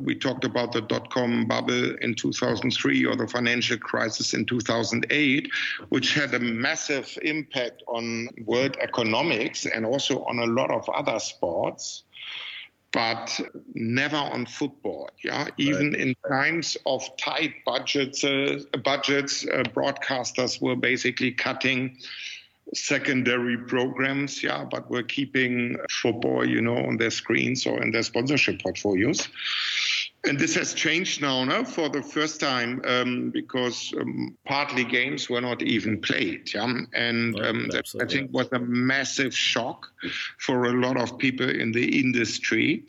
We 0.00 0.14
talked 0.14 0.44
about 0.44 0.72
the 0.72 0.82
dot 0.82 1.10
com 1.10 1.46
bubble 1.46 1.96
in 1.96 2.14
2003 2.14 3.04
or 3.06 3.16
the 3.16 3.26
financial 3.26 3.78
crisis 3.78 4.34
in 4.34 4.44
2008, 4.44 5.50
which 5.88 6.14
had 6.14 6.34
a 6.34 6.40
massive 6.40 7.16
impact 7.22 7.82
on 7.88 8.28
world 8.44 8.76
economics 8.80 9.66
and 9.66 9.86
also 9.86 10.24
on 10.24 10.38
a 10.38 10.46
lot 10.46 10.70
of 10.70 10.88
other 10.90 11.18
sports 11.18 12.04
but 12.94 13.40
never 13.74 14.16
on 14.16 14.46
football. 14.46 15.10
Yeah, 15.22 15.48
even 15.58 15.90
right. 15.90 16.00
in 16.00 16.14
times 16.28 16.76
of 16.86 17.04
tight 17.16 17.52
budgets, 17.66 18.22
uh, 18.22 18.60
budgets, 18.84 19.44
uh, 19.44 19.64
broadcasters 19.64 20.62
were 20.62 20.76
basically 20.76 21.32
cutting 21.32 21.98
secondary 22.72 23.58
programs. 23.58 24.42
Yeah, 24.44 24.64
but 24.64 24.88
we're 24.88 25.02
keeping 25.02 25.76
football, 25.90 26.48
you 26.48 26.60
know, 26.60 26.76
on 26.76 26.96
their 26.96 27.10
screens 27.10 27.66
or 27.66 27.82
in 27.82 27.90
their 27.90 28.04
sponsorship 28.04 28.62
portfolios. 28.62 29.28
And 30.26 30.38
this 30.38 30.54
has 30.54 30.72
changed 30.72 31.20
now 31.20 31.44
no, 31.44 31.64
for 31.64 31.90
the 31.90 32.02
first 32.02 32.40
time 32.40 32.80
um, 32.86 33.30
because 33.30 33.92
um, 34.00 34.36
partly 34.46 34.82
games 34.82 35.28
were 35.28 35.40
not 35.40 35.62
even 35.62 36.00
played. 36.00 36.52
Yeah? 36.54 36.80
And 36.94 37.38
um, 37.40 37.68
that, 37.68 37.94
I 38.00 38.06
think 38.06 38.32
was 38.32 38.48
a 38.52 38.58
massive 38.58 39.36
shock 39.36 39.92
for 40.38 40.64
a 40.64 40.72
lot 40.72 40.96
of 40.96 41.18
people 41.18 41.48
in 41.48 41.72
the 41.72 42.00
industry. 42.00 42.84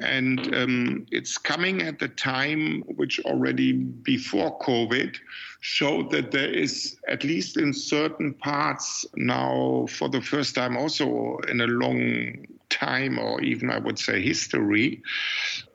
And 0.00 0.52
um, 0.54 1.06
it's 1.12 1.38
coming 1.38 1.82
at 1.82 2.00
the 2.00 2.08
time 2.08 2.82
which 2.96 3.20
already 3.20 3.72
before 3.72 4.58
COVID 4.58 5.16
showed 5.60 6.10
that 6.10 6.32
there 6.32 6.50
is, 6.50 6.96
at 7.06 7.22
least 7.22 7.56
in 7.56 7.72
certain 7.72 8.34
parts 8.34 9.06
now, 9.14 9.86
for 9.90 10.08
the 10.08 10.20
first 10.20 10.56
time 10.56 10.76
also 10.76 11.38
in 11.48 11.60
a 11.60 11.66
long 11.66 12.46
time 12.70 13.18
or 13.18 13.40
even 13.42 13.70
I 13.70 13.78
would 13.78 13.98
say 13.98 14.22
history, 14.22 15.02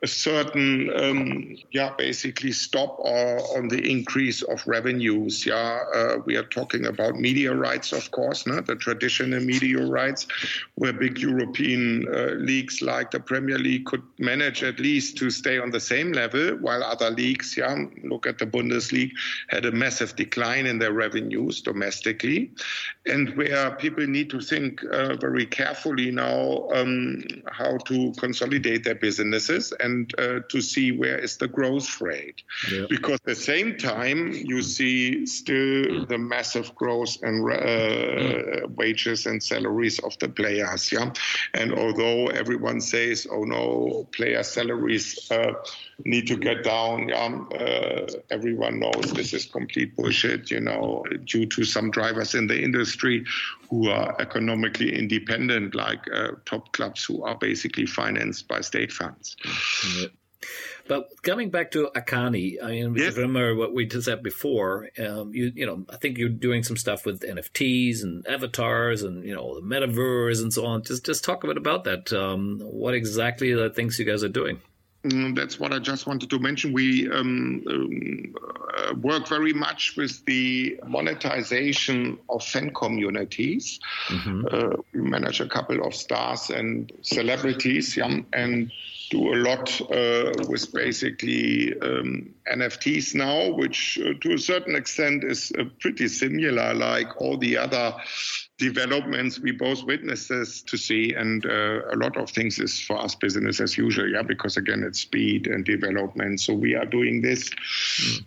a 0.02 0.06
certain 0.06 0.90
um, 0.96 1.56
yeah 1.70 1.92
basically 1.96 2.52
stop 2.52 2.96
or 2.98 3.56
on 3.56 3.68
the 3.68 3.80
increase 3.80 4.42
of 4.42 4.66
revenues. 4.66 5.46
Yeah, 5.46 5.80
uh, 5.94 6.16
we 6.24 6.36
are 6.36 6.48
talking 6.58 6.86
about 6.86 7.14
media 7.16 7.54
rights, 7.54 7.92
of 7.92 8.10
course, 8.10 8.46
no? 8.46 8.60
the 8.60 8.76
traditional 8.76 9.40
media 9.40 9.84
rights, 9.84 10.26
where 10.74 10.92
big 10.92 11.18
European 11.18 12.06
uh, 12.08 12.34
leagues 12.50 12.82
like 12.82 13.10
the 13.10 13.20
Premier 13.20 13.58
League 13.58 13.86
could 13.86 14.02
manage 14.18 14.62
at 14.62 14.78
least 14.80 15.16
to 15.18 15.30
stay 15.30 15.58
on 15.58 15.70
the 15.70 15.80
same 15.80 16.12
level, 16.12 16.56
while 16.56 16.82
other 16.82 17.10
leagues, 17.10 17.56
yeah, 17.56 17.76
look 18.04 18.26
at 18.26 18.38
the 18.38 18.46
Bundesliga, 18.46 19.12
had 19.48 19.64
a 19.66 19.72
massive 19.72 20.16
decline 20.16 20.66
in 20.66 20.78
their 20.78 20.92
revenues 20.92 21.60
domestically, 21.60 22.50
and 23.06 23.36
where 23.36 23.70
people 23.76 24.06
need 24.06 24.30
to 24.30 24.40
think 24.40 24.82
uh, 24.84 25.16
very 25.16 25.46
carefully 25.46 26.10
now. 26.10 26.68
Um, 26.74 26.85
um, 26.86 27.24
how 27.50 27.78
to 27.78 28.12
consolidate 28.18 28.84
their 28.84 28.94
businesses 28.94 29.72
and 29.80 30.12
uh, 30.18 30.40
to 30.48 30.60
see 30.60 30.92
where 30.92 31.18
is 31.18 31.36
the 31.36 31.48
growth 31.48 32.00
rate. 32.00 32.42
Yeah. 32.70 32.86
Because 32.88 33.14
at 33.14 33.24
the 33.24 33.34
same 33.34 33.76
time, 33.76 34.32
you 34.32 34.62
see 34.62 35.26
still 35.26 36.06
the 36.06 36.18
massive 36.18 36.74
growth 36.74 37.16
in 37.22 37.40
uh, 37.50 38.68
wages 38.68 39.26
and 39.26 39.42
salaries 39.42 39.98
of 40.00 40.18
the 40.18 40.28
players. 40.28 40.92
Yeah, 40.92 41.12
and 41.54 41.74
although 41.74 42.26
everyone 42.28 42.80
says, 42.80 43.26
"Oh 43.30 43.44
no, 43.44 44.08
player 44.12 44.42
salaries." 44.42 45.30
Uh, 45.30 45.54
need 46.04 46.26
to 46.26 46.36
get 46.36 46.62
down. 46.64 47.12
Um, 47.12 47.48
uh, 47.54 48.06
everyone 48.30 48.80
knows 48.80 49.12
this 49.12 49.32
is 49.32 49.46
complete 49.46 49.96
bullshit, 49.96 50.50
you 50.50 50.60
know, 50.60 51.04
due 51.24 51.46
to 51.46 51.64
some 51.64 51.90
drivers 51.90 52.34
in 52.34 52.46
the 52.46 52.62
industry 52.62 53.24
who 53.70 53.88
are 53.88 54.14
economically 54.20 54.96
independent, 54.96 55.74
like 55.74 56.00
uh, 56.12 56.32
top 56.44 56.72
clubs 56.76 57.04
who 57.04 57.24
are 57.24 57.36
basically 57.36 57.86
financed 57.86 58.46
by 58.46 58.60
state 58.60 58.92
funds. 58.92 59.36
But 60.88 61.08
coming 61.22 61.50
back 61.50 61.72
to 61.72 61.90
Akani, 61.96 62.62
I 62.62 62.70
mean, 62.70 62.94
yes. 62.94 63.16
remember 63.16 63.56
what 63.56 63.74
we 63.74 63.86
just 63.86 64.04
said 64.04 64.22
before. 64.22 64.88
Um, 64.98 65.34
you, 65.34 65.50
you 65.54 65.66
know, 65.66 65.84
I 65.90 65.96
think 65.96 66.18
you're 66.18 66.28
doing 66.28 66.62
some 66.62 66.76
stuff 66.76 67.04
with 67.04 67.22
NFTs 67.22 68.02
and 68.02 68.24
avatars 68.28 69.02
and 69.02 69.24
you 69.24 69.34
know 69.34 69.58
the 69.58 69.66
metaverse 69.66 70.40
and 70.42 70.52
so 70.52 70.64
on. 70.64 70.84
Just, 70.84 71.04
just 71.04 71.24
talk 71.24 71.42
a 71.42 71.48
bit 71.48 71.56
about 71.56 71.84
that. 71.84 72.12
Um, 72.12 72.60
what 72.62 72.94
exactly 72.94 73.50
are 73.52 73.68
the 73.68 73.74
things 73.74 73.98
you 73.98 74.04
guys 74.04 74.22
are 74.22 74.28
doing? 74.28 74.60
Mm, 75.06 75.36
that's 75.36 75.60
what 75.60 75.72
I 75.72 75.78
just 75.78 76.06
wanted 76.06 76.30
to 76.30 76.38
mention. 76.38 76.72
We 76.72 77.08
um, 77.10 77.62
um, 77.68 78.34
uh, 78.76 78.94
work 78.94 79.28
very 79.28 79.52
much 79.52 79.96
with 79.96 80.24
the 80.24 80.80
monetization 80.86 82.18
of 82.28 82.42
fan 82.42 82.74
communities. 82.74 83.78
Mm-hmm. 84.08 84.46
Uh, 84.50 84.76
we 84.92 85.00
manage 85.02 85.40
a 85.40 85.48
couple 85.48 85.86
of 85.86 85.94
stars 85.94 86.50
and 86.50 86.92
celebrities, 87.02 87.96
yeah, 87.96 88.18
and 88.32 88.72
do 89.10 89.32
a 89.32 89.36
lot 89.36 89.80
uh, 89.90 90.32
with 90.48 90.72
basically 90.72 91.78
um, 91.80 92.34
NFTs 92.52 93.14
now, 93.14 93.52
which 93.52 93.98
uh, 94.04 94.14
to 94.20 94.34
a 94.34 94.38
certain 94.38 94.74
extent 94.74 95.24
is 95.24 95.52
uh, 95.58 95.64
pretty 95.80 96.08
similar, 96.08 96.74
like 96.74 97.20
all 97.20 97.36
the 97.36 97.56
other 97.56 97.94
developments 98.58 99.38
we 99.38 99.52
both 99.52 99.84
witnesses 99.84 100.62
to 100.62 100.76
see. 100.76 101.12
And 101.12 101.44
uh, 101.46 101.80
a 101.92 101.96
lot 101.96 102.16
of 102.16 102.30
things 102.30 102.58
is 102.58 102.80
for 102.80 102.98
us 102.98 103.14
business 103.14 103.60
as 103.60 103.76
usual, 103.76 104.08
yeah, 104.08 104.22
because 104.22 104.56
again, 104.56 104.82
it's 104.82 105.00
speed 105.00 105.46
and 105.46 105.64
development. 105.64 106.40
So 106.40 106.54
we 106.54 106.74
are 106.74 106.86
doing 106.86 107.22
this. 107.22 107.50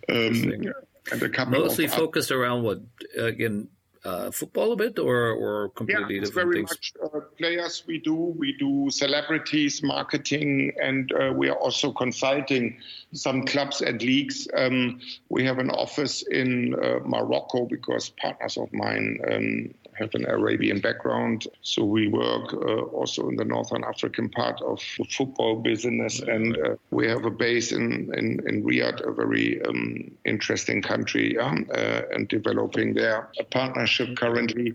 Mm, 0.08 0.66
um, 0.66 0.74
and 1.12 1.22
a 1.22 1.28
couple 1.28 1.58
mostly 1.58 1.88
focused 1.88 2.30
around 2.30 2.62
what 2.62 2.80
again 3.18 3.68
uh, 4.04 4.30
football 4.30 4.72
a 4.72 4.76
bit, 4.76 4.98
or 4.98 5.32
or 5.32 5.68
completely 5.70 6.14
yeah, 6.14 6.20
it's 6.22 6.30
different 6.30 6.48
very 6.52 6.66
things? 6.66 6.70
much 6.70 6.92
uh, 7.02 7.20
players 7.38 7.84
we 7.86 7.98
do. 7.98 8.14
We 8.14 8.56
do 8.58 8.90
celebrities, 8.90 9.82
marketing, 9.82 10.72
and 10.82 11.12
uh, 11.12 11.32
we 11.34 11.48
are 11.48 11.56
also 11.56 11.92
consulting 11.92 12.76
some 13.12 13.44
clubs 13.44 13.82
and 13.82 14.00
leagues. 14.00 14.48
Um, 14.56 15.00
we 15.28 15.44
have 15.44 15.58
an 15.58 15.70
office 15.70 16.22
in 16.22 16.74
uh, 16.74 17.00
Morocco 17.04 17.66
because 17.66 18.10
partners 18.10 18.56
of 18.56 18.72
mine 18.72 19.20
um, 19.30 19.74
have 20.00 20.14
an 20.14 20.26
Arabian 20.26 20.80
background. 20.80 21.46
So 21.62 21.84
we 21.84 22.08
work 22.08 22.52
uh, 22.54 22.82
also 22.98 23.28
in 23.28 23.36
the 23.36 23.44
Northern 23.44 23.84
African 23.84 24.28
part 24.30 24.60
of 24.62 24.80
the 24.98 25.04
football 25.04 25.56
business. 25.56 26.20
And 26.20 26.56
uh, 26.56 26.76
we 26.90 27.06
have 27.08 27.24
a 27.24 27.30
base 27.30 27.72
in, 27.72 28.12
in, 28.16 28.40
in 28.48 28.64
Riyadh, 28.64 29.06
a 29.06 29.12
very 29.12 29.62
um, 29.62 30.10
interesting 30.24 30.82
country, 30.82 31.38
um, 31.38 31.68
uh, 31.72 32.02
and 32.12 32.28
developing 32.28 32.94
there 32.94 33.28
a 33.38 33.44
partnership 33.44 34.16
currently. 34.16 34.74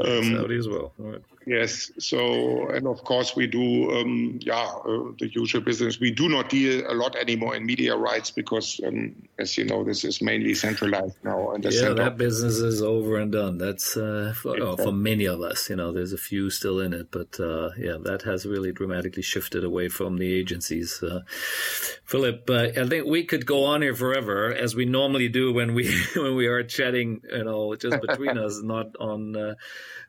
Um, 0.00 0.24
Saudi 0.24 0.58
as 0.58 0.68
well. 0.68 0.92
All 1.00 1.12
right. 1.12 1.22
Yes. 1.46 1.92
So, 2.00 2.68
and 2.70 2.88
of 2.88 3.04
course, 3.04 3.36
we 3.36 3.46
do, 3.46 3.92
um, 3.92 4.40
yeah, 4.42 4.66
uh, 4.84 5.12
the 5.16 5.30
usual 5.32 5.60
business. 5.60 6.00
We 6.00 6.10
do 6.10 6.28
not 6.28 6.48
deal 6.48 6.82
a 6.90 6.94
lot 6.94 7.14
anymore 7.14 7.54
in 7.54 7.64
media 7.64 7.96
rights 7.96 8.32
because, 8.32 8.80
um, 8.84 9.14
as 9.38 9.56
you 9.56 9.64
know, 9.64 9.84
this 9.84 10.04
is 10.04 10.20
mainly 10.20 10.54
centralized 10.54 11.18
now. 11.22 11.52
And 11.52 11.62
yeah, 11.62 11.70
center- 11.70 11.94
that 11.94 12.16
business 12.16 12.56
is 12.56 12.82
over 12.82 13.18
and 13.18 13.30
done. 13.30 13.58
That's 13.58 13.96
uh, 13.96 14.34
for, 14.36 14.60
oh, 14.60 14.76
for, 14.76 14.90
many 14.90 15.26
of 15.26 15.40
us. 15.40 15.70
You 15.70 15.76
know, 15.76 15.92
there's 15.92 16.12
a 16.12 16.18
few 16.18 16.50
still 16.50 16.80
in 16.80 16.92
it, 16.92 17.12
but 17.12 17.38
uh, 17.38 17.70
yeah, 17.78 17.96
that 18.02 18.22
has 18.22 18.44
really 18.44 18.72
dramatically 18.72 19.22
shifted 19.22 19.62
away 19.62 19.88
from 19.88 20.18
the 20.18 20.34
agencies. 20.34 21.00
Uh, 21.00 21.20
Philipp, 22.04 22.50
uh, 22.50 22.70
I 22.76 22.88
think 22.88 23.06
we 23.06 23.22
could 23.22 23.46
go 23.46 23.62
on 23.62 23.82
here 23.82 23.94
forever, 23.94 24.52
as 24.52 24.74
we 24.74 24.84
normally 24.84 25.28
do 25.28 25.52
when 25.52 25.74
we 25.74 25.96
when 26.16 26.34
we 26.34 26.48
are 26.48 26.64
chatting. 26.64 27.20
You 27.30 27.44
know, 27.44 27.76
just 27.76 28.00
between 28.00 28.36
us, 28.46 28.60
not 28.62 28.96
on 28.98 29.36
uh, 29.36 29.54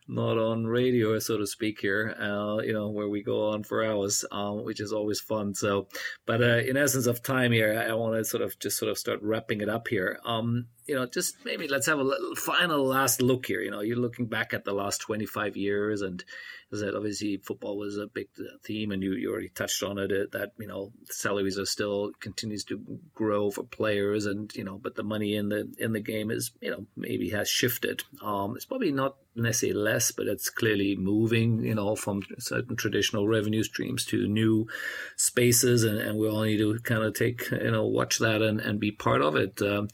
not 0.08 0.38
on 0.38 0.66
radio, 0.66 1.20
so 1.20 1.38
to 1.38 1.46
speak, 1.48 1.80
here, 1.82 2.16
uh, 2.20 2.58
you 2.64 2.74
know, 2.74 2.90
where 2.90 3.10
we 3.10 3.22
go 3.22 3.50
on 3.50 3.64
for 3.64 3.84
hours, 3.84 4.24
um, 4.32 4.64
which 4.64 4.80
is 4.80 4.94
always 4.94 5.20
fun. 5.20 5.54
So, 5.54 5.88
but 6.26 6.42
uh, 6.42 6.58
in 6.58 6.78
essence 6.78 7.08
of 7.08 7.22
time 7.22 7.52
here, 7.52 7.86
I 7.88 7.94
want 7.94 8.16
to 8.16 8.24
sort 8.24 8.44
of 8.44 8.58
just 8.60 8.78
sort 8.78 8.92
of 8.92 8.98
start 8.98 9.22
wrapping 9.22 9.62
it 9.62 9.70
up 9.70 9.88
here. 9.88 10.20
Um, 10.26 10.68
you 10.88 10.96
know, 10.96 11.06
just 11.06 11.36
maybe 11.46 11.68
let's 11.68 11.88
have 11.88 12.00
a 12.00 12.04
little 12.04 12.36
final 12.36 12.86
last 12.86 13.22
look 13.22 13.46
here. 13.46 13.62
You 13.62 13.72
know, 13.72 13.82
you're 13.82 13.98
looking 13.98 14.26
back 14.26 14.54
at 14.54 14.66
the 14.66 14.74
last 14.74 15.00
25 15.00 15.58
years 15.58 16.02
and 16.02 16.24
that 16.72 16.96
obviously 16.96 17.38
football 17.38 17.78
was 17.78 17.98
a 17.98 18.08
big 18.08 18.28
theme, 18.64 18.92
and 18.92 19.02
you, 19.02 19.14
you 19.14 19.32
already 19.32 19.50
touched 19.50 19.84
on 19.84 19.98
it. 19.98 20.32
That 20.32 20.52
you 20.60 20.68
know 20.68 20.92
salaries 21.06 21.58
are 21.58 21.66
still 21.66 22.12
continues 22.20 22.64
to 22.66 23.00
grow 23.14 23.52
for 23.52 23.64
players, 23.64 24.26
and 24.26 24.54
you 24.54 24.64
know, 24.64 24.78
but 24.78 24.96
the 24.96 25.04
money 25.04 25.36
in 25.36 25.50
the 25.50 25.74
in 25.80 25.94
the 25.94 26.02
game 26.02 26.30
is 26.30 26.52
you 26.62 26.72
know 26.72 26.86
maybe 26.96 27.30
has 27.30 27.50
shifted. 27.50 28.04
Um, 28.22 28.56
it's 28.56 28.66
probably 28.66 28.92
not 28.92 29.16
necessarily 29.36 29.80
less, 29.80 30.12
but 30.12 30.28
it's 30.28 30.50
clearly 30.50 30.96
moving. 30.98 31.64
You 31.64 31.76
know, 31.76 31.96
from 31.96 32.24
certain 32.40 32.76
traditional 32.76 33.28
revenue 33.28 33.64
streams 33.64 34.04
to 34.08 34.28
new 34.28 34.68
spaces, 35.16 35.86
and, 35.86 36.00
and 36.00 36.18
we 36.18 36.28
all 36.28 36.44
need 36.44 36.58
to 36.58 36.78
kind 36.80 37.04
of 37.04 37.14
take 37.14 37.50
you 37.50 37.72
know 37.72 37.86
watch 37.86 38.20
that 38.20 38.42
and, 38.42 38.60
and 38.60 38.80
be 38.80 38.92
part 38.92 39.22
of 39.22 39.38
it. 39.38 39.62
Um, 39.62 39.88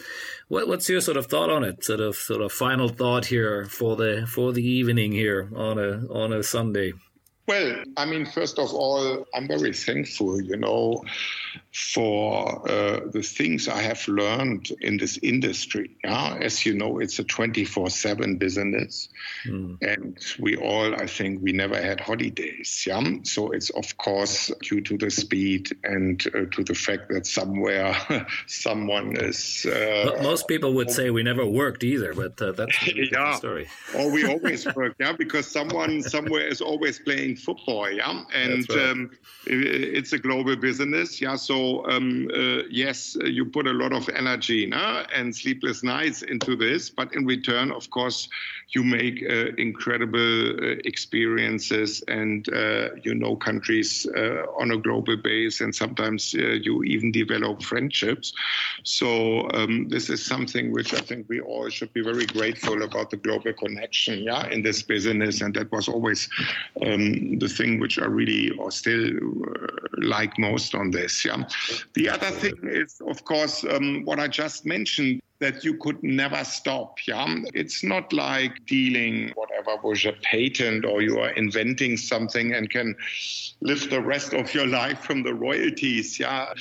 what, 0.48 0.68
what's 0.68 0.83
your 0.90 1.02
sort 1.02 1.18
of 1.18 1.28
thought 1.28 1.50
on 1.50 1.64
it? 1.64 1.84
Sort 1.84 2.00
of 2.00 2.16
sort 2.16 2.42
of 2.42 2.52
final 2.52 2.90
thought 2.90 3.26
here 3.26 3.66
for 3.66 3.96
the 3.96 4.28
for 4.28 4.52
the 4.52 4.64
evening 4.64 5.12
here 5.12 5.50
on 5.56 5.80
a 5.80 6.06
on 6.12 6.34
a 6.34 6.44
Sunday? 6.44 6.94
Well, 7.46 7.84
I 7.98 8.06
mean, 8.06 8.26
first 8.26 8.58
of 8.58 8.74
all, 8.74 9.26
I'm 9.36 9.48
very 9.48 9.74
thankful, 9.74 10.42
you 10.42 10.56
know, 10.56 11.04
for 11.74 12.62
uh, 12.70 13.02
the 13.12 13.22
things 13.22 13.68
I 13.68 13.82
have 13.82 14.08
learned 14.08 14.72
in 14.80 14.98
this 14.98 15.20
industry. 15.22 15.92
Yeah, 16.04 16.38
as 16.40 16.66
you 16.66 16.74
know, 16.74 17.00
it's 17.00 17.20
a 17.20 17.24
24/7 17.26 18.40
business, 18.40 19.10
mm. 19.46 19.78
and 19.82 20.18
we 20.40 20.56
all, 20.56 20.96
I 20.96 21.06
think, 21.06 21.42
we 21.42 21.52
never 21.52 21.82
had 21.82 22.00
holidays. 22.00 22.86
Yeah, 22.88 23.04
so 23.24 23.52
it's 23.52 23.70
of 23.72 23.98
course 23.98 24.50
due 24.62 24.82
to 24.82 24.98
the 24.98 25.12
speed 25.12 25.76
and 25.84 26.26
uh, 26.28 26.46
to 26.52 26.64
the 26.64 26.76
fact 26.76 27.10
that 27.10 27.26
somewhere 27.26 27.94
someone 28.48 29.18
is. 29.18 29.66
Uh, 29.66 30.18
Most 30.22 30.48
people 30.48 30.74
would 30.76 30.92
say 30.92 31.10
we 31.10 31.24
never 31.24 31.46
worked 31.46 31.84
either, 31.84 32.14
but 32.14 32.42
uh, 32.42 32.54
that's 32.54 32.78
a 32.88 33.08
yeah. 33.12 33.36
story. 33.36 33.68
or 33.98 34.10
we 34.10 34.26
always 34.26 34.66
work, 34.76 34.96
yeah, 35.00 35.12
because 35.12 35.46
someone 35.48 36.02
somewhere 36.02 36.48
is 36.48 36.62
always 36.62 37.00
playing 37.00 37.33
football. 37.36 37.90
Yeah, 37.90 38.24
and 38.34 38.70
right. 38.70 38.90
um, 38.90 39.12
it, 39.46 39.60
it's 39.98 40.14
a 40.14 40.20
global 40.20 40.56
business. 40.56 41.22
Yeah, 41.22 41.36
so 41.36 41.86
um, 41.90 42.30
uh, 42.34 42.64
yes, 42.70 43.18
you 43.24 43.46
put 43.46 43.68
a 43.68 43.74
lot 43.74 43.94
of 43.94 44.10
energy 44.10 44.66
nah, 44.66 45.06
and 45.14 45.36
sleepless 45.36 45.84
nights 45.84 46.22
into 46.22 46.56
this, 46.56 46.90
but 46.90 47.14
in 47.16 47.26
return, 47.26 47.72
of 47.72 47.90
course, 47.90 48.30
you 48.70 48.84
make 48.84 49.24
uh, 49.30 49.54
incredible 49.58 50.50
uh, 50.50 50.76
experiences 50.86 52.04
and 52.08 52.50
uh, 52.54 52.90
you 53.04 53.14
know 53.14 53.36
countries 53.36 54.08
uh, 54.16 54.46
on 54.58 54.72
a 54.72 54.78
global 54.78 55.18
base, 55.18 55.62
and 55.62 55.76
sometimes 55.76 56.36
uh, 56.38 56.42
you 56.42 56.84
even 56.84 57.12
develop 57.12 57.62
friendships. 57.64 58.34
So 58.84 59.50
um, 59.54 59.90
this 59.90 60.10
is 60.10 60.26
something 60.26 60.72
which 60.72 60.94
I 60.94 61.00
think 61.00 61.30
we 61.30 61.40
all 61.42 61.70
should 61.70 61.94
be 61.94 62.02
very 62.02 62.26
grateful 62.26 62.84
about 62.84 63.10
the 63.10 63.18
global 63.18 63.54
connection, 63.54 64.24
yeah, 64.24 64.48
in 64.48 64.62
this 64.64 64.82
business, 64.82 65.42
and 65.42 65.54
that 65.54 65.72
was 65.72 65.88
always 65.88 66.30
um, 66.82 67.23
the 67.40 67.50
thing 67.50 67.80
which 67.80 68.00
I 68.00 68.06
really 68.06 68.52
or 68.52 68.72
still 68.72 69.10
like 69.98 70.38
most 70.38 70.76
on 70.76 70.92
this, 70.92 71.26
yeah. 71.26 71.44
The 71.94 72.10
other 72.10 72.32
thing 72.32 72.56
is, 72.64 73.02
of 73.08 73.26
course, 73.26 73.64
um, 73.64 74.04
what 74.06 74.20
I 74.20 74.28
just 74.28 74.66
mentioned 74.66 75.22
that 75.40 75.64
you 75.64 75.78
could 75.78 76.02
never 76.04 76.44
stop. 76.44 76.98
Yeah, 77.08 77.36
it's 77.54 77.84
not 77.84 78.14
like 78.14 78.66
dealing 78.66 79.32
whatever 79.36 79.78
with 79.84 80.06
a 80.06 80.14
patent 80.24 80.86
or 80.86 81.02
you 81.02 81.20
are 81.20 81.32
inventing 81.32 81.98
something 81.98 82.54
and 82.54 82.70
can 82.70 82.96
live 83.62 83.90
the 83.90 84.02
rest 84.02 84.34
of 84.34 84.54
your 84.54 84.68
life 84.82 85.00
from 85.00 85.24
the 85.24 85.34
royalties. 85.34 86.20
Yeah, 86.20 86.54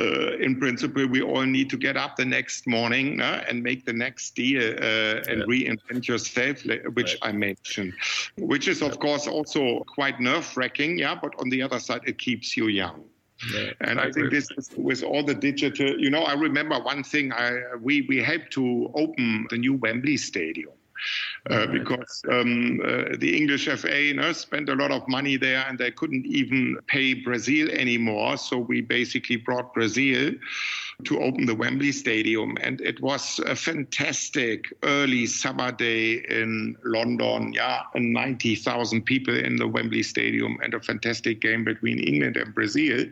uh, 0.00 0.36
in 0.38 0.58
principle, 0.58 1.06
we 1.06 1.22
all 1.22 1.44
need 1.44 1.70
to 1.70 1.76
get 1.76 1.96
up 1.96 2.16
the 2.16 2.24
next 2.24 2.66
morning 2.66 3.20
uh, 3.20 3.44
and 3.48 3.62
make 3.62 3.84
the 3.84 3.92
next 3.92 4.34
deal 4.34 4.62
uh, 4.62 5.30
and 5.30 5.40
yeah. 5.40 5.46
reinvent 5.46 6.08
yourself, 6.08 6.64
which 6.94 7.16
right. 7.22 7.30
I 7.30 7.32
mentioned, 7.32 7.92
which 8.38 8.68
is 8.68 8.82
of 8.82 8.98
course 8.98 9.26
also 9.26 9.84
quite 9.86 10.20
nerve 10.20 10.56
wracking. 10.56 10.98
Yeah, 10.98 11.14
but 11.14 11.34
on 11.38 11.48
the 11.48 11.62
other 11.62 11.78
side, 11.78 12.02
it 12.06 12.18
keeps 12.18 12.56
you 12.56 12.66
young. 12.68 13.04
Yeah, 13.52 13.72
and 13.80 14.00
I, 14.00 14.04
I 14.04 14.12
think 14.12 14.30
this 14.30 14.48
is 14.56 14.70
with 14.76 15.02
all 15.02 15.22
the 15.22 15.34
digital, 15.34 16.00
you 16.00 16.08
know, 16.08 16.22
I 16.22 16.32
remember 16.32 16.78
one 16.80 17.02
thing. 17.02 17.32
I 17.32 17.74
we 17.80 18.06
we 18.08 18.22
helped 18.22 18.50
to 18.52 18.90
open 18.94 19.46
the 19.50 19.58
new 19.58 19.74
Wembley 19.74 20.16
Stadium. 20.16 20.72
Uh, 21.50 21.66
because 21.66 22.22
um, 22.30 22.80
uh, 22.84 23.16
the 23.18 23.36
English 23.36 23.68
FA 23.68 24.02
you 24.02 24.14
know, 24.14 24.32
spent 24.32 24.68
a 24.68 24.74
lot 24.74 24.90
of 24.90 25.06
money 25.08 25.36
there 25.36 25.64
and 25.68 25.78
they 25.78 25.90
couldn't 25.90 26.26
even 26.26 26.76
pay 26.86 27.14
Brazil 27.14 27.68
anymore. 27.70 28.36
So 28.36 28.58
we 28.58 28.80
basically 28.80 29.36
brought 29.36 29.72
Brazil 29.72 30.32
to 31.04 31.20
open 31.20 31.46
the 31.46 31.54
Wembley 31.54 31.92
Stadium. 31.92 32.56
And 32.60 32.80
it 32.80 33.00
was 33.00 33.38
a 33.46 33.54
fantastic 33.54 34.72
early 34.82 35.26
summer 35.26 35.70
day 35.72 36.24
in 36.28 36.76
London. 36.84 37.52
Yeah, 37.52 37.82
90,000 37.94 39.02
people 39.02 39.36
in 39.36 39.56
the 39.56 39.68
Wembley 39.68 40.02
Stadium 40.02 40.58
and 40.62 40.74
a 40.74 40.80
fantastic 40.80 41.40
game 41.40 41.64
between 41.64 41.98
England 41.98 42.36
and 42.36 42.54
Brazil. 42.54 43.04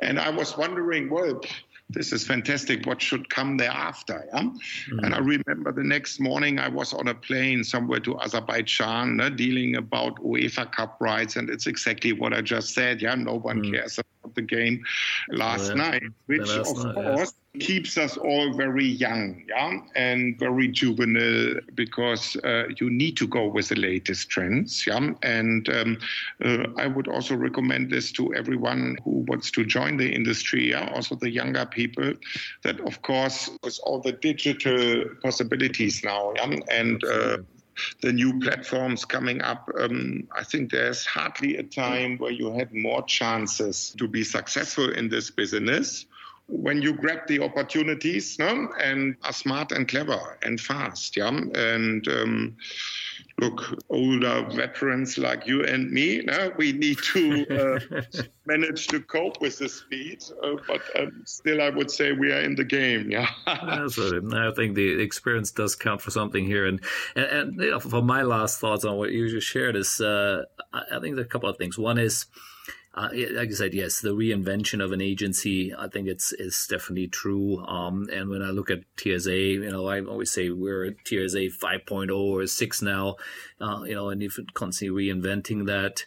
And 0.00 0.20
I 0.20 0.30
was 0.30 0.56
wondering, 0.56 1.10
well, 1.10 1.40
this 1.92 2.12
is 2.12 2.26
fantastic. 2.26 2.86
What 2.86 3.02
should 3.02 3.28
come 3.30 3.56
thereafter? 3.56 4.24
Yeah? 4.32 4.42
Mm. 4.42 5.04
And 5.04 5.14
I 5.14 5.18
remember 5.18 5.72
the 5.72 5.82
next 5.82 6.20
morning 6.20 6.58
I 6.58 6.68
was 6.68 6.92
on 6.92 7.08
a 7.08 7.14
plane 7.14 7.64
somewhere 7.64 8.00
to 8.00 8.18
Azerbaijan, 8.20 9.20
uh, 9.20 9.28
dealing 9.28 9.76
about 9.76 10.16
UEFA 10.16 10.70
Cup 10.72 10.96
rights, 11.00 11.36
and 11.36 11.50
it's 11.50 11.66
exactly 11.66 12.12
what 12.12 12.32
I 12.32 12.40
just 12.40 12.74
said. 12.74 13.02
Yeah, 13.02 13.14
no 13.14 13.34
one 13.34 13.62
mm. 13.62 13.72
cares 13.72 13.98
about 13.98 14.34
the 14.34 14.42
game 14.42 14.84
last 15.30 15.70
yeah. 15.70 15.74
night, 15.74 16.02
which 16.26 16.48
of 16.50 16.84
night, 16.84 16.94
course 16.94 17.32
yeah. 17.32 17.40
Keeps 17.60 17.96
us 17.98 18.16
all 18.16 18.52
very 18.54 18.86
young, 18.86 19.44
yeah, 19.48 19.78
and 19.94 20.38
very 20.38 20.68
juvenile 20.68 21.60
because 21.74 22.36
uh, 22.36 22.64
you 22.78 22.90
need 22.90 23.16
to 23.18 23.26
go 23.26 23.46
with 23.46 23.68
the 23.68 23.76
latest 23.76 24.30
trends, 24.30 24.86
yeah. 24.86 25.12
And 25.22 25.68
um, 25.68 25.98
uh, 26.44 26.66
I 26.76 26.86
would 26.86 27.08
also 27.08 27.36
recommend 27.36 27.90
this 27.90 28.12
to 28.12 28.34
everyone 28.34 28.98
who 29.04 29.24
wants 29.28 29.50
to 29.52 29.64
join 29.64 29.96
the 29.96 30.12
industry, 30.12 30.70
yeah, 30.70 30.90
also 30.94 31.14
the 31.14 31.30
younger 31.30 31.66
people, 31.66 32.14
that 32.62 32.80
of 32.80 33.02
course 33.02 33.50
with 33.62 33.78
all 33.84 34.00
the 34.00 34.12
digital 34.12 35.04
possibilities 35.22 36.02
now, 36.02 36.32
yeah, 36.36 36.56
and 36.70 37.04
uh, 37.04 37.38
the 38.02 38.12
new 38.12 38.38
platforms 38.40 39.04
coming 39.04 39.40
up, 39.42 39.70
um, 39.78 40.28
I 40.36 40.44
think 40.44 40.70
there's 40.70 41.06
hardly 41.06 41.56
a 41.56 41.62
time 41.62 42.18
where 42.18 42.32
you 42.32 42.52
had 42.52 42.74
more 42.74 43.02
chances 43.04 43.94
to 43.98 44.08
be 44.08 44.24
successful 44.24 44.90
in 44.90 45.08
this 45.08 45.30
business 45.30 46.06
when 46.50 46.82
you 46.82 46.92
grab 46.92 47.26
the 47.28 47.40
opportunities 47.40 48.38
no? 48.38 48.68
and 48.80 49.16
are 49.22 49.32
smart 49.32 49.72
and 49.72 49.86
clever 49.86 50.38
and 50.42 50.60
fast. 50.60 51.16
Yeah. 51.16 51.28
And 51.28 52.06
um, 52.08 52.56
look, 53.38 53.78
older 53.88 54.46
veterans 54.50 55.16
like 55.16 55.46
you 55.46 55.64
and 55.64 55.90
me, 55.90 56.22
no? 56.22 56.52
we 56.58 56.72
need 56.72 56.98
to 57.12 57.46
uh, 57.48 58.22
manage 58.46 58.88
to 58.88 59.00
cope 59.00 59.40
with 59.40 59.58
the 59.58 59.68
speed. 59.68 60.24
Uh, 60.42 60.56
but 60.66 60.82
um, 60.98 61.22
still, 61.24 61.62
I 61.62 61.70
would 61.70 61.90
say 61.90 62.12
we 62.12 62.32
are 62.32 62.40
in 62.40 62.56
the 62.56 62.64
game. 62.64 63.10
Yeah. 63.10 63.28
Absolutely. 63.46 64.36
I 64.36 64.52
think 64.52 64.74
the 64.74 65.00
experience 65.00 65.52
does 65.52 65.76
count 65.76 66.02
for 66.02 66.10
something 66.10 66.44
here. 66.44 66.66
And, 66.66 66.80
and, 67.14 67.26
and 67.26 67.60
you 67.60 67.70
know, 67.70 67.80
for 67.80 68.02
my 68.02 68.22
last 68.22 68.58
thoughts 68.58 68.84
on 68.84 68.96
what 68.96 69.12
you 69.12 69.28
just 69.28 69.46
shared 69.46 69.76
is, 69.76 70.00
uh, 70.00 70.44
I 70.72 70.98
think 71.00 71.14
there 71.14 71.24
are 71.24 71.26
a 71.26 71.30
couple 71.30 71.48
of 71.48 71.56
things. 71.56 71.78
One 71.78 71.98
is, 71.98 72.26
uh, 72.92 73.08
like 73.12 73.50
I 73.50 73.52
said, 73.52 73.72
yes, 73.72 74.00
the 74.00 74.14
reinvention 74.14 74.82
of 74.82 74.90
an 74.90 75.00
agency, 75.00 75.72
I 75.72 75.86
think 75.86 76.08
it's 76.08 76.32
is 76.32 76.66
definitely 76.68 77.06
true. 77.06 77.64
Um, 77.64 78.08
and 78.12 78.28
when 78.28 78.42
I 78.42 78.50
look 78.50 78.68
at 78.68 78.82
TSA, 78.96 79.36
you 79.36 79.70
know, 79.70 79.86
I 79.86 80.00
always 80.02 80.32
say 80.32 80.50
we're 80.50 80.86
at 80.86 81.06
TSA 81.06 81.50
5.0 81.62 82.10
or 82.18 82.46
6 82.46 82.82
now, 82.82 83.16
uh, 83.60 83.82
you 83.86 83.94
know, 83.94 84.08
and 84.08 84.22
if 84.22 84.38
constantly 84.54 85.06
reinventing 85.06 85.66
that. 85.66 86.04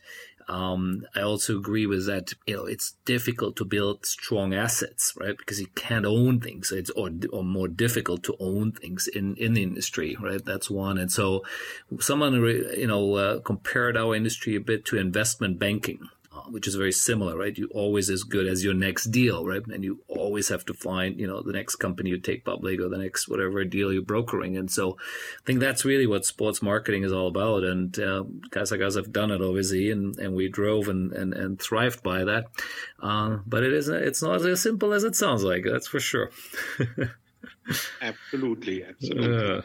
Um, 0.50 1.06
I 1.16 1.22
also 1.22 1.58
agree 1.58 1.86
with 1.86 2.06
that. 2.08 2.34
You 2.46 2.58
know, 2.58 2.66
it's 2.66 2.96
difficult 3.06 3.56
to 3.58 3.66
build 3.66 4.06
strong 4.06 4.54
assets, 4.54 5.14
right? 5.18 5.38
Because 5.38 5.62
you 5.62 5.68
can't 5.76 6.06
own 6.06 6.42
things. 6.42 6.70
It's 6.70 6.90
or, 6.90 7.12
or 7.32 7.46
more 7.46 7.70
difficult 7.70 8.24
to 8.24 8.36
own 8.42 8.74
things 8.74 9.08
in 9.08 9.36
in 9.38 9.54
the 9.54 9.64
industry, 9.64 10.18
right? 10.20 10.44
That's 10.44 10.70
one. 10.70 10.98
And 10.98 11.10
so, 11.10 11.44
someone 12.02 12.34
you 12.34 12.88
know 12.88 13.16
uh, 13.16 13.40
compared 13.40 13.96
our 13.96 14.14
industry 14.16 14.56
a 14.56 14.60
bit 14.60 14.84
to 14.88 14.98
investment 14.98 15.60
banking, 15.60 16.10
which 16.50 16.68
is 16.68 16.76
very 16.76 16.92
similar, 16.92 17.38
right? 17.38 17.58
You 17.58 17.70
always 17.74 18.10
as 18.10 18.24
good 18.24 18.48
as 18.48 18.64
your 18.64 18.74
next 18.74 19.06
deal, 19.06 19.46
right? 19.46 19.62
And 19.68 19.84
you 19.84 20.02
always 20.08 20.50
have 20.50 20.66
to 20.66 20.74
find, 20.74 21.20
you 21.20 21.28
know, 21.28 21.42
the 21.42 21.54
next 21.54 21.76
company 21.78 22.10
you 22.10 22.20
take 22.20 22.46
public 22.46 22.80
or 22.80 22.90
the 22.90 22.98
next 22.98 23.28
whatever 23.28 23.64
deal 23.64 23.94
you're 23.94 24.02
brokering. 24.02 24.58
And 24.58 24.70
so 24.70 24.94
I 24.94 25.46
think 25.46 25.60
that's 25.60 25.86
really 25.86 26.08
what 26.08 26.26
sports 26.26 26.62
marketing 26.62 27.04
is 27.04 27.14
all 27.14 27.28
about. 27.28 27.64
And 27.64 27.98
uh, 28.00 28.24
guys 28.50 28.72
like 28.72 28.82
us 28.82 28.96
have 28.96 29.12
done 29.12 29.32
it, 29.32 29.42
obviously, 29.42 29.92
and, 29.92 30.18
and 30.20 30.36
we 30.36 30.50
drove 30.50 30.88
and, 30.88 31.12
and, 31.14 31.34
and 31.34 31.62
thrived 31.62 32.04
by 32.04 32.24
that. 32.24 32.46
Uh, 33.02 33.38
but 33.46 33.64
it 33.64 33.74
is, 33.74 33.88
it's 33.90 34.22
not 34.22 34.46
as 34.46 34.62
simple 34.62 34.94
as 34.94 35.04
it 35.04 35.16
sounds 35.16 35.44
like, 35.44 35.64
that's 35.66 35.88
for 35.88 36.00
sure. 36.00 36.32
absolutely. 38.02 38.84
Absolutely. 38.84 39.58
Uh, 39.58 39.62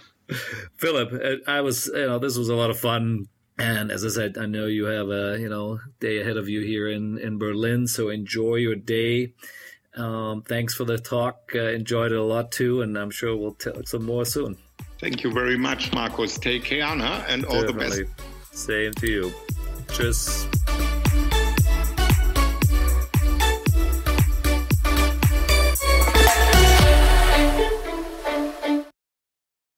Philipp, 0.76 1.42
I 1.46 1.62
was, 1.62 1.86
you 1.86 2.06
know, 2.06 2.18
this 2.18 2.36
was 2.36 2.50
a 2.50 2.54
lot 2.54 2.70
of 2.70 2.78
fun 2.78 3.28
and 3.58 3.90
as 3.90 4.04
I 4.04 4.08
said, 4.08 4.38
I 4.38 4.46
know 4.46 4.66
you 4.66 4.84
have 4.86 5.08
a 5.08 5.36
you 5.38 5.48
know 5.48 5.80
day 6.00 6.20
ahead 6.20 6.36
of 6.36 6.48
you 6.48 6.60
here 6.60 6.88
in 6.88 7.18
in 7.18 7.38
Berlin, 7.38 7.86
so 7.86 8.08
enjoy 8.08 8.56
your 8.56 8.76
day. 8.76 9.32
Um, 9.96 10.42
thanks 10.42 10.74
for 10.74 10.84
the 10.84 10.98
talk. 10.98 11.50
Uh, 11.54 11.70
enjoyed 11.70 12.12
it 12.12 12.18
a 12.18 12.22
lot 12.22 12.52
too, 12.52 12.82
and 12.82 12.96
I'm 12.96 13.10
sure 13.10 13.36
we'll 13.36 13.54
talk 13.54 13.88
some 13.88 14.04
more 14.04 14.24
soon. 14.24 14.56
Thank 15.00 15.24
you 15.24 15.32
very 15.32 15.58
much, 15.58 15.92
Marcus. 15.92 16.38
Take 16.38 16.64
care, 16.64 16.84
Anna, 16.84 17.24
and 17.28 17.44
all 17.44 17.62
Definitely. 17.62 18.04
the 18.04 18.04
best. 18.04 18.56
Same 18.58 18.92
to 18.94 19.06
you. 19.06 19.32
Cheers. 19.92 20.46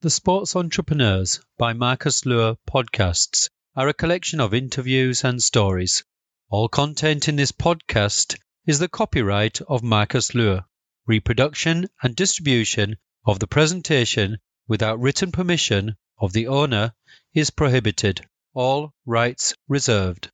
The 0.03 0.09
Sports 0.09 0.57
Entrepreneurs 0.57 1.41
by 1.59 1.75
Marcus 1.75 2.25
Luer 2.25 2.57
podcasts 2.67 3.51
are 3.77 3.89
a 3.89 3.95
collection 3.95 4.41
of 4.41 4.53
interviews 4.53 5.23
and 5.23 5.41
stories. 5.41 6.03
All 6.49 6.69
content 6.69 7.29
in 7.29 7.37
this 7.37 7.53
podcast 7.53 8.37
is 8.67 8.81
the 8.81 8.89
copyright 8.89 9.61
of 9.63 9.83
Marcus 9.83 10.35
Luer. 10.35 10.65
Reproduction 11.07 11.89
and 12.03 12.17
distribution 12.17 12.97
of 13.25 13.39
the 13.39 13.47
presentation 13.47 14.39
without 14.67 14.99
written 14.99 15.31
permission 15.31 15.97
of 16.19 16.33
the 16.33 16.49
owner 16.49 16.93
is 17.33 17.51
prohibited. 17.51 18.27
All 18.55 18.93
rights 19.07 19.55
reserved. 19.69 20.31